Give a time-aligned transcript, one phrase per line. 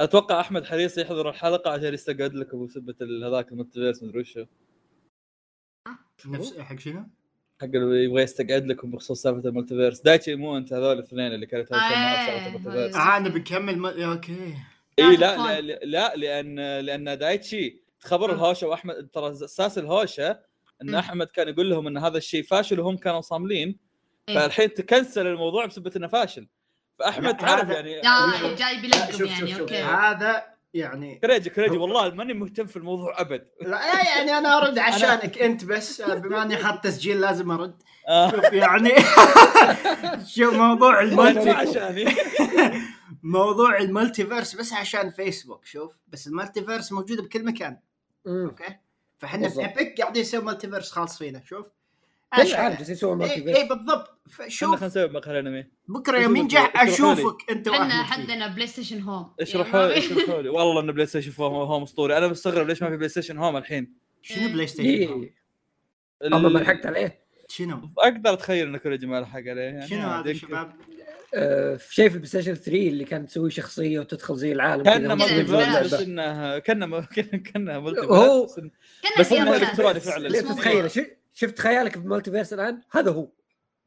[0.00, 4.44] أتوقع أحمد حريص يحضر الحلقة عشان يستقعد لكم بسبه ال- هذاك ال multiverse مدري وشو
[6.26, 7.06] نفس حق شنو؟
[7.60, 11.48] حق اللي يبغى يستقعد لكم بخصوص سالفة ال multiverse دايتشي مو أنت هذول الاثنين اللي
[11.52, 13.14] معاه بسالفه آه،.
[13.14, 13.86] آه أنا بكمل م...
[13.86, 14.54] okay
[14.98, 18.34] إي لا، لا لا, لا لأن لأن دايتشي خبر مم.
[18.34, 20.40] الهوشة واحمد ترى أساس الهوشه
[20.82, 20.94] إن.
[20.94, 23.78] أحمد كان يقول لهم إن هذا الشيء فاشل وهم كانوا صاملين
[24.28, 24.34] إيه.
[24.34, 26.46] فالحين تكنسل الموضوع بسبب إنه فاشل
[27.00, 29.82] فأحمد تعرف يعني لا جاي شوف يعني شوف okay.
[29.82, 30.44] هذا
[30.74, 33.46] يعني كريجي كريجي والله ماني مهتم في الموضوع أبد.
[33.60, 33.80] لا
[34.16, 37.82] يعني أنا أرد عشانك أنت بس بما أني حاط تسجيل لازم أرد.
[38.08, 38.30] آه.
[38.30, 38.90] شوف يعني
[40.34, 42.14] شوف موضوع مو ال multi
[43.22, 45.92] موضوع ال multiverse بس عشان فيسبوك شوف.
[46.08, 47.78] بس ال multiverse موجوده بكل مكان.
[48.26, 48.76] okay؟
[49.18, 49.60] فاحنا في.
[49.60, 51.66] Epic قاعدين نسوي multiverse خاص فينا شوف.
[52.32, 56.36] عشان- عام جالسين يسوون اي مالتيفيرس إي بالضبط شوف خلينا نسوي مقهى أنمي بكرة يوم
[56.36, 56.82] ينجح.
[56.82, 58.32] أشوفك أنت إحنا واحمد فيه.
[58.32, 61.82] حدنا بلاي ستيشن هوم اشرحوا يعني لي اشرحوا لي والله ان بلاي ستيشن هوم هوم
[61.82, 65.34] اسطوري أنا مستغرب ليش ما في بلاي ستيشن هوم الحين شنو بلاي ستيشن؟ إيه
[66.26, 70.32] أما ما لحقت عليه شنو؟ أقدر أتخيل ان كوريجي ما لحق عليه يعني شنو هذا.
[70.32, 70.72] شباب؟
[71.78, 75.34] في شيء في البلاي ستيشن 3 اللي كانت تسوي شخصية وتدخل زي العالم كان مالتي
[75.44, 75.86] فيرس بلاش.
[75.86, 77.00] بس انه كان
[77.52, 78.70] كان مالتي هو- فيرس
[79.20, 79.62] بس أولاد.
[79.62, 80.28] إلكتروني فعلاً.
[80.54, 83.28] تتخيل شفت خيالك في multiverse الآن؟ هذا هو.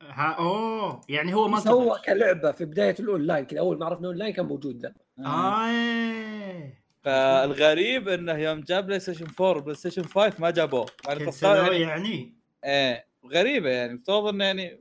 [0.02, 4.34] ها أوه يعني هو ما هو كلعبة في بداية الأونلاين كذا أول ما عرفنا أونلاين
[4.34, 4.94] كان موجود ذا.
[5.20, 5.68] آه.
[5.68, 6.74] آه.
[7.04, 10.86] فالغريب إنه يوم جاب PlayStation 4 PlayStation 5 ما جابوه.
[11.08, 11.26] يعني
[11.60, 11.80] يعني.
[11.82, 12.36] يعني.
[12.66, 13.96] إيه غريبة يعني.
[13.96, 14.80] افترض إنه يعني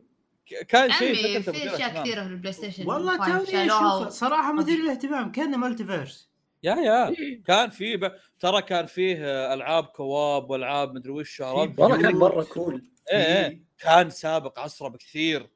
[0.68, 2.02] كان شيء في أشياء.
[2.02, 6.31] كثيرة في ال PlayStation والله 5 توني و- صراحة مثير للاهتمام كأنه multiverse
[6.62, 7.14] يا يا.
[7.46, 8.12] كان في ب...
[8.40, 12.14] ترى كان فيه آه، ألعاب co-op وألعاب مدري وش والله كان.
[12.16, 12.84] مره cool.
[13.12, 13.62] إيه إيه.
[13.78, 15.48] كان سابق عصره بكثير.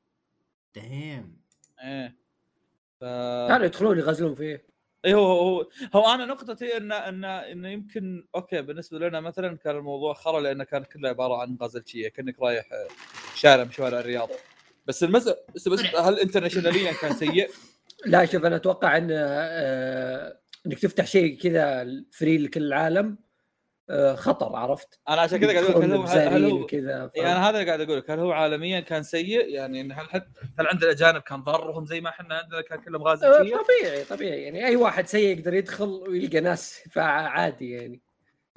[0.74, 1.40] دايم.
[1.84, 2.16] إيه.
[3.00, 3.04] ف...
[3.48, 4.66] كانوا يدخلون يغزلون فيه.
[5.04, 9.76] اي هو هو هو أنا نقطتي إن إن انه يمكن okay بالنسبة لنا مثلا كان
[9.76, 12.88] الموضوع خرا لأنه كان كله عبارة عن غازلتشيه كأنك رايح آه،
[13.34, 14.28] شارع من شوارع الرياض.
[14.86, 17.50] بس المسألة بس, بس هل internationally كان سيء؟
[18.06, 23.18] لا شوف أنا أتوقع إن آه، إنك تفتح شيء كذا free لكل العالم
[23.90, 26.02] آه، خطر عرفت؟ أنا عشان كذا قاعد أقول لك هل هو
[26.36, 29.48] هل هو وكذا ف- يعني هذا اللي قاعد أقول لك هل هو عالميا كان سيء؟
[29.48, 30.22] يعني إن هل حد
[30.58, 34.42] هل عند الأجانب كان ضرهم زي ما إحنا عندنا كان كلهم آه، غازلتشيه؟ طبيعي طبيعي
[34.42, 38.00] يعني أي واحد سيء يقدر يدخل ويلقى ناس فعادي يعني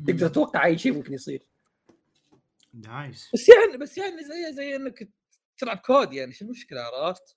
[0.07, 1.43] تقدر تتوقع أي شيء ممكن يصير
[2.73, 5.09] nice بس يعني بس يعني زي زي إنك
[5.57, 7.35] تلعب COD يعني شو المشكلة عرفت؟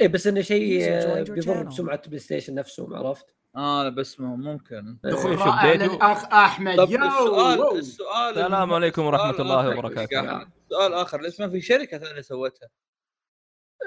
[0.00, 1.62] إيه بس إنه شيء آه، بيضر.
[1.62, 3.26] بسمعة PlayStation نفسهم عرفت؟
[3.56, 7.78] آه بس ممكن دخول رائع؟ للاخ أحمد طب يو السؤال.
[7.78, 10.46] السؤال السلام عليكم ورحمة السؤال الله وبركاته.
[10.70, 12.68] سؤال اخر ليش ما في شركة ثانية سوتها؟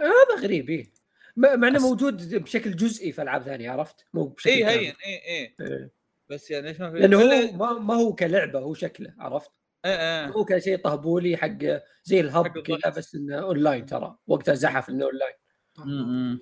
[0.01, 0.91] هذا غريب إيه
[1.37, 4.65] مع إنه أس- موجود بشكل جزئي في ألعاب ثانية عرفت؟ مو بشكل اي.
[4.65, 5.91] هين اي اي إيه.
[6.29, 9.51] بس يعني ليش ما في لأنه هو ما, ما هو كلعبة هو شكله عرفت؟
[9.85, 9.91] إيه
[10.25, 11.57] إيه هو كشيء طهبولي حق
[12.03, 12.89] زي ال hub كذا.
[12.97, 15.33] بس إنه أونلاين ترى وقتها زحف إنه أونلاين
[15.77, 16.39] م- م.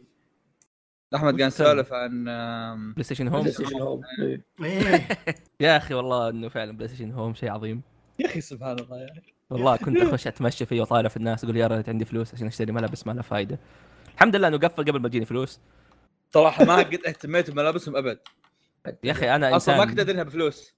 [1.15, 2.23] أحمد قاعد نسولف عن
[2.93, 4.01] PlayStation Home PlayStation Home
[5.59, 7.81] يا أخي والله إنه فعلا PlayStation Home شيء عظيم.
[8.19, 9.33] يا أخي سبحان الله يا أخي.
[9.49, 12.71] والله كنت أخش أتمشى فيه وأطالع في الناس أقول يا ريت عندي فلوس عشان أشتري
[12.71, 13.59] ملابس ما لها فايدة.
[14.15, 15.59] الحمد لله إنه قفل قبل ما تجيني فلوس.
[16.33, 18.19] صراحة ما قد اهتميت بملابسهم أبد.
[19.03, 20.75] يا أخي أنا أصلا ما كنت أدري إنها بفلوس.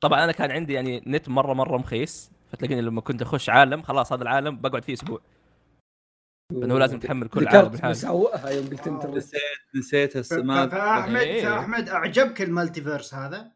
[0.00, 4.12] طبعا أنا كان عندي يعني نت مرة مرة مخيس فتلاقيني لما كنت أخش عالم خلاص
[4.12, 5.20] هذا العالم بقعد فيه أسبوع.
[6.50, 9.40] لأنه لازم تحمل كل عالم بحاله مسوقها يوم قلت انت نسيت
[9.74, 11.42] نسيت ف- السماد فاحمد إيه.
[11.42, 13.52] فاحمد اعجبك المالتيفيرس هذا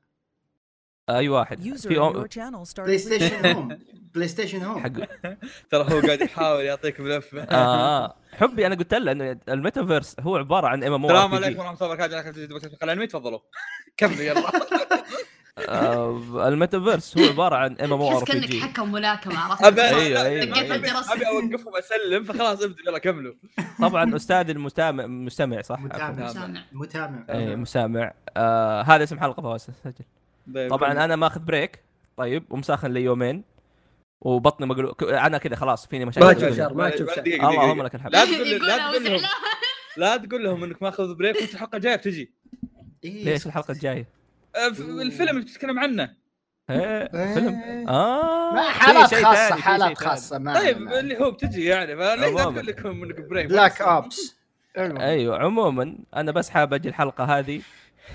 [1.11, 1.95] اي واحد User في
[2.67, 3.47] started بلاي ستيشن.
[3.47, 3.79] هوم
[4.15, 4.93] بلاي ستيشن هوم حق
[5.71, 10.67] ترى هو قاعد يحاول يعطيك ملف آه حبي أنا قلت له انه الميتافيرس هو عباره
[10.67, 13.39] عن ام ام السلام عليكم ورحمه الله وبركاته تفضلوا
[13.97, 14.53] كملوا يلا آه
[16.49, 19.83] الميتافيرس هو عبارة عن ام ام أو ار بي كأنك جي حكم ملاكمة عرفت؟ ابي
[19.83, 20.75] أيوة، دقيت أيوة.
[21.12, 23.34] أبي أوقفهم أسلم فخلاص ابدوا يلا كملوا
[23.81, 26.33] طبعا أستاذ المستمع مستمع صح؟ متابع.
[26.72, 29.95] متابع اي مسامع آه هذا اسم حلقة فواز سجل
[30.54, 31.83] طيب، طبعا أنا ماخذ بريك
[32.16, 33.45] طيب ومساخن لي يومين
[34.21, 36.57] وبطني مقلوب ك- أنا كذا خلاص فيني مشاكل ما تشوف.
[36.57, 37.83] شر ما تشوف شر اللهم.
[37.83, 39.21] لك الحمد لا تقول لا تقول لهم.
[39.97, 42.33] لا تقول لهم إنك ماخذ break وانت الحلقة الجايه بتجي
[43.04, 44.16] ليش الحلقة الجاية؟
[44.57, 44.69] آه،
[45.03, 46.15] الفيلم اللي بتتكلم عنه
[46.71, 46.81] إيه
[47.15, 47.35] إيه.
[47.35, 47.55] فيلم
[47.89, 49.99] آه ما في حالات خاصة حالات.
[49.99, 50.77] خاصة ما طيب.
[50.93, 52.43] اللي هو بتجي يعني عموماً.
[52.43, 54.37] تقول لكم انك break Black Ops
[54.79, 57.61] أيوه عموما أنا بس حاب أجي الحلقة هذه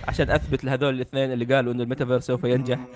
[0.07, 2.79] عشان أثبت لهذول الاثنين اللي قالوا إنه الميتافيرس سوف ينجح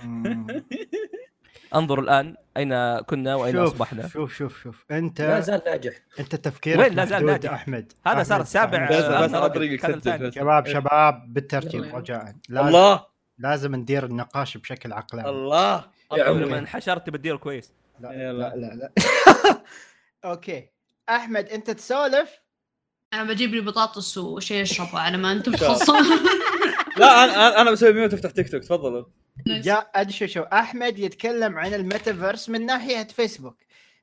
[1.76, 6.36] انظروا الآن أين كنا وأين شوف أصبحنا شوف شوف شوف أنت لا زال ناجح أنت
[6.36, 8.90] تفكيرك وين لا زال ناجح؟ أحمد هذا أحمد، صار السابع.
[8.90, 9.32] بس.
[9.54, 10.34] طريقك.
[10.36, 11.98] شباب شباب بالترتيب يلا.
[11.98, 16.46] رجاء الله لازم ندير النقاش بشكل عقلاني الله يا عمري.
[16.46, 18.08] لما انحشرت بدير كويس لا.
[18.08, 18.92] لا لا, لا.
[20.26, 20.70] okay
[21.10, 22.42] أحمد أنت تسولف
[23.14, 25.52] أنا بجيب لي بطاطس وشيء أشربه على ما أنتم.
[25.56, 26.04] تخلصون
[26.98, 29.06] لا أنا أنا بسوي mute افتح تيك توك تفضلوا
[29.48, 33.58] جاء ادشو شو أحمد يتكلم عن الميتافيرس من ناحية فيسبوك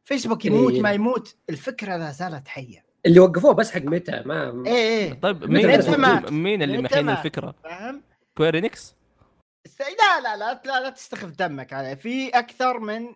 [0.05, 0.83] فيسبوك يموت إيه.
[0.83, 5.45] ما يموت الفكرة لا زالت حية اللي وقفوه بس حق متى ما إيه إيه طيب
[5.45, 5.81] مين؟
[6.31, 8.03] مين اللي محين؟ الفكرة؟ فاهم
[8.37, 8.95] كويرينكس؟
[9.81, 13.07] لا لا لا لا, لا تستخف دمك عليه في أكثر من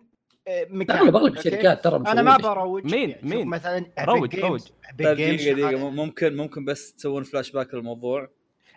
[0.47, 4.59] آه، مكان اغلب؟ الشركات ترى أنا ما بروج مين؟ يعني مين؟ مثلا روج، روج.
[4.61, 8.29] طيب دقيقة دقيقة ممكن ممكن بس تسوون فلاش باك للموضوع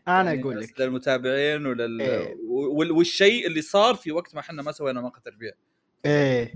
[0.09, 2.37] أنا يعني أقول لك للمتابعين ولل إيه.
[2.49, 5.53] وال- والشيء اللي صار في وقت ما إحنا ما سوينا مقطع تربيه
[6.07, 6.55] إيه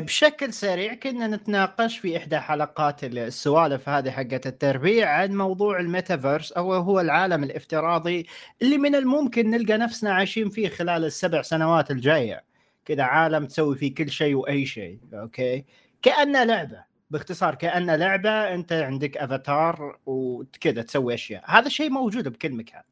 [0.00, 6.72] بشكل سريع كنا نتناقش في إحدى حلقات السوالف هذه حقت التربيع عن موضوع الميتافيرس أو
[6.74, 8.26] هو العالم الافتراضي
[8.62, 12.44] اللي من الممكن نلقى نفسنا عايشين فيه خلال السبع سنوات الجاية.
[12.84, 15.64] كذا عالم تسوي فيه كل شيء وأي شيء أوكي؟
[16.02, 16.84] كأنه لعبة.
[17.10, 21.44] باختصار كأنه لعبة أنت عندك أفاتار وكذا تسوي أشياء.
[21.46, 22.82] هذا الشيء موجود بكل مكان.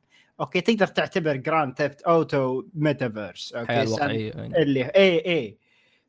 [0.41, 4.63] أوكي تقدر تعتبر Grand Theft Auto metaverse أوكي؟ يعني.
[4.63, 5.59] اللي اي اي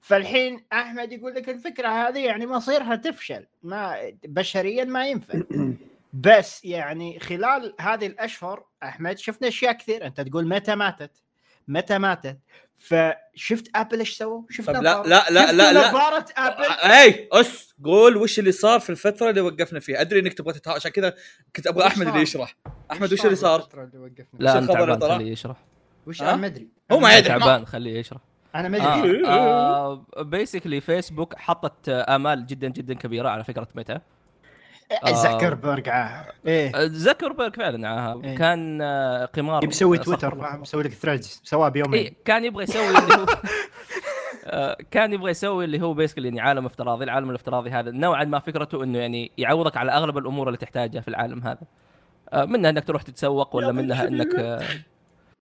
[0.01, 5.41] فالحين أحمد يقول لك الفكرة هذه يعني مصيرها تفشل ما بشريا ما ينفع
[6.13, 11.11] بس يعني خلال هذه الأشهر أحمد شفنا أشياء كثير أنت تقول ميتا ماتت
[11.67, 12.39] ميتا ماتت
[12.77, 15.89] فشفت أبل إيش سووا؟ شفت لا- لا- لا- شفت لا- لا.
[15.89, 20.33] نظاره أبل أي أس قول وش اللي صار في الفترة اللي وقفنا فيها أدري إنك
[20.33, 20.73] تبغى تتها...
[20.73, 21.15] عشان كذا
[21.55, 22.55] كنت أبغى أحمد؟ اللي يشرح
[22.91, 25.57] أحمد وش اللي صار؟ اللي وقفنا؟ لا أنا اللي تعبان؟ خليه يشرح
[26.07, 27.27] وش؟ أنا ما ادري هو ما يدري.
[27.27, 28.21] تعبان خليه يشرح
[28.55, 33.99] أنا ما أدري آه basically فيسبوك حطت آه، آمال جدا جدا كبيرة على فكرة ميتا.
[35.09, 36.25] زكربرج عاه.
[36.47, 38.35] إيه آه، زكربرج فعلا آه، إيه.
[38.35, 38.81] كان
[39.35, 43.25] قمار آه، تويتر يسوي لك Threads سواه بيومين اي كان يبغى يسوي اللي هو
[44.91, 48.83] كان يبغى يسوي اللي هو basically يعني عالم افتراضي، العالم الافتراضي هذا نوعا ما فكرته
[48.83, 51.61] إنه يعني يعوضك على أغلب الأمور اللي تحتاجها في العالم هذا.
[52.45, 54.61] منها إنك تروح تتسوق ولا منها إنك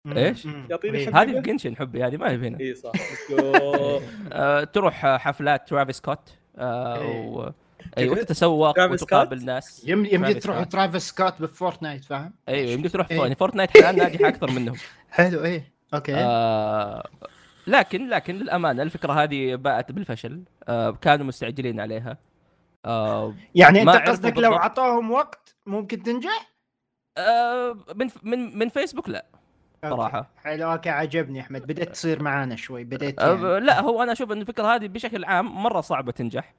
[0.06, 1.22] حبيبة.
[1.22, 2.60] هذه في Genshin حبي هذه ما هي هنا.
[2.60, 2.92] اي صح.
[4.32, 7.26] آه، تروح حفلات ترافيس سكوت آه، إيه.
[7.26, 7.52] و...
[7.98, 10.72] أيوه تتسوق ترافيس وتقابل؟ ناس يم يمديك تروح سكوت.
[10.72, 13.10] ترافيس سكوت ب Fortnite فاهم؟ أيوه يمديك تروح.
[13.10, 14.76] يعني Fortnite الان ناجحه أكثر منهم
[15.10, 17.08] حلو إيه أوكي آه
[17.66, 20.42] لكن لكن للأمانة الفكرة هذه باءت بالفشل
[21.00, 22.18] كانوا مستعجلين عليها
[23.54, 24.54] يعني أنت قصدك لو.
[24.54, 26.52] أعطوهم وقت ممكن تنجح؟
[27.94, 29.26] من من من فيسبوك لا
[29.90, 30.30] صراحة.
[30.44, 33.60] حلو أوكي عجبني أحمد بديت تصير معانا شوي بديت يعني.
[33.60, 36.54] لا هو أنا أشوف إن الفكرة هذه بشكل عام مرة صعبة تنجح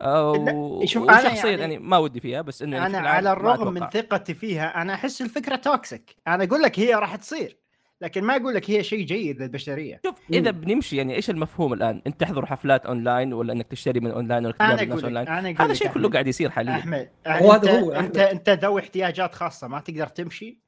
[0.00, 2.96] آه لا، و- شوف، أنا وشخصيا يعني- يعني ما ودي فيها بس إنه أنا بشكل
[3.06, 3.88] عام على الرغم من.
[3.88, 7.56] ثقتي فيها أنا أحس الفكرة toxic أنا أقول لك هي راح تصير
[8.00, 12.02] لكن ما أقول لك هي شيء جيد للبشرية شوف إذا بنمشي يعني إيش المفهوم الآن؟
[12.06, 15.28] انت تحضر حفلات اونلاين ولا إنك تشتري من اونلاين ولا أنا تقابل ناس أقول لك
[15.28, 15.98] اونلاين؟ أنا هذا الشيء أحمد.
[16.02, 18.16] كله قاعد يصير حاليا أحمد هو أنت هذا هو، أنت.
[18.16, 20.60] أنت ذوي احتياجات خاصة ما تقدر تمشي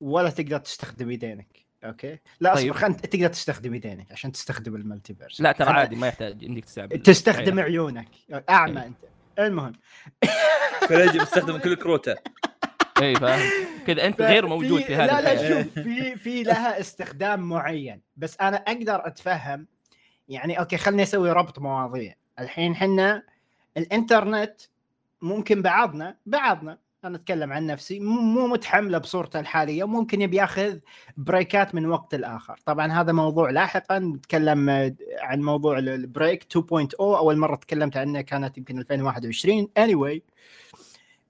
[0.00, 2.70] ولا تقدر تستخدم يدينك أوكي؟ لا طيب.
[2.70, 7.02] اصبر خلينا تقدر تستخدم يدينك عشان تستخدم المالتيفيرس لا ترى عادي ما يحتاج إنك تستعمل
[7.02, 8.08] تستخدم عيونك
[8.50, 8.86] أعمى إيه.
[8.86, 8.98] أنت.
[9.38, 9.72] المهم.
[10.88, 12.14] فريجي بيستخدم كل كروته.
[13.02, 13.50] إي فاهم.
[13.86, 18.36] كذا أنت غير موجود في هذه لا لا شوف في في لها استخدام معين بس
[18.40, 19.66] أنا أقدر أتفهم
[20.28, 22.14] يعني أوكي خليني أسوي ربط مواضيع.
[22.38, 23.22] الحين حنا
[23.76, 24.60] الإنترنت
[25.22, 26.78] ممكن بعضنا بعضنا
[27.08, 28.00] أنا أتكلم عن نفسي.
[28.00, 29.84] مو متحمله بصورته الحالية.
[29.86, 30.78] ممكن يبي ياخذ
[31.16, 32.58] break ات من وقت لآخر.
[32.66, 33.98] طبعا هذا موضوع لاحقا.
[33.98, 39.68] نتكلم آه، عن موضوع ال- ال break 2.0 أول مرة تكلمت عنه كانت يمكن 2021
[39.78, 40.20] anyway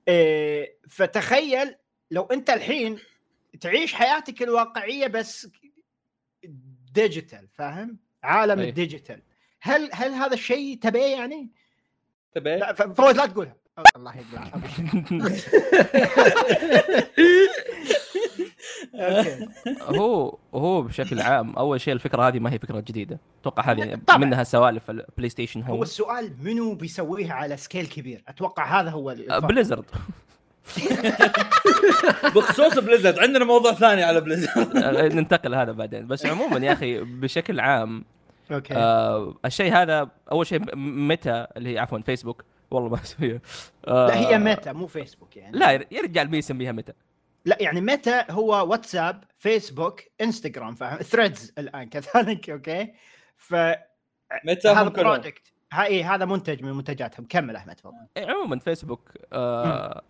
[0.09, 1.75] إيه، فتخيل
[2.11, 2.99] لو أنت الحين
[3.61, 5.49] تعيش حياتك الواقعية بس
[6.95, 8.69] digital فاهم؟ عالم أي.
[8.69, 9.23] ال digital
[9.61, 11.51] هل هل هذا الشيء تبيه يعني؟
[12.33, 13.57] تبي لا فوز لا تقولها.
[13.97, 14.15] الله
[19.81, 23.19] هو هو بشكل عام أول شيء الفكرة هذه ما هي فكرة جديدة.
[23.41, 24.19] أتوقع هذه يعني طبعاً.
[24.19, 25.73] منها سوالف ال PlayStation هو.
[25.75, 29.17] Home السؤال منو بيسويها على scale كبير؟ أتوقع هذا هو.
[29.43, 29.85] بليزرد.
[32.37, 33.19] بخصوص بليزرد.
[33.19, 34.77] عندنا موضوع ثاني على Blizzard.
[35.17, 36.07] ننتقل هذا بعدين.
[36.07, 38.05] بس عموما يا أخي بشكل عام
[38.53, 38.75] أوكي.
[38.75, 43.41] آه الشيء هذا أول شيء ميتا اللي هي عفوا فيسبوك والله ما أسويها.
[43.89, 45.59] آه لا هي ميتا مو فيسبوك يعني.
[45.59, 46.93] لا يا رجال مين يسميها ميتا
[47.45, 52.93] لا يعني ميتا هو واتساب فيسبوك انستغرام فاهم؟ Threads الآن كذلك أوكي؟
[53.37, 53.55] ف
[54.45, 57.27] ميتا هذا product هاي هذا منتج من منتجاتهم.
[57.27, 57.95] كمل أحمد تفضل.
[58.17, 60.03] إيه، عموما فيسبوك آه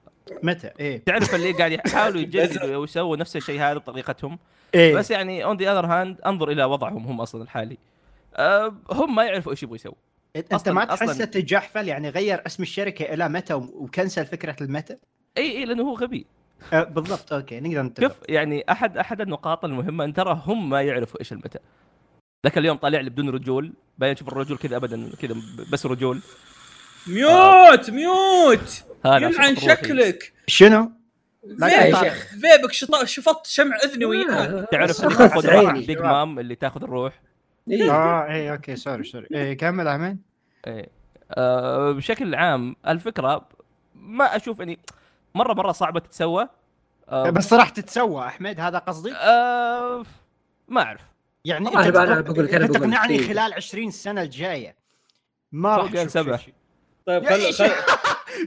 [0.43, 1.05] ميتا إيه.
[1.05, 4.39] تعرف اللي قاعد يحاولوا يجددوا ويسووا نفس الشيء هذا بطريقتهم؟
[4.75, 4.95] إيه.
[4.95, 7.79] بس يعني on the other hand انظر إلى وضعهم هم أصلا الحالي.
[8.37, 9.95] آه هم ما يعرفوا إيش يبغوا يسووا.
[10.39, 14.97] أنت أصلاً- ما تحسه تجحفل؟ يعني غير اسم الشركة إلى ميتا وكنسل فكرة الميتا؟
[15.39, 16.27] إي إي لأنه هو غبي.
[16.73, 18.09] أه بالضبط أوكي نقدر نتفق.
[18.09, 21.59] شوف يعني أحد أحد النقاط المهمة أن ترى هم ما يعرفوا إيش الميتا.
[22.47, 25.35] ذاك اليوم طالع لي بدون رجول باين شوف الرجول كذا ابدا كذا
[25.73, 26.21] بس رجول.
[27.07, 28.85] ميوت ميوت!
[29.07, 29.57] هذا يلعن.
[29.57, 30.33] شكلك.
[30.47, 30.93] شنو؟
[31.45, 32.27] لا يا فيبك شيخ.
[32.31, 35.87] فيبك شط- شفطت شمع أذني وياك آه، تعرف اللي تاخذ عيني.
[35.87, 37.21] بيج مام اللي تاخذ الروح.
[37.71, 37.91] إيه.
[37.93, 39.27] آه إيه أوكي سوري سوري.
[39.35, 40.19] إيه كمل أحمد.
[40.69, 40.89] إيه.
[41.31, 43.49] آه بشكل عام الفكرة
[43.95, 44.79] ما أشوف اني
[45.35, 46.49] مرة مرة صعبة تتسوى
[47.09, 50.03] آه بس راح تتسوى أحمد هذا قصدي؟ آه
[50.69, 51.01] ما أعرف
[51.45, 52.77] يعني أنا أنت.
[52.77, 53.29] تقنعني إيه.
[53.29, 54.77] خلال 20 سنة الجاية
[55.53, 56.37] ما راح تشوف.
[56.41, 56.55] شيء.
[57.07, 57.71] طيب يا خل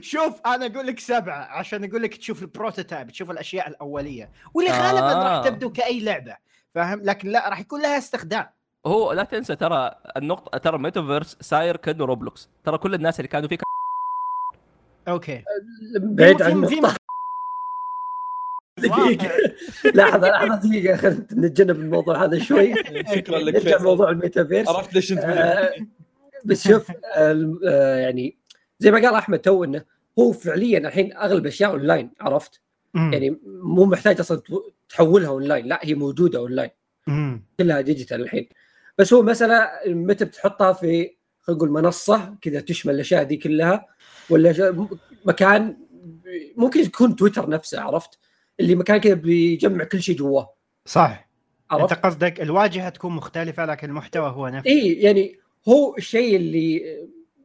[0.00, 4.70] شوف أنا أقول لك سبعة عشان أقول لك تشوف ال prototype تشوف الأشياء الأولية واللي
[4.70, 4.82] آه.
[4.82, 6.36] غالبا راح تبدو كأي لعبة
[6.74, 8.46] فاهم لكن لا راح يكون لها استخدام
[8.86, 13.48] هو لا تنسى ترى النقطة ترى ميتافيرس ساير كأنه روبلوكس ترى كل الناس اللي كانوا
[13.48, 13.58] فيه
[15.08, 15.44] okay.
[15.96, 16.60] بعيد عن
[18.78, 19.28] دقيقة.
[19.94, 20.96] لحظة لحظة دقيقة.
[20.96, 22.74] خلينا نتجنب الموضوع هذا شوي.
[23.16, 23.76] شكرا لك نرجع.
[23.78, 24.68] لموضوع الميتافيرس.
[24.68, 25.70] عرفت ليش انت آه،
[26.44, 28.36] بس شوف آه، يعني
[28.78, 29.84] زي ما قال أحمد تو إنه
[30.18, 32.60] هو فعليا الحين أغلب أشياء أونلاين عرفت؟
[32.94, 34.42] يعني مو محتاج أصلا
[34.88, 36.70] تحولها أونلاين لا هي موجودة أونلاين.
[37.58, 38.48] كلها digital الحين.
[38.98, 43.86] بس هو مسألة متى بتحطها في خلينا نقول منصة كذا تشمل الأشياء دي كلها
[44.30, 44.74] ولا ش-
[45.24, 45.76] مكان
[46.56, 48.18] ممكن يكون تويتر نفسه عرفت؟
[48.60, 50.54] اللي مكان كذا بيجمع كل شيء جواه.
[50.86, 51.28] صح
[51.72, 54.70] أنت عرفت؟ قصدك الواجهة تكون مختلفة لكن المحتوى هو نفسه.
[54.70, 56.82] اي يعني هو الشيء اللي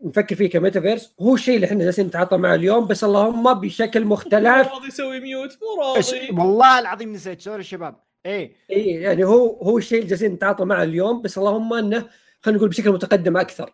[0.04, 4.14] نفكر فيه كميتافيرس هو الشيء اللي إحنا جالسين نتعاطى معه اليوم بس اللهم بشكل مو
[4.14, 6.30] مختلف راضي يسوي mute مو راضي.
[6.42, 7.42] والله العظيم نسيت.
[7.42, 7.96] sorry شباب.
[8.26, 12.10] إيه اي يعني هو هو الشيء اللي جالسين نتعاطى معه اليوم بس اللهم إنه
[12.42, 13.74] خلينا نقول بشكل متقدم أكثر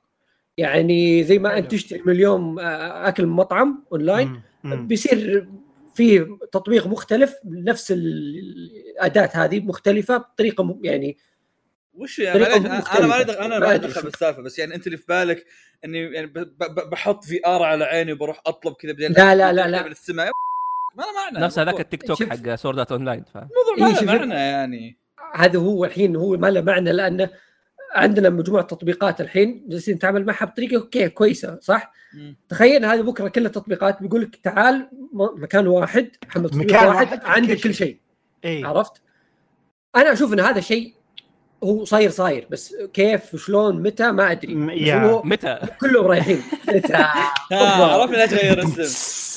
[0.58, 1.72] يعني زي ما أنت.
[1.72, 4.42] تشتري من اليوم آه، أكل من مطعم أونلاين.
[4.64, 5.48] بيصير
[5.96, 11.18] في تطبيق مختلف نفس الأداة هذه مختلفة بطريقة م- يعني
[11.94, 13.08] وش يعني أنا مختلفة.
[13.08, 14.02] ما ادري أنا ما أدخل.
[14.02, 15.46] بالسالفه بس يعني أنت اللي في بالك
[15.86, 16.32] إني يعني
[16.92, 19.84] بحط في آر على عيني وبروح أطلب كذا لا، لا، لا، لا.
[19.86, 20.32] من السماء
[20.96, 21.80] ما له معنى نفس هذاك.
[21.80, 22.24] التيك توك.
[22.24, 24.10] حق سوردات اون لاين فاهم الموضوع إيه، ما شوف.
[24.10, 24.98] له معنى يعني
[25.36, 27.30] هذا هو الحين هو ما له معنى لأنه
[27.96, 32.38] عندنا مجموعة تطبيقات الحين جالسين نتعامل معها بطريقة أوكي كويسة صح؟ مم.
[32.50, 37.22] تخيل هذه بكرة كل التطبيقات بيقول لك تعال مكان واحد حمل تطبيق مكان واحد, واحد
[37.26, 38.00] عندك كل شيء
[38.46, 39.02] إيه عرفت؟
[39.96, 40.94] أنا أشوف إن هذا شيء
[41.64, 45.22] هو صاير صاير بس كيف وشلون متى ما أدري م- يا.
[45.26, 46.42] متى كلهم رايحين
[46.76, 49.24] متى ها عرفنا ليش غير اسم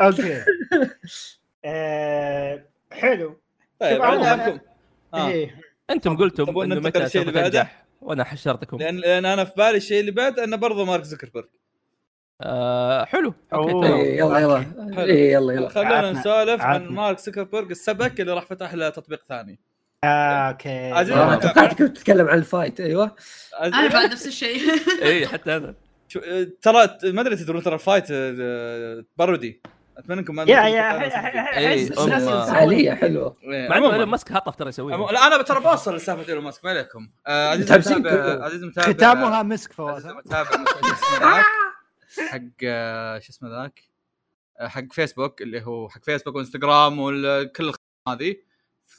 [0.00, 0.44] أوكي.
[1.64, 3.40] آه، حلو.
[3.80, 5.28] طيب آه.
[5.28, 5.60] إيه.
[5.90, 8.76] أنتم قلتم إنه متى سوف؟ تنجح وأنا حشرتكم.
[8.76, 11.48] لأن أنا في بالي الشيء اللي بعد انه برضه مارك زكربرج
[12.42, 13.34] آه حلو.
[13.54, 14.58] أوكي إيه، يلا يلا.
[14.94, 15.04] حلو.
[15.04, 15.68] إيه، يلا يلا.
[15.68, 16.86] خلونا عطنا- نسولف عن.
[16.86, 19.58] مارك زكربرج السبك اللي راح فتح له تطبيق ثاني.
[20.04, 20.90] أوكي.
[20.92, 21.34] عزيز آه،.
[21.34, 23.16] توقعتك كنت تتكلم عن الفايت أيوه.
[23.60, 24.60] أنا بعد نفس الشيء.
[25.02, 25.74] اي حتى أنا.
[26.62, 29.60] ترى ما أدري تدرون ترى الفايت آه، بارودي.
[29.98, 33.36] أتمنى إنكم ما يا يا تتوقعون ح- ح- إيه، حلوة.
[33.44, 33.92] مع انه.
[33.92, 37.08] ايلون ماسك هطف ترى يسويها لا أنا ترى بوصل لسالفة إيلون ماسك ما عليكم.
[37.26, 38.44] آه، عزيز المتابع.
[38.44, 40.06] عزيز المتابع ختامها مسك فواز.
[40.06, 41.44] ذاك.
[42.30, 43.82] حق آه، شو اسمه ذاك؟
[44.60, 47.72] آه، حق فيسبوك اللي هو حق فيسبوك وإنستغرام وكل
[48.08, 48.36] هذه.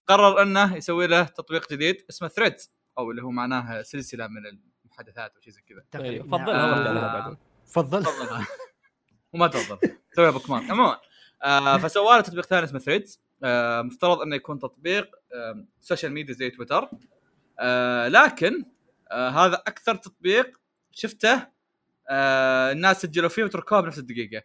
[0.08, 4.42] قرر إنه يسوي له تطبيق جديد اسمه ثريدز أو اللي هو معناه سلسلة من
[5.00, 5.78] المحادثات أو شيء زي كذا.
[5.78, 6.28] أيوه، تقريباً.
[6.38, 6.72] فضلها آه.
[6.76, 7.38] وارجع لها بعدين.
[7.68, 8.46] تفضل تفضل
[9.34, 9.98] وما تفضل.
[10.16, 11.00] سويها بوكمان عموما
[11.44, 16.34] آه فسوى له تطبيق ثاني اسمه ثريدز آه مفترض إنه يكون تطبيق آه social media
[16.34, 16.90] زي تويتر.
[17.60, 18.66] آه لكن
[19.12, 20.60] آه هذا أكثر تطبيق
[20.92, 21.48] شفته
[22.10, 24.44] آه الناس سجلوا فيه وتركوه بنفس الدقيقة.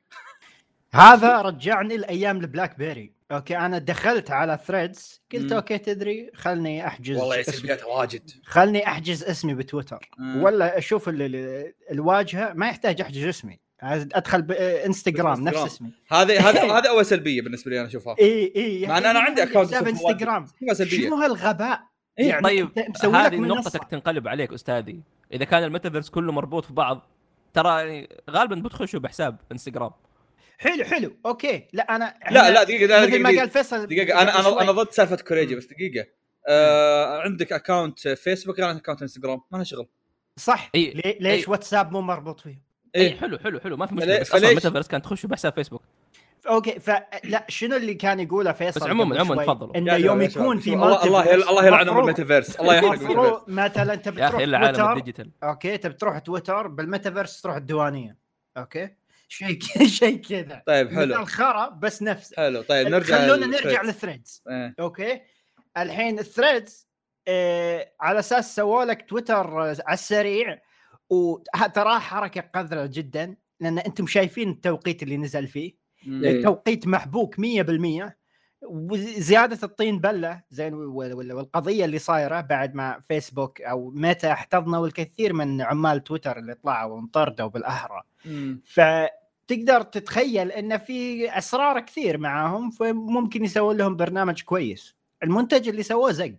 [0.94, 5.52] هذا رجعني لأيام البلاك بيري okay أنا دخلت على ثريدز قلت مم.
[5.52, 7.42] أوكي تدري خلني أحجز اسمي.
[7.54, 10.42] سلبياتها واجد خلني أحجز اسمي بتويتر مم.
[10.42, 15.66] ولا أشوف ال- ال- الواجهة ما يحتاج أحجز اسمي أدخل بانستغرام نفس بإنستغرام.
[15.66, 19.18] اسمي هذه هذه هذه أول سلبية بالنسبة لي أنا أشوفها اي إي مع إن أنا
[19.20, 20.46] عندي account حساب انستغرام
[20.84, 21.80] شنو هالغباء
[22.18, 22.68] إيه، يعني طيب
[23.14, 23.36] هذه.
[23.36, 25.00] نقطتك تنقلب عليك أستاذي
[25.32, 27.06] إذا كان الميتافيرس كله مربوط في بعض
[27.52, 29.90] ترى يعني غالبا بتخشوا بحساب انستغرام
[30.62, 31.68] حلو حلو أوكي.
[31.72, 33.40] لا أنا لا لا دقيقة لا مثل ما دقيقة.
[33.40, 34.60] قال فيصل دقيقة أنا أنا.
[34.62, 36.06] أنا ضد سالفة كوريجي بس دقيقة.
[36.48, 39.40] آه عندك اكونت فيسبوك؟ غير عن اكونت إنستغرام.
[39.50, 39.86] ما له شغل.
[40.36, 40.70] صح.
[40.74, 41.50] ليه- ليش أي.
[41.50, 42.50] واتساب مو مربوط فيه؟
[42.96, 43.00] إي.
[43.02, 45.52] إيه حلو حلو حلو ما في فلي- مشكله بس أصلا فليش- الميتافيرس كان تخش بحساب
[45.52, 45.82] فيسبوك.
[46.48, 49.76] okay فلا شنو اللي كان يقوله فيصل بس عموماً- عموماً؟ تفضلوا.
[49.76, 50.58] إنه يوم يكون.
[50.58, 52.56] في الله الله الله يلعنهم مفروض- بالميتافيرس.
[52.60, 55.30] الله يحرق مثلا أنت يا بتروح تويتر ال digital.
[55.42, 58.16] okay تبي تروح تويتر بالميتافيرس تروح الديوانية.
[58.56, 58.88] okay؟
[59.32, 59.58] شيء
[59.98, 64.42] شيء كذا طيب حلو مثال خرا بس نفسه حلو طيب نرجع خلونا نرجع للثريدز.
[64.50, 64.74] إيه.
[64.80, 65.20] okay
[65.78, 66.88] الحين الثريدز
[67.28, 70.58] آه على أساس سووا لك تويتر آه، على السريع
[71.10, 75.74] وتراه حركة قذرة جدا لأن أنتم شايفين التوقيت اللي نزل فيه
[76.06, 76.24] مم.
[76.24, 76.30] إيه.
[76.36, 77.42] التوقيت محبوك 100%
[78.62, 84.86] وزياده الطين بلة زين وال- وال- والقضية اللي صايرة بعد ما فيسبوك أو ميتا احتضنوا
[84.86, 88.62] الكثير من عمال تويتر اللي طلعوا وانطردوا بالاحرى مم.
[89.42, 94.94] فتقدر تتخيل إن في أسرار كثير معاهم فممكن يسوون لهم برنامج كويس.
[95.22, 96.34] المنتج اللي سووه زق.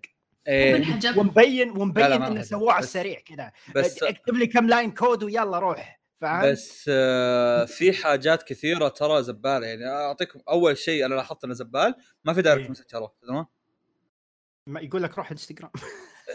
[0.48, 1.00] إيه.
[1.18, 2.42] ومبين ومبين إنه.
[2.42, 3.52] سووه على السريع كذا.
[3.76, 6.00] بس اكتب لي كم line code ويلا روح.
[6.22, 9.68] فاهم بس آه، في حاجات كثيرة ترى زبالة.
[9.68, 11.96] يعني أعطيكم أول شيء أنا لاحظت إنه زبال.
[12.26, 12.72] ما في direct إيه.
[12.72, 13.46] message ترى تمام؟
[14.68, 15.72] ما يقول لك روح انستغرام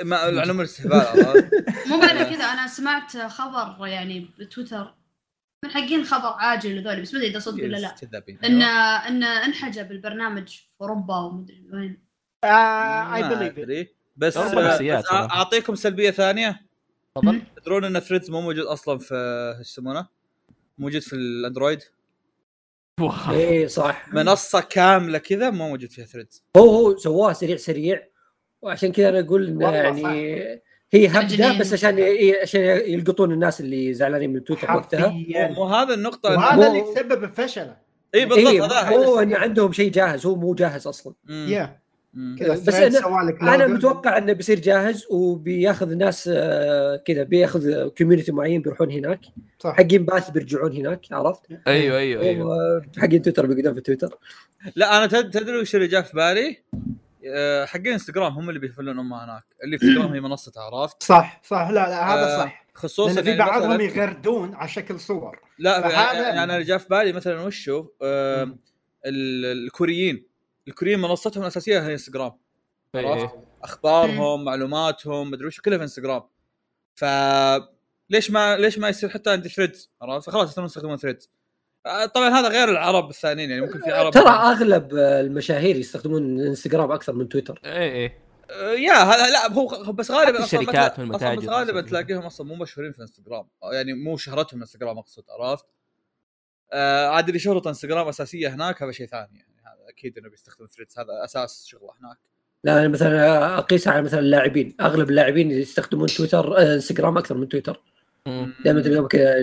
[0.02, 1.50] ما العلوم الاستهبال؟
[1.86, 4.94] مو بعد كذا أنا سمعت خبر يعني بتويتر
[5.64, 7.94] من حقين خبر عاجل هذول بس ما أدري إذا صدق ولا لا.
[8.44, 8.66] انه
[9.08, 12.02] انه انحجب البرنامج في أوروبا ومدري وين
[12.44, 13.88] اي ما believe.
[14.16, 15.30] بس آه، بس صراحة.
[15.36, 16.60] أعطيكم سلبية ثانية
[17.14, 19.14] تفضل تدرون إن ثريدز مو موجود أصلا في
[19.58, 20.08] إيش يسمونه؟
[20.78, 21.82] موجود في الأندرويد.
[23.30, 28.08] إيه صح منصة كاملة كذا مو موجود فيها ثريدز هو هو سواه سريع سريع
[28.62, 30.62] وعشان كذا أنا أقول يعني صح.
[30.92, 31.58] هي هبده.
[31.58, 31.96] بس عشان
[32.42, 35.00] عشان يلقطون الناس اللي زعلانين من تويتر وقتها.
[35.10, 35.48] حرفيا.
[35.48, 36.30] مو هذا النقطة.
[36.30, 37.76] وهذا مو- اللي تسبب فشله
[38.14, 41.14] اي بالضبط إيه هذا هو انه عندهم شيء جاهز هو مو جاهز أصلا.
[41.28, 41.78] يا
[42.50, 43.74] بس أنا لوجو.
[43.74, 49.20] متوقع إنه بيصير جاهز وبياخذ ناس آه، كذا بياخذ community معين بيروحون هناك.
[49.58, 49.76] صح.
[49.76, 52.82] حقين باث بيرجعون هناك عرفت؟ أيوه أيوه أيوه.
[52.96, 54.18] وحقين تويتر بيقعدون في تويتر.
[54.76, 56.56] لا أنا تد- تدري وش اللي جاء في بالي؟
[57.34, 59.44] آه، حقين انستغرام هم اللي بيفلون امها هناك.
[59.64, 61.68] اللي في انستغرام هي منصتها عرفت؟ صح صح.
[61.68, 62.66] لا لا هذا آه، صح.
[62.74, 65.40] خصوصا لأن في يعني بعضهم يغردون على شكل صور.
[65.58, 68.56] لا فهذا- يعني أنا اللي جاء في بالي مثلا وشو آه،
[69.06, 70.26] الكوريين.
[70.68, 72.32] الكوريين منصتهم الأساسية هي انستغرام.
[72.94, 73.44] إيه، عرفت؟ إيه.
[73.62, 76.22] أخبارهم معلوماتهم مدري وش كلها في انستغرام.
[76.94, 77.04] ف
[78.10, 81.30] ليش ما ليش ما يصير حتى عندي ثريدز عرفت؟ فخلاص يصيرون يستخدمون ثريدز
[82.14, 86.92] طبعا هذا غير العرب الثانيين يعني ممكن في عرب ترى أغلب آه، المشاهير يستخدمون إنستغرام
[86.92, 88.18] أكثر من تويتر إيه إيه
[88.50, 91.80] آه، يا هذا لا هو هو بس غالبا الشركات والمتاجر بس غالبا.
[91.80, 95.66] تلاقيهم أصلا مو مشهورين في إنستغرام يعني مو شهرتهم إنستغرام أقصد عرفت؟
[96.72, 100.66] آه عاد اللي شهرته إنستغرام أساسية هناك هذا شيء ثاني يعني هذا أكيد إنه بيستخدم
[100.66, 102.18] ثريدز هذا أساس شغله هناك
[102.64, 107.48] لا أنا مثلا اقيسها على مثلا اللاعبين أغلب اللاعبين يستخدمون تويتر آه، إنستغرام أكثر من
[107.48, 107.82] تويتر.
[108.64, 109.38] دائما تلقاهم كذا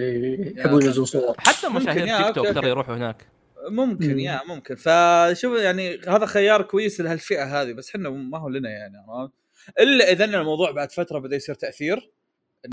[0.57, 1.35] يحبون ينزلون صور.
[1.37, 2.69] حتى ممكن، مشاهير تيك توك ترى.
[2.69, 3.27] يروحوا هناك.
[3.69, 4.19] ممكن مم.
[4.19, 4.75] يا ممكن.
[4.75, 9.33] فشوف يعني هذا خيار كويس لهالفئة هذه بس إحنا ما هو لنا يعني عرفت؟
[9.79, 12.11] إلا إذا الموضوع بعد فترة بدأ يصير تأثير.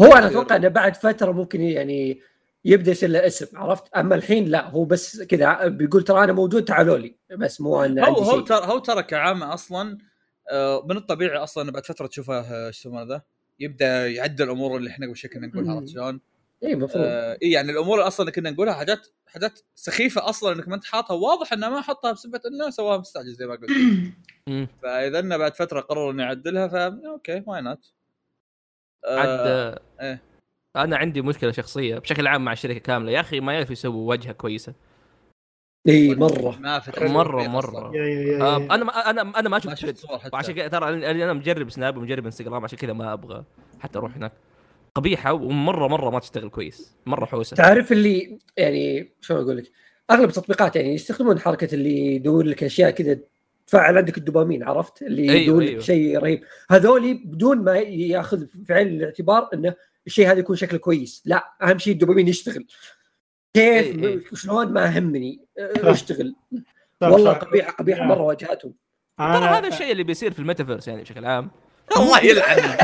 [0.00, 2.20] هو أنا أتوقع إنه بعد فترة ممكن يعني
[2.64, 6.64] يبدأ يصير له اسم عرفت؟ أما الحين لا هو بس كذا بيقول ترى أنا موجود
[6.64, 7.16] تعالوا لي.
[7.38, 9.98] بس مو إنه هو هو ترى هو ترى كعامة أصلا
[10.50, 13.22] آه، من الطبيعي أصلا إنه بعد فترة تشوفه آه، إيش يسمونه ذا
[13.62, 15.74] يبدأ يعدل الأمور اللي إحنا قبل شوي كنا نقولها.
[15.74, 16.20] عرفت شلون؟
[16.62, 20.68] اي المفروض آه إيه يعني الأمور اللي أصلا كنا نقولها حاجات حاجات سخيفة أصلا إنك
[20.68, 23.70] ما أنت حاطها واضح إنه ما حطها بسبه إنه سواها مستعجل زي ما قلت.
[24.82, 27.92] فإذا إنه بعد فترة قرر إنه يعدلها فا أوكي why not
[29.04, 30.22] آه آه، إيه.
[30.76, 34.32] أنا عندي مشكلة شخصية بشكل عام مع الشركة كاملة يا أخي ما يعرفوا يسووا واجهه
[34.32, 34.74] كويسة
[35.88, 36.56] اي مرة.
[36.60, 37.68] ما تأثير مرة مرة.
[37.88, 37.96] أصلاً.
[37.96, 38.56] يا- يا- يا- آه،.
[38.56, 41.96] أنا ما أنا أنا ما ما شفت صور حتى وعشان كذا ترى أنا مجرب سناب
[41.96, 43.44] ومجرب إنستغرام عشان كذا ما أبغى
[43.80, 44.32] حتى أروح هناك.
[44.94, 46.92] قبيحة ومرة مرة ما تشتغل كويس.
[47.06, 47.56] مرة حوسة.
[47.56, 49.70] تعرف اللي يعني شلون أقول لك؟
[50.10, 53.18] أغلب التطبيقات يعني يستخدمون حركة اللي يدور لك أشياء كذا
[53.66, 55.80] تفعل عندك الدوبامين عرفت؟ اللي أيوة، يدور لك أيوة.
[55.80, 56.42] شيء رهيب.
[56.70, 59.74] هذولي بدون ما ياخذ في عين الاعتبار إنه
[60.06, 61.22] الشيء هذا يكون شكله كويس.
[61.24, 62.66] لا أهم شيء الدوبامين يشتغل.
[63.54, 64.20] كيف أي- أي.
[64.34, 65.40] شلون ما همني.
[65.76, 66.34] اشتغل
[67.00, 67.38] والله صح.
[67.38, 68.06] قبيحه قبيحه يا.
[68.06, 68.74] مرة واجهتهم
[69.18, 71.50] ترى هذا الشيء اللي بيصير في الميتافيرس يعني بشكل عام
[71.96, 72.58] الله يلعن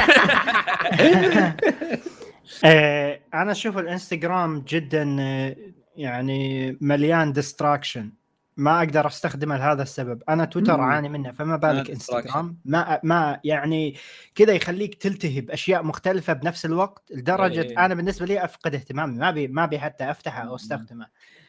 [2.65, 5.57] آه، أنا أشوف الإنستغرام جدا آه،
[5.97, 8.11] يعني مليان distraction
[8.59, 10.23] ما أقدر أستخدمه لهذا السبب.
[10.29, 10.81] أنا تويتر.
[10.81, 11.90] أعاني منه فما بالك.
[11.90, 12.59] إنستغرام.
[12.64, 13.97] ما ما يعني
[14.35, 17.85] كذا يخليك تلتهي باشياء مختلفة بنفس الوقت لدرجة إيه.
[17.85, 19.18] أنا بالنسبة لي أفقد اهتمامي.
[19.18, 21.07] ما بي ما بي حتى أفتحه أو أستخدمه.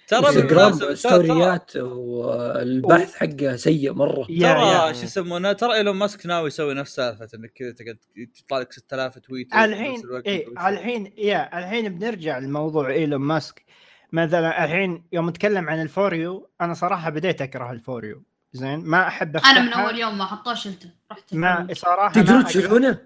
[0.08, 4.26] ترى ستوريات والبحث حقه سيء مرة.
[4.30, 7.98] يا ترى شو يسمونه ترى إيلون ماسك ناوي يسوي نفس سالفة إنك كذا تقعد
[8.36, 13.66] تطلع لك 6000 tweet الحين إيه الحين يا الحين بنرجع لموضوع إيلون ماسك.
[14.14, 18.24] مثلا الحين يوم نتكلم عن ال for you أنا صراحة بديت أكره ال for you
[18.54, 22.98] زين ما أحب أنا من أول يوم ما حطوه شلته رحت ما صراحة تقدرون تشيلونه؟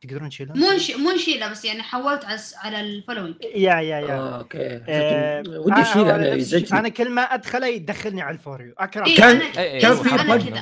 [0.00, 0.66] تقدرون تشيلون مو
[0.98, 4.38] مو نشيله بس يعني حولت على على ال following yeah yeah yeah.
[4.38, 4.80] أوكي.
[4.88, 6.34] آه، ودي اشيله أنا أنا.
[6.34, 9.06] يزعجني أنا كل ما أدخله يدخلني على ال for you أكره.
[9.06, 10.56] إيه كان- إيه، كان في bug.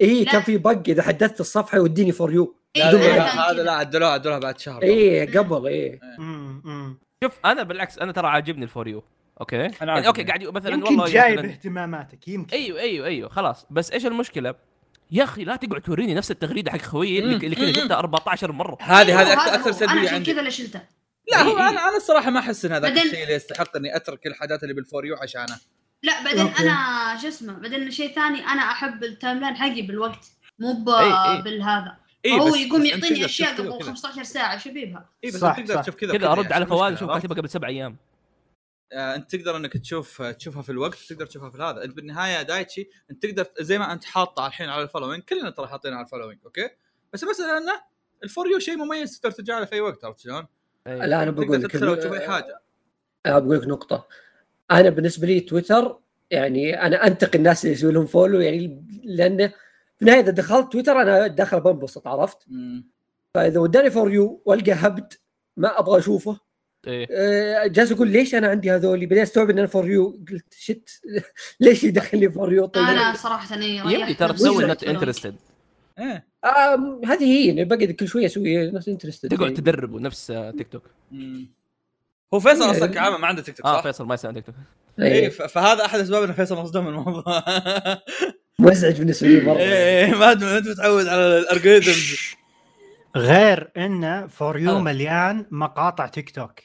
[0.00, 0.24] اي.
[0.24, 3.62] كان في bug إذا حدثت الصفحة يوديني for you إيه، هذا.
[3.62, 4.82] لا عدلوها عدلوها بعد شهر.
[4.82, 6.00] اي قبل اي.
[7.24, 9.04] شوف أنا بالعكس أنا ترى عاجبني ال for you
[9.40, 10.06] أوكي يعني عاجبني.
[10.06, 14.06] أوكي قاعد مثلا يمكن والله جايب مثلاً- اهتماماتك يمكن أيوه أيوه أيوه خلاص بس إيش
[14.06, 14.54] المشكلة؟
[15.10, 19.20] يا أخي لا تقعد توريني نفس التغريدة حق خويي اللي, كذا شفتها 14 مرة هذه
[19.20, 19.64] هذه هو أكثر هذا أكثر.
[19.64, 20.80] أنا سلبية عشان عندي كذا اللي شلته
[21.32, 21.68] لا هو إيه، إيه.
[21.68, 24.74] أنا أنا الصراحة ما أحس إن بعدين- الشيء اللي يستحق إني أترك كل الحاجات اللي
[24.74, 25.56] بال for you عشانه
[26.02, 26.46] لا بعدين.
[26.46, 30.88] أنا شو اسمه بعدين شيء ثاني أنا أحب ال timeline حقي بالوقت مو ب...
[30.88, 31.42] إي، إي.
[31.42, 33.86] بالهذا اي هو يقوم يعطيني أشياء قبل وكذا.
[33.88, 35.82] 15 ساعة شو بيبها اي بس تقدر.
[35.82, 37.96] تشوف كذا كذا أرد يعني، على شو فواز شوف؟ كاتبها قبل سبع أيام
[38.92, 41.84] انت تقدر انك تشوف تشوفها في الوقت تقدر تشوفها في هذا.
[41.84, 45.66] انت بالنهاية دايتشي انت تقدر زي ما انت حاطه الحين على ال following كلنا ترى
[45.66, 46.70] حاطين على ال following أوكي؟
[47.12, 47.72] بس المسألة انه
[48.24, 50.46] ال for you شيء مميز تقدر ترجع له في أي وقت عرفت شلون؟
[50.86, 52.60] لا أنا بقول تقدر لك وتشوف أي حاجة.
[53.26, 54.08] أنا بقول لك نقطة.
[54.70, 55.98] أنا بالنسبة لي تويتر
[56.30, 59.46] يعني أنا أنتقي الناس اللي يسوي لهم follow يعني لأنه
[59.96, 62.90] في النهاية إذا دخلت تويتر أنا داخل بنبسط عرفت؟ مم.
[63.34, 65.12] فإذا وداني for you وألقى هبد
[65.56, 66.40] ما أبغى أشوفه
[66.88, 67.06] إيه.
[67.10, 70.90] آه، جالس أقول ليش أنا عندي هذولي؟ بعدين أستوعب إن أنا for you قلت shit
[71.60, 72.84] ليش يدخلني for you طيب.
[72.84, 75.36] أنا صراحة إني يمدي ترى تسوي not interested
[75.98, 76.26] إيه.
[76.44, 80.68] آه هذه هي إني بقعد كل شوية أسوي not interested تقعد تدربه نفس آه، تيك
[80.68, 80.82] توك.
[82.34, 82.70] هو فيصل إيه.
[82.70, 84.54] أصلا كعامه ما عنده تيك توك آه صح؟ فيصل ما يسوي تيك توك
[85.00, 85.28] إيه.
[85.28, 87.44] ف- فهذا أحد أسباب إن فيصل مصدوم من الموضوع.
[88.58, 89.58] مزعج بالنسبة لي مرة.
[89.58, 92.16] إيه ما أدري، أنت متعود على ال algorithms
[93.16, 94.80] غير انه for you آه.
[94.80, 96.60] مليان مقاطع تيك توك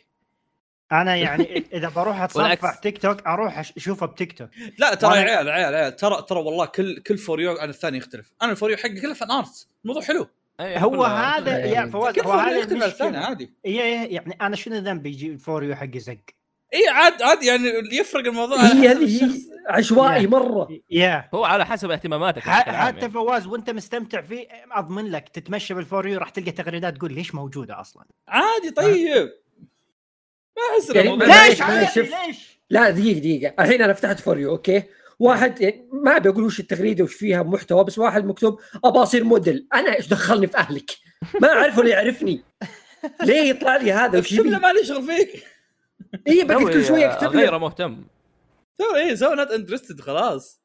[0.92, 2.76] أنا يعني إذا بروح أتصفح.
[2.76, 4.50] تيك توك أروح أش- أشوفه بتيك توك.
[4.78, 5.96] لا ترى وأنا- يا عيال عيال عيال.
[5.96, 8.32] ترى ترى والله كل كل for you عن الثاني يختلف.
[8.42, 10.28] أنا ال for you حقي كله fan arts الموضوع حلو.
[10.60, 11.64] إيه، هو هذا إيه.
[11.72, 13.54] يا فواز كل هو هذا يختلف عن الثاني عادي.
[13.66, 16.18] إيه، إيه، يعني أنا شنو ذنبي يجي ال for you حقي زق؟
[16.74, 18.58] اي عاد عاد يعني يفرق الموضوع.
[18.58, 19.32] هي هذه.
[19.70, 20.28] عشوائي يا.
[20.28, 20.68] مرة.
[20.90, 21.30] يا.
[21.34, 23.10] هو على حسب اهتماماتك حتى يعني.
[23.10, 27.36] فواز وأنت مستمتع فيه أضمن لك تتمشى بال for you راح تلقى تغريدات تقول ليش
[27.36, 29.30] موجودة أصلا؟ عادي طيب.
[30.58, 32.02] ما أحس يعني ليش عادي.
[32.02, 33.64] ليش؟ لا دقيقة دقيقة.
[33.64, 34.84] الحين أنا فتحت for you أوكي؟
[35.20, 39.24] واحد يعني ما ابي أقول وش التغريدة وش فيها محتوى بس واحد مكتوب أبى أصير
[39.24, 39.68] موديل.
[39.74, 40.92] أنا إيش دخلني في أهلك؟
[41.42, 42.44] ما أعرف ولا يعرفني.
[43.26, 45.44] ليه يطلع لي هذا؟ وش يبي؟ ما لي شغل فيك
[46.28, 48.04] اي بقيت كل شوية أكتب آه، غير مهتم.
[48.78, 50.62] سوي إيه سوي not interested خلاص.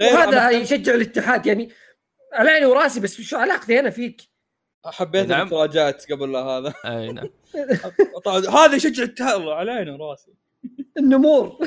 [0.00, 1.72] وهذا يشجع الاتحاد يعني
[2.32, 4.22] على عيني وراسي بس شو علاقتي أنا فيك؟
[4.86, 5.40] حبيت نعم.
[5.40, 6.74] انك تراجعت قبل لا هذا.
[6.84, 7.28] أي نعم.
[8.48, 10.32] هذا يشجع على عيني وراسي
[10.98, 11.58] النمور.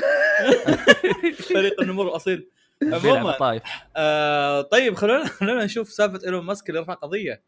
[1.32, 2.50] فريق النمور الأصيل.
[2.82, 3.60] عموما
[3.96, 7.42] آه طيب خلونا خلونا نشوف سالفة إيلون ماسك اللي رفع قضية.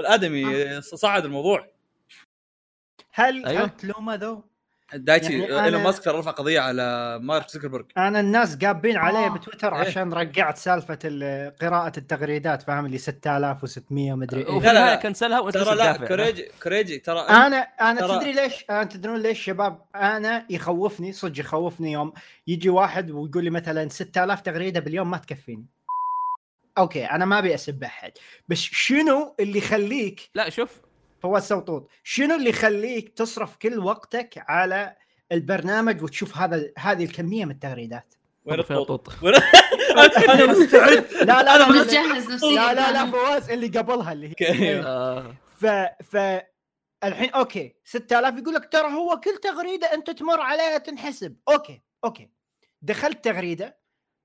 [0.00, 1.70] الآدمي صعد الموضوع.
[3.12, 3.64] هل أيوه.
[3.64, 4.44] هل تلومه ذو؟
[4.94, 9.18] دايتشي يعني أنا- ايلون ماسك ترى رفع قضية على مارك زوكربيرج أنا الناس قابين علي
[9.26, 9.28] آه.
[9.28, 9.80] بتويتر إيه.
[9.80, 14.94] عشان رجعت سالفة ال- قراءة التغريدات فاهم اللي 6600 مدري إيه لا، لا،.
[14.94, 16.06] كنسلها وانت ترى لا تدافع.
[16.06, 21.40] كوريجي كوريجي ترى أنا أنا ترى- تدري ليش أنا تدرون ليش شباب أنا يخوفني صدق
[21.40, 22.12] يخوفني يوم
[22.46, 25.66] يجي واحد ويقول لي مثلا 6000 تغريدة باليوم ما تكفيني
[26.78, 28.12] أوكي أنا ما أبي أسب أحد
[28.48, 30.80] بس شنو اللي يخليك لا شوف
[31.20, 34.96] فواز سوطوط شنو اللي يخليك تصرف كل وقتك على
[35.32, 39.08] البرنامج وتشوف هذا هذه الكمية من التغريدات؟ وين الطوط؟
[40.28, 41.12] أنا مستعد.
[41.28, 42.54] لا لا أنا لا بتجهز نفسي.
[42.54, 44.30] لا لا لا فواز اللي قبلها اللي هي.
[44.30, 44.80] أوكي.
[44.80, 45.66] آه، ف
[46.04, 46.40] ف
[47.04, 47.74] الحين أوكي.
[47.84, 51.36] 6000 يقول لك ترى هو كل تغريدة أنت تمر عليها تنحسب.
[51.48, 52.28] أوكي أوكي.
[52.82, 53.78] دخلت تغريدة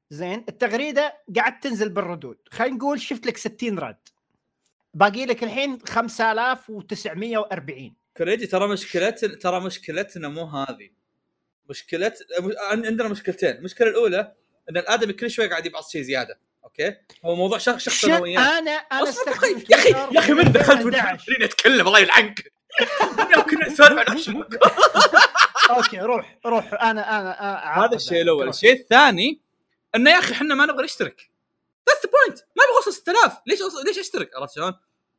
[0.09, 0.45] زين.
[0.49, 2.37] التغريدة قاعد تنزل بالردود.
[2.49, 3.97] خلينا نقول شفت لك 60 رد.
[4.95, 10.89] باقي لك الحين 5940 كوريجي ترى مشكلتنا ترى مشكلتنا مو هذه.
[11.69, 12.13] مشكلة
[12.71, 13.49] عن- عندنا مشكلتين.
[13.49, 14.33] المشكلة الأولى
[14.69, 18.71] إن الآدمي كل شوي قاعد يبعث شيء زيادة أوكي؟ هو موضوع شخص شخص أنا أنا
[19.69, 21.17] يا أخي يا أخي من دخلت 2011.
[21.25, 22.51] خليني أتكلم؟ الله يلعنك.
[23.49, 24.43] كنا نسولف عن.
[25.69, 26.73] أوكي روح روح.
[26.73, 28.49] أنا أنا هذا الشيء الأول.
[28.49, 29.39] الشيء الثاني
[29.95, 31.29] إنه يا أخي إحنا ما نبغى نشترك.
[31.89, 33.85] that's the point ما أبغى اوصل 6000 ليش أوصل...
[33.85, 34.73] ليش اشترك عرفت شلون؟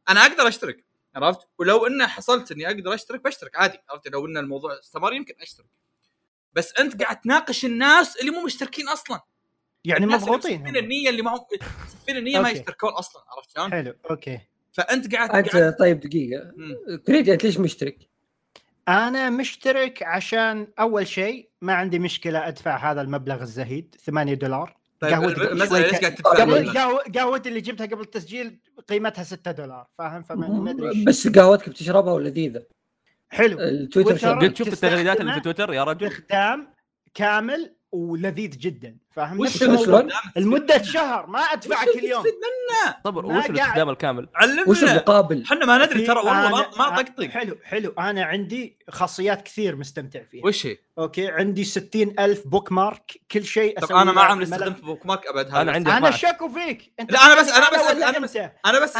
[0.09, 4.37] أنا أقدر أشترك عرفت ولو انه حصلت إني أقدر أشترك بشترك عادي عرفت لو إن
[4.37, 5.67] الموضوع استمر يمكن أشترك
[6.53, 9.21] بس أنت قاعد تناقش الناس اللي مو مشتركين أصلا
[9.85, 10.77] يعني الناس اللي مضغوطين هم.
[10.77, 11.41] النية اللي ما هم
[11.87, 12.51] مصفين النية ما.
[12.51, 14.41] يشتركون أصلا عرفت شلون؟ حلو أوكي
[14.73, 16.53] فأنت قاعد قاعد انت طيب دقيقة.
[17.07, 17.99] كريدي أنت ليش مشترك؟
[18.89, 25.13] أنا مشترك عشان أول شيء ما عندي مشكلة أدفع هذا المبلغ الزهيد 8 دولار طيب
[25.13, 26.31] قهوتي ليش قاعد تدفع؟
[26.73, 31.05] قهوة قهوتي اللي جبتها قبل التسجيل قيمتها 6 دولار فاهم؟ فما ما أدري.
[31.05, 32.63] بس قهوتك بتشربها ولذيذه
[33.29, 33.61] حلو.
[33.61, 34.17] التويتر
[34.55, 36.09] شفت التغريدات اللي في تويتر؟ يا رجل.
[36.09, 36.75] باختام
[37.15, 39.57] كامل ولذيذ جدا فاهم وش.
[39.59, 44.23] شلون؟ لمدة شهر ما ادفع وش كل يوم منه؟ ما وش الاستخدام الكامل؟
[44.67, 48.79] وش علمنا المقابل؟ إحنا ما ندري ترى والله ما ما طقطق حلو حلو أنا عندي
[48.91, 54.03] خاصيات كثير مستمتع فيها وش هي؟ أوكي عندي 60 ألف bookmark كل شيء طب أسوي
[54.03, 54.45] أنا ما عمري.
[54.45, 55.75] استخدمت bookmark أبد هذا بس.
[55.75, 56.19] عندي أنا 12.
[56.19, 58.97] شاكو فيك أنت لا، أنا بس- أنا تسألني بس- ولا أنا بس-؟ أنا بس.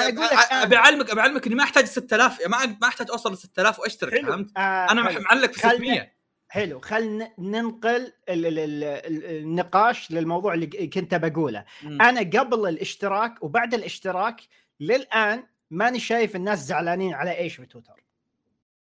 [0.53, 4.27] ابي اعلمك ابي اعلمك إني ما أحتاج 6000 ما ما أحتاج أوصل ل 6000 وأشترك
[4.27, 5.03] فهمت؟ آه أنا.
[5.21, 6.16] معلق في خلنا- 600
[6.49, 12.03] حلو خلينا ننقل ال- ال- ال- ال- النقاش للموضوع اللي كنت بقوله مم.
[12.03, 14.41] أنا قبل الاشتراك وبعد الاشتراك
[14.81, 18.03] للآن ماني شايف الناس زعلانين على إيش بتويتر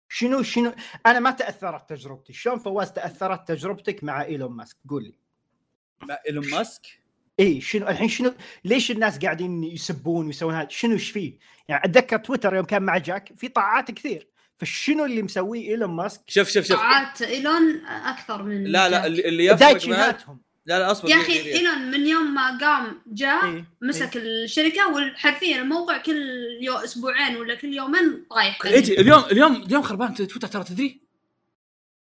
[0.09, 0.73] شنو شنو؟
[1.07, 2.33] أنا ما تأثرت تجربتي.
[2.33, 5.15] شلون فواز تأثرت تجربتك مع إيلون ماسك؟ قول لي.
[6.03, 6.87] مع إيلون ماسك؟
[7.41, 11.39] إي شنو الحين شنو ليش الناس قاعدين يسبون ويسوون هذا؟ شنو إيش فيه؟
[11.69, 14.29] يعني أتذكر تويتر يوم كان مع جاك في طاعات كثير.
[14.59, 16.77] فشنو اللي مسويه إيلون ماسك؟ شوف شوف شوف.
[16.77, 19.07] طاعات إيلون أكثر من لا لا.
[19.07, 21.53] اللي اللي يفرق دايتشيناتهم لا لا أصبر يا أخي.
[21.53, 23.65] إيلون من يوم ما قام جاء إيه.
[23.83, 26.23] مسك الشركة وحرفيا الموقع كل
[26.61, 31.05] يو أسبوعين ولا كل يومين طايح ايجي اليوم اليوم اليوم خربان تويتر ترى تدري؟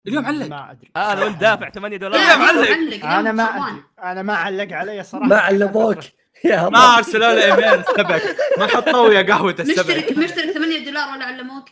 [0.06, 0.46] اليوم علق.
[0.46, 0.90] ما أدري.
[0.96, 2.20] أنا وأنت دافع 8 لا، دولار.
[2.20, 2.66] لا، اليوم.
[2.66, 3.44] معلق، أنا ما.
[3.44, 3.82] أدري.
[4.02, 5.26] أنا ما علق علي صراحة.
[5.26, 5.98] ما علموك
[6.44, 9.78] يا ما ارسلوا له إيميل السبك ما حطوا ويا قهوة السبك.
[9.96, 10.61] مشترك مشترك 8
[10.92, 11.68] دولار ولا علموك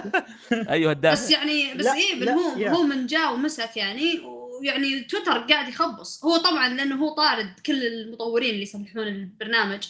[0.74, 2.70] أيوه الدافع بس يعني بس لا، إيه لا، هو يا.
[2.70, 6.24] هو من جاء ومسك يعني ويعني تويتر قاعد يخبص.
[6.24, 9.88] هو طبعا لأنه هو طارد كل المطورين اللي يصلحون البرنامج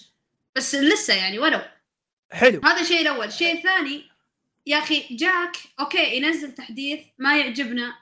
[0.57, 1.61] بس لسه يعني ولو.
[2.33, 2.61] حلو.
[2.64, 3.27] هذا الشيء الأول.
[3.27, 4.03] الشيء الثاني
[4.66, 7.94] يا أخي جاك أوكي ينزل تحديث ما يعجبنا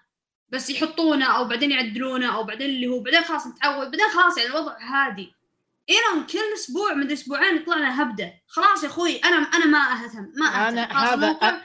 [0.51, 4.51] بس يحطونه أو بعدين يعدلونه أو بعدين اللي هو بعدين خلاص نتعود بعدين خلاص يعني
[4.51, 5.33] الوضع هادي.
[5.91, 8.35] ايلون كل أسبوع من أسبوعين يطلع لنا هبدة.
[8.47, 10.95] خلاص يا أخوي أنا أنا ما أهتم ما أهتم.
[10.95, 11.63] خلاص هذا- الموقع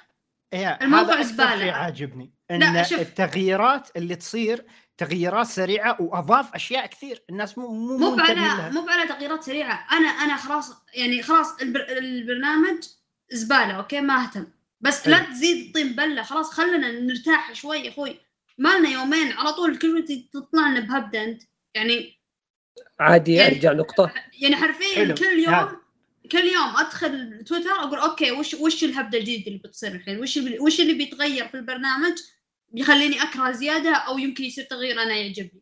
[0.54, 1.58] الموقع هذا أكثر زبالة.
[1.60, 3.00] شيء عاجبني لا، إن.
[3.00, 4.66] التغييرات اللي تصير
[4.98, 7.24] تغييرات سريعة وأضاف أشياء كثير.
[7.30, 8.70] الناس مو مو مو على.
[8.72, 9.88] مو على تغييرات سريعة.
[9.92, 11.86] أنا أنا خلاص يعني خلاص البر...
[11.90, 12.84] البرنامج
[13.32, 14.48] زبالة أوكي؟ ما أهتم.
[14.82, 15.34] بس لا حلو.
[15.34, 16.24] تزيد طين بلة.
[16.24, 18.20] خلاص خلنا نرتاح شوي يا أخوي.
[18.58, 21.44] ما لنا يومين على طول كل تطلع لنا بهبدة أنت.
[21.76, 22.17] يعني
[23.00, 25.16] عادي يعني- ارجع نقطة يعني حرفيا حلو.
[25.16, 25.68] كل يوم.
[26.32, 30.80] كل يوم أدخل تويتر أقول أوكي وش وش الهبدة الجديدة اللي بتصير الحين وش وش
[30.82, 32.18] اللي بيتغير في البرنامج
[32.72, 35.62] بيخليني أكره زيادة أو يمكن يصير تغيير أنا يعجبني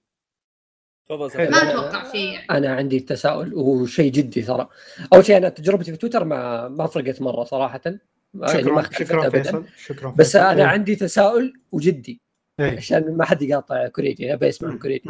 [1.10, 1.52] تفضل.
[1.52, 2.50] ما أتوقع فيه يعني.
[2.50, 4.70] أنا عندي تساؤل وشيء جدي ترى
[5.14, 8.00] أول شيء أنا تجربتي في تويتر ما ما فرقت مرة صراحة يعني
[8.34, 9.42] ما شكرا اختلفت شكرا أبداً.
[9.44, 10.40] فيصل شكرا بس فيصل.
[10.40, 10.68] أنا إيه.
[10.68, 12.22] عندي تساؤل وجدي.
[12.60, 15.10] عشان ما حد يقاطع كوريجي أبي أسمع من كوريجي.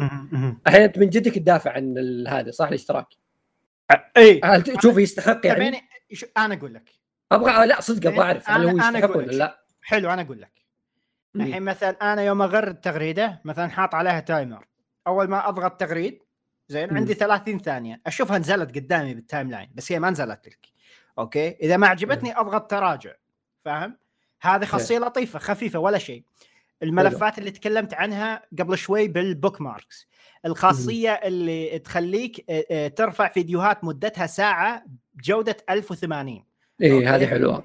[0.66, 3.06] الحين أنت من جدك تدافع عن هذا صح؟ الاشتراك.
[4.16, 5.82] اي هل تشوفه يستحق يعني؟
[6.36, 6.90] أنا أقول لك.
[7.32, 9.32] أبغى لا صدق أبغى أعرف هل هو يستحق ولا.
[9.32, 10.52] لا؟ حلو أنا أقول لك.
[11.36, 14.66] الحين مثلا أنا يوم اغرد تغريدة مثلا حاط عليها timer.
[15.06, 16.22] أول ما أضغط تغريد
[16.68, 16.96] زين.
[16.96, 18.00] عندي 30 ثانية.
[18.06, 20.66] أشوفها نزلت قدامي بال timeline بس هي ما نزلت لك.
[21.18, 23.12] أوكي؟ إذا ما عجبتني أضغط تراجع.
[23.64, 23.96] فاهم؟
[24.40, 26.24] هذه خاصيه لطيفه خفيفة ولا شيء.
[26.82, 30.08] الملفات اللي تكلمت عنها قبل شوي بال bookmarks
[30.46, 34.84] الخاصيه اللي تخليك آه، آه، ترفع فيديوهات مدتها ساعة
[35.14, 36.44] بجوده 1080
[36.82, 37.06] إيه okay.
[37.06, 37.64] هذه حلوة.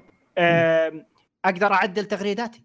[1.44, 2.64] أقدر أعدل تغريداتي.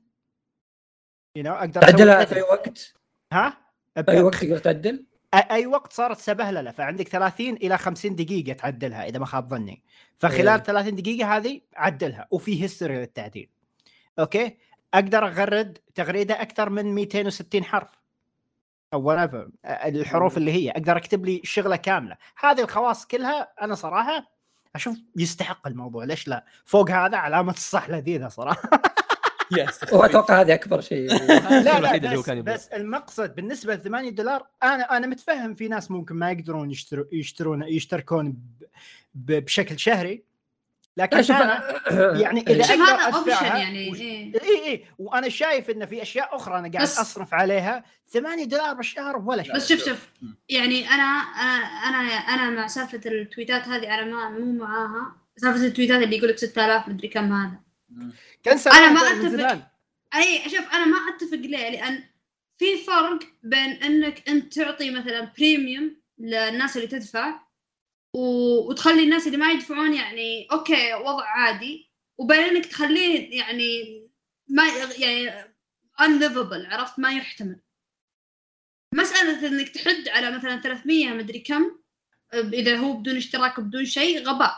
[1.39, 2.25] You know, أقدر تعدلها.
[2.25, 2.93] في أي وقت؟
[3.33, 3.57] ها؟
[3.95, 9.05] في أي وقت تقدر تعدل؟ أي وقت صارت سبهلله فعندك 30 إلى 50 دقيقة تعدلها
[9.05, 9.83] إذا ما خاب ظني.
[10.17, 10.57] فخلال إيه.
[10.57, 13.49] 30 دقيقة هذه عدلها وفي history للتعديل.
[14.19, 14.57] Okay؟
[14.97, 17.89] أقدر أغرد تغريدة أكثر من 260 حرف.
[18.93, 19.49] أو whatever.
[19.65, 20.71] الحروف اللي هي.
[20.71, 22.17] أقدر أكتب لي شغلة كاملة.
[22.39, 24.31] هذه الخواص كلها أنا صراحة
[24.75, 26.03] أشوف يستحق الموضوع.
[26.03, 28.69] ليش لا؟ فوق هذا علامة الصح لذيذه صراحة.
[29.51, 31.09] Yes وأتوقع هذا أكبر شيء.
[31.65, 32.41] لا لا بس, كان.
[32.41, 37.05] بس المقصد بالنسبة ل 8 دولار أنا أنا متفهم في ناس ممكن ما يقدرون يشتروا
[37.11, 38.37] يشترون يشتركون
[39.15, 40.23] بشكل شهري
[40.97, 41.81] لكن شوف أنا
[42.23, 44.41] يعني إذا شوف أقدر هذا option أدفعها يعني وش- إيه.
[44.41, 47.83] اي اي وأنا شايف انه في أشياء أخرى أنا قاعد بس- أصرف عليها
[48.13, 50.07] 8 دولار بالشهر ولا شيء بس شوف شوف
[50.49, 56.03] يعني أنا أنا أنا أنا مع سالفة التويتات هذه أنا ما مو معاها سالفة التويتات
[56.03, 57.59] اللي يقول لك 6000 مدري كم هذا
[58.45, 59.29] cancel أنا ما.
[59.29, 59.61] زمان.
[60.15, 62.03] أي شوف أنا ما أتفق ليه لأن
[62.57, 67.46] في فرق بين إنك أنت تعطي مثلا premium للناس اللي تدفع.
[68.17, 74.03] وتخلي الناس اللي ما يدفعون يعني okay وضع عادي وبين إنك تخليه يعني
[74.47, 74.63] ما
[74.97, 75.31] يعني
[76.01, 77.59] unlivable عرفت؟ ما يحتمل.
[78.95, 81.79] مسألة إنك تحد على مثلا 300 مدري كم
[82.33, 84.55] إذا هو بدون اشتراك بدون شيء غباء.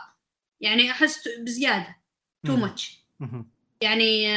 [0.60, 1.96] يعني أحس بزيادة.
[2.46, 2.56] too.
[2.56, 3.00] much.
[3.80, 4.34] يعني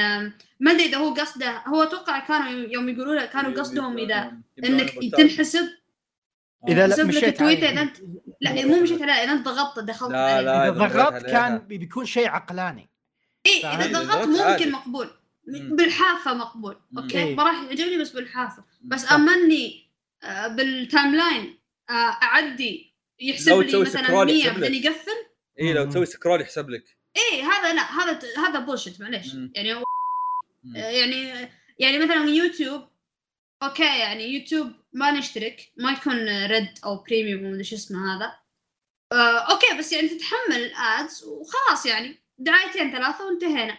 [0.60, 4.38] ما أدري إذا هو قصده هو أتوقع كانوا يوم يقولوا له أيوة، كانوا قصدهم إذا
[4.64, 5.70] إنك تنحسب.
[6.68, 7.70] إذا لا مشيت تويتر.
[7.70, 7.98] إذا أنت
[8.42, 10.70] لا مو مشيت عليه اذا انت ضغطت دخلت لا، عليه لا.
[10.70, 11.26] إذا إذا ضغطت.
[11.26, 12.90] كان بي- بيكون شيء عقلاني
[13.46, 14.28] اي؟ إذا إذا ضغطت.
[14.52, 15.10] ممكن مقبول.
[15.48, 16.78] بالحافة مقبول.
[16.98, 17.36] okay إيه.
[17.36, 19.84] ما راح يعجبني بس بالحافة بس اني
[20.24, 21.58] آه، بال timeline
[21.90, 21.94] آه،
[22.24, 24.62] أعدي يحسب لي مثلا scroll 100 يحسب لك.
[24.62, 25.12] بعدين يقفل
[25.60, 25.86] اي إيه، لو.
[25.90, 26.84] تسوي scroll يحسب لك
[27.18, 29.34] اي هذا لا هذا هذا bullshit معليش.
[29.56, 29.84] يعني
[30.76, 32.82] يعني يعني مثلا يوتيوب
[33.64, 35.72] okay يعني يوتيوب ما نشترك.
[35.78, 38.36] ما يكون Red أو Premium ولا شو اسمه هذا.
[39.12, 42.24] آه، okay بس يعني تتحمل ال ads وخلاص يعني.
[42.38, 43.78] دعايتين ثلاثة وانتهينا.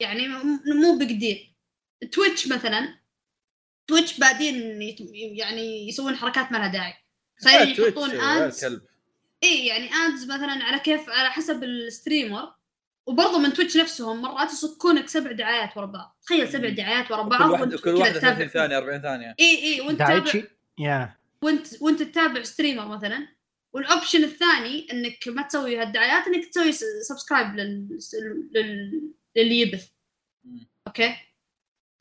[0.00, 0.28] يعني
[0.66, 1.54] مو بقدير
[2.12, 2.98] تويتش مثلا.
[3.86, 5.00] تويتش بادين يت-
[5.38, 6.94] يعني يسوون حركات ما لها داعي.
[7.38, 8.64] صايرين تويتش، يحطون ads
[9.44, 12.54] اي يعني ads مثلا على كيف على حسب ال streamer
[13.06, 16.18] وبرضه من تويتش نفسهم مرات يصكونك سبع دعايات ورا بعض.
[16.26, 16.68] تخيل سبع.
[16.68, 18.34] دعايات ورا كل بعض واحد كل كذا واحدة تتابع.
[18.34, 19.34] 30 ثانية 40 ثانية.
[19.40, 20.32] إي إي وانت تتابع.
[20.78, 23.28] يا وانت وانت تتابع streamer مثلا.
[23.72, 27.98] وال option الثاني إنك ما تسوي هالدعايات إنك تسوي س- subscribe لل...
[28.54, 29.02] لل...
[29.36, 29.88] للي يبث.
[30.86, 31.14] okay؟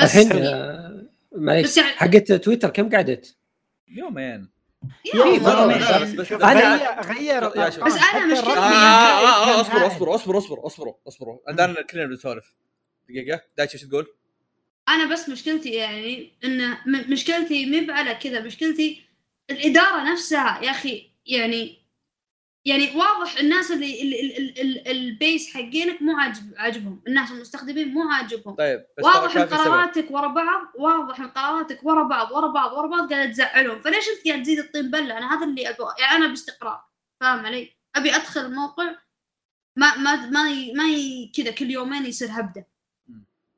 [0.02, 1.66] بس الحين آه، معليش.
[1.66, 3.36] بس يعني حقت تويتر كم قعدت؟
[3.88, 4.50] يومين.
[4.82, 6.16] بس-
[7.06, 7.50] غير.
[7.50, 9.62] بس أنا حتى مشكلتي آه, يعني- آه, آه, هائل.
[9.62, 12.54] اصبروا اصبروا اصبروا اصبروا اصبروا عندنا كلنا بنسولف.
[13.10, 13.42] دقيقة.
[13.58, 14.08] دايتش إيش تقول؟
[14.90, 16.78] أنا بس مشكلتي يعني إن
[17.12, 18.40] مشكلتي مي على كذا.
[18.42, 19.02] مشكلتي
[19.50, 20.60] الإدارة نفسها.
[20.64, 21.81] يا أخي يعني
[22.66, 27.02] يعني واضح الناس اللي ال- ال- ال- ال- ال base حقينك مو عاجب عاجبهم.
[27.08, 28.56] الناس المستخدمين مو عاجبهم.
[28.56, 29.48] طيب بس واضح إن.
[29.48, 33.82] قراراتك ورا بعض واضح إن قراراتك ورا بعض ورا بعض ورا بعض قاعدة تزعلهم.
[33.82, 35.94] فليش أنت قاعد تزيد الطين بلة؟ أنا هذا اللي أبغى.
[36.00, 36.84] يعني أنا باستقرار.
[37.22, 38.96] فاهم علي؟ أبي أدخل الموقع
[39.76, 42.68] ما ما ما ي- ما ي- كذا كل يومين يصير هبدة.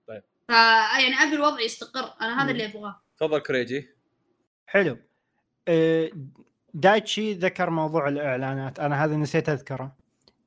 [0.08, 0.24] طيب.
[0.48, 2.14] ف يعني أبي الوضع يستقر.
[2.22, 2.50] أنا هذا مم.
[2.50, 3.02] اللي أبغاه.
[3.18, 3.90] تفضل كريجي.
[4.68, 4.98] حلو.
[5.68, 6.12] آه،
[6.74, 8.80] دايتشي ذكر موضوع الإعلانات.
[8.80, 9.92] أنا هذا نسيت أذكره.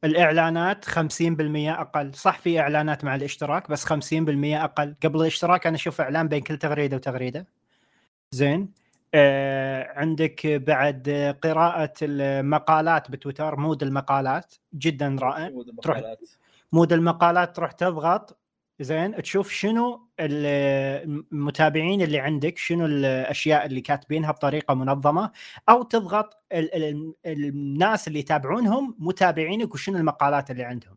[0.05, 2.15] الإعلانات 50% أقل.
[2.15, 4.95] صح في إعلانات مع الاشتراك بس 50% أقل.
[5.05, 7.47] قبل الاشتراك أنا أشوف إعلان بين كل تغريدة وتغريدة.
[8.31, 8.73] زين.
[9.15, 15.49] آه عندك بعد قراءة المقالات بتويتر mode المقالات جدا رائع.
[15.83, 15.99] تروح-
[16.73, 18.39] mode المقالات تروح تضغط
[18.81, 25.31] زين تشوف شنو ال- المتابعين اللي عندك شنو الأشياء اللي كاتبينها بطريقة منظمة
[25.69, 30.97] أو تضغط ال ال الناس اللي يتابعونهم متابعينك وشنو المقالات اللي عندهم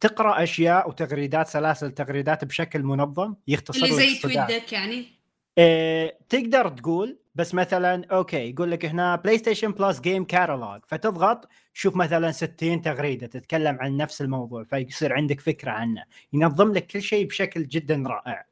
[0.00, 4.14] تقرأ أشياء وتغريدات سلاسل تغريدات بشكل منظم يختصر اللي زي.
[4.46, 5.21] تويتك يعني
[5.58, 11.96] إيه، تقدر تقول بس مثلا okay يقول لك هنا PlayStation Plus Game Catalog فتضغط شوف
[11.96, 16.04] مثلا 60 تغريدة تتكلم عن نفس الموضوع فيصير عندك فكرة عنه.
[16.32, 18.46] ينظم لك كل شيء بشكل جدا رائع.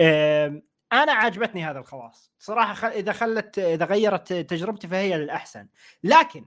[0.00, 2.88] إيه، أنا عجبتني هذا الخواص صراحة.
[2.88, 5.68] إذا خلت إذا غيرت تجربتي فهي للأحسن.
[6.04, 6.44] لكن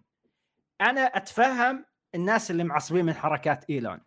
[0.82, 4.00] أنا أتفهم الناس اللي معصبين من حركات إيلون.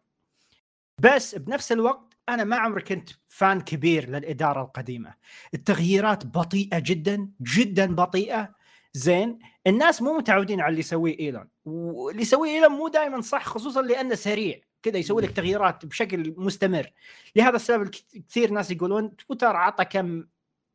[1.00, 5.14] بس بنفس الوقت أنا ما عمري كنت فان كبير للإدارة القديمة.
[5.54, 8.54] التغييرات بطيئة جدا جدا بطيئة.
[8.92, 11.48] زين الناس مو متعودين على اللي يسويه إيلون.
[11.64, 14.60] واللي يسويه إيلون مو دائما صح خصوصا لأنه سريع.
[14.82, 16.90] كذا يسوي لك تغييرات بشكل مستمر.
[17.36, 17.88] لهذا السبب
[18.28, 20.24] كثير ناس يقولون تويتر عطى كم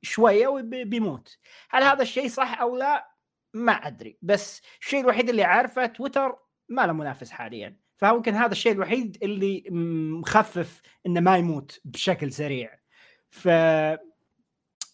[0.01, 1.37] شوية وبيموت
[1.69, 3.11] هل هذا الشيء صح أو لا؟
[3.53, 4.17] ما أدري.
[4.21, 6.35] بس الشيء الوحيد اللي عارفه تويتر
[6.69, 7.80] ما له منافس حاليا.
[8.01, 9.63] فممكن هذا الشيء الوحيد اللي
[10.19, 12.69] مخفف إنه ما يموت بشكل سريع
[13.29, 13.47] ف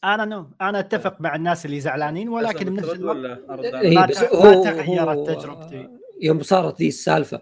[0.03, 3.39] أنا no أنا أتفق مع الناس اللي زعلانين ولكن بنفس الوقت؟
[3.75, 5.89] إيه ما بس ت- ما هو تغيرت هو تجربتي.
[6.21, 7.41] يوم صارت ذي السالفة.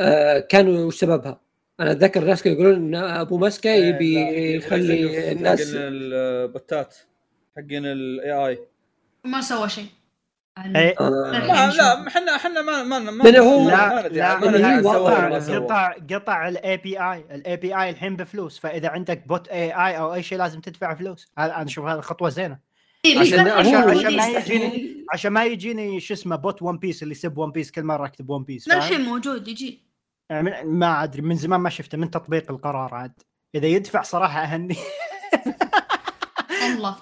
[0.00, 1.40] آه كانوا وش سببها؟
[1.80, 6.96] أنا أتذكر ناس كانوا يقولون إن أبو مسكة يبي لا، يخلي الناس حقين البوتات
[7.56, 8.58] حقين ال AI
[9.24, 9.86] ما سوى شيء
[10.56, 10.94] يعني إيه.
[11.00, 11.30] آه.
[11.30, 15.58] ما لا إحنا إحنا ما ما ما من هو؟ لا لا لا، عن لا، ما
[15.58, 15.92] قطع.
[16.10, 20.60] قطع ال API ال API الحين بفلوس فإذا عندك bot AI أو أي شيء لازم
[20.60, 21.26] تدفع فلوس.
[21.38, 22.58] هذا أنا أشوف هذه خطوة زينة.
[23.04, 23.92] إيه، عشان- عشان- ما.
[24.26, 28.06] يجيني- عشان ما يجيني شو اسمه bot One Piece اللي يسب One Piece كل مرة
[28.06, 29.84] أكتب One Piece؟ للحين موجود يجي.
[30.30, 33.12] يعني ما أدري من زمان ما شفته من تطبيق القرار عاد.
[33.54, 34.76] إذا يدفع صراحة أهني.
[36.62, 36.96] والله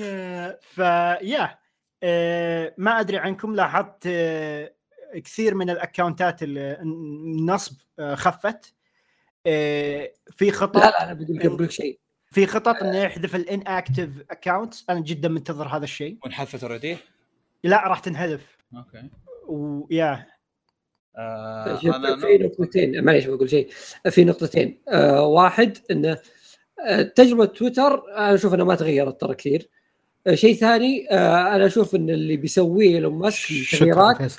[0.00, 1.58] آه، ف yeah
[2.78, 4.72] ما أدري عنكم لاحظت آه،
[5.14, 8.74] كثير من الاكونتات ال- النصب آه، خفت.
[9.46, 11.98] آه، في خطط لا لا أنا بقول قبل كل شيء.
[12.32, 16.18] في خطط إنه يحذف ال inactive account أنا جدا منتظر هذا الشيء.
[16.24, 16.96] وانحذفت already
[17.64, 18.56] لا راح تنحذف.
[18.76, 19.10] okay.
[19.48, 20.26] و yeah
[21.16, 23.68] آه في نقطتين معليش بقول شيء.
[24.10, 24.82] في نقطتين.
[24.88, 26.18] آه واحد إنه
[26.86, 29.62] آه، تجربة تويتر أنا أشوف انها ما تغيرت ترى كثير.
[29.62, 29.79] آه
[30.34, 34.32] شيء ثاني آه أنا أشوف إن اللي بيسويه إيلون ماسك من تغييرات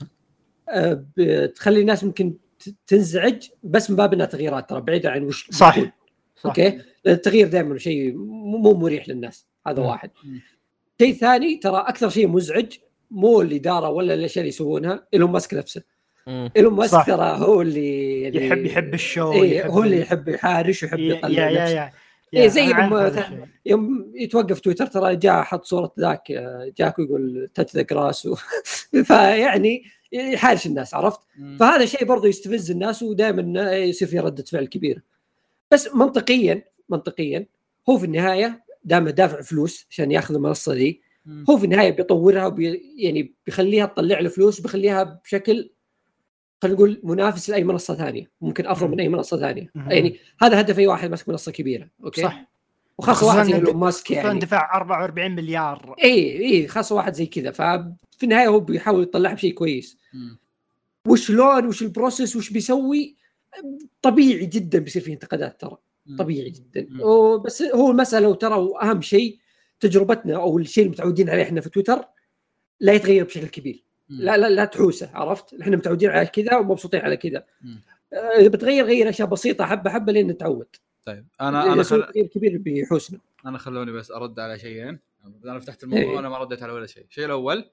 [0.69, 2.33] آه بتخلي الناس ممكن
[2.87, 5.77] تنزعج بس من باب إنها تغييرات ترى بعيدا عن وش صح.
[6.45, 6.69] okay
[7.05, 9.87] لأن التغيير دائما شيء مو مو مريح للناس هذا مم.
[9.87, 10.11] واحد.
[11.01, 12.65] شيء ثاني ترى أكثر شيء مزعج
[13.11, 15.81] مو الاداره ولا الاشياء اللي يسوونها إيلون ماسك نفسه.
[16.27, 17.05] إيلون ماسك.
[17.07, 21.15] ترى هو اللي يعني يحب يحب الشو، إيه يحب هو اللي يحب يحارش ويحب يا
[21.15, 21.75] يطلع يا يا, نفسه.
[21.75, 21.91] يا.
[22.33, 23.45] إيه، زي الشيء.
[23.65, 26.31] يوم يتوقف تويتر ترى جاء حط صورة ذاك
[26.77, 28.35] جاك ويقول touch the grass و...
[29.07, 31.57] فيعني يحارش الناس عرفت؟ مم.
[31.59, 35.01] فهذا شيء برضه يستفز الناس ودائما يصير في ردة فعل كبيره.
[35.71, 37.45] بس منطقيا منطقيا
[37.89, 41.45] هو في النهاية دام دافع فلوس عشان ياخذ المنصة ذي مم.
[41.49, 45.69] هو في النهاية بيطورها وبي يعني بيخليها تطلع له فلوس وبيخليها بشكل
[46.61, 48.31] خلينا نقول منافس لأي منصة ثانية.
[48.41, 49.71] ممكن أفضل من أي منصة ثانية.
[49.75, 49.91] مم.
[49.91, 52.51] يعني هذا هدف أي واحد ماسك منصة كبيرة أوكي؟ صح.
[52.97, 54.39] وخاصة واحد زي إيلون ماسك يعني.
[54.39, 55.95] دفاع 44 مليار.
[56.03, 57.51] إي إي خاصة واحد زي كذا.
[57.51, 59.97] ففي النهاية هو بيحاول يطلعها بشيء كويس.
[60.13, 60.39] مم.
[61.07, 63.15] وشلون وش ال process وش بيسوي؟
[64.01, 65.77] طبيعي جدا بيصير فيه انتقادات ترى.
[66.17, 66.87] طبيعي جدا.
[67.03, 69.37] وبس هو المسألة وترى واهم شيء
[69.79, 72.05] تجربتنا أو الشيء اللي متعودين عليه إحنا في تويتر
[72.79, 73.83] لا يتغير بشكل كبير.
[74.11, 77.45] لا لا لا تحوسه عرفت؟ إحنا متعودين على كذا ومبسوطين على كذا.
[77.61, 77.81] مم.
[78.13, 80.67] آه، اذا بتغير غير أشياء بسيطة حبة حبة لين نتعود.
[81.05, 82.03] طيب أنا اذا أنا خل...
[82.33, 83.19] كبير بيحوسنا.
[83.45, 84.99] أنا خلوني بس أرد على شيئين.
[85.45, 86.15] أنا فتحت الموضوع إيه.
[86.15, 87.05] وأنا ما رديت على ولا شيء.
[87.09, 87.69] الشيء الأول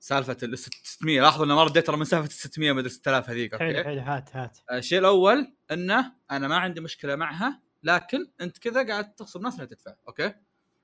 [0.00, 3.56] سالفة ال 600 لاحظوا اني ما رديت ترى من سالفة ال 600 مدري 6000 هذيك
[3.56, 4.58] حلو أوكي؟ حلو هات هات.
[4.72, 9.64] الشيء الأول إنه أنا ما عندي مشكلة معها لكن أنت كذا قاعد تغصب ناس إنها
[9.66, 10.34] تدفع أوكي؟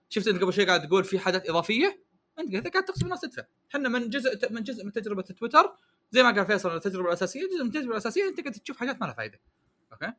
[0.08, 2.04] شفت أنت قبل شوي قاعد تقول في حاجات إضافية؟
[2.38, 3.42] انت كذا قاعد تغصب الناس تدفع.
[3.70, 5.76] إحنا من جزء من جزء من تجربة تويتر
[6.10, 9.06] زي ما قال فيصل التجربة الأساسية جزء من التجربة الأساسية أنت قاعد تشوف حاجات ما
[9.06, 9.40] لها فائده
[9.92, 10.12] أوكي؟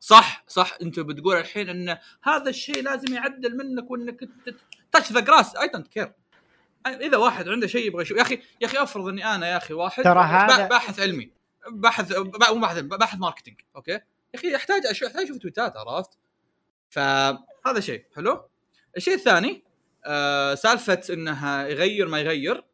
[0.00, 4.28] صح صح أنت بتقول الحين إن هذا الشيء لازم يعدل منك وإنك
[4.92, 6.12] touch the grass I don't care
[6.86, 9.74] إذا واحد عنده شيء يبغى يشوف يا أخي يا أخي أفرض إني أنا يا أخي
[9.74, 11.30] واحد ترى هذا- باحث علمي
[11.70, 14.02] باحث با- مو باحث باحث marketing أوكي؟ يا
[14.34, 16.10] أخي أحتاج أحتاج أشوف tweet ات عرفت؟
[16.90, 18.04] فهذا شيء.
[18.16, 18.48] حلو؟
[18.96, 19.62] الشيء الثاني
[20.04, 22.64] آه سالفة إنها يغير ما يغير.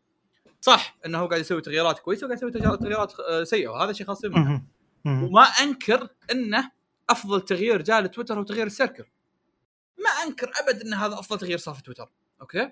[0.61, 4.07] صح إنه هو قاعد يسوي تغييرات كويسه وقاعد يسوي تغييرات- تغييرات آه، سيئة وهذا شيء
[4.07, 4.63] خاص منه.
[5.07, 6.71] وما أنكر إنه
[7.11, 9.05] أفضل تغيير جاء لتويتر هو تغيير السيركل.
[9.99, 12.09] ما أنكر أبد إن هذا أفضل تغيير صار في تويتر.
[12.41, 12.71] أوكي؟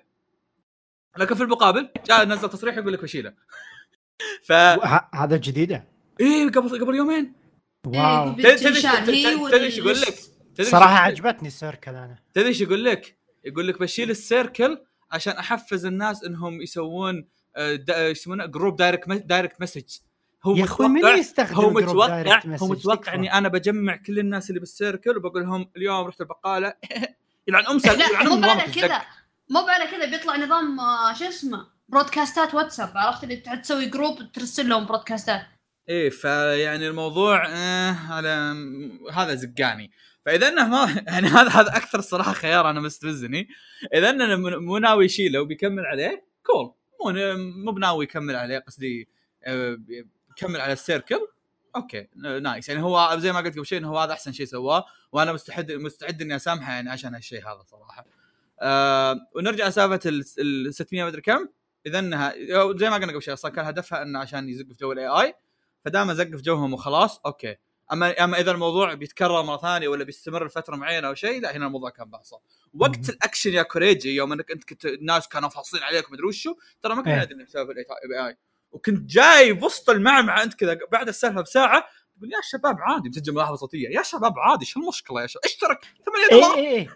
[1.17, 3.33] لكن في المقابل جاء نزل تصريح يقول لك بشيله
[4.43, 5.87] ف هذا جديدة.
[6.19, 7.33] إيه قبل قبل يومين.
[7.87, 8.27] واو.
[8.39, 10.15] إيه، تدري- تدري- إيش يقول لك؟
[10.61, 12.19] صراحة عجبتني ال circle أنا.
[12.33, 14.77] تدري إيش يقول لك؟ يقول لك بشيل ال circle
[15.11, 19.97] عشان أحفز الناس إنهم يسوون آه، يسمونه group direct direct message
[20.43, 23.13] هو يا أخوي من متوقع يستخدم هو group متوقع هو؟ متوقع.
[23.13, 26.73] إني أنا بجمع كل الناس اللي بال circle وبقول لهم اليوم رحت البقالة
[27.47, 29.01] يلعن ام لا مو على كذا.
[29.49, 34.31] مو على كذا بيطلع نظام آه، شو اسمه broadcast ات واتساب عرفت اللي تسوي group
[34.33, 35.41] ترسل لهم broadcast ات
[35.89, 38.55] إيه فيعني الموضوع آه على
[39.13, 39.91] هذا زقاني
[40.25, 43.47] فإذا إنه ما يعني هذا هذا أكثر صراحة خيار أنا مستفزني.
[43.93, 46.73] إذا إنه مو ناوي يشيله وبيكمل عليه cool
[47.05, 47.33] مو
[47.65, 49.07] مو بناوي يكمل عليه قصدي
[49.43, 49.77] آه،
[50.37, 51.27] يكمل على ال circle
[51.75, 52.07] أوكي
[52.41, 55.33] nice يعني هو زي ما قلت قبل شوي إنه هو هذا أحسن شيء سواه وأنا
[55.33, 58.05] مستعد مستعد إني أسامحه يعني عشان هالشيء هذا صراحة.
[58.61, 59.99] آه ونرجع لسالفة
[60.39, 61.47] ال 600 مدري كم.
[61.85, 62.33] إذا انها
[62.77, 65.33] زي ما قلنا قبل شوي أصلا كان هدفها إنه عشان يزق في جو الاي اي
[65.85, 67.55] فدام زق في جوهم وخلاص أوكي.
[67.91, 71.65] اما أما إذا الموضوع بيتكرر مرة ثانية ولا بيستمر لفترة معينة أو شيء لا هنا
[71.65, 72.39] الموضوع كان بحصه
[72.73, 73.09] وقت.
[73.09, 77.07] الأكشن يا كوريجي يوم إنك أنت كنت الناس كانوا فاصلين عليك ومدري وشو ترى ما
[77.07, 77.23] إيه.
[77.23, 77.85] ندري إنك تسوي الاي
[78.27, 78.37] اي
[78.71, 81.83] وكنت جاي بوسط المعمعة أنت كذا بعد السالفة بساعة
[82.17, 83.89] تقول يا شباب عادي بتسجل ملاحظة صوتية.
[83.89, 86.87] يا شباب عادي شو المشكلة يا شباب؟ اشترك 8 اي دولار؟ اي اي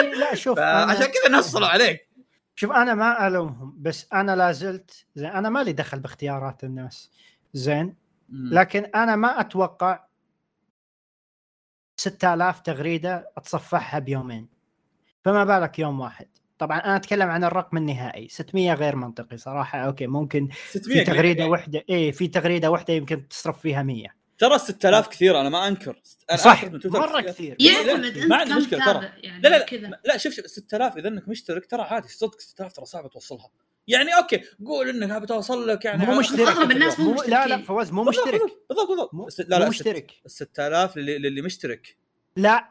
[0.00, 2.08] إيه، لا شوف فعشان أنا كذا نصلوا عليك.
[2.54, 7.10] شوف أنا ما ألومهم بس أنا لا زلت زين أنا مالي دخل باختيارات الناس
[7.52, 7.96] زين.
[8.28, 10.04] لكن أنا ما أتوقع
[11.96, 14.48] 6000 تغريدة أتصفحها بيومين.
[15.24, 16.28] فما بالك يوم واحد.
[16.58, 18.28] طبعا أنا أتكلم عن الرقم النهائي.
[18.28, 19.78] 600 غير منطقي صراحة.
[19.78, 21.50] أوكي ممكن 600 في تغريدة يعني.
[21.50, 26.02] واحدة إيه في تغريدة واحدة يمكن تصرف فيها 100 ترى 6000 كثير أنا ما أنكر.
[26.30, 27.54] أنا صح مرة كثير.
[27.54, 27.72] كثير.
[27.72, 29.10] يعتمد ما انت عندي كم مشكلة ترى.
[29.22, 30.00] يعني لا لا لا, كذا.
[30.04, 33.50] لا شوف شوف 6000 إذا إنك مشترك ترى عادي صدق 6000 ترى صعب توصلها.
[33.88, 36.40] يعني أوكي قول إنك بتوصل لك يعني مو مشترك.
[36.40, 37.62] أغلب الناس مو لا لا.
[37.62, 38.40] فواز مو مشترك.
[38.68, 40.12] بالضبط بالضبط مو لا لا مو مشترك مشترك.
[40.26, 41.96] ال 6000 للي, للي مشترك.
[42.36, 42.68] لا.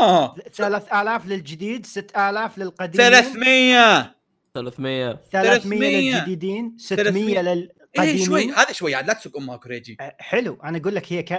[0.00, 0.34] آه.
[0.52, 3.00] 3000 للجديد 6000 للقديم.
[3.00, 4.14] 300
[4.54, 7.34] 300 300 300 للجديدين 300.
[7.34, 7.70] 600 للقديمين.
[7.98, 10.58] إيه شوي هذا شوي عاد لا تسوق امها كوريجي أه، حلو.
[10.64, 11.32] أنا أقول لك هي ك...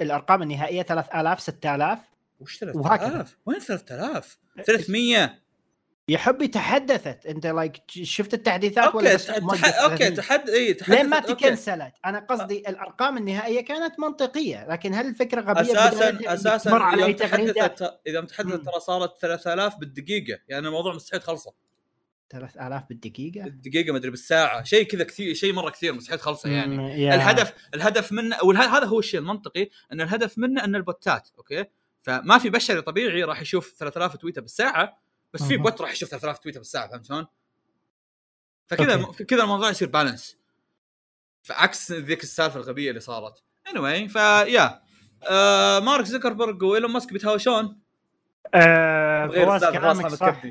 [0.00, 1.98] الأرقام النهائية 3000 6000
[2.40, 3.08] وش وهكذا.
[3.08, 5.38] 3000 وين 3000 300
[6.08, 9.34] يا حبي تحدثت أنت لايك شفت التحديثات ولا أوكي بس تح...
[9.82, 10.08] أوكي 300.
[10.16, 11.34] تحد إي تحدث لين ما أوكي.
[11.34, 16.96] تكنسلت؟ أنا قصدي الأرقام النهائية كانت منطقية لكن هل الفكرة غبية أساسا أساسا تمر على
[17.02, 18.64] اذا اي تحدثت إذا تحدثت.
[18.64, 21.52] ترى صارت 3000 بالدقيقة يعني الموضوع مستحيل خلصه
[22.30, 26.76] 3000 بالدقيقة؟ بالدقيقة ما أدري بالساعة شيء كذا كثير شيء مرة كثير مستحيل خلصه يعني.
[26.76, 31.28] مم، الهدف الهدف منه وهذا هو الشيء المنطقي إن الهدف منه إن ال bot ات
[31.38, 31.64] أوكي؟
[32.02, 35.56] فما في بشري طبيعي راح يشوف 3000 tweet ه بالساعة بس في.
[35.56, 37.26] bot راح يشوف 3000 tweet ه بالساعة فهمت شلون؟
[38.66, 40.38] فكذا كذا الموضوع يصير balance
[41.42, 44.82] فعكس ذيك السالفة الغبية اللي صارت anyway فيا
[45.30, 47.78] آه مارك زكربرج وإيلون ماسك بيتهاوشون
[48.54, 50.42] آه غير كلامك صح.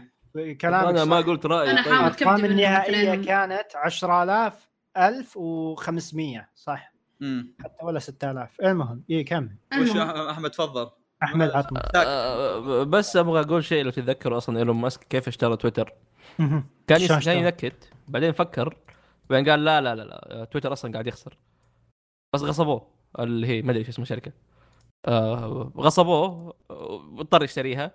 [0.61, 1.17] كلامك أنا ما.
[1.21, 1.93] قلت رأيي أنا طيب.
[1.93, 3.15] حاول- الارقام النهائية.
[3.25, 4.67] كانت 10000
[4.97, 9.89] 1500 صح امم حتى ولا 6000 المهم اي كمل وش.
[9.97, 10.89] أحمد تفضل
[11.24, 15.93] أحمد عطنا آه، بس أبغى أقول شيء لو تتذكروا أصلا إيلون ماسك كيف اشترى تويتر.
[16.88, 18.78] كان كان؟ ينكت بعدين فكر
[19.30, 21.38] بعدين قال لا لا لا لا تويتر أصلا قاعد يخسر.
[22.34, 22.88] بس غصبوه
[23.20, 24.32] اللي هي ما أدري إيش اسم الشركة.
[25.05, 27.91] آه غصبوه واضطر يشتريها.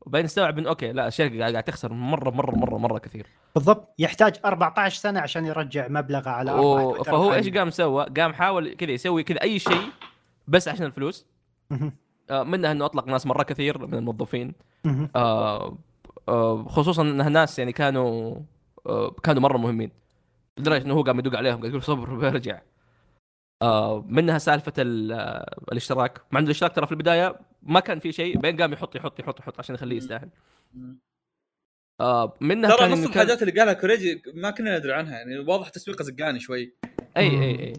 [0.00, 3.26] وبعدين استوعب إنه أوكي لا الشركة قاعد تخسر مرة مرة مرة مرة كثير.
[3.54, 3.94] بالضبط.
[3.98, 7.02] يحتاج 14 سنة عشان يرجع مبلغه على و...
[7.02, 7.48] فهو إيش.
[7.48, 9.88] قام سوى؟ قام حاول كذا يسوي كذا أي شيء
[10.48, 11.26] بس عشان الفلوس.
[11.72, 11.92] آه
[12.30, 14.54] منها إنه أطلق ناس مرة كثير من الموظفين.
[15.16, 15.78] آه
[16.28, 18.36] آه خصوصا إنها ناس يعني كانوا
[18.86, 19.90] آه كانوا مرة مهمين.
[20.58, 22.60] لدرجة إنه هو قام يدق عليهم قال يقول صبر بيرجع.
[23.62, 26.20] آه منها سالفة ال- آه، الاشتراك.
[26.32, 29.40] مع إنه الاشتراك ترى في البداية ما كان في شيء بعدين قام يحط يحط يحط
[29.40, 30.28] يحط عشان يخليه يستاهل.
[32.00, 36.02] آه منها ترى نص الحاجات اللي قالها كوريجي ما كنا ندري عنها يعني واضح تسويقه
[36.02, 36.74] زقاني شوي.
[37.16, 37.72] إي إي إي.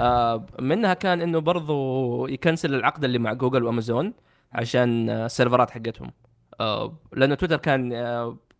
[0.00, 4.12] آه منها كان إنه برضو يكنسل العقد اللي مع جوجل وأمازون
[4.52, 6.10] عشان آه، ال server ات حقتهم.
[6.60, 7.90] آه لأنه تويتر كان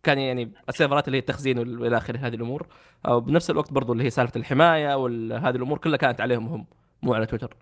[0.03, 2.67] كان يعني ال server ات اللي هي التخزين والى آخره هذه الأمور.
[3.07, 6.65] بنفس الوقت برضو اللي هي سالفة الحماية وهذه الأمور كلها كانت عليهم هم
[7.03, 7.55] مو على تويتر.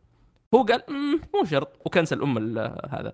[0.56, 1.80] هو قال "مم، مو شرط.
[1.86, 2.58] وكنسل أم
[2.90, 3.14] هذا.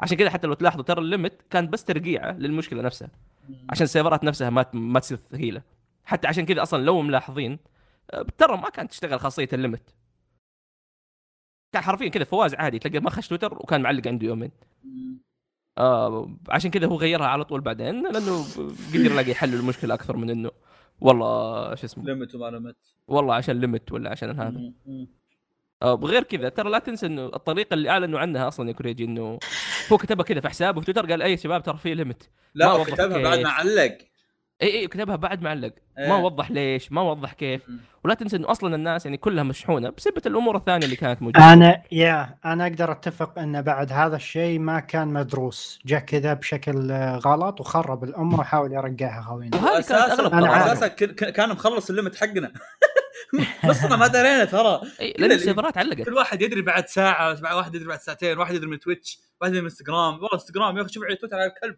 [0.00, 3.08] عشان كذا حتى لو تلاحظوا ترى ال limit كان بس ترقيعة للمشكلة نفسها
[3.70, 5.62] عشان ال server ات نفسها ما ما تصير ثقيلة.
[6.04, 7.58] حتى عشان كذا أصلا لو ملاحظين
[8.38, 9.94] ترى ما كانت تشتغل خاصية ال limit.
[11.72, 14.50] كان حرفيا كذا فواز عادي تلقى ما خش تويتر وكان معلق عنده يومين.
[15.78, 18.44] آه عشان كذا هو غيرها على طول بعدين لأنه
[18.88, 20.50] قدر يلاقي حل للمشكله أكثر من إنه
[21.00, 22.04] والله شو اسمه.
[22.04, 22.76] limit وما limit.
[23.06, 24.72] والله عشان limit ولا عشان هذا.
[25.82, 29.38] آه بغير كذا ترى لا تنسى إنه الطريقة اللي أعلنوا عنها أصلا يا كوريجي إنه
[29.92, 32.30] هو كتبها كذا في حسابه في تويتر قال أي شباب ترى في limit.
[32.54, 33.38] لا كتبها بعد.
[33.38, 33.98] ما علق
[34.62, 36.08] اي اي كتبها بعد معلق إيه.
[36.08, 37.68] ما وضح ليش ما وضح كيف.
[37.68, 37.80] مم.
[38.04, 41.52] ولا تنسى إنه أصلا الناس يعني كلها مشحونة بسبه الأمور الثانية اللي كانت موجودة.
[41.52, 45.78] أنا يا أنا أقدر أتفق إن بعد هذا الشيء ما كان مدروس.
[45.86, 49.78] جاء كذا بشكل غلط وخرب الامه وحاول يرجعها خوينا.
[49.78, 50.72] أساسا.
[50.72, 50.88] أساسا
[51.30, 52.52] كان مخلص ال limit حقنا.
[53.68, 54.80] بس ما درينا ترى.
[54.98, 56.02] كل لأن السيرفرات علقت.
[56.02, 59.52] كل واحد يدري بعد ساعة بعد واحد يدري بعد ساعتين واحد يدري من تويتش واحد
[59.52, 60.14] يدري من إنستغرام.
[60.14, 61.76] والله إنستغرام يا أخي شوف على تويتر على الكلب؟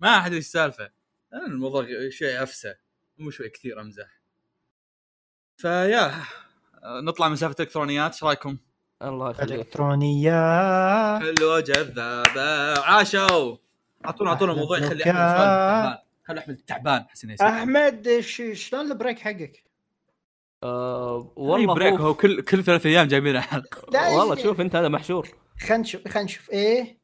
[0.00, 1.01] ما أحد يدري السالفه
[1.34, 2.74] الموضوع شوي عفسه
[3.18, 4.20] مو شوي كثير أمزح.
[5.56, 6.12] فيا
[6.84, 8.56] نطلع من سالفة الالكترونيات إيش رأيكم؟
[9.02, 9.52] الله يخليك.
[9.52, 11.22] إلكترونيات.
[11.22, 12.80] حلوة جذابة.
[12.80, 13.56] عاشوا!
[14.06, 15.14] اعطونا أعطونا موضوع يخلي أحمد.
[15.14, 15.98] تعبان.
[16.24, 19.64] خلي أحمد تعبان حسين أحمد ش- شلون ال break حقك؟
[20.62, 25.28] آه والله break هو كل كل ثلاث أيام جايبين حلقه والله شوف أنت هذا محشور.
[25.60, 26.50] خلينا نشوف خلينا نشوف.
[26.50, 27.01] إيه؟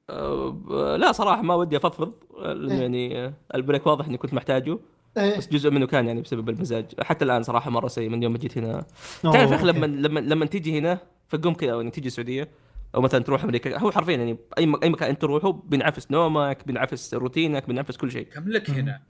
[0.97, 2.81] لا صراحة ما ودي أفضفض لأنه إيه.
[2.81, 4.79] يعني آه، ال break واضح إني كنت محتاجه
[5.17, 5.37] إيه.
[5.39, 6.87] بس جزء منه كان يعني بسبب المزاج.
[7.01, 8.87] حتى الآن صراحة مرة سيء من يوم ما جيت هنا.
[9.23, 10.99] تعرف يا أخي لما لما لما تيجي هنا
[11.29, 12.49] فقوم كذا يعني تيجي السعودية
[12.95, 13.79] أو مثلا تروح أمريكا.
[13.79, 18.27] هو حرفيا يعني أي أي مكان أنت تروحه بينعفس نومك بينعفس روتينك بينعفس كل شيء.
[18.27, 19.01] كم لك هنا؟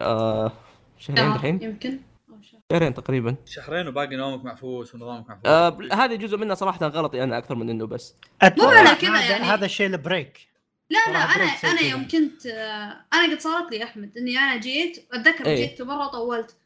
[0.00, 0.52] آه
[0.98, 1.98] شهرين شهر الحين؟ يمكن.
[2.44, 2.60] شهر.
[2.72, 7.38] شهرين تقريبا شهرين وباقي نومك معفوس ونظامك معفوس آه هذه جزء منها صراحة غلطي أنا
[7.38, 8.14] أكثر من إنه بس
[8.58, 9.44] مو على كذا هذا- يعني.
[9.44, 10.48] هذا الشيء ال break
[10.90, 11.80] لا لا أنا أنا.
[11.80, 15.56] يوم كنت آه، أنا قد صارت لي أحمد إني أنا جيت أتذكر إيه.
[15.68, 16.56] جيت مرة طولت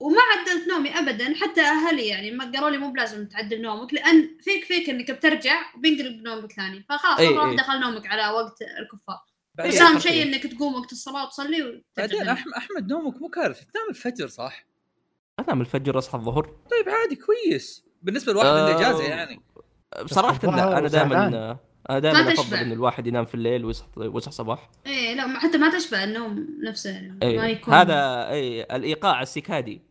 [0.00, 4.28] وما عدلت نومي ابدا حتى أهلي يعني ما قالوا لي مو بلازم تعدل نومك لأن
[4.42, 7.46] فيك فيك إنك بترجع وبينقلب نومك ثاني فخلاص إي مرة إي.
[7.48, 9.20] واحدة خل نومك على وقت الكفار
[9.54, 9.98] بس أهم.
[9.98, 14.64] شيء إنك تقوم وقت الصلاة وتصلي وترجع بعدين أحمد نومك مو كارثه تنام الفجر صح؟
[15.40, 19.40] انام الفجر أصحى الظهر طيب عادي كويس بالنسبة لواحد آه، عنده إجازة يعني
[20.04, 21.56] بصراحه لا أنا دائما زعلان.
[21.90, 22.56] أنا دائما ما أفضل.
[22.56, 26.90] إن الواحد ينام في الليل ويصحى ويصحى صباح إيه لا حتى ما تشبع النوم نفسه
[26.90, 27.36] يعني أي.
[27.36, 29.82] ما يكون هذا اي الإيقاع السكادي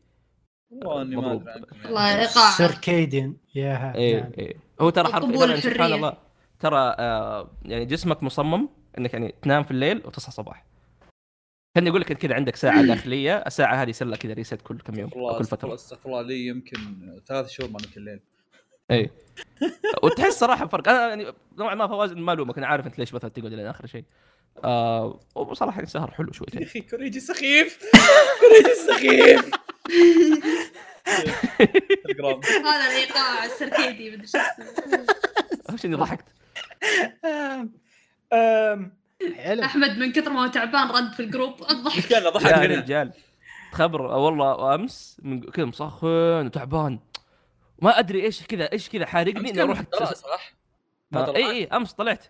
[0.71, 1.33] والله اني ما.
[1.33, 1.85] أدري عنكم يعني.
[1.85, 4.31] والله إيقاع circadian ياها اي نعم.
[4.39, 5.93] اي هو ترى حرفيا فعلاً سبحان.
[5.93, 6.17] الله
[6.59, 10.65] ترى آه يعني جسمك مصمم إنك يعني تنام في الليل وتصحى صباح
[11.75, 14.77] كان يقول لك انت كذا عندك ساعة داخلية الساعة هذه يصير لها كذا reset كل
[14.77, 15.73] كم يوم والله أو كل الله فترة.
[15.73, 16.77] استغفر الله لي يمكن
[17.27, 18.19] ثلاث شهور ما نمت الليل.
[18.91, 19.09] إي.
[20.03, 20.89] وتحس صراحة فرق.
[20.89, 23.85] أنا يعني نوعا ما فواز ما ألومك أنا عارف أنت ليش مثلا تقعد لين آخر
[23.85, 24.03] شيء.
[24.63, 27.79] آه وصراحة السهر حلو يا شويتين أخي كوريجي سخيف.
[28.41, 29.51] كوريجي سخيف.
[32.65, 34.37] هذا الايقاع السركيدي مدري شو
[35.75, 35.97] اسمه.
[35.97, 36.25] ضحكت.
[39.37, 39.63] حلو.
[39.63, 41.53] أحمد من كثر ما هو تعبان رد في ال group.
[41.71, 42.07] الضحك.
[42.09, 43.11] كان ضحك يا رجال.
[43.71, 46.99] تخبر والله أمس من كذا مسخن وتعبان.
[47.81, 50.53] ما أدري إيش كذا إيش كذا حارقني إني أروح صح؟
[51.15, 52.25] اي اي أمس طلعت.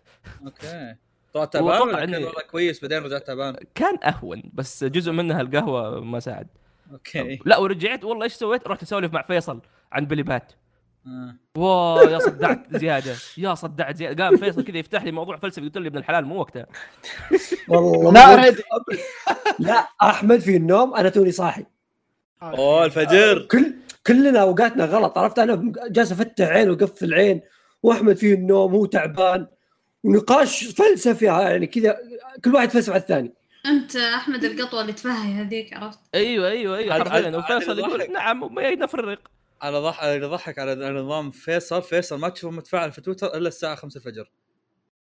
[0.45, 0.95] okay.
[1.33, 6.19] طلعت تعبان إني- والله كويس بعدين رجعت تعبان؟ كان أهون بس جزء منها القهوة ما
[6.19, 6.47] ساعد.
[6.91, 7.39] okay.
[7.45, 10.62] لا ورجعت والله إيش سويت؟ رحت أسولف مع فيصل عن بلي بات آه.
[11.55, 14.24] wow يا صدعت زيادة يا صدعت زيادة.
[14.24, 16.66] قام فيصل كذا يفتح لي موضوع فلسفي قلت له ابن الحلال مو وقتها.
[17.70, 18.56] والله لا
[19.60, 21.66] لا أحمد في النوم أنا توني صاحي.
[22.43, 23.47] أوه الفجر.
[23.51, 23.74] كل
[24.08, 27.41] كلنا أوقاتنا غلط عرفت؟ أنا جالس أفتح عين وأقفل عين
[27.84, 29.47] وأحمد فيه النوم هو تعبان.
[30.04, 31.97] ونقاش فلسفي يعني كذا
[32.45, 33.34] كل واحد فلسفة على الثاني.
[33.66, 36.93] أنت أحمد القطوة اللي تفهي هذيك عرفت؟ أيوه أيوه أيوه.
[36.93, 37.38] حرفيا.
[37.38, 38.12] وفيصل يقول.
[38.12, 39.20] نعم وما نفرق
[39.64, 43.76] على ضح على ضحك على نظام فيصل فيصل ما تشوفه متفاعل في تويتر إلا الساعة
[43.76, 44.32] 5 الفجر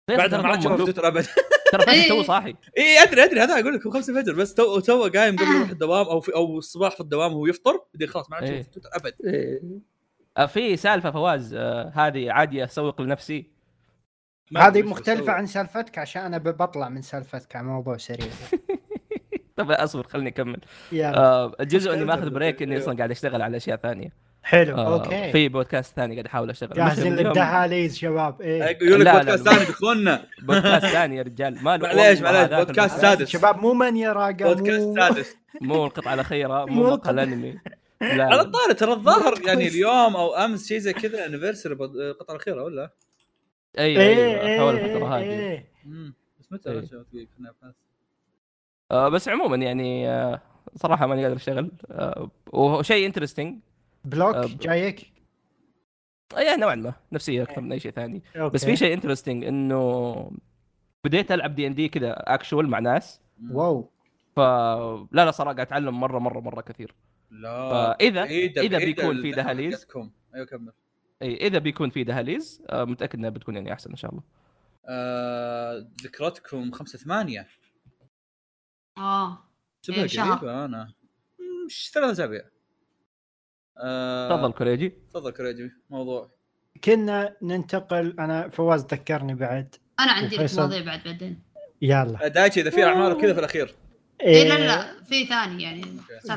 [0.09, 0.83] بعدها ما عاد تشوفه في.
[0.83, 1.27] تويتر ابدا
[1.73, 2.09] ترى فيصل إيه.
[2.09, 5.37] تو صاحي اي أدري أدري هذا أقول لك هو 5 الفجر بس تو تو قايم
[5.37, 8.45] قبل يروح الدوام أو في أو الصباح في الدوام وهو يفطر بعدين خلاص ما عاد
[8.45, 8.63] إيه.
[8.63, 9.61] تشوفه في تويتر ابد إيه.
[10.37, 13.51] آه، في سالفة فواز آه، هذه عادي أسوق لنفسي
[14.57, 15.33] هذه مختلفة.
[15.33, 18.29] عن سالفتك عشان أنا بطلع من سالفتك على موضوع سريع
[19.57, 20.61] طب أصبر خليني أكمل
[20.93, 22.79] يلا آه، الجزء اني ماخذ break إني.
[22.79, 26.77] أصلا قاعد أشتغل على أشياء ثانية حلو آه، okay في بودكاست ثاني قاعد أحاول أشتغل
[26.77, 29.49] جاهزين للدهاليز شباب إيه يقول لك بودكاست.
[29.49, 33.01] ثاني بيخوننا بودكاست ثاني يا رجال ما له معليش، معليش، بودكاست.
[33.01, 33.29] سادس.
[33.29, 37.11] شباب مو من يراقى بودكاست سادس مو القطعة الأخيرة مو مو مقهى.
[37.11, 37.59] الانمي
[38.17, 38.41] لا على.
[38.41, 42.91] الطاري ترى الظاهر يعني اليوم أو أمس شيء زي كذا انيفرساري القطعة الأخيرة ولا؟
[43.79, 46.81] أيوه إيه أيوه حول إيه الفترة هذه إيه امم بس متى إيه.
[47.39, 47.75] كنا بس.
[48.91, 50.41] آه، بس عموما يعني آه،
[50.77, 53.59] صراحة ماني قادر أشتغل آه، وشيء انترستنج
[54.07, 55.13] block آه، جايك؟
[56.37, 58.23] يعني نوعا ما نفسية أكثر من أي شيء ثاني.
[58.37, 58.55] okay.
[58.55, 60.31] بس في شيء interesting إنه
[61.05, 63.21] بديت ألعب دي ان دي كذا actual مع ناس.
[63.51, 63.91] wow.
[64.37, 66.95] فلا لا صراحة قاعد أتعلم مرة مرة مرة كثير.
[67.31, 67.71] لا.
[67.71, 69.87] فاذا اذا بعيدة بيكون في دهاليز.
[70.35, 70.73] أيوه كمل.
[71.23, 74.23] إي إذا بيكون في دهاليز آه، متأكد إنها بتكون يعني أحسن إن شاء الله.
[74.89, 77.47] آه، ذكرتكم 5 8
[78.99, 79.39] آه.
[79.83, 80.37] شبه إيه، شهر.
[80.37, 80.93] قريبة أنا.
[81.39, 82.41] مم، ش- ثلاث أسابيع.
[82.41, 82.51] آه،
[84.31, 84.89] تفضل كوريجي.
[85.11, 86.31] تفضل كريجي موضوع.
[86.85, 89.75] كنا ننتقل أنا فواز ذكرني بعد.
[90.01, 90.55] أنا عندي لك.
[90.55, 91.43] مواضيع بعد بعدين.
[91.83, 92.29] يلا.
[92.29, 93.75] دايتشي إذا في أعمال كذا في الأخير.
[94.23, 95.85] اي لا لا لا في ثاني يعني.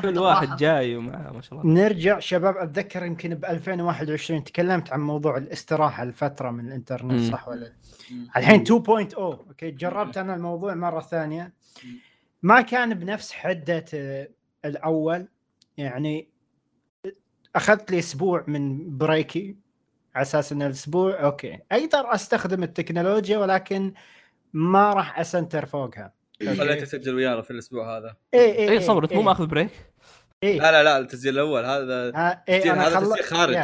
[0.01, 0.57] كل واحد.
[0.57, 1.73] جاي ومعه ما شاء الله.
[1.73, 7.31] نرجع شباب أتذكر يمكن ب 2021 تكلمت عن موضوع الاستراحة لفتره من الإنترنت.
[7.31, 7.73] صح ولا.
[8.37, 11.53] الحين 2.0 okay جربت أنا الموضوع مرة ثانية.
[12.43, 14.27] ما كان بنفس حدة آه،
[14.65, 15.27] الأول
[15.77, 16.28] يعني
[17.56, 19.55] أخذت لي أسبوع من break ي
[20.16, 21.59] على أساس إن الأسبوع okay.
[21.72, 23.93] أقدر أستخدم التكنولوجيا ولكن
[24.54, 26.14] ما راح أسنتر فوقها.
[26.39, 28.16] خليته تسجل ويانا في الأسبوع هذا.
[28.34, 29.70] اي اي اي صبرت مو ماخذ break
[30.43, 32.12] اي لا لا لا التسجيل الأول هذا.
[32.16, 33.06] آه إيه تسجيل هذا خل...
[33.06, 33.56] تسجيل خارج.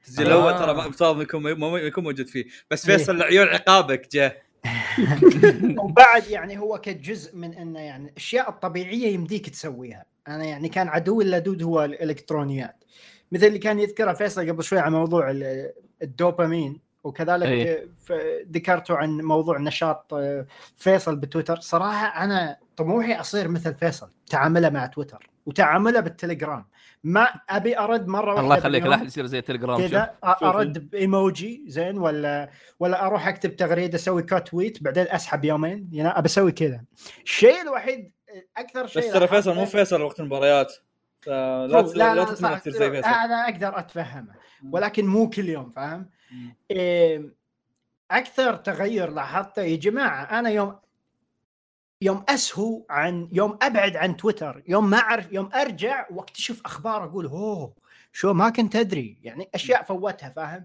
[0.00, 0.34] التسجيل آه.
[0.34, 2.44] الأول ترى ما مفترض يكون ما- ما يكون موجود فيه.
[2.70, 2.96] بس إيه.
[2.96, 4.42] فيصل عيون عقابك جاء
[5.84, 10.04] وبعد يعني هو كجزء من إنه يعني الاشياء الطبيعيه يمديك تسويها.
[10.28, 12.84] أنا يعني كان عدوي اللدود هو الإلكترونيات.
[13.32, 15.72] مثل اللي كان يذكره فيصل قبل شوي عن موضوع ال-
[16.02, 17.88] الدوبامين وكذلك أي.
[18.04, 18.12] ف-
[18.52, 24.86] ذكرته عن موضوع نشاط آه، فيصل بتويتر صراحة أنا طموحي أصير مثل فيصل تعامله مع
[24.86, 26.64] تويتر وتعامله بالتليجرام
[27.04, 28.94] ما أبي أرد مرة واحدة الله يخليك لا.
[28.94, 34.48] أحد يصير زي التليجرام كذا أرد بإيموجي زين ولا ولا أروح أكتب تغريدة أسوي كات
[34.48, 36.80] تويت بعدين أسحب يومين يعني ابى أسوي كذا
[37.24, 38.12] الشيء الوحيد
[38.56, 40.72] أكثر شيء بس ترى فيصل مو فيصل وقت المباريات
[41.26, 44.34] لا لا لا تتمنى تصير زي فيصل أنا أقدر أتفهمه.
[44.70, 46.10] ولكن مو كل يوم فاهم.
[46.70, 47.34] إيه،
[48.10, 50.78] أكثر تغير لاحظته يا جماعة أنا يوم
[52.02, 57.26] يوم أسهو عن يوم أبعد عن تويتر يوم ما أعرف يوم أرجع وأكتشف أخبار أقول
[57.26, 57.74] أوه
[58.12, 60.64] شو ما كنت أدري يعني أشياء فوتها فاهم.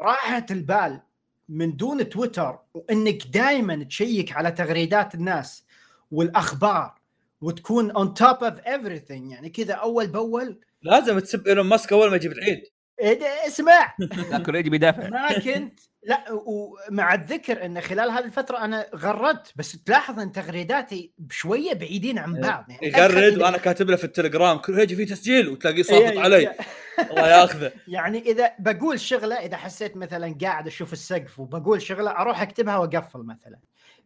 [0.00, 1.00] راحه البال
[1.48, 5.64] من دون تويتر وإنك دائما تشيك على تغريدات الناس
[6.10, 6.97] والأخبار
[7.40, 9.32] وتكون on top of everything.
[9.32, 10.60] يعني كذا أول بأول.
[10.82, 12.62] لازم تسب إيلون ماسك أول ما يجيب العيد.
[13.00, 13.94] إيه اسمع.
[14.32, 15.08] لكن يجي بيدافع.
[15.08, 21.12] ما كنت لا ومع الذكر إن خلال هذه الفترة أنا غردت بس تلاحظ إن تغريداتي
[21.18, 22.64] بشوية بعيدين عن بعض.
[22.68, 26.36] يعني يغرد وأنا كاتب له في التليجرام كل يجي في تسجيل وتلاقيه إيه، صافط علي.
[26.36, 26.56] إيه.
[27.10, 27.72] الله ياخذه.
[27.88, 33.20] يعني إذا بقول شغلة إذا حسيت مثلا قاعد أشوف السقف وبقول شغلة أروح أكتبها وأقفل
[33.20, 33.58] مثلا.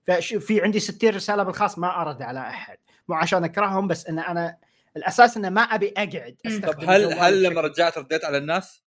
[0.06, 2.76] ففي عندي 60 رسالة بالخاص ما أرد على أحد.
[3.08, 4.56] مو عشان اكرههم بس إن أنا
[4.96, 6.60] الأساس إنه ما أبي أقعد مم.
[6.60, 8.82] طب استخدم هل هل لما رجعت رديت على الناس؟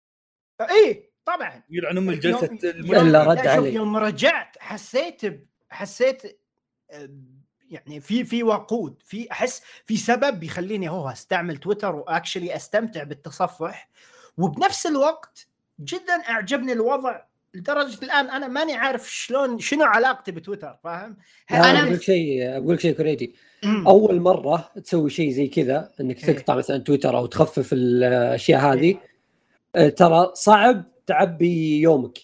[0.60, 3.74] اي طبعا يلعن ام الجلسه يوم- إلا لا، رد علي.
[3.74, 6.40] يوم رجعت حسيت ب- حسيت
[6.90, 7.08] آه،
[7.70, 13.88] يعني في في وقود في أحس في سبب يخليني هو أستعمل تويتر وأكشلي أستمتع بالتصفح
[14.38, 15.46] وبنفس الوقت
[15.80, 17.20] جدا أعجبني الوضع
[17.56, 21.16] لدرجة الآن أنا ماني عارف شلون شنو علاقتي بتويتر فاهم؟
[21.50, 23.34] أنا أقول شيء أقول شيء كريدي
[23.64, 23.88] مم.
[23.88, 26.34] أول مرة تسوي شيء زي كذا إنك إيه.
[26.34, 28.96] تقطع مثلا تويتر أو تخفف الأشياء هذه
[29.76, 32.18] آه، ترى صعب تعبي يومك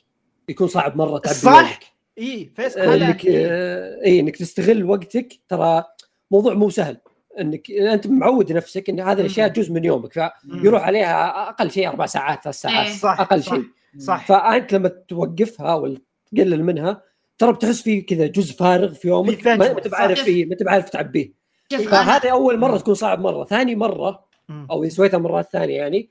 [0.48, 1.78] يكون صعب مرة تعبي صح يومك
[2.18, 3.46] اي فيس إنك إيه.
[3.50, 5.84] آه، اي إنك تستغل وقتك ترى
[6.30, 6.96] موضوع مو سهل
[7.40, 9.48] إنك أنت معود نفسك إن هذه الأشياء.
[9.48, 10.32] جزء من يومك.
[10.60, 12.96] فيروح عليها أقل شيء أربع ساعات ثلاث ساعات إيه.
[12.96, 13.64] صح أقل صح، شيء
[13.98, 15.98] صح فأنت لما توقفها ولا
[16.36, 17.02] تقلل منها
[17.38, 20.20] ترى بتحس في كذا جزء فارغ في يومك ما انت بعارف.
[20.20, 21.32] فيه ما انت بعارف تعبيه
[21.70, 22.78] فهذه أول مرة.
[22.78, 24.24] تكون صعب مرة ثاني مرة.
[24.70, 26.08] أو اذا سويتها مرات ثانية يعني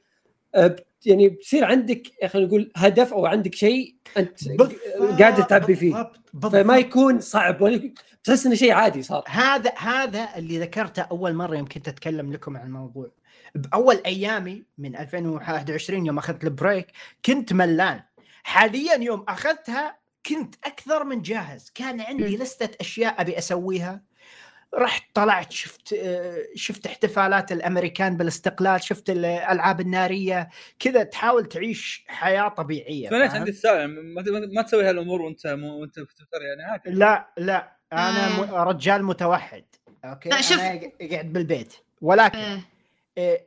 [0.58, 4.40] بت- يعني بتصير عندك خلينا نقول هدف أو عندك شيء أنت
[5.20, 6.52] قاعد تعبي فيه بالضبط، بالضبط.
[6.52, 7.92] فما يكون صعب ولا
[8.24, 12.58] تحس إنه شيء عادي صار هذا هذا اللي ذكرته أول مرة يوم كنت اتكلم لكم
[12.58, 13.08] عن الموضوع
[13.56, 16.88] بأول أيامي من 2021 يوم أخذت البريك
[17.26, 18.02] كنت ملان
[18.44, 22.44] حاليا يوم أخذتها كنت أكثر من جاهز كان عندي مم.
[22.44, 24.02] لستة أشياء أبي أسويها
[24.76, 30.50] رحت طلعت شفت آه، شفت احتفالات الأمريكان بالاستقلال شفت الألعاب النارية
[30.80, 35.82] كذا تحاول تعيش حياة طبيعية فليش؟ عندي السؤال ما, ما- ما تسوي هالأمور وأنت مو
[35.82, 38.46] وأنت في تويتر يعني عادي لا لا أنا آه.
[38.46, 39.64] م- رجال متوحد
[40.06, 40.60] أوكي لا، شوف.
[40.60, 42.38] أنا قاعد بالبيت ولكن.
[42.38, 42.60] إيه،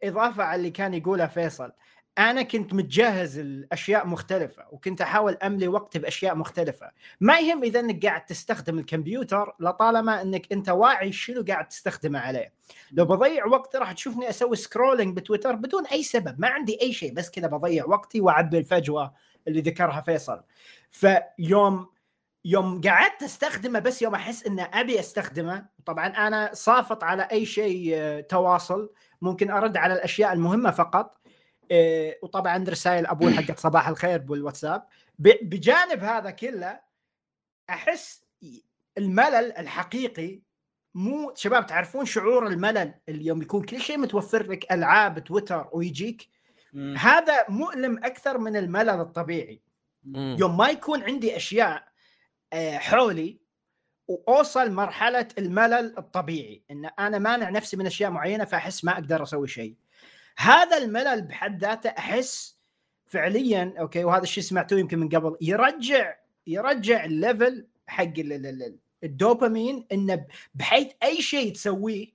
[0.04, 1.72] إضافة على اللي كان يقوله فيصل.
[2.18, 6.90] أنا كنت متجهز الاشياء مختلفة وكنت أحاول أملي وقتي بأشياء مختلفة.
[7.20, 12.52] ما يهم إذا إنك قاعد تستخدم الكمبيوتر لطالما إنك أنت واعي شنو قاعد تستخدمه عليه.
[12.92, 17.14] لو بضيع وقتي راح تشوفني أسوي scrolling بتويتر بدون أي سبب ما عندي أي شيء
[17.14, 19.14] بس كذا بضيع وقتي وأعبي الفجوة
[19.48, 20.42] اللي ذكرها فيصل.
[20.90, 21.94] فيوم
[22.44, 27.90] يوم قعدت أستخدمه بس يوم أحس ان أبي أستخدمه طبعا أنا صافط على أي شيء
[27.94, 28.90] آه، تواصل
[29.24, 31.20] ممكن أرد على الأشياء المهمة فقط
[31.70, 34.86] إيه، وطبعا رسائل أبوي حقت صباح الخير بالواتساب
[35.18, 36.80] بجانب هذا كله
[37.70, 38.24] أحس
[38.98, 40.40] الملل الحقيقي
[40.94, 46.28] مو شباب تعرفون شعور الملل اللي يوم يكون كل شيء متوفر لك ألعاب تويتر ويجيك
[46.72, 46.96] مم.
[46.96, 49.62] هذا مؤلم أكثر من الملل الطبيعي
[50.04, 50.36] مم.
[50.40, 51.88] يوم ما يكون عندي أشياء
[52.52, 53.43] آه، حولي
[54.08, 59.48] وأوصل مرحلة الملل الطبيعي إن أنا مانع نفسي من أشياء معينة فأحس ما أقدر أسوي
[59.48, 59.74] شيء
[60.38, 62.56] هذا الملل بحد ذاته أحس
[63.06, 66.14] فعليا أوكي وهذا الشيء سمعتوه يمكن من قبل يرجع
[66.46, 72.14] يرجع الليفل حق ال- ال- ال- الدوبامين انه بحيث أي شيء تسويه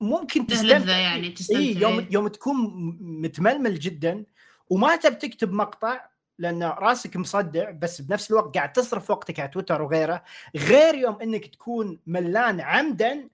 [0.00, 1.28] ممكن تستمتع يعني.
[1.30, 2.08] تستمتع، إيه يوم إيه.
[2.10, 2.56] يوم تكون
[3.00, 4.24] متململ جدا
[4.70, 6.10] وما تب تكتب مقطع
[6.40, 10.22] لأن رأسك مصدع بس بنفس الوقت قاعد تصرف وقتك على تويتر وغيره
[10.56, 13.28] غير يوم إنك تكون ملان عمدا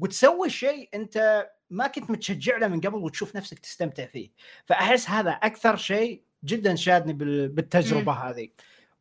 [0.00, 4.30] وتسوي شيء أنت ما كنت متشجع له من قبل وتشوف نفسك تستمتع فيه.
[4.64, 8.48] فأحس هذا أكثر شيء جدا شادني بال- بالتجربة هذه.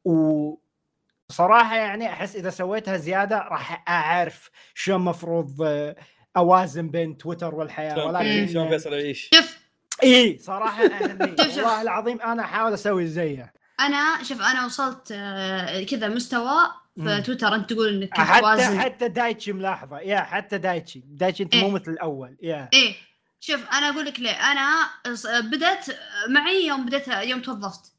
[0.06, 5.96] وصراحه يعني أحس إذا سويتها زيادة راح أعرف شو المفروض آه،
[6.38, 8.06] أوازن بين تويتر والحياة.
[8.06, 9.67] ولكن شلون فيصل يعيش؟ شوف
[10.04, 10.38] إي.
[10.40, 11.36] صراحة أهني.
[11.56, 13.54] والله العظيم أنا أحاول أسوي زيه.
[13.80, 17.22] أنا شوف أنا وصلت آه، كذا مستوى في.
[17.22, 17.56] تويتر.
[17.56, 20.00] أنت تقول إنك حتى توازن حتى دايتشي ملاحظة.
[20.00, 21.04] يا حتى دايتشي.
[21.06, 21.72] دايتشي أنت مو إيه.
[21.74, 22.38] مثل الأول.
[22.42, 22.70] يا.
[22.74, 22.96] إيه.
[23.40, 24.32] شوف أنا أقول لك ليه.
[24.52, 24.70] أنا
[25.14, 25.86] ص- بدأت
[26.30, 27.94] معي يوم بدأت يوم توظفت.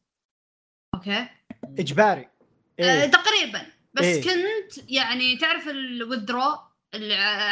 [0.95, 1.27] okay؟
[1.79, 2.29] إجباري.
[2.81, 3.11] آه إيه.
[3.11, 3.63] تقريبا.
[3.95, 4.23] بس إيه.
[4.23, 6.43] كنت يعني تعرف ال withdrawal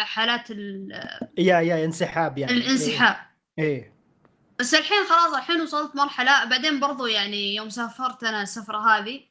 [0.04, 0.92] حالات ال-
[1.38, 2.52] yeah yeah انسحاب يعني.
[2.52, 3.16] الانسحاب.
[3.58, 3.95] إيه.
[4.58, 6.44] بس الحين خلاص الحين وصلت مرحلة.
[6.44, 9.28] بعدين برضو يعني يوم سافرت أنا السفرة هذه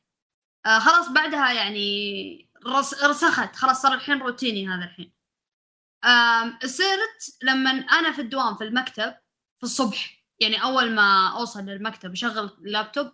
[0.65, 3.55] آه خلاص بعدها يعني رس رسخت.
[3.55, 5.13] خلاص صار الحين روتيني هذا الحين.
[6.05, 9.15] آم صرت لما أنا في الدوام في المكتب
[9.57, 13.11] في الصبح يعني أول ما أوصل للمكتب أشغل اللابتوب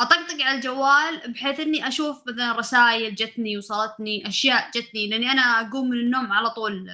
[0.00, 5.90] أطقطق على الجوال بحيث إني أشوف مثلا رسائل جتني وصلتني أشياء جتني لأني أنا أقوم
[5.90, 6.88] من النوم على طول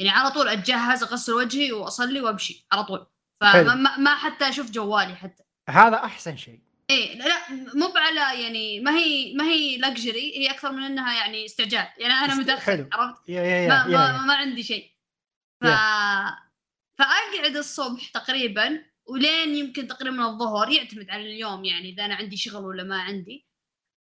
[0.00, 3.06] يعني على طول أتجهز أغسل وجهي وأصلي وأمشي على طول.
[3.40, 5.42] فما ما- حتى أشوف جوالي حتى.
[5.68, 6.60] هذا أحسن شيء.
[6.90, 11.14] إيه لا, لا مو على يعني ما هي ما هي لكجري هي أكثر من إنها
[11.14, 11.88] يعني استعجال.
[11.98, 12.88] يعني أنا متاخر حلو.
[12.92, 14.18] عرفت؟ yeah yeah yeah, ما, yeah, ما, yeah.
[14.18, 14.92] ما عندي شيء.
[15.62, 15.66] ف...
[16.98, 22.64] فأقعد الصبح تقريبا ولين يمكن تقريبا الظهر يعتمد على اليوم يعني إذا أنا عندي شغل
[22.64, 23.46] ولا ما عندي.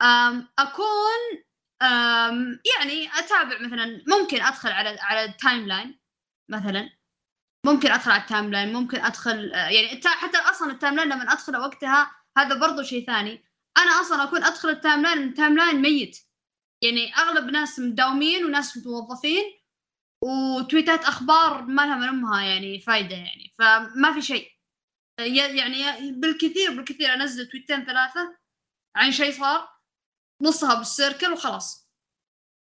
[0.02, 1.44] أم أكون
[1.82, 6.00] أم يعني أتابع مثلا ممكن أدخل على على ال timeline
[6.52, 6.90] مثلا.
[7.66, 12.12] ممكن أدخل على ال timeline ممكن أدخل يعني حتى أصلا ال timeline لما ادخل وقتها
[12.38, 13.46] هذا برضو شيء ثاني.
[13.78, 16.18] أنا أصلا أكون أدخل ال timeline ال timeline ميت.
[16.84, 19.44] يعني أغلب ناس مداومين وناس متوظفين
[20.24, 23.54] وتويتات أخبار ما لها من امها يعني فايدة يعني.
[23.60, 24.52] فما في شيء.
[25.20, 28.38] يعني بالكثير بالكثير أنزل تويتين ثلاثة
[28.96, 29.70] عن شيء صار
[30.44, 31.92] نصها بالسيركل وخلاص.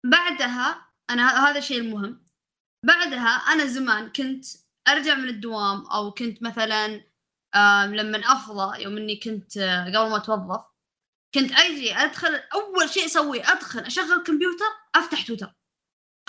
[0.06, 2.26] بعدها أنا هذا الشيء المهم.
[2.86, 4.46] بعدها أنا زمان كنت
[4.92, 6.88] أرجع من الدوام أو كنت مثلا
[7.86, 10.62] لما أفضى يوم إني كنت آه، قبل ما أتوظف
[11.34, 14.66] كنت أجي أدخل أول شيء أسويه أدخل أشغل الكمبيوتر
[14.96, 15.54] أفتح تويتر.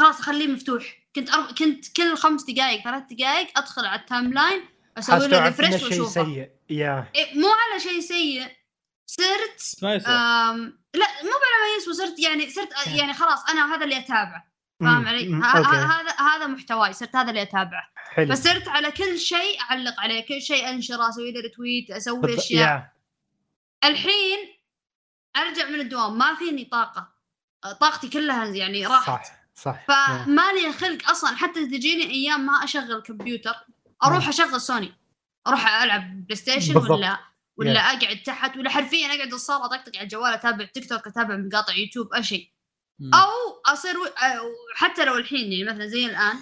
[0.00, 0.98] خلاص أخليه مفتوح.
[1.16, 1.52] كنت أر...
[1.52, 4.64] كنت كل خمس دقائق ثلاث دقائق أدخل على ال timeline
[4.98, 6.24] أسوي له refresh شيء وأشوفه.
[6.24, 6.50] سيء.
[6.70, 8.60] yeah إيه مو على شيء سيء.
[9.06, 10.80] صرت ما يصير آم...
[10.94, 14.49] لا مو على ما يسوى صرت يعني صرت يعني خلاص أنا هذا اللي أتابعه.
[14.80, 17.90] فاهم علي؟ هذا هذا محتواي صرت هذا اللي أتابعه.
[17.94, 18.34] حلو.
[18.34, 22.70] فصرت على كل شيء أعلق عليه كل شيء انشره أسوي له retweet أسوي أشياء.
[22.70, 22.90] yeah.
[23.84, 24.38] الحين
[25.36, 27.08] أرجع من الدوام ما فيني طاقة.
[27.80, 29.06] طاقتي كلها يعني راحت.
[29.06, 29.22] صح
[29.54, 29.86] صح.
[29.90, 30.24] yeah.
[30.24, 31.36] فما لي خلق أصلا.
[31.36, 33.54] حتى تجيني أيام ما أشغل كمبيوتر
[34.04, 34.92] أروح أشغل سوني.
[35.46, 36.90] أروح ألعب بلاي ستيشن بالضبط.
[36.90, 37.18] ولا
[37.56, 41.74] ولا أقعد تحت ولا حرفيا أقعد الصاله اطقطق على الجوال أتابع تيك توك أتابع مقاطع
[41.74, 42.50] يوتيوب أي شيء.
[43.14, 44.06] أو أصير و...
[44.74, 46.36] حتى لو الحين يعني مثلا زي الآن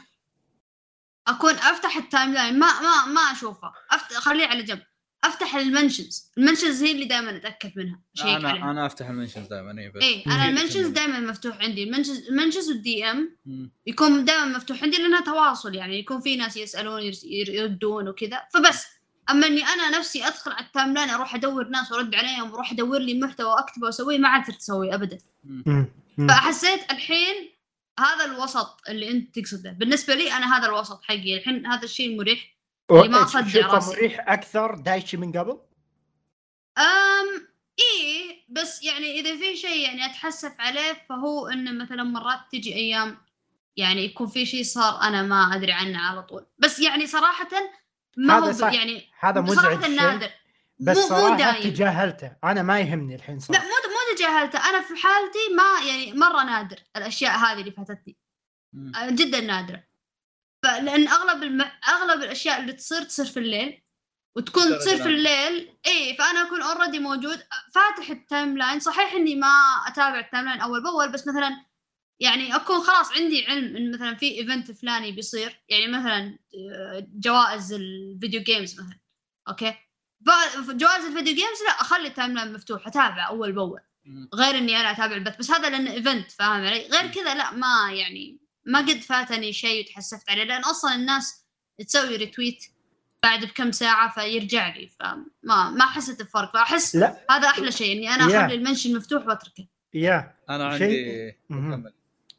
[1.28, 3.72] أكون أفتح ال timeline ما ما ما أشوفه.
[3.90, 4.12] أفت...
[4.14, 4.82] خليه على جنب.
[5.24, 6.30] أفتح ال mentions.
[6.38, 8.00] ال mentions هي اللي دائما أتأكد منها.
[8.16, 10.86] اشيك أنا عليها أنا أفتح ال mentions دائما اي بس إيه أنا ال mentions.
[10.86, 11.82] دائما مفتوح عندي.
[11.82, 13.36] ال mentions ال mentions وال DM.
[13.86, 15.98] يكون دائما مفتوح عندي لأنها تواصل يعني.
[15.98, 18.42] يكون في ناس يسألون يردون وكذا.
[18.54, 18.86] فبس.
[19.30, 22.98] أما إني أنا نفسي أدخل على ال timeline أروح أدور ناس وأرد عليهم وأروح أدور
[22.98, 25.18] لي محتوى واكتبه وأسويه ما عاد صرت أسويه ابدا.
[26.28, 27.50] فحسيت الحين
[27.98, 29.70] هذا الوسط اللي انت تقصده.
[29.70, 31.36] بالنسبة لي أنا هذا الوسط حقي.
[31.36, 32.56] الحين هذا الشيء المريح
[32.90, 33.96] اللي ما شوفه راسي.
[33.96, 35.60] مريح أكثر دايتشي من قبل؟
[36.78, 37.48] أم
[37.78, 43.18] إيه بس يعني إذا في شيء يعني أتحسف عليه فهو انه مثلا مرات تجي أيام
[43.76, 46.46] يعني يكون في شيء صار أنا ما أدري عنه على طول.
[46.58, 47.48] بس يعني صراحة
[48.16, 48.72] ما هذا هو صح.
[48.72, 50.30] يعني هذا مزعج صراحة نادر.
[50.80, 52.32] بس مو صراحة تجاهلته.
[52.44, 53.62] أنا ما يهمني الحين لا صراحة.
[53.62, 53.74] مو مو
[54.18, 58.18] تجاهلته أنا في حالتي ما يعني مرة نادر الأشياء هذه اللي فاتتني.
[59.10, 59.84] جدا نادرة.
[60.64, 61.70] فلأن أغلب الم...
[61.88, 63.82] أغلب الأشياء اللي تصير تصير في الليل.
[64.36, 65.08] وتكون تصير في.
[65.08, 67.42] الليل اي فأنا أكون already موجود.
[67.74, 69.52] فاتح ال timeline صحيح إني ما
[69.86, 71.64] أتابع ال timeline أول بأول بس مثلا
[72.20, 75.64] يعني أكون خلاص عندي علم إن مثلا في event فلاني بيصير.
[75.68, 78.98] يعني مثلا آه، جوائز ال video games مثلا.
[79.48, 79.74] okay؟
[80.68, 83.87] جوائز ال video games لا أخلي ال timeline مفتوح أتابع أول بأول.
[84.34, 87.92] غير إني أنا أتابع البث بس هذا لأنه event فاهم علي؟ غير كذا لا ما
[87.92, 91.44] يعني ما قد فاتني شيء وتحسفت عليه لأن أصلا الناس
[91.86, 92.64] تسوي retweet
[93.22, 97.24] بعد بكم ساعة فيرجع لي فما ما حسيت بفرق فأحس لا.
[97.30, 98.44] هذا أحلى شيء إني أنا.
[98.44, 99.66] أخلي ال mention مفتوح وأتركه.
[99.94, 100.34] يا.
[100.50, 101.32] أنا شيء- عندي.
[101.48, 101.92] كمل.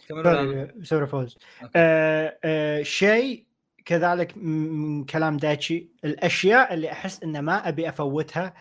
[0.10, 1.38] كمل أنا؟ sorry فوز.
[1.76, 3.46] آه آه شيء
[3.86, 8.54] كذلك من كلام دايتشي الأشياء اللي أحس إن ما أبي أفوتها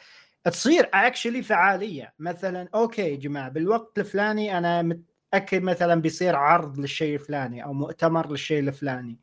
[0.44, 2.14] تصير actually فعالية.
[2.18, 8.30] مثلا okay يا جماعة بالوقت الفلاني أنا متأكد مثلا بيصير عرض للشيء الفلاني أو مؤتمر
[8.30, 9.18] للشيء الفلاني.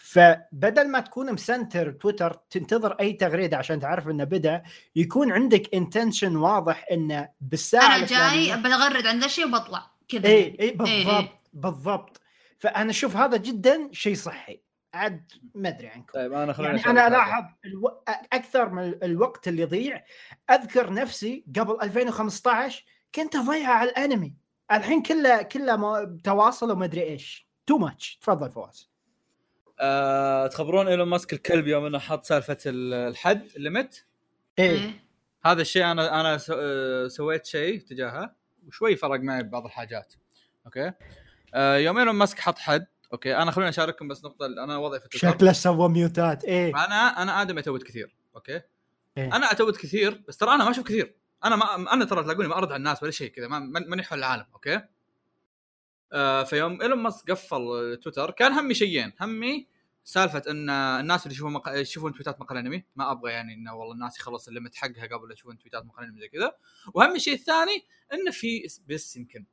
[0.00, 4.62] فبدل ما تكون مسنتر تويتر تنتظر أي تغريدة عشان تعرف إنه بدأ
[4.96, 10.28] يكون عندك intention واضح إنه بالساعة أنا جاي بغرد عن ذا الشيء وبطلع كذا.
[10.28, 10.56] اي.
[10.60, 12.20] اي بالضبط بالضبط.
[12.58, 14.60] فأنا أشوف هذا جدا شيء صحي.
[14.94, 16.12] عاد ما أدري عنكم.
[16.12, 17.06] طيب أنا خليني يعني أنا.
[17.08, 18.02] ألاحظ ألو...
[18.32, 20.04] أكثر من الوقت اللي يضيع.
[20.50, 22.84] أذكر نفسي قبل 2015
[23.14, 24.34] كنت أضيع على الأنمي.
[24.72, 27.48] الحين كله كله تواصل وما أدري إيش.
[27.66, 28.90] too much تفضل فواز.
[29.80, 34.06] آه تخبرون إيلون ماسك الكلب يوم إنه حط سالفة ال- الحد ال limit؟
[34.58, 34.70] إيه.
[34.70, 34.90] إيه.
[35.44, 38.34] هذا الشيء أنا أنا آه، سويت شيء تجاهه.
[38.66, 40.14] وشوي فرق معي ببعض الحاجات.
[40.66, 40.92] okay؟
[41.54, 45.18] آه يوم إيلون ماسك حط حد okay أنا خلوني أشارككم بس نقطة أنا وضعي في
[45.18, 46.44] شكله سوى ميوتات.
[46.44, 46.70] إيه.
[46.70, 48.60] أنا أنا آدم أتوت كثير okay؟
[49.18, 49.36] إيه.
[49.36, 51.14] أنا أتوت كثير بس ترى أنا ما أشوف كثير.
[51.44, 54.02] أنا ما أنا ترى تلاقوني ما أرد على الناس ولا شيء كذا ما- ما- ماني
[54.02, 54.80] حول العالم okay؟
[56.12, 57.58] آه فيوم إيلون ماسك قفل
[58.02, 58.30] تويتر.
[58.30, 59.12] كان همي شيئين.
[59.20, 59.68] همي
[60.04, 61.68] سالفة إن الناس اللي يشوفون مق...
[61.68, 62.84] يشوفون تويتات مقال أنمي.
[62.96, 66.20] ما أبغى يعني إنه والله الناس يخلص ال limit حقها قبل يشوفون تويتات مقال أنمي
[66.20, 66.52] زي كذا.
[66.94, 69.46] وهم الشيء الثاني انه في بس يمكن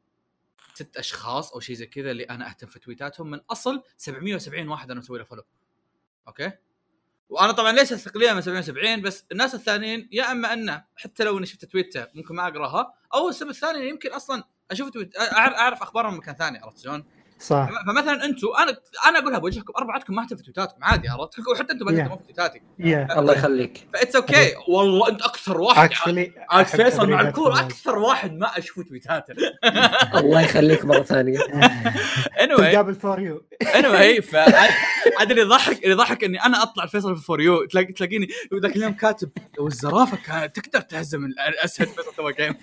[0.76, 4.92] ست أشخاص أو شيء زي كذا اللي أنا أهتم في تويتاتهم من أصل 770 واحد
[4.92, 5.44] أنا مسوي له follow
[6.28, 6.52] okay
[7.30, 11.46] وأنا طبعا ليش استقليه من 77 بس الناس الثانيين يا إما أنه حتى لو إني
[11.46, 16.18] شفت تويتة ممكن ما أقراها أو السبب الثاني يمكن أصلا أشوف tweet أعرف, أخبارهم من
[16.18, 17.06] مكان ثاني عرفت شلون؟
[17.40, 17.70] صح.
[17.88, 18.78] فمثلا أنتم أنا
[19.10, 22.18] أنا أقولها بوجهكم أربعتكم ما اهتم في تويتاتكم عادي عرفت؟ وحتى أنتم ما Yeah.
[22.18, 23.88] في تويتاتي يا الله يخليك.
[23.94, 25.84] That's okay والله أنت أكثر واحد.
[25.86, 29.34] actually عاد فيصل مع الكور أكثر واحد ما أشوف تويتاته.
[30.20, 31.40] الله يخليك مرة ثانية.
[31.40, 32.72] Anyway.
[32.72, 34.36] تقابل For You anyway ف
[35.20, 38.28] عاد اللي يضحك اللي يضحك إني أنا أطلع فيصل في For You تلاقي تلاقيني
[38.64, 39.30] ذاك اليوم كاتب
[39.60, 42.54] والزرافه كانت تقدر تهزم الأسد فيصل تو جيم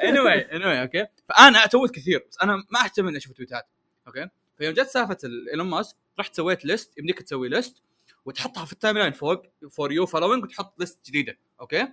[0.00, 3.66] anyway anyway okay فأنا أتوت كثير بس أنا ما أهتم إني أشوف تويتات
[4.06, 4.28] okay؟
[4.58, 7.82] فيوم جت سالفة ال- إيلون ماسك رحت سويت list يمديك تسوي list
[8.24, 11.88] وتحطها في ال timeline فوق For You Following وتحط list جديدة okay؟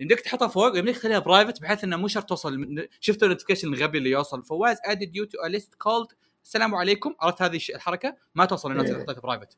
[0.00, 3.98] يمديك تحطها فوق يمديك تخليها private بحيث إنه مو شرط توصل شفت ال notification الغبي
[3.98, 4.42] اللي يوصل.
[4.44, 6.08] فواز added you to a list called
[6.44, 9.56] السلام عليكم عرفت هذه الحركة؟ ما توصل للناس اللي حطيتها برايفت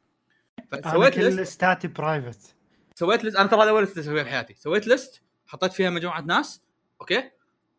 [0.73, 1.41] فسويت ليست
[1.87, 2.55] برايفت
[2.95, 6.63] سويت ليست أنا ترى هذا أول list اسويها بحياتي سويت list حطيت فيها مجموعة ناس
[7.01, 7.31] okay؟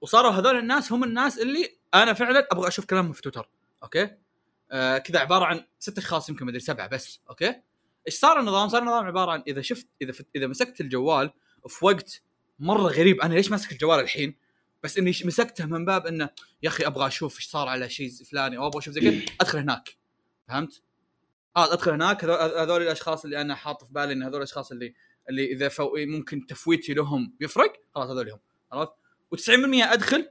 [0.02, 3.50] وصاروا هذول الناس هم الناس اللي أنا فعلا أبغى أشوف كلامهم في تويتر
[3.84, 4.10] okay
[4.72, 7.62] آه كذا عبارة عن ست أشخاص يمكن مدري سبعة بس okay
[8.08, 11.32] إيش صار النظام؟ صار النظام عبارة عن إذا شفت إذا إذا مسكت الجوال
[11.68, 12.22] في وقت
[12.60, 14.36] مرة غريب أنا ليش ماسك الجوال الحين؟
[14.84, 16.30] بس إني مسكته من باب إنه
[16.64, 19.60] يا أخي أبغى أشوف إيش صار على شيء فلاني أو أبغى أشوف زي كذا أدخل
[19.60, 19.98] هناك
[20.48, 20.82] فهمت؟
[21.58, 24.93] آه أدخل هناك هذول الأشخاص اللي أنا حاط في بالي إن هذول الأشخاص اللي
[25.30, 28.39] اللي إذا فو ممكن تفويتي لهم يفرق خلاص هذول هم
[28.72, 28.93] عرفت؟
[29.36, 29.50] و90%
[29.92, 30.30] أدخل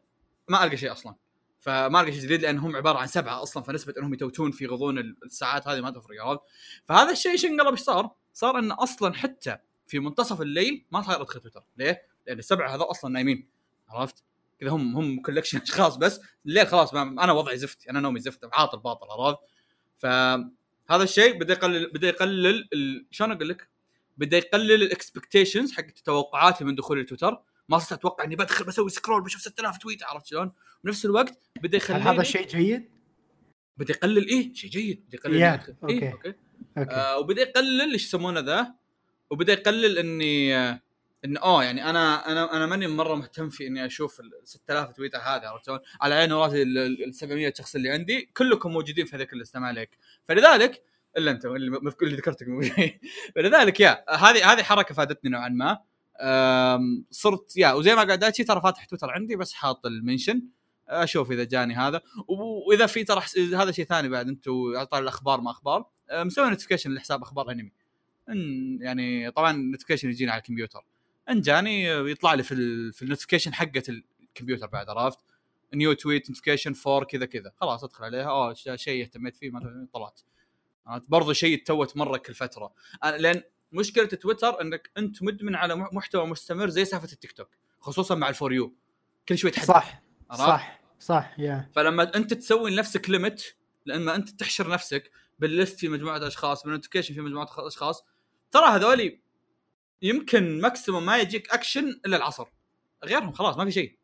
[0.48, 1.14] ما ألقى شيء أصلا
[1.60, 4.98] فما ألقى شيء جديد لأن هم عبارة عن سبعة أصلا فنسبة إنهم يتوتون في غضون
[4.98, 6.42] الساعات هذه ما تفرق عرفت؟
[6.84, 11.22] فهذا الشيء إيش انقلب إيش صار؟ صار انه أصلا حتى في منتصف الليل ما صاير
[11.22, 13.48] أدخل تويتر، ليه؟ لأن السبعة هذول أصلا نايمين
[13.88, 14.24] عرفت؟
[14.60, 18.78] كذا هم هم collection أشخاص بس الليل خلاص أنا وضعي زفت أنا نومي زفت عاطل
[18.78, 19.38] باطل عرفت؟
[19.96, 22.68] فهذا الشيء بدأ يقلل بدأ يقلل
[23.10, 23.68] شلون أقول لك؟
[24.16, 28.90] بدأ يقلل ال expectations حق توقعاتي من دخولي تويتر ما صرت أتوقع إني بدخل بسوي
[28.90, 30.52] scroll بشوف 6000 tweet عرفت شلون؟
[30.84, 32.90] بنفس الوقت بدا هل يخليني هذا شيء جيد؟
[33.76, 35.70] بدا يقلل إيه شيء جيد بدا يقلل Yeah.
[35.82, 35.92] okay.
[35.92, 36.28] إيه okay
[36.78, 38.74] okay آه وبدا يقلل إيش يسمونه ذا
[39.30, 40.80] وبدا يقلل إني آه
[41.24, 45.18] انه اوه يعني أنا أنا أنا ماني مرة مهتم في إني أشوف ال 6000 tweet
[45.18, 49.16] هذا عرفت شلون؟ على عيني وراسي ال- ال 700 شخص اللي عندي كلكم موجودين في
[49.16, 50.82] هذيك اللسته ما عليك فلذلك
[51.16, 52.46] إلا أنت اللي, اللي ذكرتك.
[53.34, 55.78] فلذلك yeah هذه هذه حركة فادتني نوعا ما
[57.10, 60.42] صرت yeah وزي ما قاعد أشي ترى فاتح تويتر عندي بس حاط ال mention.
[60.88, 62.00] أشوف إذا جاني هذا.
[62.68, 63.22] وإذا في ترى
[63.54, 65.86] هذا شيء ثاني بعد أنتم طار الأخبار ما أخبار.
[66.10, 67.72] آه، مسوي notification لحساب أخبار انمي
[68.28, 70.84] إن يعني طبعا notification يجينا على الكمبيوتر.
[71.30, 73.82] إن جاني آه، يطلع لي في ال في ال notification حقة
[74.22, 75.18] الكمبيوتر بعد عرفت؟
[75.74, 77.52] new tweet notification for كذا كذا.
[77.60, 78.28] خلاص أدخل عليها.
[78.28, 80.20] آه شيء اهتميت فيه ما طلعت؟
[81.08, 82.72] برضو شيء توت مرة كل فترة.
[83.04, 83.42] أنا- لأن
[83.76, 87.48] مشكلة تويتر إنك أنت مدمن على مح- محتوى مستمر زي سالفة التيك توك
[87.80, 88.74] خصوصا مع ال For You.
[89.28, 89.68] كل شوي تحدث.
[89.68, 90.02] صح؟
[90.34, 93.56] صح صح yeah فلما أنت تسوي لنفسك limit
[93.86, 98.04] لما أنت تحشر نفسك بال list في مجموعة أشخاص بال notification في مجموعة أشخاص
[98.50, 99.20] ترى هذولي
[100.02, 102.46] يمكن maximum ما يجيك اكشن إلا العصر.
[103.04, 103.98] غيرهم خلاص ما في شيء.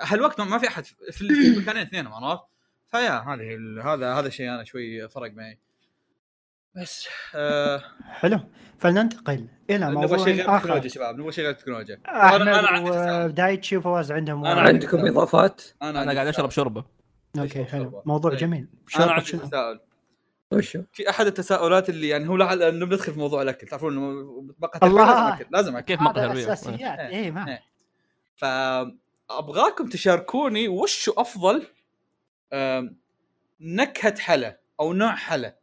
[0.00, 2.42] هالوقت ما- في أحد في المكانين اثنينهم عرفت؟
[2.90, 5.58] ف yeah هذه هذا هذا الشيء أنا شوي فرق معي.
[6.76, 8.40] بس آه حلو
[8.78, 12.68] فلننتقل إلى نبغى موضوع شيء غير آخر تكنولوجيا شباب نبغى شيء غير تكنولوجيا أحمد أنا
[12.68, 13.24] عندي تساؤل.
[13.24, 14.60] ودايتشي وفواز عندهم أنا.
[14.60, 15.06] عندي عندكم.
[15.06, 16.84] إضافات؟ أنا أنا قاعد أشرب شوربة
[17.38, 18.02] أوكي أشرب حلو.
[18.06, 18.40] موضوع طيب.
[18.40, 19.80] جميل أنا عندي؟ تساؤل
[20.52, 24.54] وشو؟ في أحد التساؤلات اللي يعني هو لعل إنه بندخل في موضوع الأكل تعرفون إنه
[24.82, 25.04] الله.
[25.06, 26.44] لازم أكل لازم أكل كيف مقهى
[26.78, 27.08] إيه.
[27.08, 27.62] اي ما إيه.
[28.36, 31.66] فابغاكم تشاركوني وش أفضل
[33.60, 35.56] نكهة حلا أو نوع حلا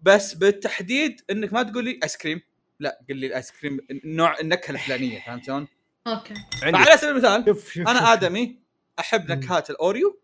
[0.00, 2.40] بس بالتحديد إنك ما تقول لي ايس كريم
[2.80, 5.68] لا قل لي الايس كريم نوع النكهة الفلانية فهمت شلون؟
[6.06, 6.34] okay.
[6.62, 8.12] فعلى سبيل المثال شوف شوف أنا.
[8.12, 8.58] آدمي
[8.98, 10.20] أحب نكهات الأوريو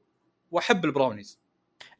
[0.51, 1.39] وأحب البراونيز.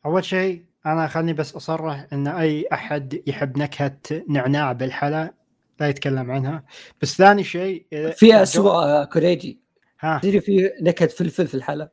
[0.07, 3.99] أول شيء أنا خلني بس أصرح إن أي أحد يحب نكهة
[4.29, 5.35] نعناع بالحلا
[5.81, 6.65] لا يتكلم عنها.
[7.03, 9.61] بس ثاني شيء في اسوء كوريجي.
[10.01, 10.21] ها.
[10.23, 11.91] تدري في نكهة فلفل في الحلا؟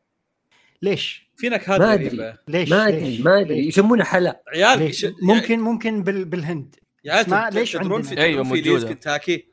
[0.81, 1.81] ليش؟ في نكهات.
[1.81, 6.25] غريبه ليش؟ ما؟ أدري ما أدري؟ يسمونه حلا عيال ليش؟ ممكن ممكن بال...
[6.25, 8.85] بالهند يا عيال ليش تدرون عندنا؟ في أيوة، تدرون في ليز.
[8.85, 9.45] كنتاكي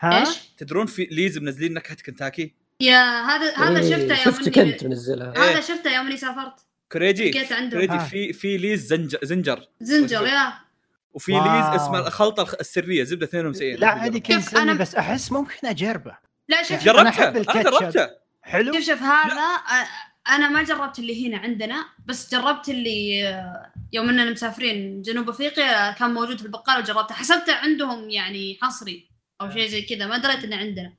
[0.00, 4.58] ها؟ إيش؟ تدرون في ليز منزلين نكهة كنتاكي يا هذا هذا إيه، شفته يوم شفتك
[4.58, 5.50] اني انت منزلها إيه.
[5.50, 6.54] هذا شفته يوم اني سافرت
[6.92, 7.98] كوريجي لقيت عندهم كوريجي ها.
[7.98, 10.52] في في ليز زنجر زنجر زنجر يا
[11.14, 11.42] وفي واو.
[11.56, 16.16] ليز اسمه الخلطة الخ- السرية زبدة 92 لا شوف، أنا- سني بس أحس ممكن أجربه
[16.48, 17.42] لا شوف جربتها أنا.
[17.62, 18.10] جربتها
[18.42, 19.34] حلو شوف شوف هذا
[20.28, 25.92] أنا ما جربت اللي هنا عندنا بس جربت اللي آه، يوم إننا مسافرين جنوب أفريقيا
[25.92, 27.14] كان موجود في البقالة وجربته.
[27.14, 29.08] حسبته عندهم يعني حصري
[29.40, 30.94] أو شيء زي كذا ما دريت إنه عندنا.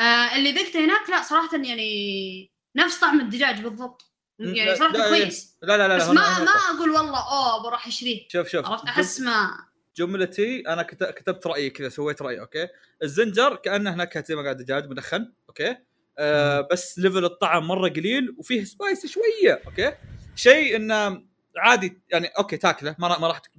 [0.00, 4.06] آه اللي ذقته هناك لا صراحة يعني نفس طعم الدجاج بالضبط.
[4.38, 5.56] يعني صراحة لا، كويس.
[5.62, 8.66] لا لا لا بس لا ما هنا- ما أقول والله أوه بروح اشتريه شوف شوف.
[8.66, 9.50] عرفت؟ أحس ما.
[9.96, 12.68] جملتي أنا كت- كتبت رأيي كذا سويت رأيي okay؟
[13.02, 15.76] الزنجر كأنه هناك زي ما قاعد دجاج مدخن okay؟
[16.20, 19.92] آه بس level الطعم مرة قليل وفيه spicy شوية okay؟
[20.36, 21.22] شيء إنه
[21.56, 23.50] عادي يعني okay تاكله ما راح ما راح تك-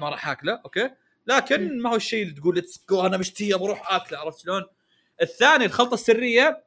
[0.00, 0.90] ما راح أكله okay؟
[1.26, 4.18] لكن ما هو الشيء اللي تقول let's go أنا مشتهي بروح أكله.
[4.18, 4.62] عرفت شلون؟
[5.22, 6.64] الثاني الخلطة السرية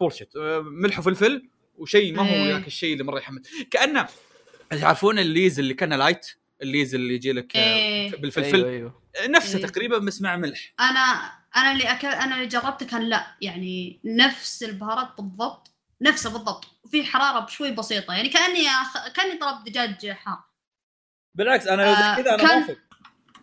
[0.00, 2.52] bullshit آه، ملح وفلفل وشيء ما هو إيه.
[2.52, 3.46] ذاك الشيء اللي مرة يحمد.
[3.70, 4.08] كأنه
[4.70, 6.26] تعرفون الليز اللي كان light
[6.62, 8.16] الليز اللي يجي لك آه، إيه.
[8.16, 9.02] بالفلفل؟ أيوه أيوه.
[9.28, 9.66] نفسه إيه.
[9.66, 10.74] تقريبا بس مع ملح.
[10.80, 16.64] أنا أنا اللي أكل أنا اللي جربته كان لا يعني نفس البهارات بالضبط نفسه بالضبط
[16.84, 19.08] وفي حرارة بشوي بسيطة يعني كأني أخ...
[19.08, 20.38] كأني طلبت دجاج حار
[21.36, 22.76] بالعكس أنا لو آه، كذا أنا كان- موافق.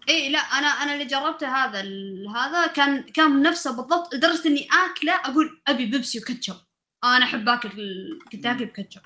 [0.09, 2.27] إي لا أنا أنا اللي جربته هذا ال...
[2.35, 6.55] هذا كان كان نفسه بالضبط لدرجة إني آكله أقول أبي بيبسي وكاتشب.
[7.03, 9.01] أنا أحب آكل الكنتاكي بكاتشب.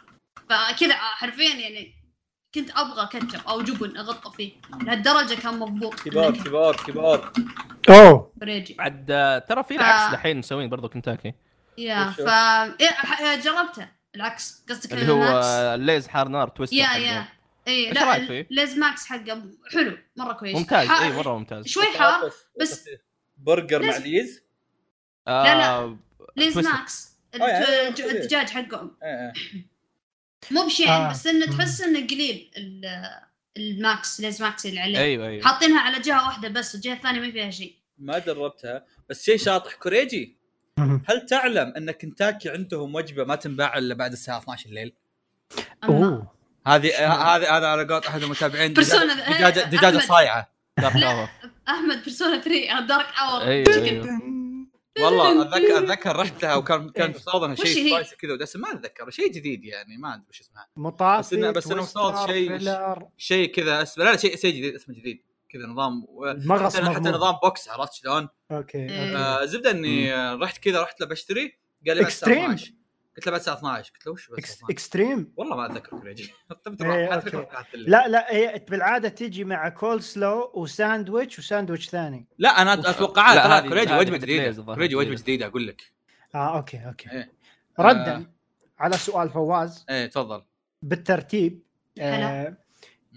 [0.49, 1.93] فكذا حرفيا يعني
[2.61, 4.51] كنت أبغى كاتشب أو جبن أغطى فيه
[4.81, 5.99] لهالدرجة كان مضبوط.
[5.99, 7.33] كبار كبار كبار.
[7.89, 8.31] أوه.
[8.35, 8.73] بريجي.
[8.73, 11.33] بعد آه، ترى في العكس دحين مسوين برضو كنتاكي.
[11.77, 12.09] yeah?
[12.09, 12.19] ف
[12.81, 13.87] إيه، ح- جربته.
[14.15, 15.41] العكس قصدك اللي هو
[15.75, 17.27] الليز حار نار twist yeah yeah.
[17.67, 19.43] اي لا؟ ليز ماكس حقه
[19.73, 20.55] حلو مرة كويس.
[20.57, 21.65] ممتاز اي مرة ممتاز.
[21.67, 22.31] شوي حار
[22.61, 22.89] بس-
[23.37, 24.43] برجر مع ليز- ليز؟
[25.27, 25.69] لا، لا.
[25.69, 25.97] آه،
[26.35, 26.57] ليز.
[26.57, 27.17] ماكس.
[27.35, 27.87] آه،.
[27.89, 28.95] الدجاج حقهم.
[29.03, 29.33] إيه، إيه.
[30.51, 31.09] مو بشين آه.
[31.11, 31.45] بس إنه.
[31.45, 33.09] تحس إنه قليل ال-
[33.57, 37.31] الماكس ليز ماكس اللي عليه أيوه أيوه حاطينها على جهة واحدة بس والجهه الثانية ما
[37.31, 40.37] فيها شيء ما جربتها بس شيء شاطح كوريجي.
[40.79, 44.93] هل تعلم إن كنتاكي عندهم وجبة ما تنباع إلا بعد الساعة 12 الليل؟
[45.83, 46.31] أوه
[46.67, 49.97] هذه هذه هذا على قولة أحد المتابعين دجاجه دجاجة.
[49.97, 50.51] صايعة.
[51.69, 53.41] أحمد بيرسونا 3 Dark Hour
[55.01, 58.71] والله اتذكر اتذكر رحت لها وكان كان مفترض انها وش شيء؟ spicy كذا ودسم ما
[58.71, 63.51] أتذكر شيء جديد يعني ما أدري وش اسمها مطافي بس إنه- بس مفترض شيء- شيء
[63.51, 67.09] كذا اسمه لا لا شيء شيء جديد اسمه جديد كذا نظام و- مغص حتى, حتى.
[67.09, 68.83] نظام box عرفت شلون؟ okay إيه.
[69.11, 72.03] okay آه زبدة إني رحت كذا رحت له بشتري قال لي.
[72.07, 72.73] 12
[73.17, 76.33] قلت له بعد الساعة 12 قلت له وش 12 extreme؟ والله ما أتذكر كوريجي
[76.65, 77.21] طب إيه،.
[77.73, 82.27] لا لا هي بالعادة تجي مع كول سلو وساندويتش وساندويتش ثاني.
[82.37, 84.63] لا أنا أتوقعها لا، هذه وجبه جديدة.
[84.63, 85.23] كوريجي وجبه جديدة.
[85.23, 85.81] جديدة أقول لك.
[86.35, 87.11] آه okay okay.
[87.11, 87.31] إيه.
[87.79, 88.25] ردا آه.
[88.79, 89.85] على سؤال فواز.
[89.89, 90.43] إيه تفضل.
[90.81, 91.63] بالترتيب
[91.99, 92.57] آه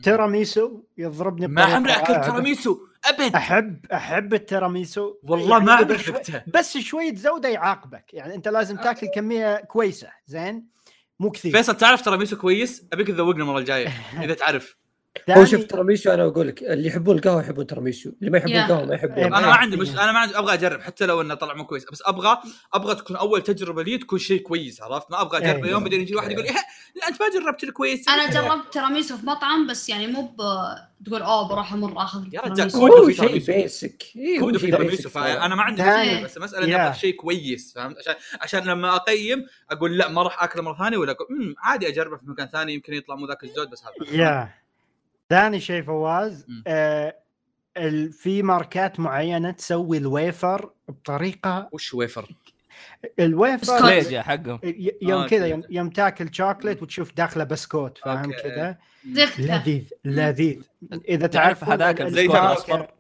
[0.03, 2.77] تيراميسو يضربني ما عمري اكلت رائعة.
[3.05, 3.35] أبد.
[3.35, 5.15] أحب أحب التيراميسو.
[5.23, 8.15] والله ما يعني عمري إذا شوي- بس شوية زودة يعاقبك.
[8.15, 10.09] يعني أنت لازم تاكل كمية كويسة.
[10.27, 10.67] زين؟
[11.21, 11.53] مو كثير.
[11.53, 13.89] فيصل تعرف تراميسو كويس؟ أبيك تذوقنا المرة الجاية
[14.25, 14.77] إذا تعرف.
[15.31, 18.57] هو شوف تراميسو أنا أقول لك اللي يحبون القهوة يحبون تراميسو اللي ما يحبون.
[18.57, 19.53] القهوة ما يحبون إيه، أنا ما إيه.
[19.53, 22.39] عندي مش أنا ما عندي أبغى أجرب حتى لو إنه طلع مو كويس بس أبغى
[22.75, 25.71] أبغى تكون أول تجربة لي تكون شيء كويس عرفت ما أبغى أجرب إيه.
[25.71, 26.53] يوم بعدين يجي واحد يقول إيه
[26.97, 30.37] لا أنت ما جربت الكويس أنا جربت تراميسو في مطعم بس يعني مو ب
[31.07, 32.73] تقول أوه بروح أمر اخذ يا رجال،.
[32.73, 33.53] كودو في شيء تراميسو.
[33.53, 35.83] basic إيه، كودو في basic فأنا ما عندي.
[35.83, 36.77] مشكلة بس المسألة إني.
[36.77, 40.97] أبغى شيء كويس فهمت عشان عشان لما أقيم أقول لا ما راح اكله مرة ثانية
[40.97, 44.51] ولا امم عادي أجربه في مكان ثاني يمكن يطلع مو ذاك الزود بس هذا
[45.31, 46.47] ثاني شيء فواز.
[46.67, 47.17] آه
[47.77, 52.29] ال- في ماركات معينة تسوي الويفر بطريقة وش wafer؟
[53.21, 54.61] ال wafer حقهم.
[55.03, 55.47] يوم آه، كذا.
[55.47, 58.33] يوم, يوم تاكل شوكليت وتشوف داخله بسكوت فاهم.
[58.33, 58.77] كذا.
[59.39, 60.63] لذيذ لذيذ.
[61.09, 62.91] إذا تعرف هذاك البسكوت الأصفر؟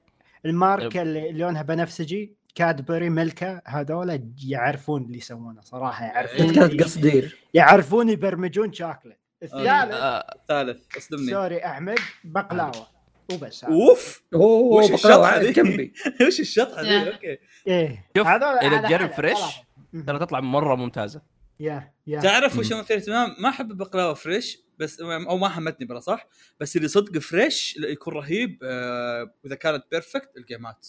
[0.46, 8.08] الماركة اللي لونها بنفسجي كادبري ملكا هذول يعرفون اللي يسوونه صراحة يعرفون كانت قصدير يعرفون
[8.08, 12.86] يبرمجون شوكليت الثالث آه، ثالث اصدمني sorry أحمد بقلاوة
[13.32, 13.64] وبس.
[13.64, 15.06] أوف أوه وش
[15.38, 15.92] ذي؟ كمبي
[16.26, 17.12] وش الشطحة ذي.
[17.12, 19.38] okay إيه شوف، على تجرب fresh،.
[20.06, 21.22] ترى تطلع مرة ممتازة
[21.60, 22.58] yeah yeah تعرف.
[22.58, 26.26] وش مثير اهتمام ما أحب البقلاوه fresh بس أو ما حمتني بلا صح
[26.60, 30.86] بس اللي صدق fresh يكون رهيب آه، واذا كانت perfect اللقيمات.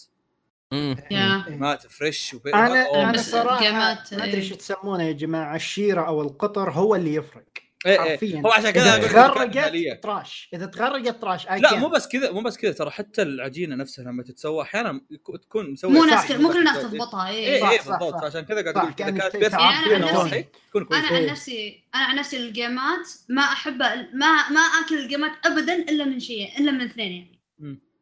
[1.48, 2.54] لقيمات fresh وبي...
[2.54, 3.10] أنا.
[3.10, 4.48] أنا صراحة ما أدري إيه.
[4.48, 7.44] شو تسمونه يا جماعة الشيرة أو القطر هو اللي يفرق.
[7.86, 10.02] حرفيا هو عشان كذا إذا تغرقت.
[10.02, 11.74] trash إذا تغرقت trash لا.
[11.74, 15.00] مو بس كذا مو بس كذا ترى حتى العجينة نفسها لما تتسوى أحيانا
[15.42, 16.82] تكون مسوية مو ناس مو كل الناس إيه.
[16.82, 18.24] تضبطها اي إيه صح، بالضبط.
[18.24, 20.46] عشان كذا قاعد أقول اذا كانت perfect يعني أنا عن فيها نفسي-
[20.92, 21.30] أنا عن إيه.
[21.30, 23.78] نفسي أنا عن نفسي اللقيمات ما أحب
[24.14, 27.40] ما ما آكل اللقيمات ابدا إلا من شيء إلا من اثنين يعني.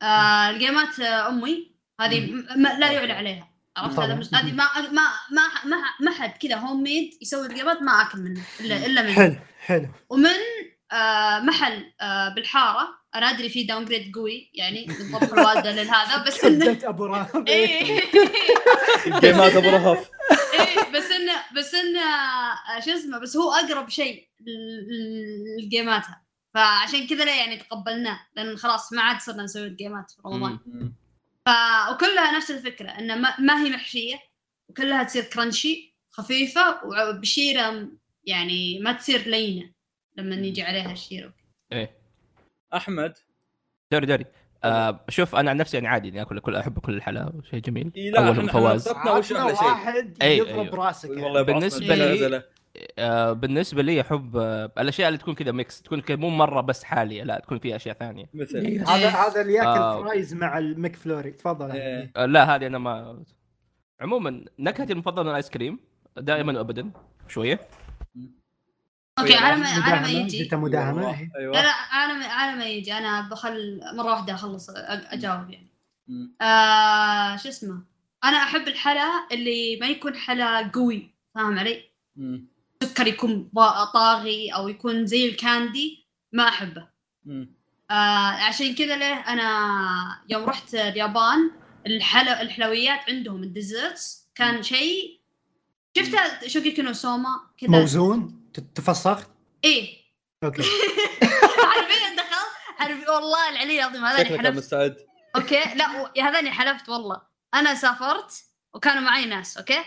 [0.02, 1.70] آه اللقيمات آه أمي
[2.00, 2.26] هذه
[2.78, 3.98] لا يعلى عليها عرفت.
[3.98, 8.18] هذا مش هذه ما ما ما ما ما حد كذا homemade يسوي اللقيمات ما أكل
[8.18, 9.12] منه الا إلا منه.
[9.12, 9.88] حلو حلو.
[10.10, 10.36] ومن
[10.92, 16.44] آه محل آه بالحارة أنا أدري في downgrade قوي يعني من طبخ الوالدة لهذا بس
[16.44, 18.00] انه أبو رهب إيه.
[19.20, 20.10] جيمات ابو رهف
[20.54, 24.28] إيه بس انه بس إنه آه، شو اسمه بس هو أقرب شيء
[25.58, 26.22] لجيماتها
[26.54, 30.58] فعشان كذا لا يعني تقبلناه لأن خلاص ما عاد صرنا نسوي الجيمات في رمضان.
[31.46, 31.50] ف
[31.92, 34.16] وكلها نفس الفكرة إنه ما, ما هي محشية
[34.68, 37.88] وكلها تصير كرانشي خفيفة وبشيرة
[38.24, 39.70] يعني ما تصير لينة
[40.16, 41.32] لما يجي عليها الشيرة.
[41.72, 41.90] إيه.
[42.74, 43.18] أحمد؟
[43.92, 44.24] دوري دوري.
[44.64, 47.92] آه شوف أنا عن نفسي يعني عادي اني اكل كل أحب كل الحلا شيء جميل.
[47.96, 48.88] إيه لا أول إحنا فواز.
[48.88, 50.74] واحد أي- يضرب أيوه.
[50.74, 52.42] راسك والله أبو بالنسبة أحمد، لي-
[53.32, 57.22] بالنسبة لي أحب آه الأشياء اللي تكون كذا mix تكون كذا مو مرة بس حالية
[57.22, 58.30] لا تكون فيها أشياء ثانية.
[58.34, 60.02] مثل هذا هذا اللي يأكل آه.
[60.02, 61.70] fries مع الماك فلوري تفضل.
[61.70, 62.12] إيه.
[62.16, 63.24] آه لا هذه أنا ما
[64.00, 65.78] عموما نكهتي المفضلة من الآيس كريم
[66.16, 66.90] دائما وابدا
[67.28, 67.60] شوية.
[69.18, 70.44] okay على ما على ما مداهمة، يجي.
[70.44, 71.30] جت مداهمه إيه.
[71.34, 72.92] لا أيوه لا على ما على ما يجي.
[72.92, 75.70] أنا بخل مرة واحدة أخلص أجاوب يعني.
[76.40, 77.82] آه شو اسمه؟
[78.24, 81.10] أنا أحب الحلا اللي ما يكون حلا قوي.
[81.34, 81.84] فاهم علي؟
[82.16, 82.49] مم.
[82.82, 83.50] سكر يكون
[83.94, 86.88] طاغي أو يكون زي الكاندي ما أحبه.
[87.90, 87.94] آه
[88.48, 91.50] عشان كذا ليه أنا يوم رحت اليابان
[91.86, 95.20] الحلا الحلويات عندهم ال desserts كان شيء
[95.98, 99.30] شفتها شوكي نو سوما كذا موزون؟ ت- تفسخت؟
[99.64, 99.96] إيه.
[100.44, 100.62] okay.
[101.72, 104.58] حرفيا دخلت حرفيا والله العلي العظيم هذا شكلك حلفت.
[104.58, 104.96] مستعد.
[105.36, 105.60] okay.
[105.74, 107.22] لا و- هذاني حلفت والله.
[107.54, 108.44] أنا سافرت
[108.74, 109.84] وكانوا معي ناس okay.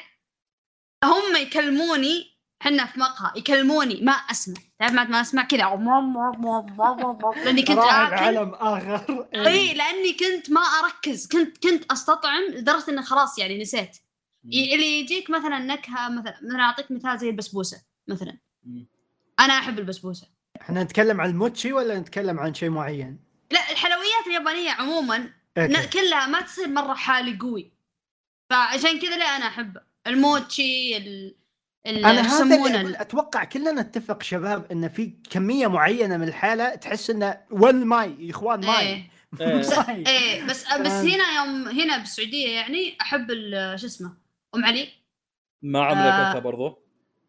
[1.03, 2.32] هم يكلموني
[2.63, 4.55] حنا في مقهى يكلموني ما أسمع.
[4.79, 5.63] تعرف ما ما أسمع كذا
[7.45, 9.27] لأني كنت عالم آخر.
[9.35, 11.27] إي لأني كنت ما أركز.
[11.27, 13.97] كنت كنت أستطعم لدرجة إنه خلاص يعني نسيت.
[14.45, 18.37] اللي يجيك مثلا نكهة مثلا مثلا أعطيك مثال زي البسبوسة مثلا.
[19.39, 20.27] أنا أحب البسبوسة.
[20.61, 23.19] إحنا نتكلم عن الموتشي ولا نتكلم عن شيء معين؟
[23.51, 25.73] لا الحلويات اليابانية عموما أوكي.
[25.73, 27.71] ن- كلها ما تصير مرة حالي قوي.
[28.49, 31.35] فعشان كذا لا أنا احبه الموتشي ال ال-
[31.87, 37.37] أنا هذا ال- أتوقع كلنا نتفق شباب إن في كمية معينة من الحالة تحس إنه
[37.51, 39.09] ون ماي يا إخوان ماي إيه
[39.41, 40.07] إيه.
[40.07, 41.01] إيه بس بس آه.
[41.01, 44.13] هنا يوم هنا بالسعودية يعني أحب ال- شو اسمه
[44.55, 44.87] أم علي
[45.61, 46.23] ما عمري آه.
[46.27, 46.79] اكلتها برضو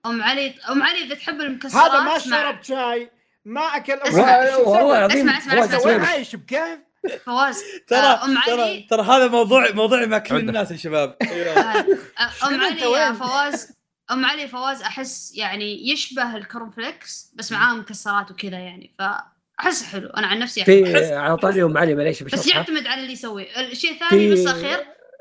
[0.07, 3.11] أم علي أم علي إذا تحب المكسرات هذا ما شرب شاي
[3.45, 6.01] ما أكل اسمع، والله؟ العظيم اسمع، اسمع، اسمع، وين.
[6.01, 6.79] عايش بكيف؟
[7.27, 10.37] فواز ترى آه، أم ترى علي ترى هذا موضوع موضوع مع كل.
[10.37, 11.17] الناس يا شباب.
[11.23, 13.73] آه، آه، أم علي يا؟ فواز
[14.11, 20.09] أم علي فواز أحس يعني يشبه الكورن فليكس بس معاه مكسرات وكذا يعني فأحس حلو.
[20.09, 20.65] أنا عن نفسي.
[20.65, 24.79] في عطاني أم علي معليش بس يعتمد على اللي يسويه الشيء الثاني بس أخير.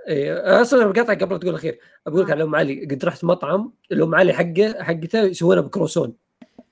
[0.08, 4.16] إيه أصلا بقطع قبل تقول الاخير بقول لك على أم علي قد رحت مطعم الأم
[4.16, 6.16] علي حقه حقته يسوونها بكروسون.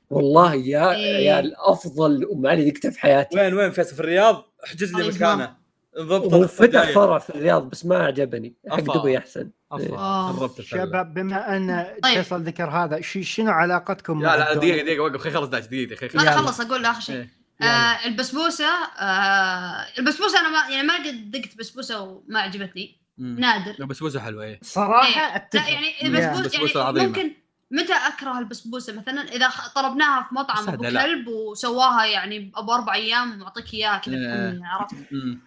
[0.10, 1.16] والله يا إيه.
[1.16, 3.40] عيال أفضل أم علي ذقتها في حياتي.
[3.40, 5.56] وين وين؟ فيصل في الرياض؟ احجز لي مكانه.
[6.00, 6.94] ضبط هو فتح الجاية.
[6.94, 8.56] فرع في الرياض بس ما عجبني.
[8.70, 8.98] حق.
[8.98, 9.42] دبي أحسن.
[9.42, 9.61] آه.
[9.72, 10.80] قربت الفلة.
[10.86, 12.14] شباب بما أن طيب.
[12.24, 16.10] فيصل ذكر هذا ش- شنو علاقتكم لا لا؟ دقيقة دقيقة وقف خلص داش دقيقة خلي
[16.16, 16.36] ما يلا.
[16.36, 17.30] اخلص أقول آخر شيء إيه.
[17.68, 18.70] آه البسبوسة
[19.00, 23.02] آه البسبوسة أنا ما يعني ما قد دقت بسبوسة وما عجبتني.
[23.18, 25.48] نادر لا بسبوسة حلوة إيه صراحة إيه.
[25.54, 26.08] لا يعني يا.
[26.08, 27.08] البسبوسه بسبوسة يعني عظيمة.
[27.08, 27.32] ممكن
[27.72, 30.84] متى أكره البسبوسة مثلا إذا طلبناها في مطعم أبو.
[30.84, 34.60] كلب وسواها يعني أبو أربع أيام ومعطيك إياها كذا إيه.
[34.64, 34.96] عرفت.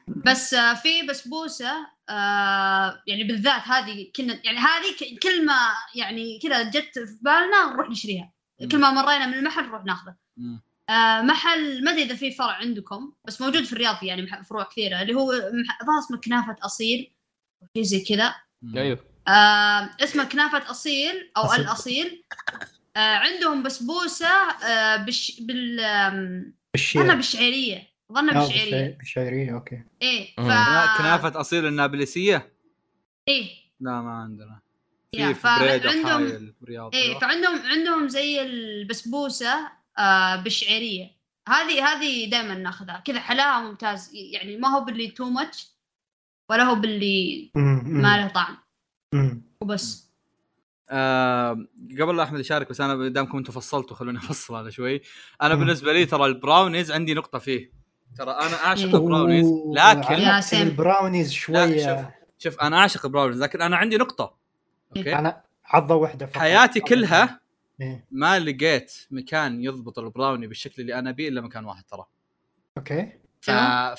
[0.06, 1.72] بس آه، في بسبوسة
[2.10, 5.56] آه يعني بالذات هذه كنا يعني هذه كل ما
[5.94, 8.32] يعني كذا جت في بالنا نروح نشتريها.
[8.72, 10.14] كل ما مرينا من المحل نروح ناخذه.
[10.90, 14.62] آه محل ما أدري إذا في فرع عندكم بس موجود في الرياض يعني مح- فروع
[14.64, 17.14] كثيرة اللي هو ظهر اسمه كنافة أصيل
[17.76, 18.34] شيء زي كذا.
[18.76, 18.98] أيوه
[19.28, 21.60] آه اسمه كنافة أصيل أو أصيل.
[21.60, 22.24] الأصيل
[22.96, 29.54] آه عندهم بسبوسة آه بش بال آم، بالشير ظنها بالشعيرية ظنها آه، بالشعيريه بالشعير- بالشعيريه
[29.54, 29.82] أوكي.
[30.02, 30.40] إيه ف
[30.98, 32.52] كنافة اصيل النابلسية؟
[33.28, 33.48] إيه.
[33.80, 34.60] لا ما عندنا.
[35.14, 41.10] في فعندهم- رياض إيه فعندهم عندهم زي البسبوسة آه بالشعيريه
[41.48, 43.02] هذه هذه دائما ناخذها.
[43.06, 44.10] كذا حلاها ممتاز.
[44.14, 45.68] يعني ما هو باللي too much
[46.50, 47.50] ولا هو باللي
[47.84, 48.56] ما له طعم.
[49.60, 50.10] وبس.
[50.90, 51.66] آه
[52.00, 55.00] قبل لا أحمد يشارك بس أنا دامكم أنتم فصلتوا خلوني أفصل أنا شوي.
[55.42, 55.60] أنا مم.
[55.60, 57.83] بالنسبة لي ترى البراونيز عندي نقطة فيه.
[58.16, 58.94] ترى أنا اعشق إيه.
[58.94, 59.46] البراونيز
[59.76, 60.56] لكن.
[60.62, 62.06] البراونيز شوية شوف
[62.38, 64.34] شوف أنا اعشق البراونيز لكن أنا عندي نقطة
[64.96, 67.40] أوكي أنا عضة واحدة فقط حياتي كلها
[67.80, 68.04] إيه.
[68.10, 72.04] ما لقيت مكان يضبط ال brownie بالشكل اللي أنا بيه إلا مكان واحد ترى
[72.78, 73.50] أوكي ف...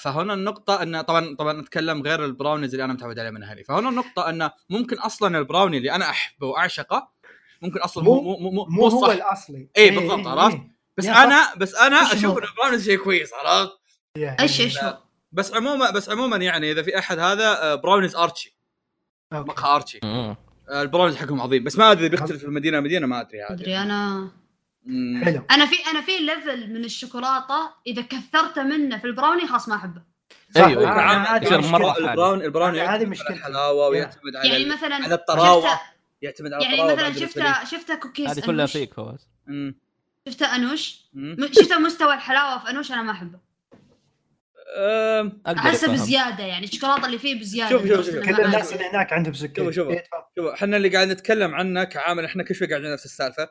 [0.02, 3.90] فهنا النقطة إن طبعا طبعا نتكلم غير البراونيز اللي أنا متعود عليه من أهلي، فهنا
[3.90, 7.10] النقطة إن ممكن أصلا ال brownie اللي أنا أحبه وأعشقه
[7.62, 10.60] ممكن أصلا مو مو مو, مو, مو هو صح الأصلي إيه، بالضبط، عرفت؟
[10.98, 11.06] بس.
[11.06, 13.72] أنا بس أنا أشوف البراونيز شيء كويس عرفت؟
[14.18, 14.98] إيش إيش هو؟
[15.32, 18.56] بس عموما بس عموما يعني إذا في أحد هذا آه، براونيز ارتشي
[19.34, 19.50] أوكي.
[19.50, 20.00] مقهى ارتشي.
[20.04, 20.38] آه،
[20.70, 24.30] البراونيز حقهم عظيم بس ما أدري بيختلف من مدينة لمدينه ما أدري عاد أدري أنا.
[25.24, 29.70] حلو أنا في أنا في level من الشوكولاتة إذا كثرت منه في ال brownie خلاص
[29.70, 30.02] ما أحبه
[30.56, 30.62] صح.
[30.62, 31.62] أيوة، يصير.
[31.62, 32.10] مرة حالي.
[32.12, 33.34] البراون البراوني هذه- هذه يعتمد على مشكلتي.
[33.34, 33.88] الحلاوة.
[33.88, 35.80] ويعتمد على يعني مثلا على الطراوة
[36.22, 38.66] يعتمد على يعني مثلا بالنسبة شفت شفت كوكيز هذه كلها.
[38.66, 39.54] فيك فواز لي.
[39.56, 39.76] مم.
[40.28, 41.36] شفت أنوش مم.
[41.40, 43.40] م- شفت مستوى الحلاوة في أنوش أنا ما أحبه
[45.48, 45.92] أحسه.
[45.92, 48.16] بزيادة يعني الشوكولاتة اللي فيه بزيادة شوف- شوف- شوف.
[48.16, 48.74] كل الناس.
[48.74, 49.88] اللي هناك عندهم سكر شوف- شوف.
[49.90, 50.04] إيه،.
[50.38, 53.48] شوف إحنا اللي قاعد نتكلم عنه كعامل إحنا كل شوي قاعدين نفس السالفة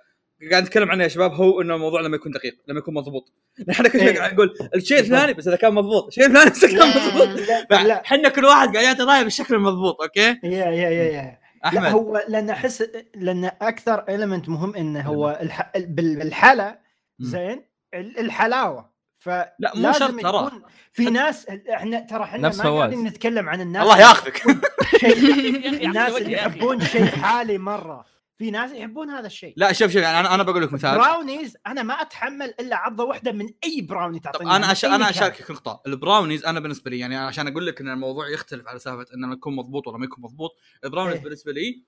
[0.51, 3.33] قاعد نتكلم عنه يا شباب هو إنه الموضوع لما يكون دقيق لما يكون مضبوط
[3.71, 4.19] إحنا كل شوي إيه.
[4.19, 6.89] قاعد نقول الشيء الفلاني بس إذا كان مضبوط الشيء الفلاني بس إذا كان.
[7.15, 11.69] مضبوط إحنا كل واحد قاعد يعطي رأيه بالشكل المضبوط أوكي يا يا يا يا لا
[11.69, 12.85] أحمد هو لأن أحس
[13.15, 15.73] لأن أكثر اليمنت مهم إنه هو الح...
[15.77, 16.81] بال- بالحلا.
[17.21, 17.65] زين
[17.95, 18.94] ال- الحلاوة
[19.25, 20.51] ف لا، مو شرط ترى.
[20.93, 22.79] في ناس إحنا ترى إحنا ما.
[22.79, 24.43] قاعدين نتكلم عن الناس الله ياخذك
[25.87, 26.33] الناس اللي.
[26.33, 28.05] يحبون شيء حالي مرة
[28.39, 31.57] في ناس يحبون هذا الشيء لا شوف شوف يعني أنا أنا بقول لك مثال براونيز
[31.67, 34.85] أنا ما أتحمل إلا عضه واحدة من أي براوني طب تعطيني أنا من أش...
[34.85, 35.11] أنا.
[35.11, 39.15] أشاركك نقطة البراونيز أنا بالنسبة لي يعني عشان أقول لك إن الموضوع يختلف على سالفة
[39.15, 41.23] إنه يكون مضبوط ولا ما يكون مضبوط البراونيز إيه.
[41.23, 41.83] بالنسبة لي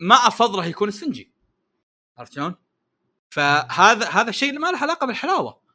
[0.00, 1.32] ما افضله يكون اسفنجي
[2.18, 2.54] عرفت شلون؟
[3.30, 5.65] فهذا هذا الشيء اللي ما له علاقة بالحلاوة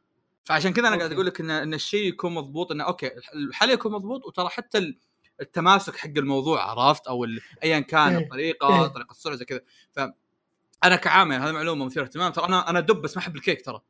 [0.43, 1.13] فعشان كذا أنا قاعد.
[1.13, 4.97] أقول لك ان إن الشيء يكون مضبوط انه أوكي الحلا يكون مضبوط وترى حتى ال-
[5.41, 7.26] التماسك حق الموضوع عرفت؟ أو
[7.63, 8.23] ايا كان إيه.
[8.23, 8.88] الطريقة إيه.
[8.88, 9.61] طريقة السرعة زي كذا.
[9.91, 9.99] ف
[10.84, 12.31] أنا كعامل هذه معلومة مثيرة اهتمام.
[12.31, 13.81] ترى أنا أنا دب بس ما أحب الكيك ترى.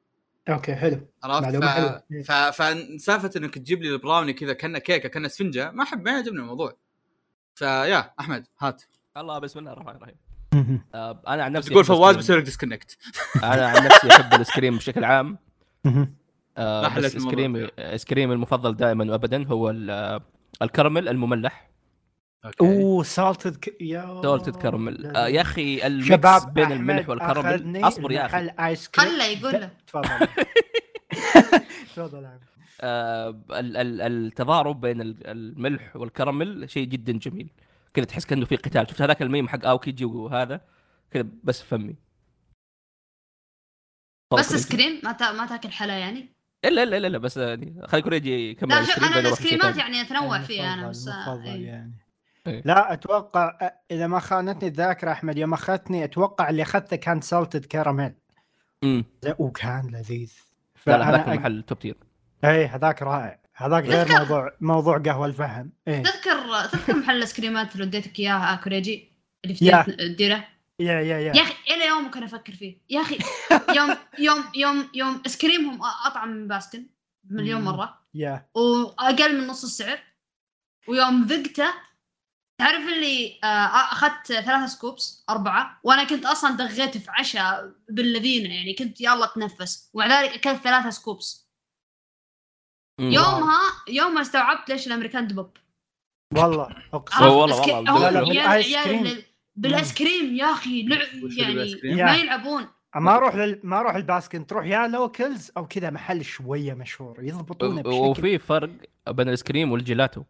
[0.50, 1.08] أوكي حلو.
[1.24, 1.66] عرفت؟ ف...
[1.66, 2.04] حلوة.
[2.24, 2.32] ف...
[2.32, 6.40] فسالفة إنك تجيب لي ال brownie كذا كأنه كيكة كأنه اسفنجه ما أحب ما يعجبني
[6.40, 6.78] الموضوع.
[7.56, 8.84] فيا أحمد هات.
[9.18, 10.16] الله بسم الله الرحمن الرحيم.
[10.96, 12.98] آه، أنا عن نفسي تقول فواز بيصير لك disconnect.
[13.44, 15.38] أنا عن نفسي أحب الايس كريم بشكل عام.
[16.62, 17.16] آه بس.
[17.80, 20.22] إيس كريم المفضل دائما وابدا هو ال-
[20.62, 21.72] الكراميل المملح.
[22.62, 23.82] أوه salted ك...
[23.82, 27.86] يا salted caramel آه يا أخي ال mix شباب بين الملح والكراميل.
[27.86, 28.38] أصبر يا أخي.
[28.38, 30.10] محل ايس كريم خله يقول تفضل.
[31.96, 32.30] تفضل.
[32.82, 37.50] آه ال- ال- التضارب بين ال- الملح والكراميل شيء جدا جميل.
[37.94, 38.90] كذا تحس كأنه في قتال.
[38.90, 40.62] شفت هذاك الميم حق أوكيجي وهذا؟
[41.12, 41.96] كذا بس فمي.
[44.34, 44.56] بس تفضل.
[44.58, 45.32] ايس كريم؟ ما تا...
[45.32, 46.30] ما تاكل حلا يعني؟
[46.66, 49.48] الا الا الا لا بس يعني خلي كوريجي يكمل لا شوف أنا بعدين نروح لشيء
[49.56, 49.96] الايس كريمات ثاني.
[49.96, 51.66] يعني اتنوع فيها أنا بس إيه.
[51.68, 51.94] يعني.
[52.48, 52.62] إيه.
[52.66, 58.14] لا أتوقع إذا ما خانتني الذاكرة أحمد يوم اخذتني أتوقع اللي أخذته كان salted caramel
[58.84, 59.06] أمم.
[59.40, 60.34] وكان لذيذ.
[60.88, 61.98] لا لا هذاك المحل top tier
[62.44, 63.40] اي هذاك رائع.
[63.56, 65.72] هذاك غير تذكر- موضوع موضوع قهوة الفهم.
[65.88, 66.04] إيه.
[66.04, 69.12] تذكر تذكر محل الايس كريمات اللي وديتك إياها كوريجي
[69.46, 70.44] اللي في الديرة؟
[70.82, 71.36] يا يا يا.
[71.36, 72.78] يا أخي إلى يوم كنت أفكر فيه.
[72.90, 73.18] يا أخي
[73.78, 76.86] يوم يوم يوم يوم ايس كريمهم أطعم من باسكن
[77.30, 77.62] مليون.
[77.62, 78.02] مرة.
[78.14, 78.46] يا.
[78.56, 80.00] وأقل من نص السعر.
[80.88, 81.74] ويوم ذقته
[82.60, 88.74] تعرف اللي آه، أخذت ثلاثة scoops أربعة وأنا كنت أصلا دغيت في عشاء بالذين يعني.
[88.74, 91.48] كنت يلا اتنفس ومع ذلك أكلت ثلاثة scoops.
[93.00, 95.52] يومها يومها استوعبت ليش الأمريكان دبب.
[96.38, 99.24] والله أقسم والله-؟ والله كريم.
[99.56, 101.08] بالآيس كريم يا أخي لعب
[101.38, 102.16] يعني؟ ما.
[102.16, 103.60] يلعبون ما أروح لل...
[103.64, 108.70] ما أروح الباسكن تروح يا locals أو كذا محل شوية مشهور يضبطونه بشكل وفي فرق
[109.08, 110.24] بين الآيس كريم والجيلاتو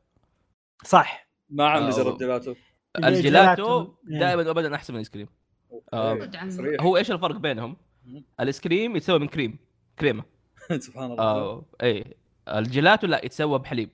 [0.83, 2.55] صح ما آه، جربت جيلاتو
[2.97, 3.87] الجيلاتو.
[4.03, 5.27] دائما وابدا أحسن من الآيس كريم
[5.93, 6.29] آه،.
[6.81, 7.77] هو إيش الفرق بينهم؟
[8.39, 9.57] الآيس كريم يتسوى من كريم
[9.99, 10.23] كريمة
[10.77, 12.15] سبحان الله آه اي
[12.47, 13.89] الجيلاتو لا يتسوى بحليب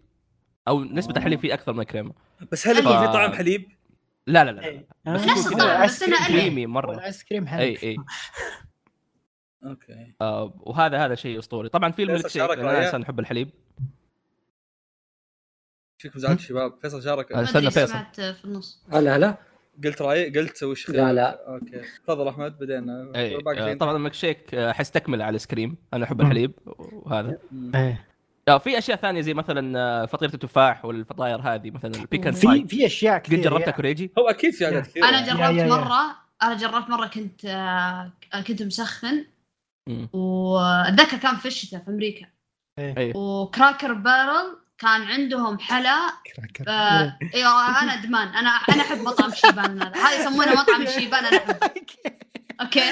[0.68, 1.18] أو نسبة آه.
[1.18, 2.14] الحليب فيه أكثر من الكريمه
[2.52, 3.77] بس هل يكون في ف- طعم حليب؟
[4.28, 4.68] لا لا لا, لا.
[4.68, 4.88] إيه.
[5.06, 6.18] بس نفس الطعم، بس ألين.
[6.28, 6.94] كريمي مرة.
[6.94, 7.62] الايس كريم حلو.
[7.62, 7.98] إي إي.
[9.66, 10.14] أوكي.
[10.22, 11.70] آه وهذا هذا شيء أسطوري.
[11.70, 13.50] طبعا في الميلك شيك شارك لأن رأيه؟ أنا انسان أحب الحليب.
[15.98, 17.32] فيكم زعلت شباب فيصل شارك.
[17.32, 17.88] آه، استنى فيصل.
[17.88, 18.84] سمعت في النص.
[18.92, 19.38] هلا هلا
[19.84, 21.48] قلت راي قلت وش لا لا.
[21.54, 21.82] أوكي.
[22.04, 23.12] تفضل أحمد بدينا.
[23.16, 23.78] آه، شيء.
[23.78, 25.78] طبعا الميلك شيك احس تكمله على الآيس كريم.
[25.94, 27.38] أنا أحب الحليب وهذا.
[27.76, 27.76] إيه.
[27.76, 27.98] آه،
[28.48, 32.86] في أشياء ثانية زي مثلا آه، فطيرة التفاح والفطاير هذه مثلا ال pecan في في
[32.86, 35.22] أشياء قد كثير جربتها يا- كوريجي؟ هو أكيد في عادات كثير أنا.
[35.26, 35.68] جربت يا- يا.
[35.68, 38.12] مرة أنا جربت مرة كنت آه،
[38.48, 39.26] كنت مسخن.
[40.14, 42.26] وأتذكر كان في الشتاء في أمريكا.
[42.80, 45.98] اي و Cracker Barrel كان عندهم حلا.
[46.36, 46.66] Cracker.
[46.72, 48.28] آه، أيوه أنا أدمان.
[48.28, 49.96] أنا أنا أحب مطعم شيبان هذا.
[49.98, 51.58] هذا يسمونه مطعم الشيبان أنا أحبه.
[52.62, 52.80] أوكي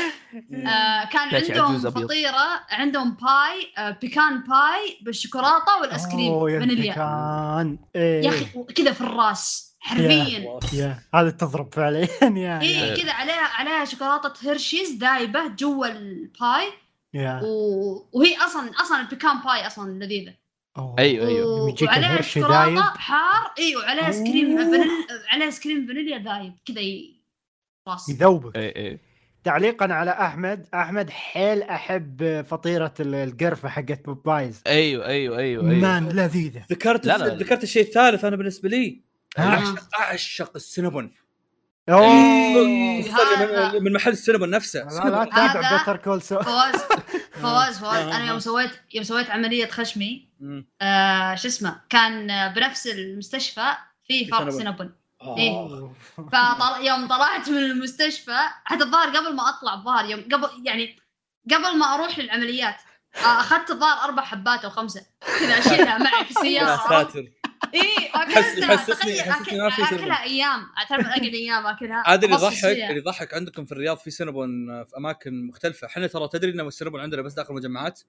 [0.68, 1.80] آه كان عندهم.
[1.80, 7.80] فطيرة عندهم pie آه pecan pie بالشوكولاتة والآيس كريم فانيليا ال pecan.
[7.96, 8.24] إيه.
[8.26, 10.60] يا أخي كذا في الراس حرفيا.
[10.74, 12.08] يا هذا تضرب فعليا
[12.46, 16.68] يا اي كذا عليها عليها شوكولاتة Hershey's دايبة جوا ال pie
[17.14, 18.10] يا و...
[18.14, 20.34] وهي أصلا أصلا ال pecan pie أصلا لذيذة
[20.78, 20.96] أوه.
[21.00, 21.76] أيوه أيوه و...
[21.82, 22.82] وعليها شوكولاتة.
[22.82, 24.58] حار اي وعليها آيس كريم.
[24.58, 24.92] فانيليا
[25.30, 27.16] عليها آيس كريم فانيليا دايب كذا ي...
[27.88, 29.00] راس يذوبك اي اي
[29.46, 30.68] تعليقا على أحمد.
[30.74, 34.62] أحمد حيل أحب فطيرة ال- القرفة حقت بوبايز.
[34.68, 35.80] أيوه أيوه أيوه أيوه.
[35.82, 36.66] man لذيذة.
[36.72, 37.36] ذكرت لا، لا.
[37.36, 39.02] ذكرت الشيء الثالث أنا بالنسبة لي.
[39.38, 41.12] ها؟ اعشق أعشق السينابون.
[41.90, 43.02] أوه.
[43.02, 44.80] خصوصاً هذا- من- محل السينابون نفسه.
[44.84, 46.76] لا لا تتابع هذا- Better Call Saul فواز
[47.42, 47.96] فواز فواز.
[47.98, 48.28] آه، أنا آه.
[48.28, 50.28] يوم سويت يوم سويت عملية خشمي.
[50.82, 53.66] آه شو اسمه كان آه، بنفس المستشفى
[54.08, 54.92] في فرع سينابون.
[55.28, 55.38] آه.
[55.38, 55.92] إيه.
[56.18, 56.86] فطل...
[56.86, 61.00] يوم طلعت من المستشفى حتى الظاهر قبل ما أطلع الظاهر يوم قبل يعني
[61.52, 62.76] قبل ما أروح للعمليات
[63.16, 65.06] آه، أخذت الظاهر أربع حبات أو خمسة
[65.40, 67.32] كذا أشيلها معي في يا السياره ساتر
[67.74, 69.84] اي يحس- اكلتها يحسسني- تخيل يحسسني ما في.
[69.96, 72.66] أكلها أيام تعرف اقعد أيام أكلها عاد اللي يضحك.
[72.66, 77.02] اللي يضحك عندكم في الرياض في سينابون في أماكن مختلفة إحنا ترى تدري ان السينابون
[77.02, 78.00] عندنا بس داخل المجمعات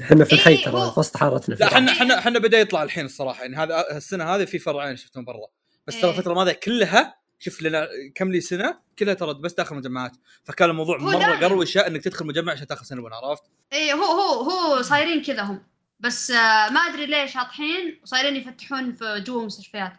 [0.00, 1.66] إحنا في الحي إيه، ترى في وسط حارتنا لا.
[1.66, 5.46] إحنا إحنا إحنا بدا يطلع الحين الصراحة يعني هذا السنة هذه في فرعين شفتهم برا
[5.86, 6.18] بس ترى إيه.
[6.18, 10.12] الفترة الماضية كلها شوف لنا كم لي سنة كلها ترى بس داخل المجمعات
[10.44, 11.36] فكان الموضوع مرة.
[11.36, 13.42] قروشه إنك تدخل مجمع عشان تاخذ سينابون عرفت؟
[13.72, 15.62] اي هو هو هو صايرين كذا هم
[16.00, 19.92] بس آه، ما أدري ليش شاطحين وصايرين يفتحون في جوا مستشفيات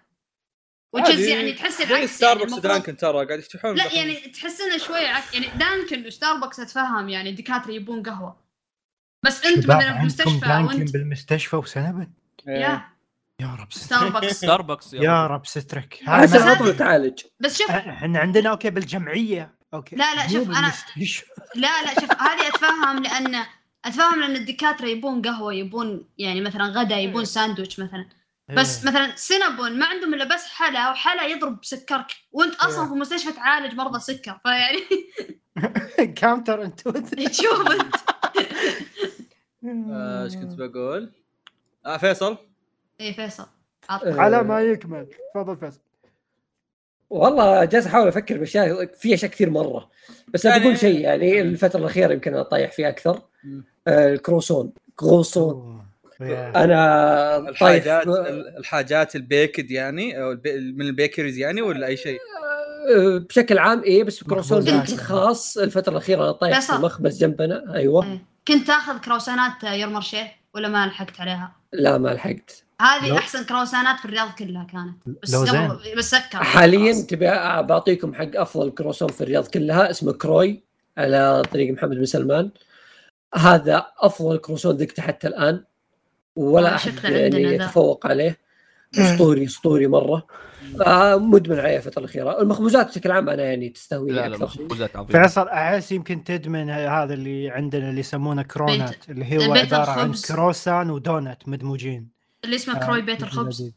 [0.93, 5.07] وتشز يعني تحس العكس ستاربكس يعني ودانكن ترى قاعد يفتحون لا يعني تحس انه شوي
[5.07, 8.41] عكس يعني دانكن وستاربكس أتفهم يعني الدكاترة يبون قهوة
[9.25, 12.11] بس أنت مثلا في عندكم مستشفى دانكن وانت بالمستشفى وسينابون
[12.47, 12.61] إيه.
[12.61, 12.85] يا
[13.41, 15.45] يا رب سترك ستاربكس ستاربكس يا رب.
[15.45, 17.19] سترك هذا عطنا تعالج.
[17.39, 19.55] بس شوف إحنا عندنا أوكي بالجمعية.
[19.73, 19.95] أوكي.
[19.95, 21.25] لا، لا، شوف، أنا- بالمستشفى.
[21.55, 23.43] لا لا شوف هذه أتفهم لأن
[23.85, 28.05] أتفهم لأن الدكاترة يبون قهوة يبون يعني مثلا غدا يبون ساندويتش مثلا.
[28.49, 28.85] بس.
[28.85, 32.87] مثلا سينابون ما عندهم إلا بس حلا وحلا يضرب سكرك وأنت أصلا.
[32.87, 34.79] في مستشفى تعالج مرضى سكر فيعني
[36.15, 37.95] counter intuitive تشوف أنت.
[39.91, 41.11] آه، إيش كنت بقول؟
[41.85, 42.37] آه فيصل.
[43.01, 43.45] اي فيصل.
[43.89, 44.21] عطنا.
[44.21, 45.79] على ما يكمل تفضل فيصل
[47.09, 49.89] والله جالس أحاول أفكر بأشياء في أشياء كثير مرة
[50.27, 53.21] بس أنا يعني- بقول شيء يعني الفترة الأخيرة يمكن أنا طايح فيه أكثر.
[53.87, 55.81] آه، الكروسون كروسون.
[56.21, 58.07] أنا طايح الحاجات
[58.57, 60.71] الحاجات ال baked يعني أو البي...
[60.71, 62.19] من ال bakeries يعني ولا أي شيء؟
[63.29, 64.59] بشكل عام إيه بس كروسون.
[64.59, 66.73] بشكل خاص الفترة الأخيرة أنا طايح في.
[66.73, 68.25] مخبز جنبنا أيوه إيه.
[68.47, 73.99] كنت تاخذ كروسانات يرمرشيه ولا ما لحقت عليها؟ لا ما لحقت هذه لو- أحسن كروسانات
[73.99, 75.19] في الرياض كلها كانت.
[75.23, 75.71] بس لوزان.
[75.71, 76.93] قبل بس سكر حاليا.
[77.01, 77.25] تبي
[77.63, 80.63] بعطيكم حق أفضل كروسون في الرياض كلها اسمه كروي
[80.97, 82.51] على طريق محمد بن سلمان.
[83.35, 85.63] هذا أفضل كروسون ذقته حتى الآن
[86.35, 87.43] ولا أحد يعني.
[87.43, 88.37] يتفوق عليه.
[88.99, 90.27] أسطوري أسطوري مرة.
[90.85, 92.41] آه مدمن عليه الفترة الأخيرة.
[92.41, 94.47] المخبوزات بشكل عام أنا يعني تستهوي لا لا أكثر.
[94.47, 95.21] شيء مخبوزات عظيمة.
[95.23, 100.13] فيصل احس يمكن تدمن هذا اللي عندنا اللي يسمونه cronut اللي هو عبارة عن.
[100.27, 102.10] كروسان ودونت مدموجين.
[102.45, 103.71] اللي اسمه آه، كروي بيت الخبز.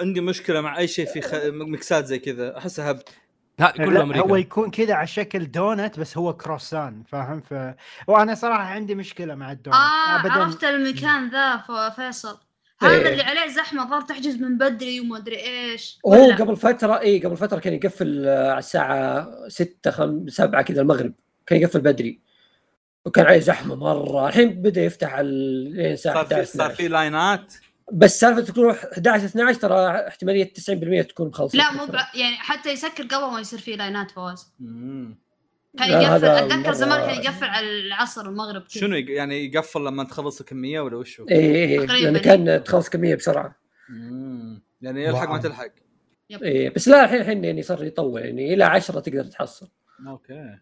[0.00, 1.34] عندي مشكلة مع أي شيء في خ...
[1.44, 2.58] مكسات زي كذا.
[2.58, 3.02] احسها هبد
[3.58, 7.54] لا كله أمريكا هو يكون كذا على شكل دونت بس هو كروسان فاهم؟ ف
[8.08, 9.76] وأنا صراحة عندي مشكلة مع الدونت.
[9.76, 11.64] آه عرفت المكان ذا
[11.96, 12.38] فيصل.
[12.82, 13.08] هذا إيه.
[13.12, 15.98] اللي عليه زحمة ظل تحجز من بدري وما أدري إيش.
[16.06, 20.62] هو ولا؟ قبل فترة اي قبل فترة كان يقفل آه، على الساعة 6 5 7
[20.62, 21.12] كذا المغرب.
[21.46, 22.20] كان يقفل بدري.
[23.06, 24.28] وكان عليه زحمة مرة.
[24.28, 26.88] الحين بدأ يفتح ال- لين الساعة صار في 11 صار في 12.
[26.92, 27.54] لاينات؟
[27.92, 30.52] بس سالفة تكون 11 12 ترى احتمالية
[31.02, 34.52] 90% تكون مخلصة لا مو يعني حتى يسكر قبل ما يصير فيه لاينات فواز.
[35.78, 38.80] كان لا، يقفل أتذكر زمان كان يقفل على العصر المغرب كذا.
[38.80, 41.92] شنو يعني يقفل لما تخلص الكمية ولا وشو؟ اي اي تقريباً.
[41.92, 43.56] لأنه كان تخلص كمية بسرعة
[43.88, 44.62] مم.
[44.82, 45.38] يعني يلحق ما.
[45.38, 45.68] تلحق
[46.42, 49.68] اي بس لا الحين الحين يعني صار يطول يعني إلى 10 تقدر تحصل
[50.08, 50.58] أوكي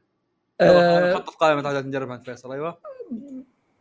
[0.60, 2.78] آه نحط في قائمة عادات نجربها عند فيصل أيوه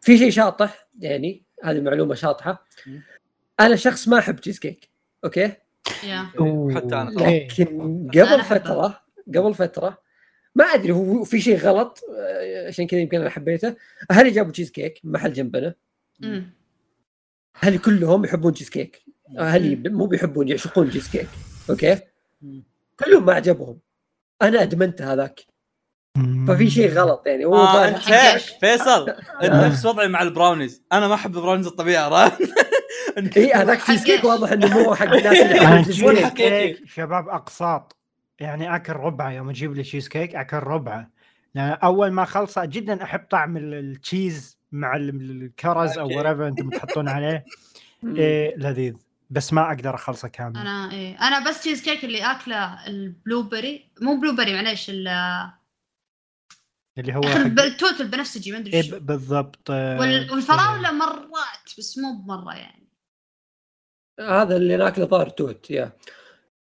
[0.02, 2.66] في شيء شاطح يعني هذه معلومة شاطحة.
[3.60, 4.90] أنا شخص ما أحب cheesecake
[5.26, 5.54] okay.
[6.76, 7.10] حتى أنا.
[7.10, 8.44] لكن قبل.
[8.44, 9.02] فترة
[9.36, 9.98] قبل فترة
[10.56, 13.76] ما أدري هو في شيء غلط آه، عشان كذا يمكن أنا حبيته.
[14.12, 15.76] أهلي جابوا تشيز كيك محل جنبنا.
[17.64, 19.04] أهلي كلهم يحبون تشيز كيك
[19.40, 21.28] أهلي مو بيحبون يعشقون cheesecake
[21.70, 22.00] okay.
[23.00, 23.80] كلهم ما عجبهم.
[24.42, 25.42] أنا أدمنت هذاك.
[26.48, 27.98] ففي شيء غلط يعني هو آه أنت.
[28.60, 30.84] فيصل أنت نفس وضعي مع البراونيز.
[30.92, 32.30] أنا ما أحب البراونيز الطبيعي
[33.38, 34.24] اي هذاك تشيز كيك.
[34.24, 37.98] واضح إنه مو حق الناس اللي والحق- كيك شباب أقساط.
[38.40, 41.10] يعني أكل ربعه يوم أجيب لي تشيز كيك أكل ربعه
[41.56, 45.10] لأن أول ما خلصه جدا أحب طعم ال- ال cheese مع ال-
[45.44, 46.08] الكرز أو.
[46.18, 47.46] whatever أنتم تحطون عليه.
[48.06, 48.94] إيه لذيذ.
[49.30, 50.58] بس ما أقدر أخلصه كامل.
[50.58, 51.16] أنا إيه.
[51.28, 55.50] أنا بس تشيز كيك اللي أكله ال blueberry مو blueberry معليش ال-
[56.98, 57.38] اللي هو حق...
[57.62, 59.60] التوت البنفسجي ما أدري إيه ب- بالضبط.
[59.70, 62.83] آه، وال- والفراولة مرات بس مو بمرة يعني.
[64.20, 65.92] هذا اللي ناكله ظاهر توت يا.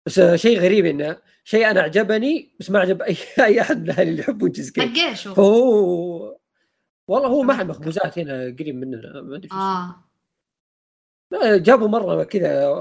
[0.06, 3.16] بس شيء غريب إنه شيء أنا عجبني بس ما عجب اي
[3.46, 6.38] أي أحد من أهلي اللي يحبون تشيز كيك هو؟
[7.08, 9.48] والله هو محل مخبوزات هنا قريب مننا ما أدري.
[9.52, 10.04] آه.
[11.56, 12.74] جابوا مرة كذا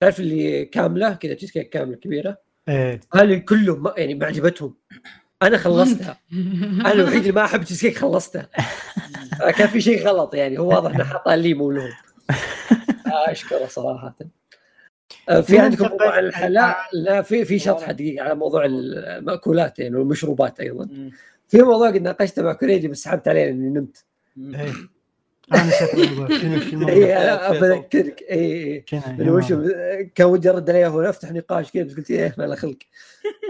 [0.00, 2.38] تعرف اللي كاملة كذا تشيز كيك كاملة كبيرة؟
[2.68, 3.00] إيه.
[3.14, 4.74] أهلي كلهم ما يعني ما عجبتهم.
[5.42, 6.20] أنا خلصتها.
[6.80, 8.48] أنا الوحيد اللي ما أحب تشيز كيك خلصتها.
[9.58, 11.92] كان في شيء غلط يعني هو واضح إنه حطها لي مو لهم.
[13.12, 14.14] أشكره صراحة.
[15.28, 20.60] آه، في عندكم موضوع الحلا لا في في شطحة دقيقة على موضوع المأكولات يعني والمشروبات
[20.60, 20.88] أيضا.
[21.48, 24.04] في موضوع قد ناقشته مع كوريجي بس سحبت عليه لأني نمت.
[24.38, 24.72] إيه.
[25.54, 28.84] أنا نسيت الموضوع؟ اي أنا بذكرك اي
[29.20, 29.52] وش
[30.14, 32.78] كان ودي أرد عليه ولا أفتح نقاش كذا بس قلت إيه ما له خلق.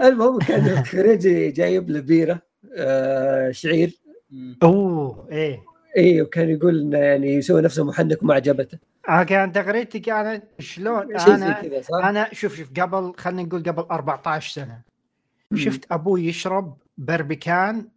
[0.03, 2.41] المهم كان كوريجي جايب له بيرة
[2.75, 3.99] آه شعير.
[4.63, 5.63] أوه إيه.
[5.97, 8.77] اي وكان يقول إنه يعني يسوي نفسه محنك وما عجبته.
[9.09, 11.61] آه كان تغريدتي كانت شلون؟ أنا؟
[12.03, 14.81] أنا شوف شوف قبل خلينا نقول قبل 14 سنة.
[15.55, 17.87] شفت أبوي يشرب بربكان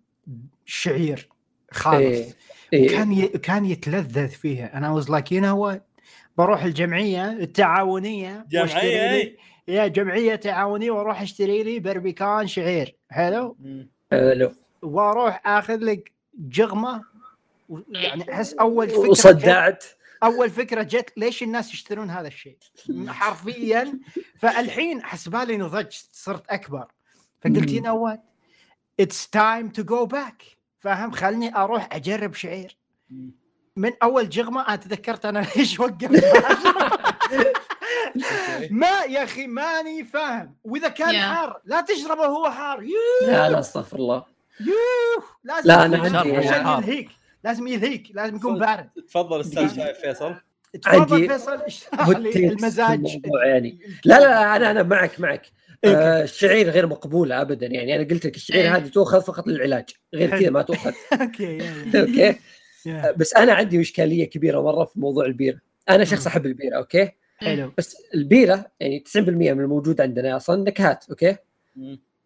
[0.66, 1.28] شعير
[1.70, 2.02] خالص.
[2.02, 2.34] إيه
[2.72, 3.28] إيه كان ي...
[3.28, 4.78] كان يتلذذ فيها.
[4.78, 5.78] أنا was like you know
[6.38, 9.36] بروح الجمعية التعاونية جمعية؟ لي
[9.68, 12.96] يا جمعية تعاونية وأروح أشتري لي بربكان شعير.
[13.10, 13.56] حلو.
[14.10, 14.52] حلو.
[14.82, 17.04] وأروح آخذ لك جغمة.
[17.88, 19.84] يعني أحس أول فكرة وصدعت.
[20.22, 22.56] أول فكرة جت ليش الناس يشترون هذا الشيء؟
[23.08, 23.98] حرفيا.
[24.38, 26.86] فالحين حسبالي نضجت صرت أكبر.
[27.44, 27.70] فقلت.
[27.70, 28.22] you know what
[29.00, 30.42] it's time to go back
[30.78, 32.76] فاهم؟ خلني أروح أجرب شعير.
[33.76, 36.24] من أول جغمة أنا تذكرت أنا ليش وقفت.
[38.70, 40.54] ما يا أخي ماني فاهم.
[40.64, 41.20] وإذا كان.
[41.20, 42.82] حار لا تشربه وهو حار.
[42.82, 42.92] يوه
[43.32, 44.24] لا لا أستغفر الله.
[44.60, 45.24] يوه.
[45.44, 46.82] لازم لا، يكون عندي- عشان حار.
[46.82, 47.10] يلهيك.
[47.44, 48.88] لازم يلهيك لازم يكون بارد.
[49.08, 50.34] تفضل أستاذ شايف فيصل.
[50.82, 51.62] تفضل عندي فيصل
[52.36, 53.78] المزاج يعني.
[54.04, 55.46] لا لا أنا أنا معك معك.
[55.84, 55.96] إيه.
[55.96, 57.66] آه الشعير غير مقبوله ابدا.
[57.66, 58.76] يعني أنا قلت لك الشعير إيه.
[58.76, 60.38] هذه تؤخذ فقط للعلاج غير.
[60.38, 60.92] كذا ما تؤخذ.
[61.22, 61.58] okay
[61.94, 62.34] okay.
[63.16, 65.58] بس أنا عندي إشكالية كبيرة مرة في موضوع البيرة.
[65.90, 66.26] أنا شخص.
[66.26, 67.72] أحب البيرة okay؟ حلو.
[67.78, 71.36] بس البيرة يعني 90% من الموجود عندنا أصلا نكهات okay.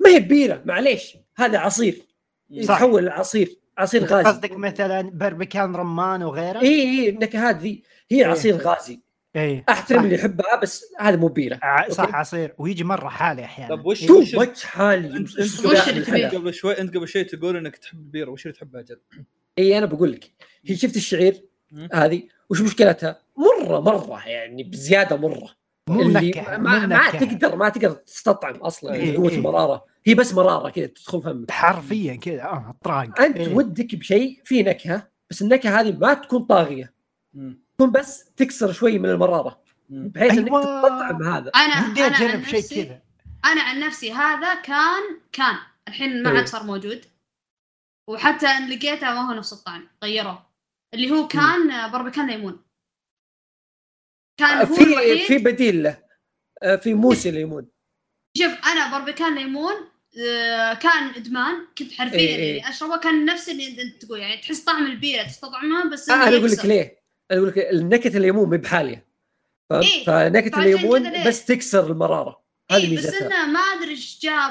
[0.00, 1.16] ما هي بيرة معليش.
[1.36, 2.02] هذا عصير.
[2.50, 3.58] يتحول لعصير.
[3.78, 8.26] عصير غازي قصدك مثلا بربكان رمان وغيره اي اي النكهات ذي هي إيه.
[8.26, 9.00] عصير غازي
[9.36, 10.04] اي أحترم صح.
[10.04, 12.16] اللي يحبها بس هذا مو بيره صح okay.
[12.16, 16.28] عصير ويجي مرة حالي أحيانا طب وش وش حالي انت أنت وش قبل- اللي تبيه؟
[16.28, 18.98] قبل شوي أنت قبل شوي تقول إنك تحب البيره وش اللي تحبها جد؟
[19.58, 20.30] اي أنا بقول لك
[20.66, 21.42] هي شفت الشعير.
[21.92, 25.50] هذه وش مشكلتها؟ مرة مرة يعني بزيادة مرة
[25.88, 27.10] مو ما, ما.
[27.10, 29.36] تقدر ما تقدر تستطعم أصلا إيه، قوة إيه.
[29.36, 33.54] المرارة هي بس مرارة كذا تدخل فمك حرفيا كذا آه طراق أنت إيه.
[33.54, 36.94] ودك بشيء فيه نكهة بس النكهة هذه ما تكون طاغية.
[37.76, 39.60] تكون بس تكسر شوي من المرارة.
[39.88, 40.60] بحيث إنك أيوة.
[40.60, 43.00] تستطعم هذا أنا ودي اجرب شيء نفسي كذا
[43.44, 45.02] أنا عن نفسي هذا كان
[45.32, 45.56] كان
[45.88, 46.36] الحين ما إيه.
[46.36, 47.04] عاد صار موجود
[48.08, 50.46] وحتى إن لقيته ما هو نفس الطعم غيروه
[50.94, 52.65] اللي هو كان بربكان ليمون
[54.36, 55.98] كان هو في في بديل له.
[56.62, 57.68] آه، في موسي ليمون.
[58.38, 59.74] شوف أنا بربكان ليمون
[60.18, 62.68] آه، كان إدمان كنت حرفيا إيه، إيه.
[62.68, 66.50] أشربه كان نفس اللي أنت تقول يعني تحس طعم البيرة تستطعمها بس آه، أنا أقول
[66.50, 66.64] لك.
[66.64, 67.02] ليه.
[67.30, 69.06] أنا أقول لك نكهه الليمون مو بحالية؟
[69.72, 72.46] إيه، فنكهه الليمون؟ بس تكسر المرارة.
[72.70, 74.50] هذه إيه بس إنه ما أدري إيش جاء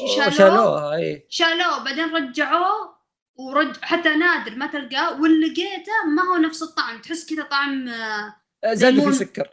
[0.00, 0.30] أوه، شالوه.
[0.30, 2.94] شالوها اي شالوه بعدين رجعوه
[3.36, 7.00] ورج حتى نادر ما تلقاه واللي لقيته ما هو نفس الطعم.
[7.00, 8.36] تحس كذا طعم آه،
[8.72, 9.12] زادوا ليمون.
[9.12, 9.48] في سكر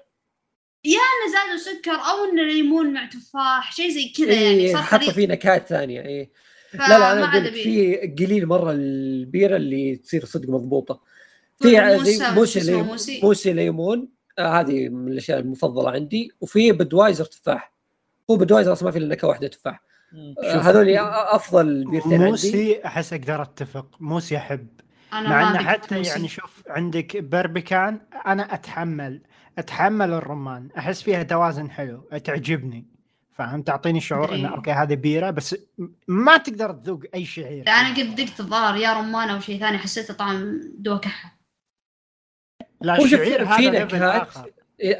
[0.85, 5.11] إنه زادوا سكر أو إنه ليمون مع تفاح شيء زي كذا يعني اي صار حطوا
[5.11, 6.31] فيه نكهات ثانية اي
[6.73, 7.53] لا لا أنا أقول.
[7.53, 11.01] في قليل مرة البيرة اللي تصير صدق مضبوطة
[11.59, 14.09] طيب، في موسى، زي موسي ليمون موسي؟ ليمون
[14.39, 17.73] آه هذه من الأشياء المفضلة عندي وفي بدوايزر تفاح
[18.31, 19.83] هو بدوايزر أصلا ما في إلا نكهة واحدة تفاح.
[20.43, 20.57] آه،.
[20.57, 24.67] هذول أفضل بيرتين عندي موسي أحس أقدر أتفق موسي احب
[25.13, 26.09] أنا مع ما إنه ضقت حتى موسي.
[26.09, 29.21] يعني شوف عندك بربكان أنا أتحمل
[29.57, 32.87] أتحمل الرمان أحس فيها توازن حلو تعجبني
[33.31, 34.55] فاهم تعطيني شعور إنه.
[34.55, 35.55] okay هذه بيرة بس
[36.07, 39.77] ما تقدر تذوق أي شعير لا أنا قد ذقت الظاهر يا رمان أو شيء ثاني
[39.77, 41.37] حسيته طعم دوا كحه
[42.81, 44.27] لا الشعير في نكهات.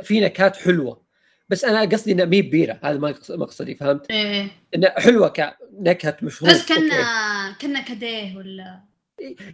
[0.04, 1.02] في نكهات حلوة
[1.50, 6.52] بس أنا قصدي انها مي بيرة هذا ما مقصدي فهمت؟ إيه انها حلوة كنكهة مشروب
[6.52, 6.96] بس كنا
[7.48, 7.68] okay.
[7.68, 8.91] كنا كديه ولا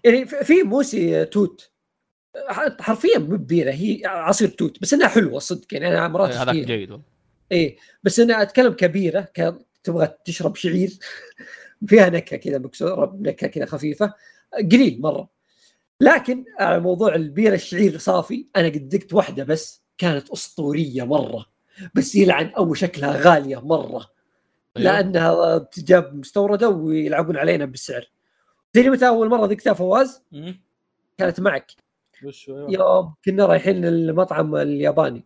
[0.03, 1.71] يعني في موسي توت.
[2.47, 6.55] ح- حرفيا مو بيره هي عصير توت بس إنها حلوة صدق يعني أنا مرات هذاك
[6.55, 7.01] فيها جيد.
[7.51, 9.55] إيه بس أنا أتكلم كبيرة ك...
[9.83, 10.91] تبغى تشرب شعير.
[11.87, 14.13] فيها نكهة كذا مكسورة نكهة كذا خفيفة.
[14.71, 15.29] قليل مرة.
[16.01, 21.45] لكن على موضوع البيره الشعير صافي أنا قد ذقت واحدة بس كانت أسطورية مرة
[21.95, 24.05] بس يلعن أو شكلها غالية مرة.
[24.77, 24.91] أيوه.
[24.91, 28.11] لأنها تجاب مستوردة ويلعبون علينا بالسعر.
[28.73, 30.23] تدري متى أول مرة ذقتها فواز.
[31.17, 31.71] كانت معك.
[32.49, 35.25] هو؟ يوم كنا رايحين المطعم الياباني.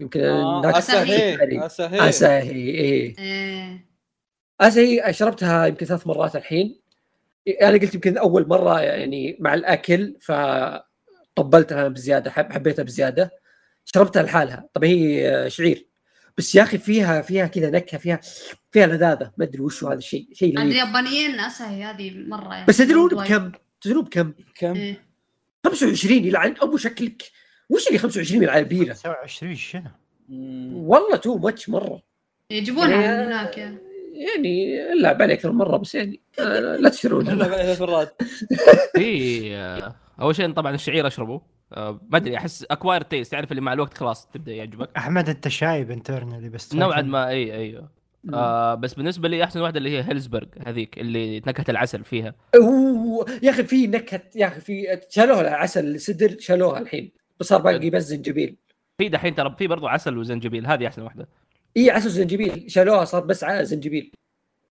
[0.00, 1.66] يمكن آه، هناك اساهي.
[1.66, 3.18] اساهي اساهي إيه.
[3.18, 3.86] إيه.
[4.60, 6.80] اساهي شربتها يمكن ثلاث مرات الحين.
[7.62, 13.30] أنا قلت يمكن أول مرة يعني مع الأكل فطبلتها بزيادة حب حبيتها بزيادة.
[13.84, 14.68] شربتها لحالها.
[14.74, 15.87] طبعا هي شعير.
[16.38, 18.20] بس يا أخي فيها فيها كذا نكهة فيها
[18.72, 22.76] فيها لذاذة ما أدري وش هذا الشيء شيء عند اليابانيين اسهي هذه مرة يعني بس
[22.76, 23.08] تدرون.
[23.08, 25.08] بكم؟ تدرون بكم؟ كم؟ إيه.
[25.66, 27.22] 25 يلعن أبو شكلك
[27.70, 29.90] وش اللي 25 من على البيرة؟ 29 شنو؟
[30.72, 32.02] والله too much مرة
[32.50, 33.78] يجيبونها يعني- من هناك يعني.
[34.14, 38.22] يعني لعب عليه أكثر من مرة بس يعني آه، لا تشترون لا، ثلاث مرات
[39.00, 41.40] آه، أول شيء طبعا الشعير أشربه
[41.72, 44.90] آه، ما أدري أحس acquired taste تعرف اللي مع الوقت خلاص تبدأ يعجبك.
[44.96, 47.02] أحمد أنت شايب internally بس نوعا.
[47.02, 47.98] ما إي أيوه
[48.34, 52.34] آه بس بالنسبة لي أحسن واحدة اللي هي هيلزبرغ هذيك اللي نكهة العسل فيها.
[52.54, 57.60] أوه يا أخي في نكهة يا أخي في شالوها العسل السدر شالوها الحين بس صار
[57.60, 58.56] باقي بس زنجبيل.
[58.98, 61.28] في دحين ترى في برضو عسل وزنجبيل هذه أحسن واحدة.
[61.76, 64.12] إي عسل زنجبيل شالوها صار بس زنجبيل.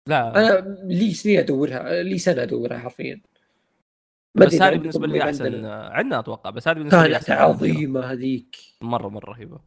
[0.06, 0.40] لا.
[0.40, 3.20] أنا لي سنين أدورها؟ لي سنه أدورها حرفيا؟
[4.34, 5.86] بس هذه بالنسبة لي أحسن عندنا.
[5.86, 9.58] آه، عندنا أتوقع بس هذه بالنسبة لي كانت أحسن عظيمة هذيك مرة مرة رهيبة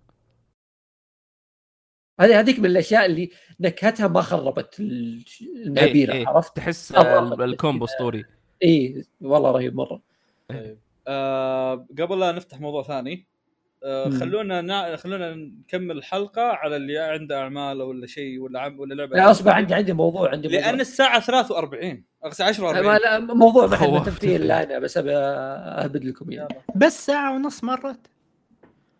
[2.20, 3.30] هذه هذيك من الأشياء اللي
[3.60, 5.24] نكهتها ما خربت ال-
[5.66, 6.28] النبيره إيه، إيه.
[6.28, 7.86] عرفت؟ تحس الكومبو.
[7.86, 8.26] أسطوري
[8.64, 10.02] اي والله رهيب مرة
[10.50, 10.78] طيب
[11.08, 13.28] آه قبل لا نفتح موضوع ثاني
[13.84, 14.10] آه.
[14.10, 14.96] خلونا نا...
[14.96, 19.52] خلونا نكمل الحلقة على اللي عنده اعمال ولا شيء ولا عم ولا لعبة لا أصبر
[19.52, 20.62] عندي عندي موضوع عندي موضوع.
[20.62, 24.06] لأن الساعة 43 الساعة 10 ما 40 لا موضوع ما حد خوفت.
[24.10, 26.62] تمثيل لا أنا بس أهبد لكم يعني يلا.
[26.76, 28.00] بس ساعة ونص مرت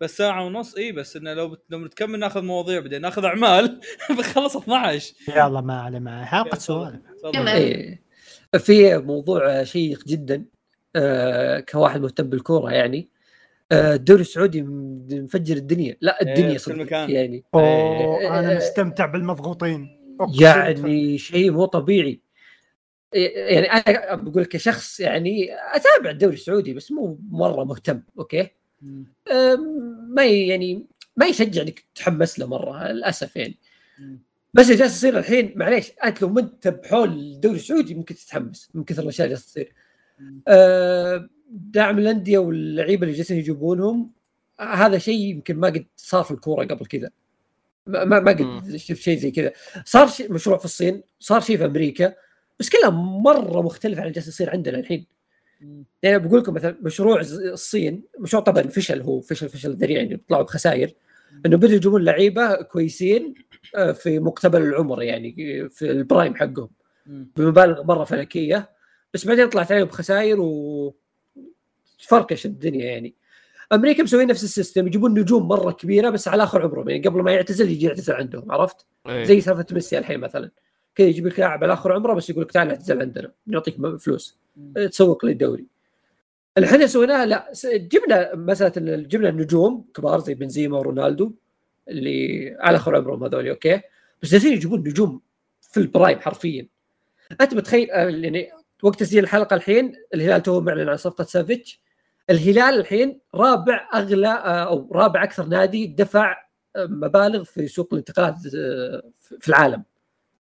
[0.02, 1.62] بس ساعة ونص إي بس إنه لو بت...
[1.70, 3.80] لو بنتكمل ناخذ مواضيع بعدين ناخذ أعمال
[4.10, 6.26] بنخلص 12 يلا ما عليه ما عليه.
[6.26, 7.00] حلقه سوالف.
[7.36, 8.02] إيه.
[8.58, 10.46] في موضوع شيق جدا
[10.96, 13.10] آه كواحد مهتم بالكورة يعني
[13.72, 14.62] آه الدوري السعودي
[15.12, 16.94] مفجر الدنيا لا إيه، الدنيا في صدق.
[16.94, 18.58] يعني أوه أنا إيه.
[18.58, 19.98] مستمتع بالمضغوطين
[20.42, 22.22] يعني شيء مو طبيعي
[23.14, 28.48] يعني أنا بقول لك كشخص يعني أتابع الدوري السعودي بس مو مرة مهتم أوكي؟
[30.10, 30.86] ما يعني
[31.18, 33.58] ما يشجع إنك تتحمس له مرة للأسف يعني.
[34.54, 38.70] بس اللي جالس يصير الحين معليش أنت لو ما انت بحول الدوري السعودي ممكن تتحمس
[38.74, 39.74] من كثر الأشياء اللي جالسة تصير.
[41.52, 44.12] دعم الأندية واللعيبة اللي جالسين يجيبونهم
[44.60, 47.10] هذا شيء يمكن ما قد صار في الكورة قبل كذا.
[47.88, 48.76] ما ما قد.
[48.76, 49.52] شفت شيء زي كذا.
[49.86, 52.14] صار شيء مشروع في الصين صار شيء في أمريكا.
[52.60, 55.06] بس كلها مرة مختلف عن اللي جالس يصير عندنا الحين.
[56.04, 60.44] يعني بقول لكم مثلا مشروع الصين مشروع طبعا فشل هو فشل فشل ذريع يعني طلعوا
[60.44, 60.94] بخسائر
[61.46, 63.34] إنه بدوا يجيبون لعيبة كويسين
[63.76, 65.34] آه، في مقتبل العمر يعني
[65.70, 66.70] في ال prime حقهم.
[67.06, 68.70] بمبالغ مرة فلكية
[69.14, 70.96] بس بعدين طلعت عليهم بخسائر و
[72.00, 73.16] تفركش الدنيا يعني
[73.74, 77.22] أمريكا مسويين نفس ال system يجيبون نجوم مرة كبيرة بس على آخر عمرهم يعني قبل
[77.22, 79.24] ما يعتزل يجي يعتزل عندهم عرفت؟ إيه.
[79.24, 80.52] زي سالفة ميسي الحين مثلا
[80.98, 84.38] كذا يجيب لك لاعب على آخر عمره بس يقول لك تعال اعتزل عندنا نعطيك فلوس.
[84.58, 84.88] مم.
[84.88, 85.66] تسوق للدوري
[86.58, 91.34] الحين سويناها لا جبنا مساله جبنا النجوم كبار زي بنزيما ورونالدو
[91.88, 93.82] اللي على آخر عمرهم هذول أوكي؟
[94.24, 95.22] بس جالسين يجيبون نجوم
[95.62, 96.68] في ال prime حرفيا.
[97.42, 98.50] أنت متخيل آه، يعني
[98.84, 101.82] وقت تسجيل الحلقة الحين الهلال تو معلن عن صفقة سافيتش.
[102.30, 106.48] الهلال الحين رابع أغلى آه، أو رابع أكثر نادي دفع
[106.78, 108.36] مبالغ في سوق الانتقالات
[109.40, 109.84] في العالم.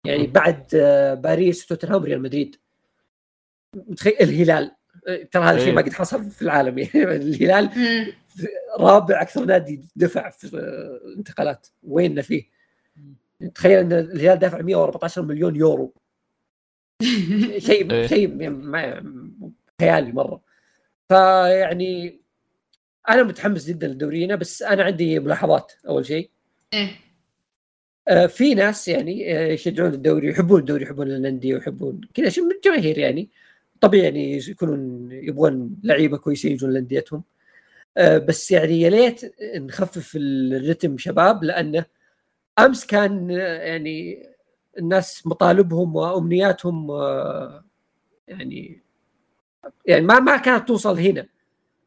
[0.08, 2.56] يعني بعد آه، باريس وتوتنهام وريال مدريد.
[3.74, 4.76] متخيل الهلال.
[5.08, 5.74] آه، ترى هذا الشيء إيه.
[5.74, 6.78] ما قد حصل في العالم.
[6.94, 7.70] يعني الهلال.
[8.78, 11.66] رابع أكثر نادي دفع في آه، انتقالات.
[11.82, 12.44] ويننا فيه؟
[13.54, 15.94] تخيل إن الهلال دافع 114 مليون يورو.
[17.58, 18.06] شيء إيه.
[18.06, 19.02] شيء ما
[19.80, 20.40] خيالي مرة.
[21.08, 22.20] فيعني
[23.08, 26.30] أنا متحمس جدا لدورينا بس أنا عندي ملاحظات أول شيء.
[26.74, 26.84] إيه.
[26.84, 27.05] آه،
[28.28, 32.98] في ناس يعني آه، يشجعون الدوري يحبون الدوري يحبون الأندية ويحبون كذا شيء من الجماهير
[32.98, 33.30] يعني.
[33.80, 37.22] طبيعي يعني يكونون يبغون لعيبة كويسين يجون لأنديتهم.
[37.96, 41.84] آه، بس يعني يا ليت نخفف الرتم شباب لأنه
[42.58, 44.26] أمس كان آه، يعني
[44.78, 47.64] الناس مطالبهم وأمنياتهم آه،
[48.28, 48.82] يعني
[49.86, 51.26] يعني ما ما كانت توصل هنا.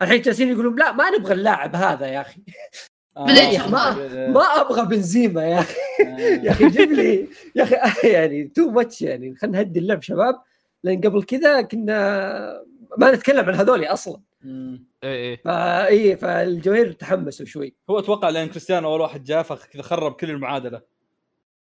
[0.01, 2.41] الحين جالسين يقولون لا ما نبغى اللاعب هذا يا أخي.
[3.17, 5.75] آه، ما ما أبغى بنزيما يا أخي.
[5.99, 6.51] يا آه.
[6.51, 9.35] أخي جيب لي يا أخي يعني too much يعني.
[9.35, 10.35] خلينا نهدي اللعب شباب.
[10.83, 12.63] لأن قبل كذا كنا
[12.97, 14.21] ما نتكلم عن هذول أصلا.
[14.41, 14.87] مم.
[15.03, 15.41] إيه إيه.
[15.45, 17.75] فا إي فالجماهير تحمسوا شوي.
[17.89, 20.81] هو أتوقع لأن كريستيانو أول واحد جاء فكذا خرب كل المعادلة.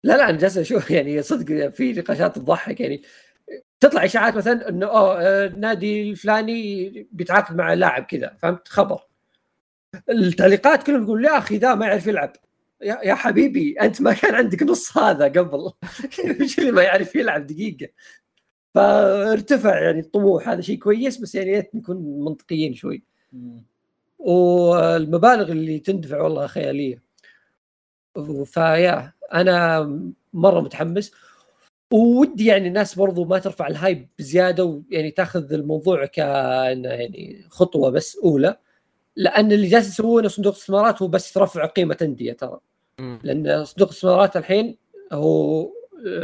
[0.03, 3.01] لا لا أنا جالس أشوف يعني صدق في نقاشات تضحك يعني.
[3.79, 8.37] تطلع إشاعات مثلا إنه أوه آه، النادي الفلاني بيتعاقد مع لاعب كذا.
[8.41, 8.99] فهمت؟ خبر.
[10.09, 12.33] التعليقات كلهم يقول يا أخي ذا ما يعرف يلعب.
[12.81, 15.71] يا, يا حبيبي أنت ما كان عندك نص هذا قبل.
[16.41, 17.87] إيش اللي ما يعرف يلعب دقيقة.
[18.75, 23.03] فارتفع يعني الطموح هذا شيء كويس بس يعني ريت نكون منطقيين شوي.
[24.19, 27.03] والمبالغ اللي تندفع والله خيالية.
[28.45, 29.81] فيا أنا
[30.33, 31.11] مرة متحمس.
[31.91, 38.17] ودي يعني الناس برضو ما ترفع الهايب بزيادة ويعني تاخذ الموضوع كانه يعني خطوة بس
[38.23, 38.57] أولى.
[39.15, 42.59] لأن اللي جالس يسوونه صندوق الاستثمارات هو بس رفع قيمة أندية ترى.
[43.23, 44.77] لأن صندوق الاستثمارات الحين
[45.13, 45.69] هو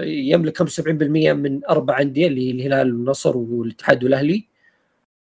[0.04, 4.48] يملك 75% من أربع أندية اللي هي الهلال والنصر والاتحاد والأهلي.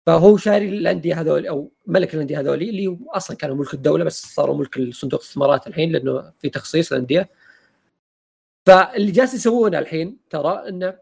[0.07, 4.57] فهو شاري الأندية هذول أو ملك الأندية هذول اللي أصلا كانوا ملك الدولة بس صاروا
[4.57, 7.31] ملك صندوق الاستثمارات الحين لأنه في تخصيص الأندية.
[8.67, 10.95] فاللي جالس يسوونه الحين ترى إنه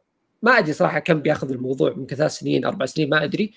[0.42, 3.52] ما أدري صراحة كم بياخذ الموضوع من ثلاث سنين أربع سنين ما أدري.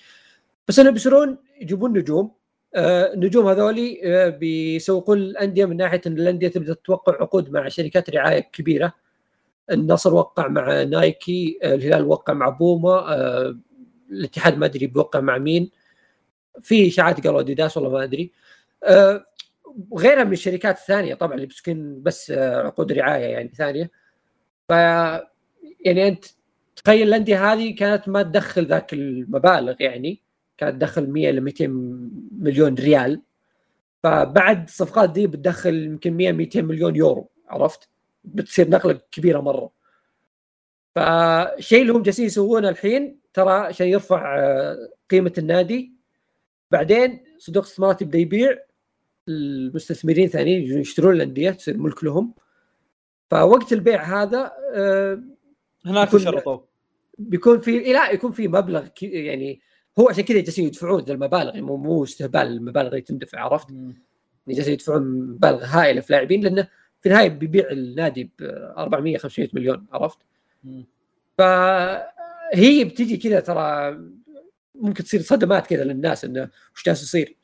[0.68, 2.32] بس إنه بيصيرون يجيبون نجوم.
[2.76, 8.10] آه، النجوم هذولي آه، بيسوقون الأندية من ناحية إن الأندية تبدأ توقع عقود مع شركات
[8.10, 8.94] رعاية كبيرة.
[9.72, 13.06] النصر وقع مع نايكي آه، الهلال وقع مع بوما
[14.12, 15.72] الاتحاد ما أدري بيوقع مع مين.
[16.62, 18.32] في إشاعات قالوا أديداس والله ما أدري.
[19.92, 23.92] وغيرها من الشركات الثانية طبعا اللي بتسكن بس عقود رعاية يعني ثانية.
[24.70, 24.72] ف
[25.86, 26.26] يعني أنت
[26.76, 30.25] تخيل الأندية هذه كانت ما تدخل ذاك المبالغ يعني.
[30.58, 31.68] كانت تدخل 100 ل 200
[32.32, 33.22] مليون ريال.
[34.04, 37.90] فبعد الصفقات دي بتدخل يمكن 100 200 مليون يورو عرفت؟
[38.24, 39.72] بتصير نقلة كبيرة مرة.
[40.96, 45.94] فالشيء اللي هم جالسين يسوونه الحين ترى عشان يرفع آه، قيمة النادي.
[46.72, 48.58] بعدين صندوق الاستثمارات يبدأ يبيع.
[49.28, 52.34] المستثمرين ثانيين يجون يشترون الأندية تصير ملك لهم.
[53.32, 55.24] فوقت البيع هذا آه،
[55.86, 56.60] هناك شرطوا
[57.18, 59.62] بيكون في لا يكون في مبلغ يعني
[60.00, 63.94] هو عشان كذا جالسين يدفعون ذا المبالغ مو مو استهبال المبالغ اللي تندفع عرفت؟ يعني
[64.48, 66.68] جالسين يدفعون مبالغ هائلة في لاعبين لأنه
[67.02, 68.44] في النهاية بيبيع النادي ب
[68.78, 70.18] 400 500 مليون عرفت؟
[71.38, 73.98] فهي بتجي كذا ترى
[74.76, 77.36] ممكن تصير صدمات كذا للناس إنه وش جالس يصير؟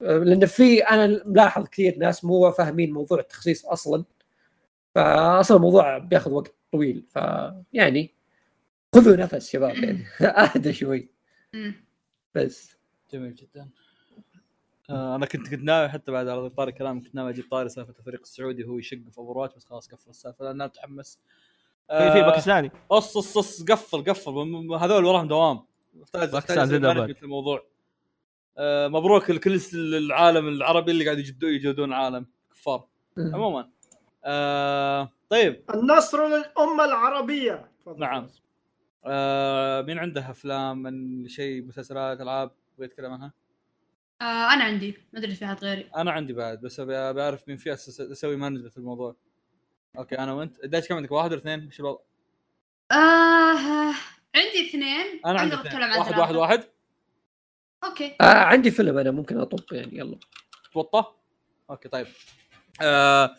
[0.00, 4.04] لأن في أنا ملاحظ كثير ناس مو فاهمين موضوع التخصيص أصلا
[4.94, 8.14] فاصلا الموضوع بياخذ وقت طويل فيعني
[8.94, 11.08] خذوا نفس شباب يعني اهدى شوي.
[12.34, 12.76] بس.
[13.12, 13.68] جميل جدا.
[14.90, 17.94] آه أنا كنت كنت ناوي حتى بعد على طاري كلام كنت ناوي أجيب طاري سالفة
[17.98, 21.18] الفريق السعودي وهو يشق في over بس خلاص قفل السالفة لأن أنا متحمس
[21.88, 22.70] في في باكستاني.
[22.88, 24.30] قص قص قص قفل قفل.
[24.80, 25.64] هذول وراهم دوام.
[26.16, 27.16] management bad.
[27.22, 27.66] الموضوع.
[28.58, 32.26] آه مبروك لكل العالم العربي اللي قاعد يجدون يجودون عالم.
[32.52, 32.86] كفار.
[33.18, 33.70] عموما.
[34.24, 35.64] آه طيب.
[35.74, 37.70] النصر للأمة العربية.
[37.96, 38.28] نعم.
[39.04, 43.32] آه مين عنده أفلام من شيء مسلسلات ألعاب يبغى يتكلم عنها؟
[44.20, 44.98] آه أنا عندي.
[45.12, 45.90] ما أدري في احد غيري.
[45.96, 49.16] أنا عندي بعد بس ابي أبي أعرف مين في أسوي management في الموضوع.
[49.98, 50.64] أوكي أنا وأنت.
[50.64, 52.00] دايتشي كم عندك؟ واحد ولا اثنين؟ إيش الوضع؟
[52.92, 53.94] آه
[54.36, 55.20] عندي اثنين.
[55.26, 55.82] أنا عندي اثنين.
[55.82, 56.20] واحد ثلاثة.
[56.20, 56.64] واحد واحد.
[57.84, 58.16] أوكي.
[58.20, 60.18] آه عندي فيلم أنا ممكن اطب يعني يلا.
[60.72, 61.04] توطى
[61.70, 62.06] أوكي طيب.
[62.82, 63.36] آه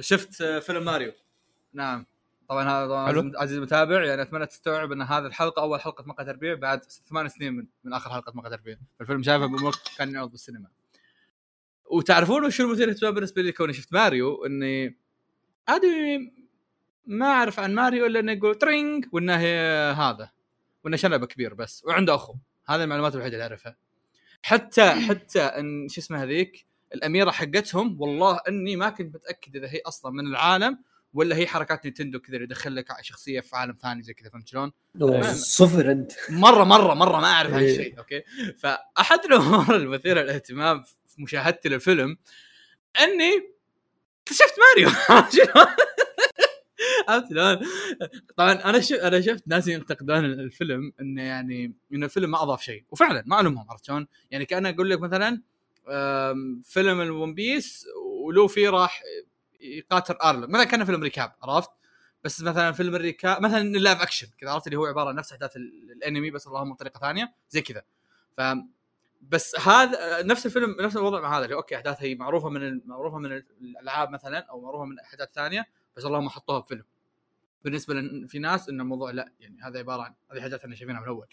[0.00, 1.12] شفت فيلم ماريو؟
[1.72, 2.06] نعم.
[2.48, 2.94] طبعا هذا.
[2.94, 7.28] عزيزي عزيزي المتابع يعني أتمنى تستوعب إن هذه الحلقة أول حلقة مقهى تربيع بعد ثمان
[7.28, 10.68] سنين من, من آخر حلقة مقهى تربيع الفيلم شايفه بوقت كان يعرض بالسينما.
[11.90, 14.96] وتعرفون وش المثير للاهتمام بالنسبة لي كوني شفت ماريو؟ إني
[15.68, 16.32] عادي
[17.06, 19.58] ما أعرف عن ماريو إلا إنه يقول ترينج وإنه هي
[19.96, 20.30] هذا.
[20.84, 22.34] وإنه شنبة كبير بس وعنده أخو.
[22.66, 23.76] هذه المعلومات الوحيدة اللي أعرفها.
[24.42, 29.80] حتى حتى ان شو اسمه هذيك؟ الأميرة حقتهم والله إني ما كنت متأكد إذا هي
[29.86, 30.78] أصلا من العالم
[31.14, 34.48] ولا هي حركات نينتندو كذا اللي يدخل لك شخصية في عالم ثاني زي كذا فهمت
[34.48, 34.72] شلون؟
[35.34, 37.70] صفر أنت مرة مرة مرة ما أعرف إيه.
[37.70, 38.22] هالشيء أوكي
[38.58, 42.16] فأحد الأمور المثيرة للاهتمام في مشاهدتي للفيلم
[43.00, 43.52] إني
[44.22, 44.90] اكتشفت ماريو؟
[47.08, 47.58] عرفت شلون؟
[48.36, 52.84] طبعا أنا شف أنا شفت ناس ينتقدون الفيلم إنه يعني إنه الفيلم ما أضاف شيء
[52.90, 55.42] وفعلا ما ألومهم عرفت شلون؟ يعني كأن أقول لك مثلا
[56.62, 57.86] فيلم ال One Piece
[58.24, 59.02] ولوفي راح
[59.62, 61.70] يقاتل أرلونج مثلا كان فيلم recap عرفت؟
[62.24, 65.14] بس مثلا فيلم ال recap مثلا ال live action كذا عرفت؟ اللي هو عبارة عن
[65.14, 67.82] نفس أحداث ال- الأنمي بس اللهم بطريقة ثانية زي كذا.
[68.36, 68.40] ف
[69.28, 73.18] بس هذا نفس الفيلم نفس الوضع مع هذا اللي أوكي احداث هي معروفة من معروفة
[73.18, 75.66] من الألعاب مثلا أو معروفة من أحداث ثانية
[75.96, 76.84] بس اللهم حطوها بفيلم
[77.64, 81.00] بالنسبة لأن في ناس ان الموضوع لا يعني هذا عبارة عن هذه حاجات إحنا شايفينها
[81.00, 81.26] من الأول.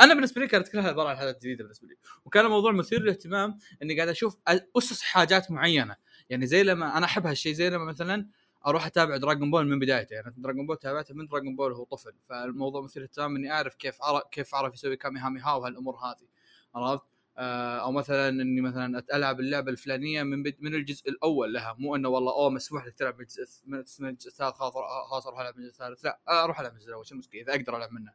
[0.00, 1.96] أنا بالنسبة لي كانت كلها عبارة عن حاجات جديده بالنسبة لي.
[2.24, 4.36] وكان الموضوع مثير للاهتمام إني قاعد أشوف
[4.76, 5.96] أسس حاجات معينة.
[6.30, 8.26] يعني زي لما أنا أحب هالشيء زي لما مثلا
[8.66, 10.14] أروح أتابع دراغون بول من بدايته.
[10.14, 12.12] يعني دراغون بول تابعته من دراغون بول وهو طفل.
[12.28, 16.28] فالموضوع مثير اهتمام إني أعرف كيف عرف كيف عرف يسوي كامي هامي ها وهالأمور هذه.
[16.74, 17.04] عرفت؟
[17.38, 21.76] آه، أو مثلا إني مثلا ألعب اللعبة الفلانية من من الجزء الأول لها.
[21.78, 24.74] مو إنه والله أوه مسموح لك تلعب من الجزء من الجزء الثالث خلاص
[25.10, 27.42] خلاص أروح ألعب من الجزء الثالث لا آه، أروح ألعب من الجزء الأول شو المشكلة؟
[27.42, 28.12] إذا أقدر ألعب منه.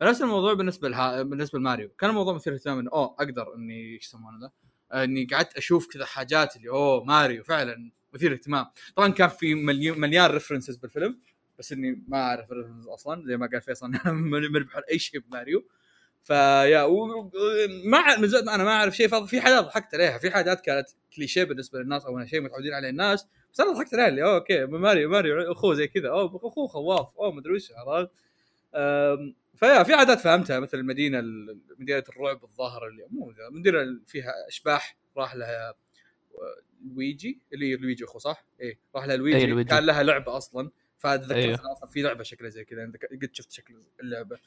[0.00, 1.88] فنفس الموضوع بالنسبة لها بالنسبة لماريو.
[1.88, 5.86] كان الموضوع مثير اهتمام إنه أوه أقدر إني إيش يسمونه ذا؟ آه، اني قعدت أشوف
[5.92, 8.66] كذا حاجات اللي اوه ماريو فعلا مثير اهتمام.
[8.96, 11.20] طبعا كان في مليان references بالفيلم
[11.58, 14.98] بس إني ما أعرف ال references أصلا زي ما قال فيصل أنا ماني بحر أي
[14.98, 15.64] شيء بماريو.
[16.24, 17.30] فيا و-
[17.84, 21.78] ما ما أنا ما أعرف شيء في حاجات ضحكت عليها في حاجات كانت كليشيه بالنسبة
[21.78, 25.74] للناس أو شيء متعودين عليه الناس بس أنا ضحكت عليها اللي أوكي ماريو ماريو أخوه
[25.74, 28.10] زي كذا أوه أخوه خواف أوه مدري وش عرفت؟
[29.60, 34.96] فيا في عادات فهمتها مثل المدينة ال- مدينة الرعب الظاهرة اللي مو مدينة فيها أشباح
[35.16, 35.74] راح لها
[36.84, 39.68] لويجي اللي هي لويجي اخوه صح؟ إيه راح لها لويجي, لويجي.
[39.70, 41.58] كان لها لعبة أصلا فاتذكرت أيوه.
[41.60, 41.72] أيوه.
[41.72, 44.38] أصلا في لعبة شكلها زي كذا أنت قد شفت شكل اللعبة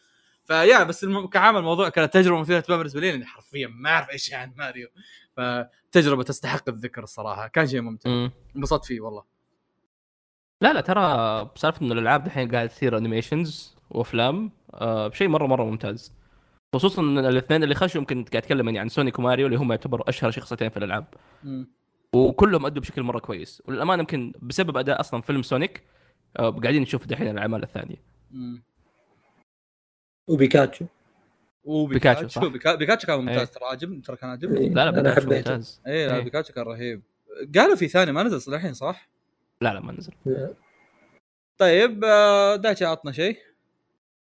[0.45, 1.27] فيا بس الم...
[1.27, 4.53] كعامل الموضوع كانت تجربة مثيرة اهتمام بالنسبة لي لأني حرفيا ما أعرف اي شيء عن
[4.57, 4.87] ماريو
[5.37, 8.31] فتجربة تستحق الذكر الصراحة كان شيء ممتع مم.
[8.55, 9.23] انبسطت فيه والله
[10.61, 11.03] لا لا ترى
[11.55, 16.13] بسالفة انه الألعاب دحين قاعد تصير animations وأفلام آه بشيء مرة مرة ممتاز
[16.75, 20.09] خصوصا إن الاثنين اللي خشوا يمكن قاعد أتكلم يعني عن سونيك وماريو اللي هم يعتبروا
[20.09, 21.05] أشهر شخصيتين في الألعاب.
[22.13, 25.83] وكلهم أدوا بشكل مرة كويس وللأمانة يمكن بسبب أداء أصلا فيلم سونيك
[26.39, 27.95] آه قاعدين نشوف دحين الأعمال الثانية.
[30.27, 30.85] وبيكاتشو
[31.63, 32.45] وبيكاتشو صح.
[32.45, 33.25] بيكاتشو, بيكاتشو كان إيه.
[33.25, 34.69] ممتاز ترى عجبني ترى كان عجبني إيه.
[34.69, 35.29] لا لا بيكاتشو.
[35.29, 36.23] ممتاز اي لا إيه.
[36.23, 37.01] بيكاتشو كان رهيب
[37.55, 39.09] قالوا في ثاني ما نزل الحين صح؟
[39.61, 40.13] لا لا ما نزل
[41.57, 43.37] طيب آه، دايتشي عطنا شيء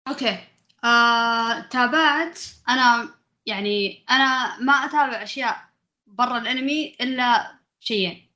[0.08, 0.38] أوكي.
[0.84, 2.40] آه، تابعت.
[2.70, 3.10] أنا
[3.46, 5.70] يعني أنا ما أتابع أشياء
[6.08, 8.30] برا الأنمي إلا شيئين.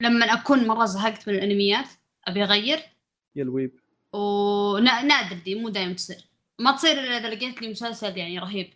[0.00, 1.88] لما أكون مرة زهقت من الأنميات
[2.24, 2.78] أبي أغير.
[3.36, 3.80] يا الويب.
[4.12, 6.24] ونادر دي مو دائما تصير.
[6.58, 8.72] ما تصير إلا إذا لقيت لي مسلسل يعني رهيب.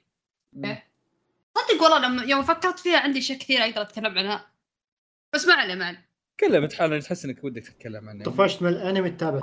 [1.59, 4.51] صدق والله لما يوم فكرت فيها عندي اشياء كثيره أقدر أتكلم عنها.
[5.35, 6.09] بس ما عليه ما عليه.
[6.39, 9.41] تكلم تحاول تحس إنك ودك تتكلم عنه طفشت من الأنمي تتابع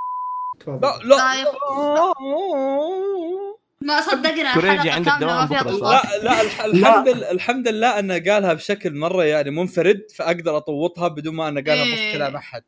[0.60, 0.88] تفضل.
[0.88, 1.16] لا لا.
[1.16, 1.44] لا يا
[3.80, 8.52] ما صدقنا كوريجي حلقه عندك دوام لا لا الح- الحمد لله الحمد لله أنه قالها
[8.52, 11.90] بشكل مرة يعني منفرد فأقدر أطوطها بدون ما أنه قالها إيه.
[12.06, 12.62] بوسط كلام أحد.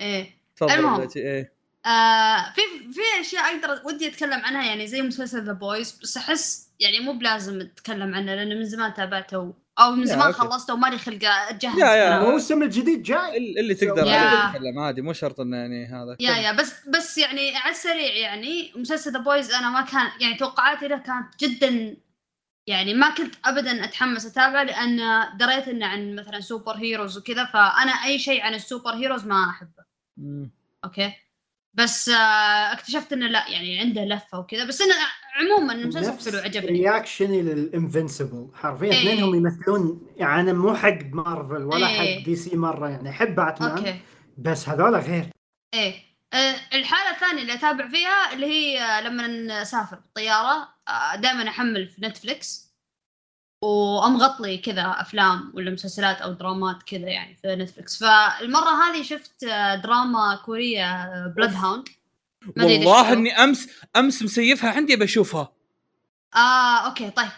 [0.00, 0.38] إيه.
[0.56, 0.96] تفضل.
[0.98, 1.52] دايتشي، إيه.
[1.86, 2.60] آه في
[2.92, 7.12] في أشياء أقدر ودي أتكلم عنها يعني زي مسلسل The Boys بس أحس يعني مو
[7.12, 10.32] بلازم أتكلم عنه لأنه من زمان تابعته أو من زمان.
[10.32, 11.78] خلصته ومالي خلق أجهز.
[11.78, 12.18] yeah- yeah.
[12.24, 13.36] الموسم الجديد جاي.
[13.36, 14.02] ال- اللي تقدر
[14.52, 18.72] تتكلم عادي مو شرط إنه يعني هذا يا yeah بس بس يعني على السريع يعني
[18.76, 21.96] مسلسل The Boys أنا ما كان يعني توقعاتي له كانت جدا
[22.66, 24.98] يعني ما كنت ابدا أتحمس اتابعه لأن
[25.38, 29.50] دريت إنه عن مثلا super heroes وكذا فأنا أي شيء عن ال super heroes ما
[29.50, 29.84] أحبه.
[30.84, 31.12] okay؟
[31.76, 34.64] بس آه اكتشفت إنه لا يعني عنده لفة وكذا.
[34.64, 34.94] بس إنه
[35.34, 36.68] عموما المسلسل حلو عجبني.
[36.80, 38.90] reaction ي لل Invincible حرفيا.
[38.90, 42.18] اثنينهم يمثلون يعني أنا مو حق مارفل ولا إيه.
[42.18, 44.00] حق دي سي مرة يعني أحب باتمان okay.
[44.38, 45.26] بس هذول غير.
[45.74, 45.94] إيه.
[46.34, 50.68] آه، الحالة الثانية اللي أتابع فيها اللي هي آه، لما نسافر بالطيارة
[51.16, 52.65] دائما أحمل في نتفليكس
[53.62, 57.98] وامغطلي كذا أفلام ولا مسلسلات أو درامات كذا يعني في نتفليكس.
[58.04, 61.88] فالمرة هذه شفت آه، دراما كورية Bloodhound
[62.58, 63.12] أدري إذا والله.
[63.12, 65.52] إني أمس أمس مسيفها عندي بشوفها
[66.34, 67.28] آه okay طيب.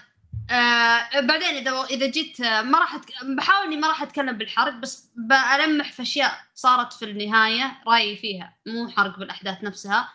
[0.50, 3.12] آه بعدين إذا إذا جيت آه، ما راح أتك...
[3.36, 8.56] بحاول إني ما راح أتكلم بالحرق بس بلمح في أشياء صارت في النهاية رأيي فيها
[8.66, 10.08] مو حرق بالأحداث نفسها.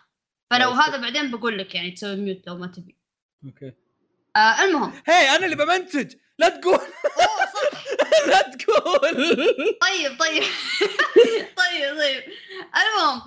[0.51, 0.89] فلو okay.
[0.89, 2.95] هذا بعدين بقول لك يعني تسوي mute لو ما تبي.
[3.45, 3.82] okay.
[4.35, 4.93] آه المهم.
[5.05, 6.13] هي أنا اللي بمنتج.
[6.39, 6.73] لا تقول.
[6.73, 7.83] أوه صح.
[8.29, 9.15] لا تقول.
[9.81, 10.43] طيب طيب.
[11.61, 12.23] طيب طيب.
[12.75, 13.21] المهم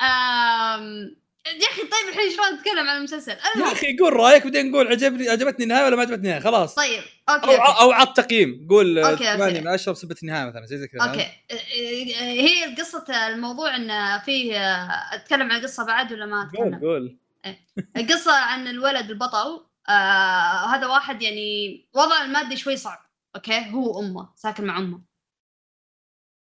[0.00, 1.16] آم...
[1.46, 5.28] يا أخي طيب الحين شلون نتكلم عن المسلسل؟ يا أخي قول رأيك بعدين نقول عجبني
[5.28, 6.74] عجبتني النهاية ولا ما عجبتني النهاية خلاص.
[6.74, 7.80] طيب أو okay okay.
[7.80, 8.66] أو عط تقييم.
[8.70, 9.24] قول okay.
[9.24, 11.26] 8 من 10 بسبه النهاية مثلا زي كذا okay.
[12.20, 14.56] هي قصة الموضوع إن فيه
[15.14, 17.16] أتكلم عن القصة بعد ولا ما قول اتكلم؟ قول
[17.96, 19.69] القصة عن الولد البطل.
[19.88, 25.02] آه هذا واحد يعني وضعه المادي شوي صعب أوكي؟ هو وأمه ساكن مع أمه.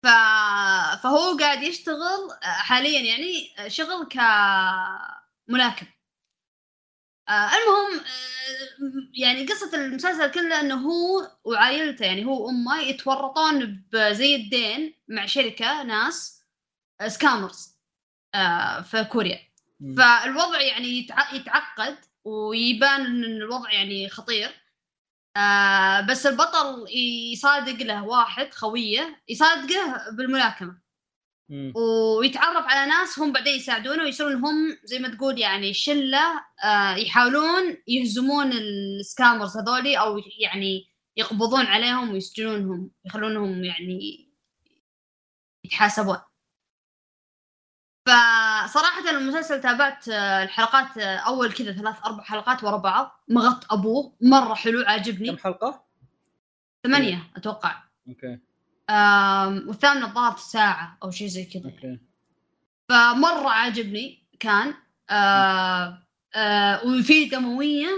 [0.04, 0.08] ف...
[1.04, 5.86] فهو قاعد يشتغل آه، حاليا يعني شغل كملاكم.
[7.30, 14.36] آه المهم آه يعني قصة المسلسل كله إنه هو وعائلته يعني هو وأمه يتورطون بزي
[14.36, 16.44] الدين مع شركة ناس
[17.02, 17.78] آه، سكامرز
[18.36, 19.40] آه في كوريا.
[19.98, 21.98] فالوضع يعني يتع- يتعقد.
[22.26, 24.50] ويبان إن الوضع يعني خطير.
[25.38, 26.86] آه بس البطل
[27.34, 30.82] يصادق له واحد خوية يصادقه بالملاكمة.
[31.50, 31.74] مم.
[31.76, 37.78] ويتعرف على ناس هم بعدين يساعدونه ويصيرون هم زي ما تقول يعني شلة آه يحاولون
[37.88, 40.88] يهزمون السكامرز هذولي أو يعني
[41.18, 44.30] يقبضون عليهم ويسجنونهم يخلونهم يعني
[45.66, 46.18] يتحاسبون.
[48.06, 53.24] فصراحة المسلسل تابعت آه، الحلقات آه، أول كذا ثلاث أربع حلقات ورا بعض.
[53.30, 55.84] مغط أبوه مرة حلو كم عاجبني حلقة؟
[56.84, 57.84] ثمانية أتوقع.
[58.08, 58.40] okay.
[58.90, 61.66] آم، والثامنة الظاهر ساعة أو شيء زي كذا.
[61.66, 62.00] okay.
[62.90, 64.74] فمرة عاجبني كان.
[65.10, 66.04] آه
[66.36, 67.90] آه وفي دموية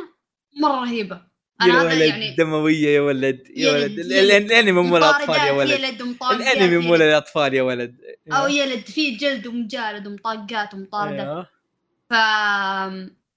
[0.61, 1.21] مرة رهيبة.
[1.61, 3.99] يا ولد يعني دموية يا ولد يا ولد.
[3.99, 5.71] الانمي مو للأطفال يا ولد.
[6.31, 6.95] الأنمي مو.
[6.95, 7.95] للأطفال يا ولد.
[8.31, 11.49] أو يلد فيه جلد ومجالد ومطاقات ومطاردات أيوه.
[12.09, 12.13] ف